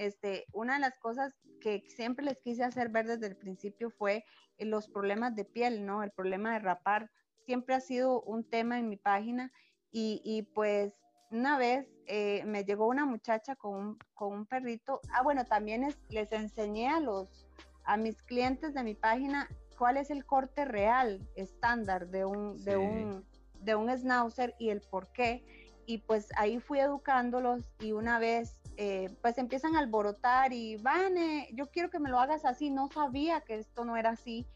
Este, 0.01 0.47
una 0.55 0.75
de 0.75 0.81
las 0.81 0.99
cosas 0.99 1.35
que 1.61 1.83
siempre 1.89 2.25
les 2.25 2.39
quise 2.39 2.65
hacer 2.65 2.89
ver 2.89 3.07
desde 3.07 3.27
el 3.27 3.37
principio 3.37 3.91
fue 3.91 4.25
los 4.59 4.89
problemas 4.89 5.37
de 5.37 5.45
piel, 5.45 5.85
¿no? 5.85 6.03
El 6.03 6.11
problema 6.11 6.55
de 6.55 6.61
rapar 6.61 7.11
siempre 7.45 7.75
ha 7.75 7.81
sido 7.81 8.23
un 8.23 8.49
tema 8.49 8.79
en 8.79 8.89
mi 8.89 8.97
página 8.97 9.53
y, 9.93 10.23
y 10.25 10.43
pues 10.55 10.95
una 11.31 11.59
vez 11.59 11.87
eh, 12.07 12.43
me 12.47 12.65
llegó 12.65 12.89
una 12.89 13.05
muchacha 13.05 13.57
con 13.57 13.75
un, 13.75 13.99
con 14.15 14.33
un 14.33 14.47
perrito. 14.47 15.03
Ah, 15.13 15.23
bueno, 15.23 15.45
también 15.45 15.87
les 16.09 16.33
enseñé 16.33 16.89
a 16.89 17.01
los 17.01 17.47
a 17.85 17.99
mis 17.99 18.23
clientes 18.23 18.73
de 18.73 18.83
mi 18.83 18.95
página 18.95 19.49
cuál 19.77 19.99
es 19.99 20.11
el 20.11 20.25
corte 20.25 20.65
real, 20.65 21.21
estándar 21.37 22.09
de 22.09 22.25
un, 22.25 22.57
de 22.65 22.79
un, 22.79 23.27
de 23.61 23.75
un 23.75 23.91
schnauzer 23.91 24.55
y 24.59 24.71
el 24.71 24.81
por 24.81 25.13
qué. 25.13 25.45
Y 25.87 25.99
pues 25.99 26.29
ahí 26.37 26.61
fui 26.61 26.79
educándolos 26.79 27.63
y 27.81 27.93
una 27.93 28.19
vez 28.19 28.57
eh, 28.77 29.15
pues 29.21 29.37
empiezan 29.39 29.77
a 29.77 29.81
alborotar 29.81 30.53
y 30.53 30.77
van, 30.77 31.15
yo 31.53 31.71
quiero 31.71 31.91
que 31.91 31.99
me 31.99 32.09
lo 32.09 32.19
hagas 32.19 32.45
así, 32.45 32.71
no 32.71 32.89
sabía 32.89 33.43
que 33.43 33.57
esto 33.57 33.85
no 33.85 33.97
era 33.97 34.11
así, 34.11 34.47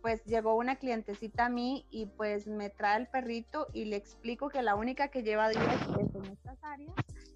pues 0.00 0.24
llegó 0.24 0.56
una 0.56 0.76
clientecita 0.76 1.46
a 1.46 1.48
mí 1.48 1.86
y 1.90 2.06
pues 2.06 2.48
me 2.48 2.70
trae 2.70 2.98
el 2.98 3.06
perrito 3.06 3.68
y 3.72 3.84
le 3.84 3.96
explico 3.96 4.48
que 4.48 4.62
la 4.62 4.74
única 4.74 5.08
que 5.08 5.22
lleva 5.22 5.48
10 5.48 5.62
es 5.62 6.14
en 6.14 6.24
estas 6.24 6.62
áreas, 6.64 6.92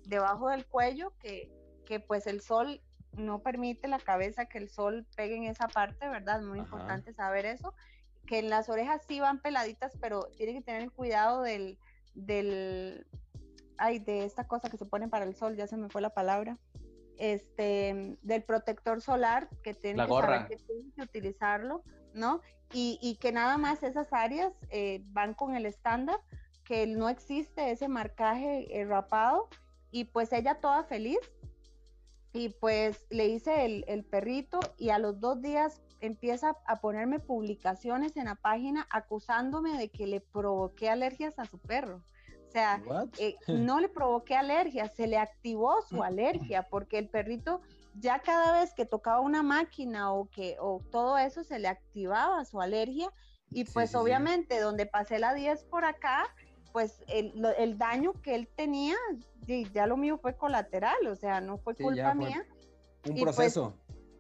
debajo 0.07 0.49
del 0.49 0.67
cuello, 0.67 1.13
que, 1.21 1.49
que 1.85 2.01
pues 2.01 2.27
el 2.27 2.41
sol 2.41 2.81
no 3.17 3.39
permite 3.39 3.89
la 3.89 3.99
cabeza 3.99 4.47
que 4.47 4.59
el 4.59 4.69
sol 4.69 5.07
pegue 5.17 5.37
en 5.37 5.45
esa 5.45 5.69
parte, 5.69 6.09
¿verdad? 6.09 6.43
Muy 6.43 6.59
importante 6.59 7.13
saber 7.15 7.47
eso. 7.47 7.73
Que 8.27 8.41
en 8.41 8.51
las 8.51 8.69
orejas 8.69 9.03
sí 9.07 9.21
van 9.21 9.41
peladitas, 9.41 9.93
pero 10.01 10.25
tienen 10.37 10.57
que 10.57 10.63
tener 10.63 10.91
cuidado 10.91 11.43
del, 11.43 11.79
del, 12.17 13.07
ay, 13.79 14.01
de 14.01 14.25
esta 14.25 14.49
cosa 14.49 14.69
que 14.69 14.77
se 14.77 14.87
pone 14.87 15.09
para 15.09 15.25
el 15.25 15.35
sol, 15.35 15.57
ya 15.57 15.67
se 15.67 15.77
me 15.77 15.89
fue 15.89 16.01
la 16.01 16.15
palabra, 16.15 16.59
este, 17.19 18.19
del 18.23 18.43
protector 18.43 19.01
solar, 19.01 19.49
que 19.63 19.75
tienen 19.75 20.07
que 20.07 20.13
saber 20.13 20.49
que 20.49 21.03
utilizarlo, 21.03 21.83
¿no? 22.13 22.41
y, 22.73 23.17
que 23.21 23.33
nada 23.33 23.59
más 23.59 23.83
esas 23.83 24.13
áreas 24.13 24.53
eh, 24.71 25.03
van 25.07 25.35
con 25.35 25.55
el 25.55 25.67
estándar, 25.67 26.21
que 26.65 26.87
no 26.87 27.09
existe 27.09 27.71
ese 27.71 27.89
marcaje 27.89 28.67
eh, 28.77 28.85
rapado 28.85 29.49
y 29.91 30.05
pues 30.05 30.33
ella 30.33 30.57
toda 30.57 30.83
feliz 30.85 31.19
y 32.33 32.49
pues 32.49 33.07
le 33.09 33.29
hice 33.29 33.65
el, 33.65 33.85
el, 33.87 34.05
perrito 34.05 34.59
y 34.77 34.91
a 34.91 34.99
los 34.99 35.21
dos 35.21 35.41
días 35.41 35.81
empieza 36.07 36.57
a 36.67 36.81
ponerme 36.81 37.19
publicaciones 37.19 38.17
en 38.17 38.27
la 38.27 38.35
página 38.35 38.87
acusándome 38.91 39.77
de 39.77 39.91
que 39.91 40.07
le 40.07 40.21
provoqué 40.21 40.89
alergias 40.89 41.39
a 41.39 41.45
su 41.45 41.59
perro. 41.59 42.03
O 42.49 42.51
sea, 42.51 42.83
eh, 43.19 43.37
no 43.49 43.81
le 43.81 43.89
provoqué 43.89 44.37
alergias, 44.37 44.95
se 44.95 45.07
le 45.07 45.19
activó 45.19 45.83
su 45.83 46.03
alergia 46.03 46.63
porque 46.69 46.99
el 46.99 47.09
perrito 47.09 47.61
ya 47.99 48.21
cada 48.21 48.61
vez 48.61 48.75
que 48.75 48.87
tocaba 48.87 49.21
una 49.21 49.43
máquina 49.43 50.13
o 50.13 50.29
que 50.29 50.57
o 50.61 50.81
todo 50.91 51.19
eso 51.19 51.45
se 51.45 51.59
le 51.59 51.69
activaba 51.69 52.45
su 52.45 52.61
alergia 52.61 53.11
y 53.51 53.65
pues 53.65 53.95
obviamente 53.95 54.61
donde 54.61 54.87
pasé 54.87 55.19
la 55.19 55.33
10 55.33 55.65
por 55.65 55.85
acá, 55.85 56.25
pues 56.73 57.03
el, 57.09 57.79
daño 57.79 58.13
que 58.23 58.35
él 58.35 58.49
tenía, 58.55 58.97
ya 59.73 59.87
lo 59.87 59.97
mío 59.97 60.19
fue 60.19 60.37
colateral, 60.37 61.07
o 61.09 61.15
sea, 61.15 61.41
no 61.41 61.57
fue 61.59 61.75
culpa 61.75 62.13
mía. 62.15 62.45
Un 63.07 63.13
pues, 63.13 63.23
proceso. 63.23 63.75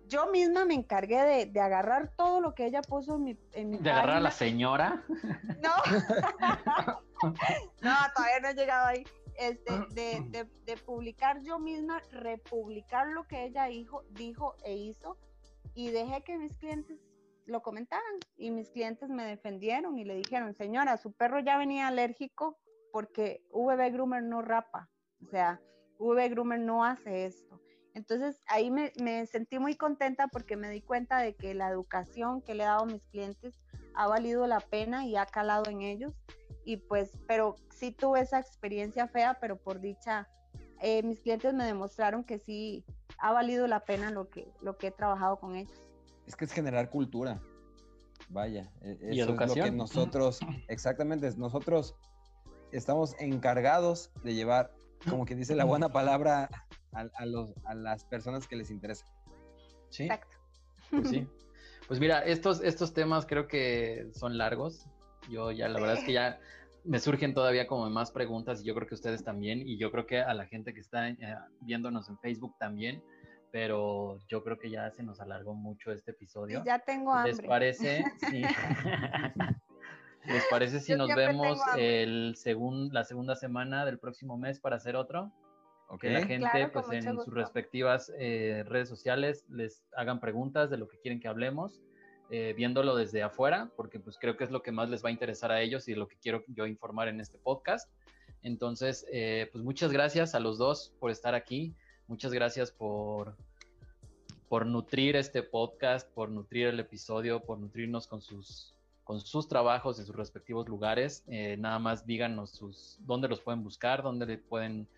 Yo 0.08 0.30
misma 0.30 0.64
me 0.64 0.74
encargué 0.74 1.46
de, 1.46 1.60
agarrar 1.60 2.12
todo 2.16 2.40
lo 2.40 2.54
que 2.54 2.66
ella 2.66 2.82
puso 2.82 3.16
en 3.16 3.24
mi... 3.24 3.38
En 3.52 3.82
¿De 3.82 3.90
agarrar 3.90 4.16
a 4.16 4.20
la 4.20 4.30
señora? 4.30 5.04
No. 5.62 5.72
no, 7.82 7.94
todavía 8.14 8.40
no 8.42 8.48
he 8.48 8.54
llegado 8.54 8.86
ahí 8.86 9.04
este, 9.38 9.72
de, 9.90 10.46
de, 10.64 10.76
publicar 10.78 11.42
yo 11.42 11.58
misma, 11.58 12.00
republicar 12.10 13.08
lo 13.08 13.26
que 13.26 13.44
ella 13.44 13.66
dijo, 13.66 14.02
dijo 14.10 14.54
e 14.64 14.74
hizo 14.74 15.18
y 15.74 15.90
dejé 15.90 16.22
que 16.22 16.38
mis 16.38 16.54
clientes 16.56 16.98
lo 17.44 17.62
comentaran 17.62 18.18
y 18.36 18.50
mis 18.50 18.70
clientes 18.70 19.08
me 19.08 19.24
defendieron 19.24 19.98
y 19.98 20.04
le 20.04 20.14
dijeron, 20.14 20.54
señora, 20.54 20.96
su 20.96 21.12
perro 21.12 21.40
ya 21.40 21.58
venía 21.58 21.88
alérgico 21.88 22.58
porque 22.92 23.42
VB 23.50 23.92
Groomer 23.92 24.22
no 24.22 24.42
rapa, 24.42 24.88
o 25.22 25.26
sea, 25.26 25.60
VB 25.98 26.30
Groomer 26.30 26.60
no 26.60 26.84
hace 26.84 27.26
esto. 27.26 27.55
Entonces 27.96 28.38
ahí 28.48 28.70
me, 28.70 28.92
me, 29.00 29.24
sentí 29.24 29.58
muy 29.58 29.74
contenta 29.74 30.28
porque 30.28 30.54
me 30.54 30.68
di 30.68 30.82
cuenta 30.82 31.16
de 31.18 31.34
que 31.34 31.54
la 31.54 31.70
educación 31.70 32.42
que 32.42 32.54
le 32.54 32.62
he 32.62 32.66
dado 32.66 32.82
a 32.82 32.86
mis 32.86 33.02
clientes 33.06 33.58
ha 33.94 34.06
valido 34.06 34.46
la 34.46 34.60
pena 34.60 35.06
y 35.06 35.16
ha 35.16 35.24
calado 35.24 35.70
en 35.70 35.80
ellos 35.80 36.12
y 36.66 36.76
pues, 36.76 37.12
pero 37.26 37.56
sí 37.70 37.92
tuve 37.92 38.20
esa 38.20 38.38
experiencia 38.38 39.08
fea, 39.08 39.38
pero 39.40 39.56
por 39.56 39.80
dicha, 39.80 40.28
eh, 40.82 41.02
mis 41.04 41.20
clientes 41.20 41.54
me 41.54 41.64
demostraron 41.64 42.22
que 42.22 42.38
sí 42.38 42.84
ha 43.18 43.32
valido 43.32 43.66
la 43.66 43.80
pena 43.80 44.10
lo 44.10 44.28
que, 44.28 44.52
lo 44.60 44.76
que 44.76 44.88
he 44.88 44.90
trabajado 44.90 45.38
con 45.38 45.56
ellos. 45.56 45.82
Es 46.26 46.36
que 46.36 46.44
es 46.44 46.52
generar 46.52 46.90
cultura. 46.90 47.40
Vaya, 48.28 48.70
e, 48.82 48.98
¿Y 49.12 49.20
educación? 49.20 49.50
es 49.50 49.56
lo 49.56 49.64
que 49.64 49.70
nosotros, 49.70 50.40
exactamente, 50.68 51.30
nosotros 51.38 51.96
estamos 52.72 53.14
encargados 53.20 54.10
de 54.22 54.34
llevar, 54.34 54.74
como 55.08 55.24
que 55.24 55.34
dice 55.34 55.54
la 55.54 55.64
buena 55.64 55.92
palabra, 55.92 56.50
a, 56.96 57.26
los, 57.26 57.54
a 57.64 57.74
las 57.74 58.04
personas 58.04 58.46
que 58.46 58.56
les 58.56 58.70
interesa. 58.70 59.06
Sí. 59.90 60.04
Exacto. 60.04 60.36
Pues 60.90 61.08
sí. 61.08 61.26
Pues 61.88 62.00
mira, 62.00 62.24
estos, 62.24 62.62
estos 62.62 62.92
temas 62.92 63.26
creo 63.26 63.46
que 63.46 64.08
son 64.12 64.38
largos. 64.38 64.86
Yo 65.30 65.52
ya, 65.52 65.68
la 65.68 65.80
verdad 65.80 65.98
es 65.98 66.04
que 66.04 66.12
ya 66.12 66.40
me 66.84 67.00
surgen 67.00 67.34
todavía 67.34 67.66
como 67.66 67.88
más 67.90 68.10
preguntas 68.10 68.60
y 68.60 68.64
yo 68.64 68.74
creo 68.74 68.86
que 68.86 68.94
ustedes 68.94 69.24
también 69.24 69.66
y 69.66 69.76
yo 69.76 69.90
creo 69.90 70.06
que 70.06 70.20
a 70.20 70.34
la 70.34 70.46
gente 70.46 70.72
que 70.72 70.80
está 70.80 71.08
eh, 71.08 71.16
viéndonos 71.60 72.08
en 72.08 72.18
Facebook 72.18 72.54
también, 72.58 73.02
pero 73.50 74.18
yo 74.28 74.42
creo 74.44 74.58
que 74.58 74.70
ya 74.70 74.90
se 74.92 75.02
nos 75.02 75.20
alargó 75.20 75.54
mucho 75.54 75.92
este 75.92 76.12
episodio. 76.12 76.62
ya 76.64 76.78
tengo 76.78 77.12
hambre. 77.12 77.32
¿Les 77.32 77.46
parece? 77.46 78.04
Sí. 78.30 78.42
¿Les 80.26 80.44
parece 80.50 80.80
si 80.80 80.94
nos 80.96 81.14
vemos 81.14 81.60
el 81.76 82.34
la 82.92 83.04
segunda 83.04 83.36
semana 83.36 83.84
del 83.84 84.00
próximo 84.00 84.36
mes 84.36 84.58
para 84.58 84.74
hacer 84.76 84.96
otro? 84.96 85.32
Que 86.00 86.10
la 86.10 86.26
gente, 86.26 86.68
pues 86.72 86.86
en 86.90 87.04
sus 87.04 87.32
respectivas 87.32 88.12
eh, 88.18 88.64
redes 88.66 88.88
sociales, 88.88 89.44
les 89.48 89.84
hagan 89.96 90.18
preguntas 90.18 90.68
de 90.68 90.76
lo 90.76 90.88
que 90.88 90.98
quieren 90.98 91.20
que 91.20 91.28
hablemos, 91.28 91.80
eh, 92.30 92.54
viéndolo 92.56 92.96
desde 92.96 93.22
afuera, 93.22 93.70
porque 93.76 94.00
pues 94.00 94.18
creo 94.18 94.36
que 94.36 94.44
es 94.44 94.50
lo 94.50 94.62
que 94.62 94.72
más 94.72 94.90
les 94.90 95.04
va 95.04 95.10
a 95.10 95.12
interesar 95.12 95.52
a 95.52 95.62
ellos 95.62 95.86
y 95.86 95.94
lo 95.94 96.08
que 96.08 96.16
quiero 96.16 96.42
yo 96.48 96.66
informar 96.66 97.06
en 97.06 97.20
este 97.20 97.38
podcast. 97.38 97.88
Entonces, 98.42 99.06
eh, 99.12 99.48
pues 99.52 99.62
muchas 99.62 99.92
gracias 99.92 100.34
a 100.34 100.40
los 100.40 100.58
dos 100.58 100.92
por 100.98 101.10
estar 101.10 101.34
aquí. 101.34 101.74
Muchas 102.08 102.32
gracias 102.32 102.72
por, 102.72 103.36
por 104.48 104.66
nutrir 104.66 105.14
este 105.14 105.42
podcast, 105.42 106.10
por 106.12 106.30
nutrir 106.30 106.66
el 106.66 106.80
episodio, 106.80 107.40
por 107.40 107.58
nutrirnos 107.58 108.06
con 108.06 108.20
sus 108.20 108.76
con 109.06 109.20
sus 109.20 109.46
trabajos 109.46 110.00
en 110.00 110.06
sus 110.06 110.16
respectivos 110.16 110.68
lugares. 110.68 111.22
Eh, 111.28 111.56
nada 111.60 111.78
más 111.78 112.06
díganos 112.06 112.50
sus, 112.50 112.98
dónde 113.02 113.28
los 113.28 113.40
pueden 113.40 113.62
buscar, 113.62 114.02
dónde 114.02 114.26
le 114.26 114.36
pueden 114.36 114.88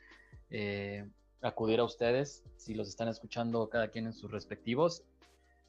eh, 0.51 1.09
acudir 1.41 1.81
a 1.81 1.85
ustedes, 1.85 2.45
si 2.57 2.75
los 2.75 2.89
están 2.89 3.09
escuchando 3.09 3.69
cada 3.69 3.89
quien 3.89 4.07
en 4.07 4.13
sus 4.13 4.31
respectivos. 4.31 5.05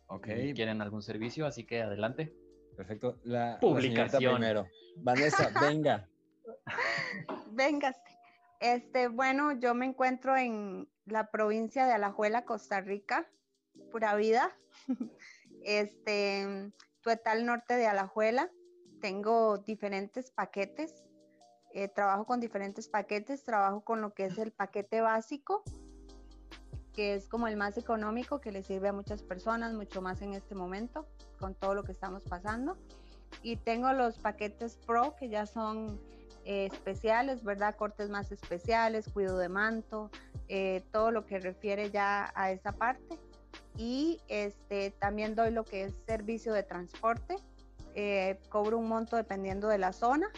Ok. 0.07 0.27
quieren 0.56 0.81
algún 0.81 1.03
servicio, 1.03 1.45
así 1.45 1.65
que 1.65 1.81
adelante. 1.81 2.34
Perfecto. 2.76 3.19
La 3.23 3.60
publicación. 3.60 4.35
primero. 4.35 4.68
Vanessa, 4.97 5.49
venga. 5.61 6.07
Véngase. 7.51 7.99
Este, 8.60 9.07
bueno, 9.07 9.57
yo 9.60 9.73
me 9.73 9.85
encuentro 9.85 10.35
en 10.35 10.89
la 11.06 11.30
provincia 11.30 11.85
de 11.85 11.93
Alajuela, 11.93 12.45
Costa 12.45 12.81
Rica, 12.81 13.30
pura 13.91 14.15
vida. 14.15 14.56
Este, 15.61 16.72
Tuetal 17.01 17.45
Norte 17.45 17.76
de 17.76 17.85
Alajuela. 17.85 18.49
Tengo 19.01 19.57
diferentes 19.57 20.31
paquetes. 20.31 21.03
Eh, 21.73 21.87
trabajo 21.87 22.25
con 22.25 22.39
diferentes 22.39 22.87
paquetes. 22.87 23.43
Trabajo 23.43 23.81
con 23.81 24.01
lo 24.01 24.13
que 24.13 24.25
es 24.25 24.37
el 24.37 24.51
paquete 24.51 25.01
básico, 25.01 25.63
que 26.93 27.13
es 27.13 27.27
como 27.27 27.47
el 27.47 27.57
más 27.57 27.77
económico, 27.77 28.41
que 28.41 28.51
le 28.51 28.63
sirve 28.63 28.89
a 28.89 28.93
muchas 28.93 29.21
personas, 29.21 29.73
mucho 29.73 30.01
más 30.01 30.21
en 30.21 30.33
este 30.33 30.55
momento, 30.55 31.07
con 31.39 31.55
todo 31.55 31.75
lo 31.75 31.83
que 31.83 31.91
estamos 31.91 32.23
pasando. 32.23 32.77
Y 33.43 33.57
tengo 33.57 33.93
los 33.93 34.17
paquetes 34.17 34.77
Pro, 34.85 35.15
que 35.15 35.29
ya 35.29 35.45
son 35.45 35.99
eh, 36.45 36.65
especiales, 36.71 37.43
¿verdad? 37.43 37.75
Cortes 37.75 38.09
más 38.09 38.31
especiales, 38.31 39.07
cuido 39.09 39.37
de 39.37 39.49
manto, 39.49 40.09
eh, 40.47 40.83
todo 40.91 41.11
lo 41.11 41.25
que 41.25 41.39
refiere 41.39 41.91
ya 41.91 42.31
a 42.33 42.51
esa 42.51 42.71
parte 42.71 43.19
y 43.77 44.19
este, 44.27 44.91
también 44.91 45.35
doy 45.35 45.51
lo 45.51 45.63
que 45.63 45.83
es 45.83 45.93
servicio 46.05 46.53
de 46.53 46.63
transporte. 46.63 47.37
Eh, 47.95 48.39
cobro 48.49 48.77
un 48.77 48.87
monto 48.87 49.15
dependiendo 49.15 49.67
de 49.67 49.77
la 49.77 49.93
zona 49.93 50.29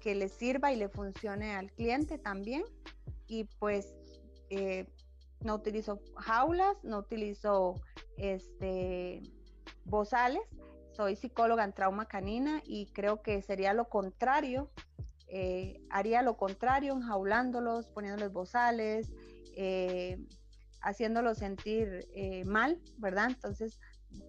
que 0.00 0.14
le 0.14 0.28
sirva 0.28 0.72
y 0.72 0.76
le 0.76 0.88
funcione 0.88 1.54
al 1.54 1.70
cliente 1.72 2.18
también. 2.18 2.64
Y 3.26 3.44
pues 3.58 3.94
eh, 4.48 4.86
no 5.44 5.54
utilizo 5.54 6.00
jaulas, 6.16 6.76
no 6.82 6.98
utilizo 6.98 7.74
este, 8.16 9.22
bozales. 9.84 10.42
Soy 10.92 11.16
psicóloga 11.16 11.64
en 11.64 11.72
trauma 11.72 12.06
canina 12.06 12.62
y 12.64 12.86
creo 12.86 13.22
que 13.22 13.40
sería 13.42 13.72
lo 13.74 13.88
contrario. 13.88 14.70
Eh, 15.28 15.80
haría 15.90 16.22
lo 16.22 16.36
contrario, 16.36 16.92
enjaulándolos, 16.94 17.88
poniéndoles 17.88 18.32
bozales, 18.32 19.12
haciéndolo 20.82 21.34
sentir 21.34 22.08
eh, 22.14 22.44
mal, 22.44 22.80
¿verdad? 22.98 23.28
Entonces, 23.28 23.80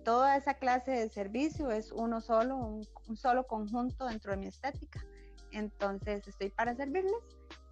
toda 0.04 0.38
esa 0.38 0.56
clase 0.56 0.92
de 0.92 1.10
servicio 1.10 1.72
es 1.72 1.92
uno 1.92 2.22
solo, 2.22 2.58
un, 2.58 3.16
solo 3.16 3.48
conjunto 3.48 4.06
dentro 4.06 4.32
de 4.32 4.38
mi 4.38 4.48
estética. 4.48 5.04
Entonces, 5.52 6.28
estoy 6.28 6.50
para 6.50 6.76
servirles 6.76 7.14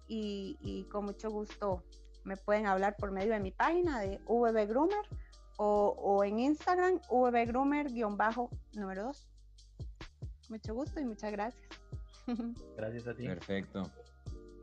y, 0.08 0.86
con 0.90 1.04
mucho 1.04 1.30
gusto 1.30 1.84
me 2.24 2.36
pueden 2.36 2.66
hablar 2.66 2.96
por 2.96 3.12
medio 3.12 3.32
de 3.32 3.40
mi 3.40 3.50
página 3.50 4.00
de 4.00 4.20
VB 4.26 4.68
Groomer 4.68 5.06
o, 5.56 6.22
en 6.24 6.38
Instagram 6.38 7.00
VBGroomer-número 7.10 9.04
2. 9.04 9.28
Mucho 10.48 10.74
gusto 10.74 11.00
y 11.00 11.04
muchas 11.04 11.32
gracias. 11.32 11.68
Gracias 12.76 13.06
a 13.06 13.14
ti. 13.14 13.26
Perfecto. 13.26 13.90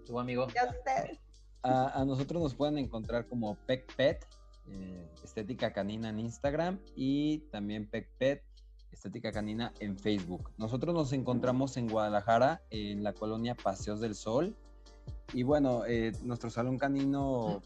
Tu 0.05 0.19
amigo. 0.19 0.47
Y 0.53 0.57
a 0.57 0.65
ustedes. 0.65 1.19
A, 1.63 2.03
nosotros 2.05 2.41
nos 2.41 2.55
pueden 2.55 2.77
encontrar 2.77 3.27
como 3.27 3.55
PecPet, 3.65 4.25
eh, 4.67 5.07
Estética 5.23 5.71
Canina 5.71 6.09
en 6.09 6.19
Instagram 6.19 6.79
y 6.95 7.39
también 7.51 7.87
PecPet, 7.89 8.43
Estética 8.97 9.31
Canina 9.31 9.73
en 9.79 9.95
Facebook. 9.95 10.49
Nosotros 10.57 10.93
nos 10.95 11.13
encontramos 11.13 11.77
en 11.77 11.87
Guadalajara, 11.87 12.63
en 12.71 13.03
la 13.03 13.13
colonia 13.13 13.53
Paseos 13.53 14.01
del 14.01 14.15
Sol. 14.15 14.55
Y 15.33 15.43
bueno, 15.43 15.85
eh, 15.85 16.13
nuestro 16.23 16.49
salón 16.49 16.79
canino 16.79 17.61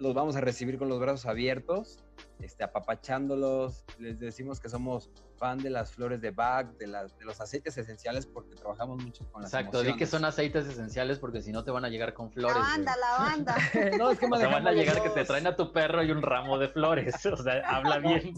los 0.00 0.14
vamos 0.14 0.36
a 0.36 0.42
recibir 0.42 0.76
con 0.76 0.90
los 0.90 1.00
brazos 1.00 1.24
abiertos, 1.24 2.04
este, 2.40 2.64
apapachándolos. 2.64 3.84
Les 3.98 4.18
decimos 4.18 4.60
que 4.60 4.68
somos 4.68 5.10
fan 5.36 5.58
de 5.58 5.70
las 5.70 5.92
flores 5.92 6.20
de 6.20 6.30
Bach, 6.30 6.66
de, 6.78 6.86
de 6.86 7.24
los 7.24 7.40
aceites 7.40 7.76
esenciales, 7.76 8.26
porque 8.26 8.54
trabajamos 8.54 9.02
mucho 9.02 9.30
con 9.30 9.42
las 9.42 9.52
Exacto, 9.52 9.82
di 9.82 9.96
que 9.96 10.06
son 10.06 10.24
aceites 10.24 10.66
esenciales 10.66 11.18
porque 11.18 11.42
si 11.42 11.52
no 11.52 11.64
te 11.64 11.70
van 11.70 11.84
a 11.84 11.88
llegar 11.88 12.14
con 12.14 12.30
flores. 12.30 12.56
La 12.56 12.62
banda, 12.68 12.94
la 12.96 13.18
banda. 13.18 13.56
no, 13.98 14.10
es 14.10 14.18
que 14.18 14.26
te 14.26 14.46
van 14.46 14.66
a 14.66 14.72
llegar 14.72 15.02
que 15.02 15.10
te 15.10 15.24
traen 15.24 15.46
a 15.46 15.56
tu 15.56 15.72
perro 15.72 16.02
y 16.02 16.10
un 16.10 16.22
ramo 16.22 16.58
de 16.58 16.68
flores. 16.68 17.14
O 17.36 17.42
sea, 17.42 17.60
habla 17.68 17.98
bien. 17.98 18.32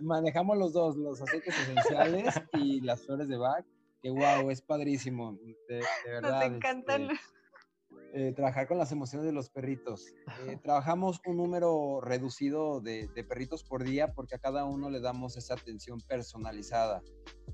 manejamos 0.00 0.56
los 0.56 0.72
dos, 0.72 0.96
los 0.96 1.20
aceites 1.20 1.54
esenciales 1.58 2.40
y 2.54 2.80
las 2.80 3.02
flores 3.02 3.28
de 3.28 3.36
Bach. 3.36 3.64
Que 4.02 4.08
wow, 4.08 4.50
es 4.50 4.62
padrísimo. 4.62 5.38
De, 5.68 5.84
verdad. 6.06 6.46
Nos 6.46 6.56
encantan. 6.56 7.10
Este, 7.10 7.39
eh, 8.12 8.32
trabajar 8.34 8.66
con 8.66 8.76
las 8.76 8.90
emociones 8.90 9.24
de 9.24 9.32
los 9.32 9.50
perritos. 9.50 10.06
Eh, 10.46 10.58
trabajamos 10.60 11.20
un 11.26 11.36
número 11.36 12.00
reducido 12.00 12.80
de, 12.80 13.08
perritos 13.28 13.62
por 13.62 13.84
día 13.84 14.12
porque 14.12 14.34
a 14.34 14.38
cada 14.38 14.64
uno 14.64 14.90
le 14.90 15.00
damos 15.00 15.36
esa 15.36 15.54
atención 15.54 16.00
personalizada. 16.00 17.02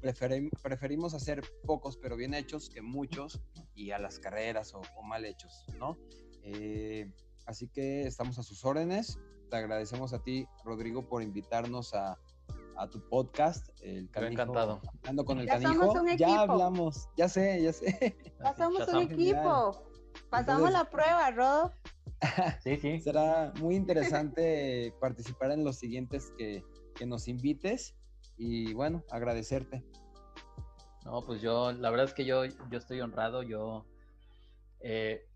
preferimos 0.01 1.13
hacer 1.13 1.43
pocos 1.67 1.99
pero 1.99 2.17
bien 2.17 2.33
hechos 2.33 2.71
que 2.71 2.81
muchos 2.81 3.43
y 3.75 3.91
a 3.91 3.99
las 3.99 4.19
carreras 4.19 4.73
o, 4.75 4.81
mal 5.03 5.27
hechos, 5.27 5.67
¿no? 5.79 5.99
Eh, 6.43 7.13
así 7.45 7.69
que 7.69 8.07
estamos 8.07 8.39
a 8.39 8.43
sus 8.43 8.65
órdenes. 8.65 9.19
Te 9.51 9.57
agradecemos 9.57 10.15
a 10.15 10.23
ti, 10.23 10.47
Rodrigo, 10.65 11.07
por 11.07 11.23
invitarnos 11.23 11.93
a, 11.95 12.19
tu 12.91 13.07
podcast. 13.09 13.69
El 13.83 14.09
encantado. 14.13 14.81
Hablando 14.99 15.25
con 15.25 15.39
el 15.39 15.47
canijo. 15.47 15.93
Ya 16.17 16.41
hablamos, 16.41 17.09
ya 17.17 17.29
sé, 17.29 17.63
ya 17.63 17.73
sé. 17.73 18.17
Pasamos 18.39 18.89
un 18.89 19.03
equipo. 19.03 19.86
Pasamos 20.31 20.73
la 20.73 20.91
prueba, 20.91 21.31
Rodo. 21.31 21.73
sí, 22.63 22.77
sí. 22.77 23.01
Será 23.01 23.53
muy 23.61 23.77
interesante 23.77 24.95
participar 25.01 25.53
en 25.53 25.65
los 25.65 25.77
siguientes 25.77 26.33
que, 26.37 26.65
nos 27.07 27.29
invites 27.29 27.95
y 28.39 28.73
bueno, 28.73 29.05
agradecerte. 29.11 29.85
No, 31.05 31.21
pues 31.23 31.43
yo, 31.43 31.73
la 31.73 31.91
verdad 31.91 32.07
es 32.07 32.15
que 32.15 32.25
yo, 32.25 32.47
yo 32.47 32.79
estoy 32.79 33.03
honrado, 33.03 33.43
yo 33.43 33.87
eh, 34.81 35.27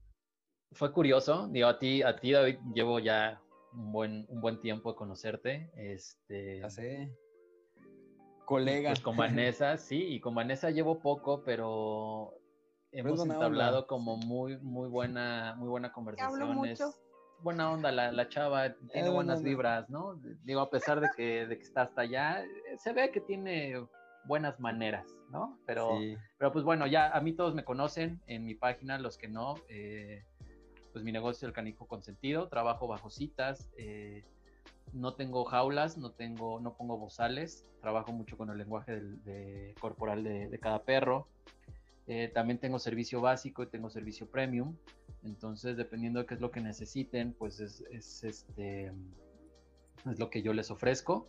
fue 0.72 0.90
curioso, 0.92 1.48
digo, 1.48 1.68
a 1.68 1.78
ti, 1.78 2.02
a 2.02 2.16
ti 2.16 2.32
David, 2.32 2.58
llevo 2.74 2.98
ya 2.98 3.42
un 3.74 3.92
buen, 3.92 4.26
un 4.28 4.40
buen 4.40 4.60
tiempo 4.60 4.90
de 4.90 4.96
conocerte. 4.96 5.70
Este, 5.74 6.60
ya 6.60 6.70
sé. 6.70 7.14
Colega. 8.46 8.90
Pues 8.90 9.00
con 9.00 9.16
Vanessa, 9.16 9.76
sí, 9.76 10.14
y 10.14 10.20
con 10.20 10.34
Vanessa 10.34 10.70
llevo 10.70 11.00
poco, 11.00 11.42
pero 11.44 12.39
hemos 12.92 13.24
entablado 13.24 13.86
como 13.86 14.16
muy, 14.16 14.58
muy 14.58 14.88
buena, 14.88 15.54
muy 15.56 15.68
buena 15.68 15.92
conversación. 15.92 16.64
Es 16.66 17.00
buena 17.42 17.72
onda, 17.72 17.90
la, 17.90 18.12
la 18.12 18.28
chava 18.28 18.74
tiene 18.92 19.08
buenas 19.10 19.42
vibras, 19.42 19.88
¿no? 19.88 20.20
Digo, 20.44 20.60
a 20.60 20.70
pesar 20.70 21.00
de 21.00 21.08
que, 21.16 21.46
de 21.46 21.56
que 21.56 21.62
está 21.62 21.82
hasta 21.82 22.02
allá, 22.02 22.44
eh, 22.44 22.48
se 22.78 22.92
ve 22.92 23.10
que 23.10 23.20
tiene 23.20 23.86
buenas 24.24 24.60
maneras, 24.60 25.06
¿no? 25.30 25.58
Pero, 25.66 25.98
pero 26.38 26.52
pues 26.52 26.64
bueno, 26.64 26.86
ya 26.86 27.10
a 27.10 27.20
mí 27.20 27.32
todos 27.32 27.54
me 27.54 27.64
conocen 27.64 28.20
en 28.26 28.44
mi 28.44 28.54
página, 28.54 28.98
los 28.98 29.16
que 29.16 29.28
no, 29.28 29.54
eh, 29.68 30.24
pues 30.92 31.04
mi 31.04 31.12
negocio 31.12 31.38
es 31.38 31.42
el 31.44 31.52
canijo 31.52 31.86
consentido, 31.86 32.48
trabajo 32.48 32.86
bajo 32.86 33.08
citas, 33.08 33.70
eh, 33.78 34.22
no 34.92 35.14
tengo 35.14 35.44
jaulas, 35.44 35.96
no 35.96 36.10
tengo, 36.10 36.60
no 36.60 36.76
pongo 36.76 36.98
bozales, 36.98 37.64
trabajo 37.80 38.12
mucho 38.12 38.36
con 38.36 38.50
el 38.50 38.58
lenguaje 38.58 39.00
de, 39.00 39.74
corporal 39.80 40.24
de, 40.24 40.48
de 40.48 40.58
cada 40.58 40.82
perro. 40.82 41.28
Eh, 42.06 42.30
también 42.34 42.58
tengo 42.58 42.78
servicio 42.78 43.20
básico 43.20 43.62
y 43.62 43.68
tengo 43.68 43.90
servicio 43.90 44.30
premium. 44.30 44.76
Entonces, 45.22 45.76
dependiendo 45.76 46.20
de 46.20 46.26
qué 46.26 46.34
es 46.34 46.40
lo 46.40 46.50
que 46.50 46.60
necesiten, 46.60 47.34
pues 47.34 47.60
es, 47.60 47.82
este, 48.24 48.92
es 50.10 50.18
lo 50.18 50.30
que 50.30 50.42
yo 50.42 50.52
les 50.52 50.70
ofrezco. 50.70 51.28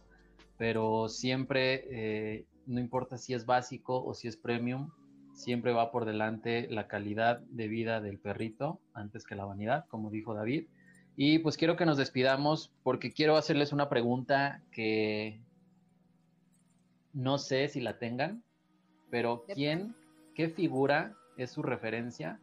Pero 0.57 1.09
siempre, 1.09 1.85
eh, 1.89 2.45
no 2.65 2.79
importa 2.79 3.17
si 3.17 3.33
es 3.33 3.45
básico 3.45 4.03
o 4.03 4.13
si 4.13 4.27
es 4.27 4.37
premium, 4.37 4.91
siempre 5.33 5.73
va 5.73 5.91
por 5.91 6.05
delante 6.05 6.67
la 6.69 6.87
calidad 6.87 7.39
de 7.39 7.67
vida 7.67 8.01
del 8.01 8.19
perrito 8.19 8.79
antes 8.93 9.25
que 9.25 9.35
la 9.35 9.45
vanidad, 9.45 9.85
como 9.87 10.09
dijo 10.09 10.33
David. 10.33 10.67
Y 11.15 11.39
pues 11.39 11.57
quiero 11.57 11.75
que 11.75 11.85
nos 11.85 11.97
despidamos 11.97 12.73
porque 12.83 13.11
quiero 13.11 13.35
hacerles 13.35 13.73
una 13.73 13.89
pregunta 13.89 14.63
que 14.71 15.41
no 17.13 17.37
sé 17.37 17.67
si 17.67 17.81
la 17.81 17.99
tengan, 17.99 18.43
pero 19.09 19.45
¿quién, 19.53 19.95
qué 20.33 20.49
figura 20.49 21.15
es 21.37 21.51
su 21.51 21.61
referencia 21.63 22.39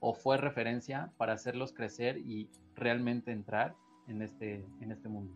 o 0.00 0.14
fue 0.14 0.36
referencia 0.36 1.12
para 1.16 1.32
hacerlos 1.32 1.72
crecer 1.72 2.18
y 2.18 2.48
realmente 2.74 3.32
entrar 3.32 3.74
en 4.06 4.22
este, 4.22 4.66
en 4.80 4.92
este 4.92 5.08
mundo? 5.08 5.34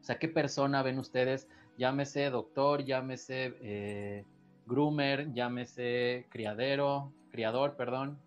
O 0.00 0.04
sea, 0.04 0.18
¿qué 0.18 0.28
persona 0.28 0.82
ven 0.82 0.98
ustedes? 0.98 1.48
Llámese 1.76 2.30
doctor, 2.30 2.84
llámese 2.84 3.56
eh, 3.60 4.24
groomer, 4.66 5.32
llámese 5.32 6.26
criadero, 6.28 7.12
criador, 7.30 7.76
perdón. 7.76 8.18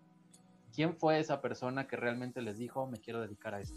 ¿Quién 0.74 0.96
fue 0.96 1.20
esa 1.20 1.40
persona 1.40 1.86
que 1.86 1.96
realmente 1.96 2.40
les 2.40 2.58
dijo, 2.58 2.86
me 2.86 2.98
quiero 2.98 3.20
dedicar 3.20 3.54
a 3.54 3.60
esto? 3.60 3.76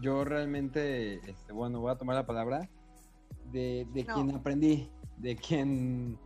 Yo 0.00 0.24
realmente, 0.24 1.16
este, 1.28 1.52
bueno, 1.52 1.80
voy 1.80 1.90
a 1.90 1.96
tomar 1.96 2.16
la 2.16 2.26
palabra 2.26 2.68
de, 3.52 3.86
quien 3.92 4.34
aprendí, 4.34 4.88
de 5.16 5.36
quien, 5.36 6.18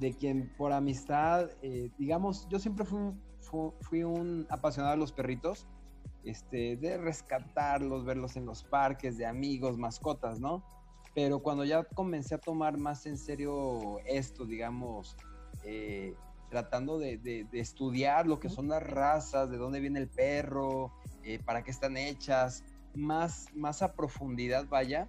de 0.00 0.12
quien 0.14 0.48
por 0.56 0.72
amistad, 0.72 1.50
eh, 1.62 1.90
digamos, 1.98 2.48
yo 2.48 2.58
siempre 2.58 2.84
fui, 2.84 3.12
fui, 3.80 4.02
un 4.02 4.46
apasionado 4.50 4.94
de 4.94 4.98
los 4.98 5.12
perritos, 5.12 5.66
este, 6.24 6.76
de 6.76 6.96
rescatarlos, 6.96 8.04
verlos 8.04 8.36
en 8.36 8.46
los 8.46 8.64
parques, 8.64 9.16
de 9.18 9.26
amigos, 9.26 9.78
mascotas, 9.78 10.40
¿no? 10.40 10.64
Pero 11.14 11.40
cuando 11.40 11.64
ya 11.64 11.84
comencé 11.84 12.34
a 12.34 12.38
tomar 12.38 12.76
más 12.76 13.06
en 13.06 13.16
serio 13.16 13.98
esto, 14.06 14.46
digamos, 14.46 15.16
eh, 15.64 16.14
tratando 16.50 16.98
de, 16.98 17.46
estudiar 17.52 18.26
lo 18.26 18.40
que 18.40 18.48
son 18.48 18.68
las 18.68 18.82
razas, 18.82 19.50
de 19.50 19.56
dónde 19.56 19.80
viene 19.80 20.00
el 20.00 20.08
perro, 20.08 20.92
eh, 21.22 21.38
para 21.44 21.62
qué 21.62 21.70
están 21.70 21.96
hechas, 21.96 22.64
más, 22.94 23.46
más 23.54 23.82
a 23.82 23.94
profundidad 23.94 24.66
vaya, 24.68 25.08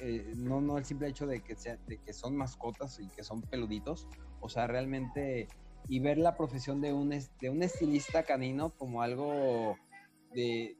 eh, 0.00 0.32
no, 0.36 0.60
no 0.60 0.78
el 0.78 0.84
simple 0.84 1.08
hecho 1.08 1.26
de 1.26 1.40
que, 1.40 1.56
sea, 1.56 1.76
de 1.86 2.00
son 2.12 2.36
mascotas 2.36 2.98
y 3.00 3.08
que 3.08 3.22
son 3.22 3.42
peluditos, 3.42 4.08
o 4.40 4.48
sea, 4.48 4.66
realmente, 4.66 5.48
y 5.88 6.00
ver 6.00 6.18
la 6.18 6.36
profesión 6.36 6.80
de 6.80 6.92
un, 6.92 7.10
de 7.10 7.28
estilista 7.64 8.22
canino 8.22 8.70
como 8.70 9.02
algo 9.02 9.76
de, 10.32 10.76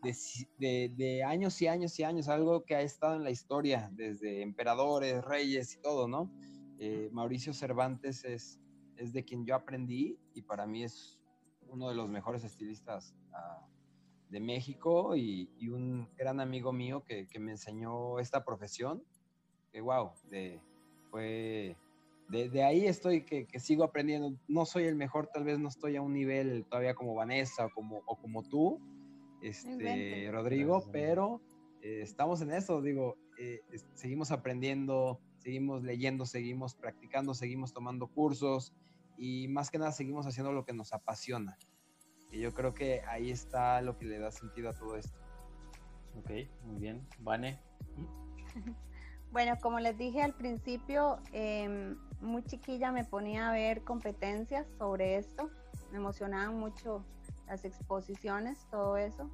de, 0.59 1.25
años 1.25 1.61
y 1.61 1.67
años 1.67 1.99
y 1.99 2.05
años, 2.05 2.29
algo 2.29 2.65
que 2.65 2.77
ha 2.77 2.83
estado 2.83 3.17
en 3.17 3.25
la 3.25 3.31
historia, 3.31 3.91
desde 3.93 4.43
emperadores, 4.43 5.23
reyes 5.25 5.75
y 5.75 5.81
todo, 5.81 6.09
¿no? 6.09 6.31
Eh, 6.79 7.11
Mauricio 7.13 7.53
Cervantes 7.53 8.25
es, 8.25 8.59
es 8.97 9.13
de 9.13 9.25
quien 9.25 9.45
yo 9.45 9.55
aprendí 9.55 10.19
y 10.35 10.43
para 10.43 10.67
mí 10.67 10.85
es 10.85 11.21
uno 11.69 11.89
de 11.89 11.95
los 11.95 12.09
mejores 12.09 12.43
estilistas 12.45 13.15
uh, 13.33 13.70
de 14.31 14.41
México 14.41 15.17
y, 15.17 15.51
un 15.69 16.09
gran 16.17 16.41
amigo 16.41 16.73
mío 16.73 17.05
que, 17.05 17.27
me 17.39 17.53
enseñó 17.53 18.19
esta 18.19 18.45
profesión. 18.45 19.03
Que 19.73 19.81
wow, 19.81 20.13
de, 20.31 20.61
fue, 21.11 21.77
de, 22.29 22.65
ahí 22.65 22.87
estoy 22.87 23.25
que, 23.25 23.47
sigo 23.59 23.85
aprendiendo. 23.85 24.33
No 24.49 24.65
soy 24.65 24.85
el 24.85 24.97
mejor, 24.97 25.29
tal 25.33 25.45
vez 25.45 25.59
no 25.59 25.69
estoy 25.69 25.97
a 25.97 26.03
un 26.03 26.13
nivel 26.13 26.65
todavía 26.69 26.95
como 26.95 27.15
Vanessa 27.15 27.67
o 27.67 27.71
como, 27.71 28.03
o 28.07 28.17
como 28.17 28.43
tú, 28.43 28.81
este, 29.43 30.31
Rodrigo, 30.31 30.85
pero 30.93 31.41
eh, 31.83 32.01
estamos 32.03 32.41
en 32.43 32.53
eso, 32.53 32.81
digo, 32.83 33.17
eh, 33.39 33.61
seguimos 33.95 34.31
aprendiendo, 34.31 35.21
seguimos 35.39 35.83
leyendo, 35.83 36.27
seguimos 36.27 36.75
practicando, 36.75 37.35
seguimos 37.35 37.73
tomando 37.73 38.07
cursos 38.07 38.75
y 39.17 39.49
más 39.49 39.71
que 39.71 39.79
nada 39.79 39.93
seguimos 39.93 40.27
haciendo 40.27 40.53
lo 40.53 40.65
que 40.65 40.73
nos 40.73 40.93
apasiona. 40.93 41.59
Y 42.31 42.41
yo 42.41 42.55
creo 42.55 42.75
que 42.75 43.03
ahí 43.09 43.31
está 43.31 43.81
lo 43.83 43.97
que 43.99 44.05
le 44.05 44.19
da 44.19 44.31
sentido 44.31 44.71
a 44.71 44.73
todo 44.73 44.97
esto. 44.97 45.19
Ok, 46.19 46.31
muy 46.65 46.79
bien. 46.79 47.07
Vane. 47.19 47.61
Bueno, 49.33 49.57
como 49.61 49.79
les 49.79 49.97
dije 49.97 50.23
al 50.23 50.35
principio, 50.35 51.21
em, 51.33 51.97
muy 52.21 52.43
chiquilla 52.43 52.91
me 52.91 53.05
ponía 53.05 53.49
a 53.49 53.53
ver 53.53 53.85
competencias 53.85 54.67
sobre 54.77 55.19
esto. 55.19 55.51
Me 55.93 55.99
emocionaban 55.99 56.59
mucho 56.59 57.05
las 57.47 57.65
exposiciones, 57.65 58.67
todo 58.73 58.97
eso. 58.97 59.31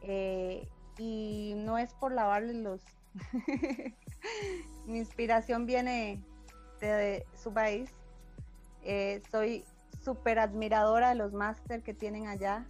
Eh, 0.00 0.66
y 0.96 1.52
no 1.56 1.76
es 1.76 1.92
por 1.94 2.12
lavarle 2.12 2.54
los... 2.54 2.80
Mi 4.86 4.98
inspiración 4.98 5.66
viene 5.66 6.22
de, 6.80 7.26
su 7.34 7.52
país. 7.52 7.90
Eh, 8.82 9.20
soy 9.30 9.64
súper 10.06 10.38
admiradora 10.38 11.08
de 11.08 11.16
los 11.16 11.32
máster 11.32 11.82
que 11.82 11.92
tienen 11.92 12.28
allá. 12.28 12.64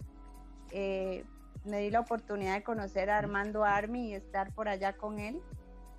Eh, 0.71 1.23
me 1.65 1.81
di 1.81 1.91
la 1.91 1.99
oportunidad 1.99 2.55
de 2.55 2.63
conocer 2.63 3.11
a 3.11 3.19
Armando 3.19 3.63
Armi 3.63 4.09
y 4.09 4.15
estar 4.15 4.51
por 4.55 4.67
allá 4.67 4.97
con 4.97 5.19
él. 5.19 5.39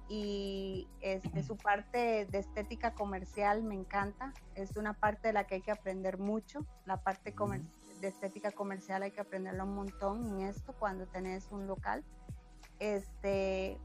Y 0.08 0.88
este, 1.00 1.44
su 1.44 1.56
parte 1.56 2.26
de 2.26 2.38
estética 2.38 2.92
comercial 2.94 3.62
me 3.62 3.76
encanta. 3.76 4.32
Es 4.56 4.76
una 4.76 4.94
parte 4.94 5.28
de 5.28 5.34
la 5.34 5.46
que 5.46 5.56
hay 5.56 5.60
que 5.60 5.70
aprender 5.70 6.18
mucho. 6.18 6.66
La 6.86 6.96
parte 7.04 7.32
de 8.00 8.08
estética 8.08 8.50
comercial 8.50 9.04
hay 9.04 9.12
que 9.12 9.20
aprenderlo 9.20 9.62
un 9.62 9.76
montón 9.76 10.26
en 10.26 10.48
esto 10.48 10.74
cuando 10.76 11.06
tenés 11.06 11.52
un 11.52 11.68
local. 11.68 12.02
Este, 12.80 13.78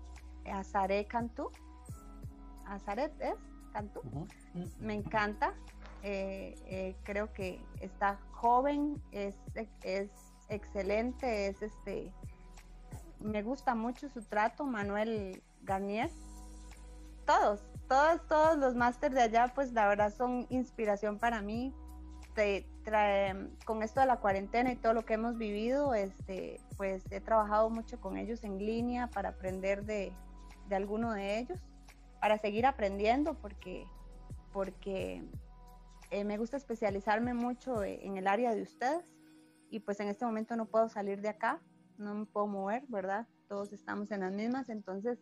Azaré 0.51 1.05
Cantú. 1.05 1.51
Azaret 2.65 3.13
es 3.21 3.35
Cantú. 3.73 4.01
Me 4.79 4.95
encanta. 4.95 5.53
Eh, 6.05 6.55
eh, 6.65 6.95
creo 7.03 7.31
que 7.31 7.61
está 7.79 8.19
joven, 8.31 9.01
es, 9.11 9.35
es 9.83 10.09
excelente, 10.49 11.47
es 11.47 11.61
este, 11.61 12.11
me 13.21 13.41
gusta 13.41 13.73
mucho 13.73 14.09
su 14.09 14.21
trato, 14.21 14.65
Manuel 14.65 15.41
Garnier. 15.61 16.09
Todos, 17.25 17.61
todos, 17.87 18.27
todos 18.27 18.57
los 18.57 18.75
másters 18.75 19.15
de 19.15 19.21
allá, 19.21 19.53
pues 19.55 19.71
la 19.71 19.87
verdad 19.87 20.13
son 20.13 20.45
inspiración 20.49 21.19
para 21.19 21.41
mí. 21.41 21.73
con 23.65 23.81
esto 23.81 24.01
de 24.01 24.05
la 24.05 24.17
cuarentena 24.17 24.73
y 24.73 24.75
todo 24.75 24.93
lo 24.93 25.05
que 25.05 25.13
hemos 25.13 25.37
vivido, 25.37 25.93
este, 25.93 26.59
pues 26.75 27.09
he 27.11 27.21
trabajado 27.21 27.69
mucho 27.69 28.01
con 28.01 28.17
ellos 28.17 28.43
en 28.43 28.57
línea 28.57 29.07
para 29.07 29.29
aprender 29.29 29.85
de, 29.85 30.11
de 30.67 30.75
alguno 30.75 31.13
de 31.13 31.39
ellos, 31.39 31.59
para 32.19 32.37
seguir 32.39 32.65
aprendiendo, 32.65 33.35
porque, 33.35 33.87
porque 34.51 35.23
eh, 36.13 36.23
me 36.23 36.37
gusta 36.37 36.57
especializarme 36.57 37.33
mucho 37.33 37.83
eh, 37.83 37.99
en 38.05 38.17
el 38.17 38.27
área 38.27 38.53
de 38.53 38.61
ustedes 38.61 39.15
y 39.71 39.79
pues 39.79 39.99
en 39.99 40.07
este 40.09 40.25
momento 40.25 40.55
no 40.55 40.67
puedo 40.67 40.87
salir 40.87 41.21
de 41.21 41.29
acá, 41.29 41.59
no 41.97 42.13
me 42.13 42.25
puedo 42.27 42.45
mover, 42.45 42.83
¿verdad? 42.87 43.27
Todos 43.47 43.73
estamos 43.73 44.11
en 44.11 44.19
las 44.19 44.31
mismas, 44.31 44.69
entonces 44.69 45.19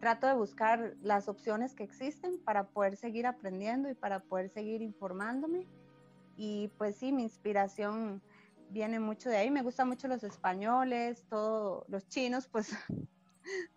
trato 0.00 0.26
de 0.26 0.34
buscar 0.34 0.94
las 1.00 1.28
opciones 1.28 1.74
que 1.74 1.84
existen 1.84 2.38
para 2.44 2.68
poder 2.68 2.96
seguir 2.96 3.26
aprendiendo 3.26 3.88
y 3.88 3.94
para 3.94 4.20
poder 4.20 4.50
seguir 4.50 4.82
informándome. 4.82 5.66
Y 6.36 6.68
pues 6.76 6.96
sí, 6.96 7.10
mi 7.10 7.22
inspiración 7.22 8.20
viene 8.68 9.00
mucho 9.00 9.30
de 9.30 9.38
ahí. 9.38 9.50
Me 9.50 9.62
gustan 9.62 9.88
mucho 9.88 10.06
los 10.06 10.22
españoles, 10.22 11.24
todos 11.30 11.88
los 11.88 12.06
chinos, 12.08 12.46
pues, 12.48 12.76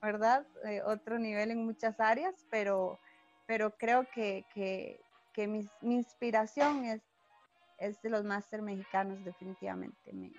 ¿verdad? 0.02 0.46
Eh, 0.66 0.82
otro 0.86 1.18
nivel 1.20 1.52
en 1.52 1.64
muchas 1.64 1.98
áreas, 2.02 2.46
pero, 2.50 3.00
pero 3.46 3.78
creo 3.78 4.06
que, 4.14 4.46
que, 4.54 5.00
que 5.38 5.48
mi, 5.48 5.70
inspiración 5.84 6.84
es, 6.84 7.04
es 7.78 8.02
de 8.02 8.10
los 8.10 8.24
máster 8.24 8.64
mexicanos, 8.64 9.24
definitivamente. 9.24 10.12
Me, 10.12 10.32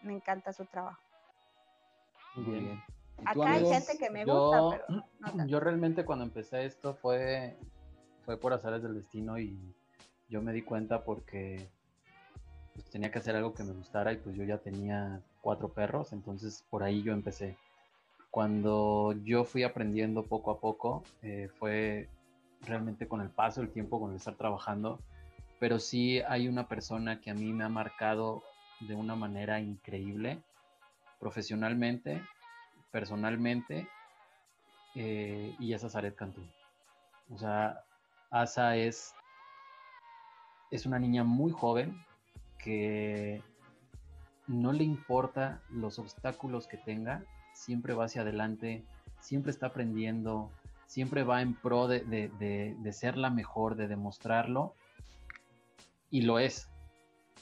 me, 0.00 0.14
encanta 0.14 0.54
su 0.54 0.64
trabajo. 0.64 1.02
Muy 2.34 2.60
bien. 2.60 2.82
Acá 3.26 3.52
hay 3.52 3.66
gente 3.66 3.98
que 3.98 4.08
me 4.08 4.24
gusta, 4.24 4.70
pero 4.70 5.46
Yo 5.46 5.60
realmente 5.60 6.06
cuando 6.06 6.24
empecé 6.24 6.64
esto 6.64 6.94
fue, 6.94 7.58
fue 8.24 8.38
por 8.38 8.54
azares 8.54 8.82
del 8.82 8.94
destino 8.94 9.38
y 9.38 9.60
yo 10.30 10.40
me 10.40 10.54
di 10.54 10.62
cuenta 10.62 11.04
porque 11.04 11.68
pues, 12.72 12.88
tenía 12.88 13.10
que 13.10 13.18
hacer 13.18 13.36
algo 13.36 13.52
que 13.52 13.64
me 13.64 13.74
gustara 13.74 14.14
y 14.14 14.16
pues 14.16 14.34
yo 14.34 14.44
ya 14.44 14.56
tenía 14.56 15.20
cuatro 15.42 15.68
perros, 15.74 16.14
entonces 16.14 16.64
por 16.70 16.82
ahí 16.82 17.02
yo 17.02 17.12
empecé. 17.12 17.58
Cuando 18.30 19.12
yo 19.24 19.44
fui 19.44 19.62
aprendiendo 19.62 20.24
poco 20.24 20.52
a 20.52 20.58
poco, 20.58 21.02
eh, 21.20 21.50
fue 21.58 22.08
realmente 22.62 23.08
con 23.08 23.20
el 23.20 23.30
paso 23.30 23.60
del 23.60 23.70
tiempo, 23.70 24.00
con 24.00 24.10
el 24.10 24.16
estar 24.16 24.34
trabajando, 24.34 25.00
pero 25.58 25.78
sí 25.78 26.20
hay 26.20 26.48
una 26.48 26.68
persona 26.68 27.20
que 27.20 27.30
a 27.30 27.34
mí 27.34 27.52
me 27.52 27.64
ha 27.64 27.68
marcado 27.68 28.42
de 28.80 28.94
una 28.94 29.16
manera 29.16 29.60
increíble, 29.60 30.42
profesionalmente, 31.18 32.22
personalmente, 32.92 33.88
eh, 34.94 35.54
y 35.58 35.72
es 35.72 35.84
Azaret 35.84 36.14
Cantú. 36.14 36.42
O 37.30 37.38
sea, 37.38 37.82
Asa 38.30 38.76
es, 38.76 39.14
es 40.70 40.86
una 40.86 40.98
niña 40.98 41.24
muy 41.24 41.50
joven 41.50 42.04
que 42.58 43.42
no 44.46 44.72
le 44.72 44.84
importa 44.84 45.60
los 45.70 45.98
obstáculos 45.98 46.66
que 46.66 46.78
tenga, 46.78 47.22
siempre 47.52 47.94
va 47.94 48.06
hacia 48.06 48.22
adelante, 48.22 48.84
siempre 49.20 49.50
está 49.50 49.66
aprendiendo, 49.66 50.50
siempre 50.88 51.22
va 51.22 51.42
en 51.42 51.54
pro 51.54 51.86
de, 51.86 52.88
ser 52.92 53.16
la 53.18 53.30
mejor, 53.30 53.76
de 53.76 53.86
demostrarlo, 53.86 54.74
y 56.10 56.22
lo 56.22 56.38
es. 56.38 56.70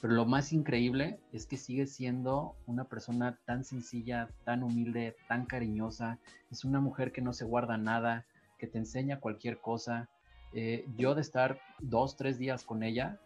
pero 0.01 0.13
lo 0.13 0.25
más 0.25 0.51
increíble 0.51 1.19
es 1.31 1.47
que 1.47 1.55
sigue 1.57 1.87
siendo 1.87 2.55
una 2.67 2.83
persona 2.83 3.39
tan 3.45 3.63
sencilla, 3.63 4.29
tan 4.43 4.61
humilde, 4.63 5.15
tan 5.29 5.45
cariñosa. 5.45 6.19
Es 6.51 6.65
una 6.65 6.81
mujer 6.81 7.11
que 7.13 7.21
no 7.21 7.31
se 7.31 7.45
guarda 7.45 7.77
nada, 7.77 8.25
que 8.59 8.67
te 8.67 8.77
enseña 8.77 9.21
cualquier 9.21 9.59
cosa. 9.59 10.09
Eh, 10.53 10.85
yo 10.97 11.15
de 11.15 11.21
estar 11.21 11.59
dos, 11.79 12.17
tres 12.17 12.37
días 12.37 12.65
con 12.65 12.83
ella, 12.83 13.17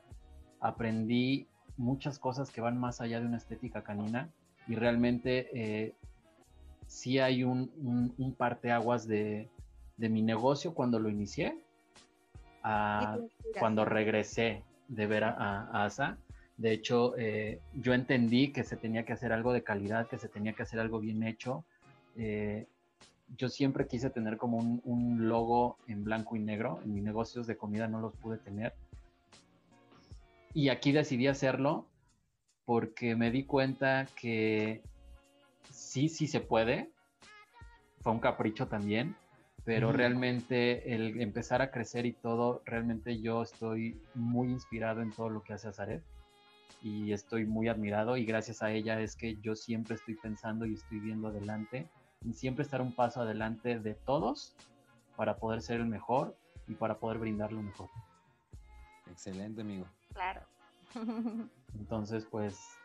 aprendí 0.59 1.47
muchas 1.77 2.19
cosas 2.19 2.51
que 2.51 2.61
van 2.61 2.77
más 2.77 3.01
allá 3.01 3.19
de 3.19 3.25
una 3.25 3.37
estética 3.37 3.83
canina 3.83 4.29
y 4.67 4.75
realmente 4.75 5.49
eh, 5.53 5.95
sí 6.85 7.17
hay 7.17 7.43
un, 7.43 7.71
un, 8.17 8.35
parteaguas 8.35 9.07
de, 9.07 9.49
de, 10.01 10.09
mi 10.09 10.21
negocio 10.21 10.73
cuando 10.73 10.99
lo 10.99 11.09
inicié, 11.09 11.57
a 12.63 13.17
cuando 13.59 13.85
regresé 13.85 14.63
de 14.87 15.07
ver 15.07 15.23
a, 15.23 15.83
Asa. 15.85 16.17
De 16.57 16.71
hecho, 16.71 17.17
eh, 17.17 17.59
yo 17.73 17.93
entendí 17.93 18.51
que 18.51 18.63
se 18.63 18.77
tenía 18.77 19.03
que 19.05 19.13
hacer 19.13 19.31
algo 19.33 19.53
de 19.53 19.63
calidad, 19.63 20.07
que 20.07 20.17
se 20.17 20.27
tenía 20.27 20.53
que 20.53 20.63
hacer 20.63 20.79
algo 20.79 20.99
bien 20.99 21.23
hecho. 21.23 21.63
Eh, 22.17 22.67
yo 23.37 23.49
siempre 23.49 23.87
quise 23.87 24.09
tener 24.09 24.37
como 24.37 24.57
un, 24.57 24.81
un, 24.83 25.27
logo 25.27 25.77
en 25.87 26.03
blanco 26.03 26.35
y 26.35 26.39
negro. 26.39 26.79
En 26.83 26.93
mis 26.93 27.03
negocios 27.03 27.47
de 27.47 27.57
comida 27.57 27.87
no 27.87 27.99
los 27.99 28.13
pude 28.15 28.37
tener. 28.37 28.73
Y 30.53 30.69
aquí 30.69 30.91
decidí 30.91 31.27
hacerlo 31.27 31.87
porque 32.65 33.15
me 33.15 33.31
di 33.31 33.45
cuenta 33.45 34.07
que 34.15 34.81
sí, 35.71 36.09
sí 36.09 36.27
se 36.27 36.41
puede. 36.41 36.91
Fue 38.01 38.11
un 38.11 38.19
capricho 38.19 38.67
también, 38.67 39.15
pero 39.63 39.91
realmente 39.91 40.93
el 40.93 41.21
empezar 41.21 41.61
a 41.61 41.71
crecer 41.71 42.05
y 42.05 42.13
todo, 42.13 42.61
realmente 42.65 43.21
yo 43.21 43.43
estoy 43.43 44.01
muy 44.15 44.49
inspirado 44.49 45.01
en 45.01 45.11
todo 45.11 45.29
lo 45.29 45.43
que 45.43 45.53
hace 45.53 45.67
Azaret 45.67 46.03
y 46.81 47.13
estoy 47.13 47.45
muy 47.45 47.67
admirado 47.67 48.17
y 48.17 48.25
gracias 48.25 48.63
a 48.63 48.71
ella 48.71 48.99
es 48.99 49.15
que 49.15 49.37
yo 49.37 49.55
siempre 49.55 49.95
estoy 49.95 50.15
pensando 50.15 50.65
y 50.65 50.73
estoy 50.73 50.99
viendo 50.99 51.27
adelante 51.27 51.87
y 52.25 52.33
siempre 52.33 52.63
estar 52.63 52.81
un 52.81 52.93
paso 52.93 53.21
adelante 53.21 53.79
de 53.79 53.93
todos 53.93 54.55
para 55.15 55.37
poder 55.37 55.61
ser 55.61 55.79
el 55.79 55.85
mejor 55.85 56.35
y 56.67 56.75
para 56.75 56.97
poder 56.97 57.19
brindar 57.19 57.51
lo 57.51 57.61
mejor. 57.61 57.89
Excelente, 59.11 59.61
amigo. 59.61 59.85
Claro. 60.13 60.41
Entonces, 61.75 62.25
pues, 62.25 62.77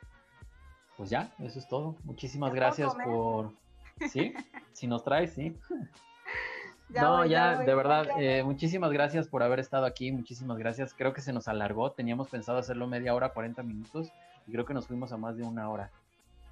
pues 0.96 1.08
ya, 1.08 1.32
eso 1.38 1.58
es 1.58 1.68
todo. 1.68 1.96
Muchísimas 2.04 2.52
gracias 2.54 2.94
por... 3.04 3.52
¿Sí? 4.10 4.34
Si 4.76 4.86
nos 4.86 5.02
traes, 5.04 5.32
sí. 5.32 5.56
No, 6.88 7.26
ya, 7.26 7.58
de 7.58 7.74
verdad, 7.74 8.06
eh, 8.18 8.42
muchísimas 8.42 8.92
gracias 8.92 9.28
por 9.28 9.42
haber 9.42 9.58
estado 9.58 9.86
aquí, 9.86 10.12
muchísimas 10.12 10.58
gracias. 10.58 10.94
Creo 10.94 11.12
que 11.12 11.20
se 11.20 11.32
nos 11.32 11.48
alargó, 11.48 11.92
teníamos 11.92 12.28
pensado 12.28 12.58
hacerlo 12.58 12.86
media 12.86 13.14
hora, 13.14 13.30
40 13.30 13.62
minutos, 13.62 14.12
y 14.46 14.52
creo 14.52 14.64
que 14.64 14.74
nos 14.74 14.86
fuimos 14.86 15.12
a 15.12 15.16
más 15.16 15.36
de 15.36 15.44
una 15.44 15.68
hora. 15.68 15.90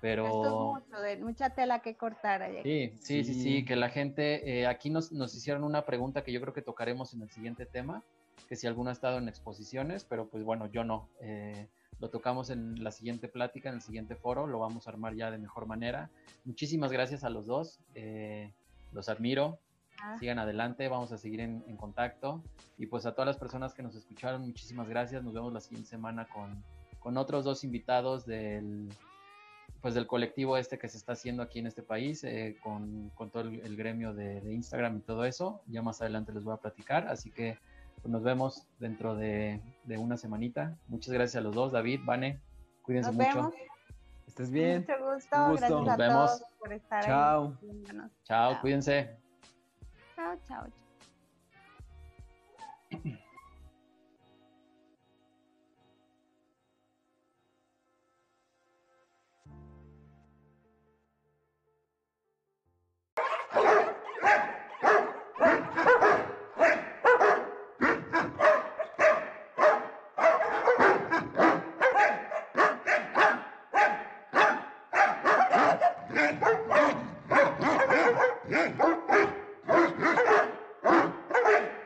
Pero... 0.01 0.27
Esto 0.27 0.47
es 0.47 0.85
mucho, 0.85 1.01
de, 1.01 1.17
mucha 1.19 1.51
tela 1.51 1.81
que 1.81 1.97
cortar. 1.97 2.43
Allá. 2.43 2.63
Sí, 2.63 2.95
sí, 3.01 3.25
sí, 3.25 3.35
sí, 3.35 3.65
que 3.65 3.77
la 3.77 3.89
gente, 3.89 4.61
eh, 4.61 4.67
aquí 4.67 4.91
nos, 4.91 5.13
nos 5.13 5.35
hicieron 5.35 5.65
una 5.65 5.87
pregunta 5.87 6.23
que 6.23 6.33
yo 6.33 6.41
creo 6.41 6.53
que 6.53 6.63
tocaremos 6.63 7.15
en 7.15 7.23
el 7.23 7.31
siguiente 7.31 7.65
tema, 7.65 8.03
que 8.49 8.57
si 8.57 8.67
alguno 8.67 8.91
ha 8.91 8.93
estado 8.93 9.19
en 9.19 9.29
exposiciones, 9.29 10.05
pero 10.05 10.29
pues 10.29 10.45
bueno, 10.45 10.67
yo 10.67 10.85
no. 10.85 11.09
Eh, 11.21 11.69
lo 12.01 12.11
tocamos 12.11 12.51
en 12.51 12.83
la 12.83 12.91
siguiente 12.91 13.29
plática, 13.29 13.69
en 13.69 13.77
el 13.77 13.81
siguiente 13.81 14.17
foro, 14.17 14.47
lo 14.47 14.59
vamos 14.59 14.87
a 14.87 14.91
armar 14.91 15.15
ya 15.15 15.31
de 15.31 15.39
mejor 15.39 15.67
manera. 15.67 16.11
Muchísimas 16.45 16.93
gracias 16.93 17.25
a 17.25 17.31
los 17.31 17.47
dos, 17.47 17.81
eh, 17.95 18.53
los 18.93 19.09
admiro, 19.09 19.59
ah. 20.03 20.17
sigan 20.19 20.39
adelante, 20.39 20.89
vamos 20.89 21.13
a 21.13 21.19
seguir 21.19 21.41
en, 21.41 21.77
contacto. 21.77 22.43
Y 22.79 22.87
pues 22.87 23.07
a 23.07 23.13
todas 23.13 23.27
las 23.27 23.37
personas 23.37 23.75
que 23.75 23.83
nos 23.83 23.95
escucharon, 23.95 24.43
muchísimas 24.43 24.89
gracias, 24.89 25.23
nos 25.23 25.35
vemos 25.35 25.53
la 25.53 25.61
siguiente 25.61 25.89
semana 25.89 26.27
con, 26.27 26.63
con 27.01 27.17
otros 27.17 27.45
dos 27.45 27.65
invitados 27.65 28.27
del, 28.27 28.89
pues 29.81 29.95
del 29.95 30.07
colectivo 30.07 30.57
este 30.57 30.79
que 30.79 30.89
se 30.89 30.97
está 30.97 31.13
haciendo 31.13 31.43
aquí 31.43 31.59
en 31.59 31.67
este 31.67 31.83
país, 31.83 32.25
eh, 32.25 32.57
con, 32.63 33.11
con, 33.15 33.31
todo 33.31 33.43
el, 33.43 33.77
gremio 33.77 34.15
de, 34.15 34.41
de 34.41 34.53
Instagram 34.53 34.99
y 34.99 35.01
todo 35.01 35.25
eso. 35.25 35.61
Ya 35.67 35.83
más 35.83 36.01
adelante 36.01 36.33
les 36.33 36.45
voy 36.45 36.55
a 36.55 36.59
platicar, 36.59 37.09
así 37.09 37.31
que 37.31 37.59
pues 38.05 38.13
nos 38.13 38.23
vemos 38.23 38.67
dentro 38.79 39.17
de, 39.17 39.63
una 39.97 40.19
semanita. 40.19 40.77
Muchas 40.89 41.15
gracias 41.15 41.41
a 41.41 41.41
los 41.41 41.55
dos, 41.55 41.73
David, 41.73 42.01
Vane. 42.05 42.39
Cuídense 42.83 43.11
mucho. 43.13 43.51
Estés 44.27 44.51
bien. 44.51 44.85
Mucho 44.87 45.15
gusto. 45.15 45.49
gusto. 45.49 45.57
Gracias 45.57 45.71
nos 45.71 45.97
vemos. 45.97 46.45
por 46.59 46.73
estar 46.75 47.03
chao. 47.03 47.59
Chao, 48.25 48.61
cuídense. 48.61 49.24
Chao, 50.15 50.37
chao. 50.49 50.67